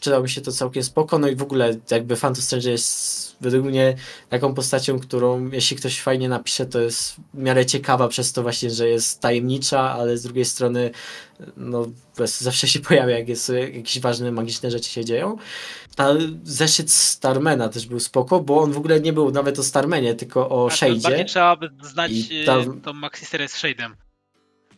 czytał 0.00 0.22
mi 0.22 0.30
się 0.30 0.40
to 0.40 0.52
całkiem 0.52 0.82
spoko, 0.82 1.18
no 1.18 1.28
i 1.28 1.36
w 1.36 1.42
ogóle 1.42 1.76
jakby 1.90 2.16
Phantom 2.16 2.42
Stranger 2.42 2.70
jest 2.70 3.36
według 3.40 3.64
mnie 3.66 3.96
taką 4.28 4.54
postacią, 4.54 4.98
którą 5.00 5.50
jeśli 5.50 5.76
ktoś 5.76 6.00
fajnie 6.00 6.28
napisze, 6.28 6.66
to 6.66 6.80
jest 6.80 7.12
w 7.34 7.38
miarę 7.38 7.66
ciekawa 7.66 8.08
przez 8.08 8.32
to 8.32 8.42
właśnie, 8.42 8.70
że 8.70 8.88
jest 8.88 9.20
tajemnicza, 9.20 9.80
ale 9.80 10.18
z 10.18 10.22
drugiej 10.22 10.44
strony 10.44 10.90
no 11.56 11.86
zawsze 12.24 12.68
się 12.68 12.80
pojawia, 12.80 13.18
jak 13.18 13.28
jest 13.28 13.52
jakieś 13.74 14.00
ważne, 14.00 14.32
magiczne 14.32 14.70
rzeczy 14.70 14.90
się 14.90 15.04
dzieją. 15.04 15.36
Ta 15.96 16.08
zeszyt 16.44 16.90
Starmana 16.92 17.68
też 17.68 17.86
był 17.86 18.00
spoko, 18.00 18.40
bo 18.40 18.60
on 18.60 18.72
w 18.72 18.76
ogóle 18.78 19.00
nie 19.00 19.12
był 19.12 19.30
nawet 19.30 19.58
o 19.58 19.62
Starmanie, 19.62 20.14
tylko 20.14 20.48
o 20.48 20.68
Tak, 20.70 20.80
Bardziej 20.80 21.00
Shade'zie. 21.00 21.24
trzeba 21.24 21.56
by 21.56 21.70
znać 21.82 22.12
I 22.12 22.44
tam- 22.44 22.80
tą 22.80 22.92
maxi-serię 22.92 23.48
z 23.48 23.54
Shade'em, 23.62 23.90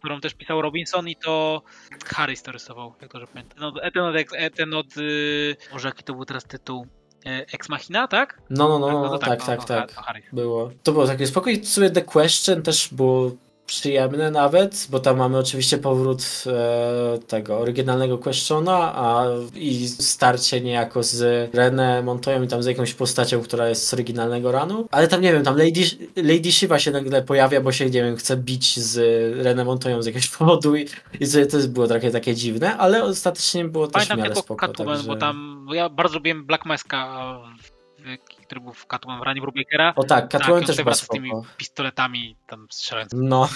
którą 0.09 0.20
też 0.20 0.34
pisał 0.34 0.62
Robinson 0.62 1.09
i 1.09 1.16
to 1.16 1.62
Harris 2.06 2.42
to 2.42 2.52
rysował, 2.52 2.94
jak 3.02 3.12
dobrze 3.12 3.26
pamiętam. 3.26 3.59
No, 3.61 3.72
ten 3.94 4.02
od, 4.02 4.16
ten 4.56 4.74
od 4.74 4.96
y, 4.96 5.56
może 5.72 5.88
jaki 5.88 6.04
to 6.04 6.14
był 6.14 6.24
teraz 6.24 6.44
tytuł? 6.44 6.86
Y, 7.26 7.46
Ex 7.52 7.68
Machina, 7.68 8.09
tak? 8.09 8.40
No, 8.50 8.68
no, 8.68 8.78
no, 8.78 8.86
Tak, 8.86 8.94
no, 8.94 9.02
no 9.02 9.09
to 9.11 9.18
tak, 9.18 9.40
no, 9.40 9.46
tak, 9.46 9.59
no, 9.59 9.64
tak. 9.64 9.92
to 9.92 10.02
Harris. 10.02 10.24
Było. 10.32 10.70
To 10.82 10.92
było 10.92 11.06
takie 11.06 11.26
spoko 11.26 11.50
i 11.50 11.61
w 11.61 11.68
sumie 11.68 11.90
The 11.90 12.02
Question 12.02 12.62
też 12.62 12.88
było 12.92 13.30
przyjemne 13.69 14.31
nawet, 14.31 14.87
bo 14.91 15.01
tam 15.01 15.16
mamy 15.16 15.39
oczywiście 15.39 15.79
powrót 15.79 16.45
e, 16.47 17.19
tego 17.27 17.59
oryginalnego 17.59 18.19
Questiona 18.19 18.95
a, 18.95 19.25
i 19.55 19.89
starcie 19.89 20.61
niejako 20.61 21.03
z 21.03 21.51
René 21.53 22.03
Montoya 22.03 22.45
i 22.45 22.49
tam 22.49 22.62
z 22.62 22.66
jakąś 22.66 22.95
postacią, 22.95 23.43
która 23.43 23.69
jest 23.69 23.89
z 23.89 23.95
oryginalnego 23.95 24.53
ranu, 24.53 24.89
ale 24.90 25.09
tam 25.09 25.20
nie 25.20 25.32
wiem, 25.32 25.45
tam 25.45 25.57
Lady, 25.59 25.81
Lady 26.16 26.53
Shiva 26.53 26.78
się 26.78 26.90
nagle 26.90 27.23
pojawia, 27.23 27.61
bo 27.61 27.73
się 27.73 27.85
nie 27.85 28.03
wiem, 28.03 28.16
chce 28.16 28.36
bić 28.36 28.81
z 28.81 28.97
René 29.45 29.65
Montoyą 29.65 30.03
z 30.03 30.07
jakiegoś 30.07 30.28
powodu 30.39 30.77
i, 30.77 30.86
i 31.20 31.27
to 31.51 31.59
było 31.69 31.86
trochę 31.86 32.11
takie 32.11 32.35
dziwne, 32.35 32.77
ale 32.77 33.05
ostatecznie 33.05 33.65
było 33.65 33.86
też 33.86 34.05
w 34.05 34.09
Pamiętam 34.09 34.19
miarę 34.19 34.43
spoko. 34.43 34.66
Catwoman, 34.66 34.95
także... 34.97 35.09
bo 35.09 35.16
tam 35.16 35.66
ja 35.73 35.89
bardzo 35.89 36.15
lubiłem 36.15 36.45
Black 36.47 36.65
Maska, 36.66 37.39
w- 37.62 38.38
który 38.49 38.61
był 38.61 38.73
w 38.73 38.87
Catwoman 38.87 39.20
w 39.20 39.23
ranie 39.23 39.41
w 39.41 39.45
Ruby 39.45 39.65
Kera. 39.65 39.93
O 39.97 40.05
tak, 40.05 40.29
Catwoman 40.29 40.61
on 40.61 40.66
też 40.66 40.77
wraca 40.77 41.05
z 41.05 41.09
tymi 41.09 41.31
pistoletami 41.57 42.37
tam 42.47 42.66
strzelając 42.70 43.12
No, 43.15 43.49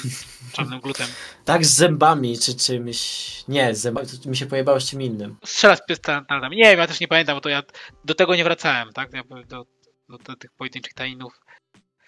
czarnym 0.53 0.81
glutem. 0.81 1.07
tak 1.45 1.67
z 1.67 1.75
zębami 1.75 2.39
czy 2.39 2.55
czymś. 2.55 2.99
Nie, 3.49 3.75
z 3.75 3.81
zębami, 3.81 4.07
to 4.25 4.31
mi 4.31 4.37
się 4.37 4.47
pojebało 4.47 4.81
z 4.81 4.91
czym 4.91 5.03
innym. 5.03 5.37
Strzela 5.45 5.77
z 5.77 5.87
pistoletami. 5.87 6.57
Nie 6.57 6.65
wiem, 6.65 6.79
ja 6.79 6.87
też 6.87 7.01
nie 7.01 7.09
pamiętam, 7.09 7.37
bo 7.37 7.41
to 7.41 7.49
ja 7.49 7.63
do 8.05 8.15
tego 8.15 8.37
nie 8.37 8.45
wracałem, 8.45 8.93
tak? 8.93 9.13
Ja 9.13 9.23
do, 9.47 9.65
do, 10.09 10.19
do 10.19 10.37
tych 10.37 10.51
pojedynczych 10.53 10.95
tajnów. 10.95 11.41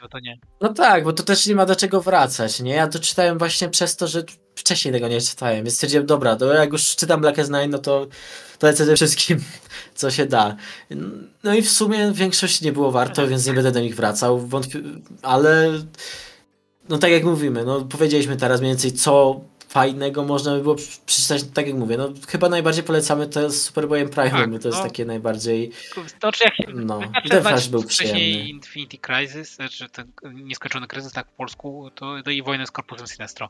No 0.02 0.08
to 0.08 0.18
nie. 0.20 0.38
No 0.60 0.72
tak, 0.72 1.04
bo 1.04 1.12
to 1.12 1.22
też 1.22 1.46
nie 1.46 1.54
ma 1.54 1.66
do 1.66 1.76
czego 1.76 2.00
wracać, 2.00 2.60
nie? 2.60 2.74
Ja 2.74 2.88
to 2.88 2.98
czytałem 2.98 3.38
właśnie 3.38 3.68
przez 3.68 3.96
to, 3.96 4.06
że 4.06 4.22
wcześniej 4.54 4.94
tego 4.94 5.08
nie 5.08 5.20
czytałem, 5.20 5.56
więc 5.56 5.74
stwierdziłem, 5.74 6.06
dobra, 6.06 6.36
to 6.36 6.54
jak 6.54 6.72
już 6.72 6.96
czytam 6.96 7.20
Blackest 7.20 7.50
Night, 7.50 7.70
no 7.70 7.78
to, 7.78 8.06
to 8.58 8.66
lecę 8.66 8.96
wszystkim, 8.96 9.44
co 9.94 10.10
się 10.10 10.26
da. 10.26 10.56
No 11.44 11.54
i 11.54 11.62
w 11.62 11.70
sumie 11.70 12.12
większość 12.12 12.60
nie 12.60 12.72
było 12.72 12.90
warto, 12.90 13.28
więc 13.28 13.46
nie 13.46 13.52
będę 13.52 13.72
do 13.72 13.80
nich 13.80 13.96
wracał, 13.96 14.40
wątpi- 14.48 15.00
ale 15.22 15.70
no 16.88 16.98
tak 16.98 17.10
jak 17.10 17.24
mówimy, 17.24 17.64
no 17.64 17.80
powiedzieliśmy 17.80 18.36
teraz 18.36 18.60
mniej 18.60 18.72
więcej, 18.72 18.92
co 18.92 19.40
fajnego 19.74 20.24
można 20.24 20.56
by 20.56 20.62
było 20.62 20.76
przeczytać, 21.06 21.42
tak 21.54 21.66
jak 21.66 21.76
mówię, 21.76 21.96
no 21.96 22.12
chyba 22.28 22.48
najbardziej 22.48 22.84
polecamy 22.84 23.26
to 23.26 23.50
z 23.50 23.62
Superboyem 23.62 24.08
Prime, 24.08 24.30
Tak, 24.30 24.50
bo 24.50 24.58
to 24.58 24.68
jest 24.68 24.78
no. 24.78 24.84
takie 24.84 25.04
najbardziej, 25.04 25.70
To 26.20 26.32
czy 26.32 26.44
jak 26.44 26.56
się 26.56 26.64
no, 26.74 27.00
i 27.02 27.08
Znaczy, 27.08 27.28
ten 27.28 27.42
flash 27.42 27.68
był 27.68 27.84
przyjemny. 27.84 28.20
Infinity 28.20 28.98
Crisis, 28.98 29.54
znaczy 29.54 29.88
ten 29.88 30.12
nieskończony 30.32 30.86
kryzys, 30.86 31.12
tak 31.12 31.26
w 31.28 31.32
polsku, 31.32 31.90
to, 31.94 32.22
to 32.24 32.30
i 32.30 32.42
wojnę 32.42 32.66
z 32.66 32.70
Korpusem 32.70 33.06
Sinestro. 33.06 33.48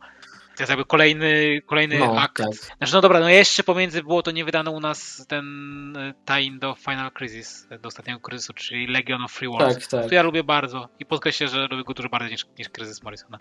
To 0.57 0.63
jest 0.63 0.71
jakby 0.71 0.85
kolejny, 0.85 1.63
kolejny 1.67 1.99
No, 1.99 2.21
akt. 2.21 2.37
tak. 2.37 2.55
Znaczy, 2.55 2.93
no 2.95 3.01
dobra, 3.01 3.21
no 3.21 3.29
jeszcze 3.29 3.63
pomiędzy 3.63 4.03
było 4.03 4.23
to 4.23 4.31
nie 4.31 4.45
wydano 4.45 4.71
u 4.71 4.81
nas 4.81 5.27
ten 5.29 5.97
e, 5.97 6.15
tie-in 6.25 6.59
do 6.59 6.75
Final 6.75 7.13
Crisis, 7.13 7.67
do 7.81 7.89
ostatniego 7.89 8.21
kryzysu, 8.21 8.53
czyli 8.53 8.87
Legion 8.87 9.23
of 9.25 9.33
Free 9.33 9.49
Worlds. 9.49 9.75
Tak, 9.75 9.87
tak. 10.01 10.09
To 10.09 10.15
ja 10.15 10.23
lubię 10.23 10.45
bardzo 10.45 10.89
i 10.99 11.07
podkreślę, 11.07 11.49
że 11.49 11.67
lubię 11.71 11.85
go 11.85 11.95
dużo 11.95 12.09
bardziej 12.09 12.31
niż, 12.31 12.47
niż 12.59 12.69
kryzys 12.69 13.03
Morrisona. 13.03 13.39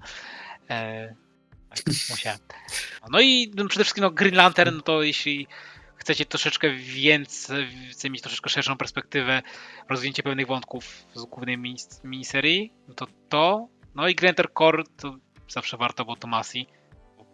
E, 0.70 1.16
tak, 1.70 1.80
musiałem. 2.10 2.40
No 3.10 3.22
i 3.22 3.52
no, 3.56 3.68
przede 3.68 3.84
wszystkim 3.84 4.04
no, 4.04 4.12
Green 4.12 4.36
Lantern, 4.36 4.76
no 4.76 4.82
to 4.82 5.04
jeśli 5.04 5.48
chcecie 5.96 6.26
troszeczkę 6.26 6.70
więcej, 6.72 7.68
chcecie 7.92 8.10
mieć 8.10 8.22
troszeczkę 8.22 8.50
szerszą 8.50 8.78
perspektywę, 8.78 9.42
rozwinięcie 9.90 10.24
pewnych 10.24 10.48
wątków 10.48 11.06
z 11.14 11.26
głównej 11.26 11.58
minis- 11.58 12.04
miniserii, 12.04 12.74
no 12.88 12.94
to 12.94 13.08
to. 13.30 13.68
No 13.96 14.08
i 14.08 14.16
Green 14.16 14.28
Lantern 14.30 14.50
Core 14.58 14.84
to 14.98 15.16
zawsze 15.50 15.78
warto, 15.78 16.06
bo 16.06 16.16
Tomasi 16.16 16.68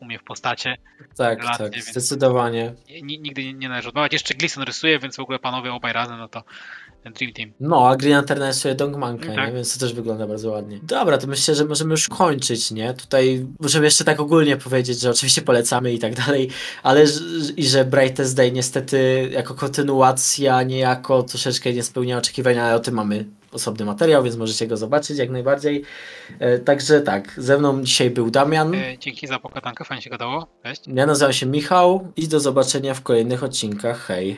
umie 0.02 0.20
w 0.20 0.24
postacie. 0.24 0.78
Tak, 1.18 1.40
relacje, 1.40 1.70
tak, 1.70 1.84
zdecydowanie. 1.84 2.74
Ni- 3.04 3.20
Nigdy 3.20 3.54
nie, 3.54 3.70
należy 3.70 3.90
odmawiać. 3.90 4.14
Jeszcze 4.14 4.34
Gleason 4.34 4.64
rysuje, 4.64 5.00
więc 5.00 5.16
w 5.16 5.20
ogóle 5.20 5.40
panowie 5.40 5.74
obaj 5.74 5.94
razem, 5.94 6.18
no 6.18 6.28
to 6.28 6.44
Dream 7.06 7.34
Team. 7.34 7.52
No, 7.60 7.88
a 7.90 7.96
Green 7.96 8.16
Lantern 8.16 8.44
rysuje 8.44 8.76
Dongmanka, 8.76 9.36
Tak. 9.36 9.48
nie? 9.48 9.54
więc 9.54 9.74
to 9.74 9.80
też 9.80 9.94
wygląda 9.94 10.28
bardzo 10.28 10.52
ładnie. 10.52 10.80
Dobra, 10.84 11.18
to 11.18 11.28
myślę, 11.28 11.56
że 11.56 11.66
możemy 11.66 11.92
już 11.92 12.08
kończyć, 12.10 12.72
nie? 12.72 12.94
Tutaj 12.94 13.46
możemy 13.60 13.86
jeszcze 13.86 14.04
tak 14.04 14.20
ogólnie 14.20 14.58
powiedzieć, 14.58 15.00
że 15.00 15.10
oczywiście 15.10 15.42
polecamy 15.42 15.94
i 15.94 16.00
tak 16.00 16.16
dalej, 16.16 16.50
ale 16.84 17.06
i 17.58 17.68
że 17.68 17.86
Brightest 17.86 18.36
Day 18.36 18.52
niestety 18.52 19.30
jako 19.32 19.54
kontynuacja 19.56 20.64
niejako 20.64 21.24
troszeczkę 21.24 21.74
nie 21.74 21.84
spełnia 21.84 22.18
oczekiwania, 22.18 22.64
ale 22.66 22.76
o 22.76 22.80
tym 22.80 22.94
mamy 22.94 23.26
osobny 23.52 23.86
materiał, 23.86 24.24
więc 24.24 24.38
możecie 24.38 24.68
go 24.68 24.78
zobaczyć 24.78 25.18
jak 25.18 25.30
najbardziej. 25.30 25.84
E, 26.40 26.60
także 26.60 27.02
tak, 27.02 27.34
ze 27.38 27.58
mną 27.58 27.84
dzisiaj 27.84 28.10
był 28.10 28.32
Damian. 28.32 28.76
E, 28.76 28.98
dzięki 28.98 29.28
za 29.28 29.40
pokatankę, 29.40 29.86
fajnie 29.86 30.02
się 30.02 30.10
gadało. 30.10 30.48
Cześć. 30.64 30.82
Ja 30.88 31.06
nazywam 31.06 31.34
się 31.34 31.46
Michał 31.46 32.08
i 32.16 32.28
do 32.28 32.40
zobaczenia 32.40 32.94
w 32.94 33.02
kolejnych 33.02 33.44
odcinkach. 33.44 34.06
Hej! 34.06 34.38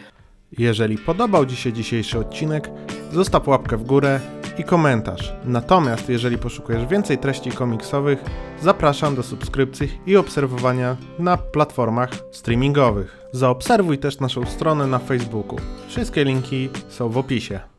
Jeżeli 0.58 0.98
podobał 0.98 1.46
Ci 1.46 1.56
się 1.56 1.74
dzisiejszy 1.74 2.20
odcinek, 2.20 2.70
zostaw 3.12 3.48
łapkę 3.48 3.78
w 3.78 3.84
górę 3.84 4.20
i 4.58 4.64
komentarz. 4.64 5.34
Natomiast 5.46 6.10
jeżeli 6.10 6.38
poszukujesz 6.38 6.86
więcej 6.86 7.18
treści 7.18 7.52
komiksowych, 7.52 8.20
zapraszam 8.62 9.16
do 9.16 9.24
subskrypcji 9.24 10.00
i 10.06 10.18
obserwowania 10.18 10.98
na 11.20 11.38
platformach 11.38 12.10
streamingowych. 12.32 13.18
Zaobserwuj 13.32 13.98
też 13.98 14.20
naszą 14.20 14.46
stronę 14.46 14.88
na 14.88 15.00
Facebooku. 15.00 15.60
Wszystkie 15.88 16.24
linki 16.24 16.70
są 16.90 17.10
w 17.10 17.18
opisie. 17.18 17.71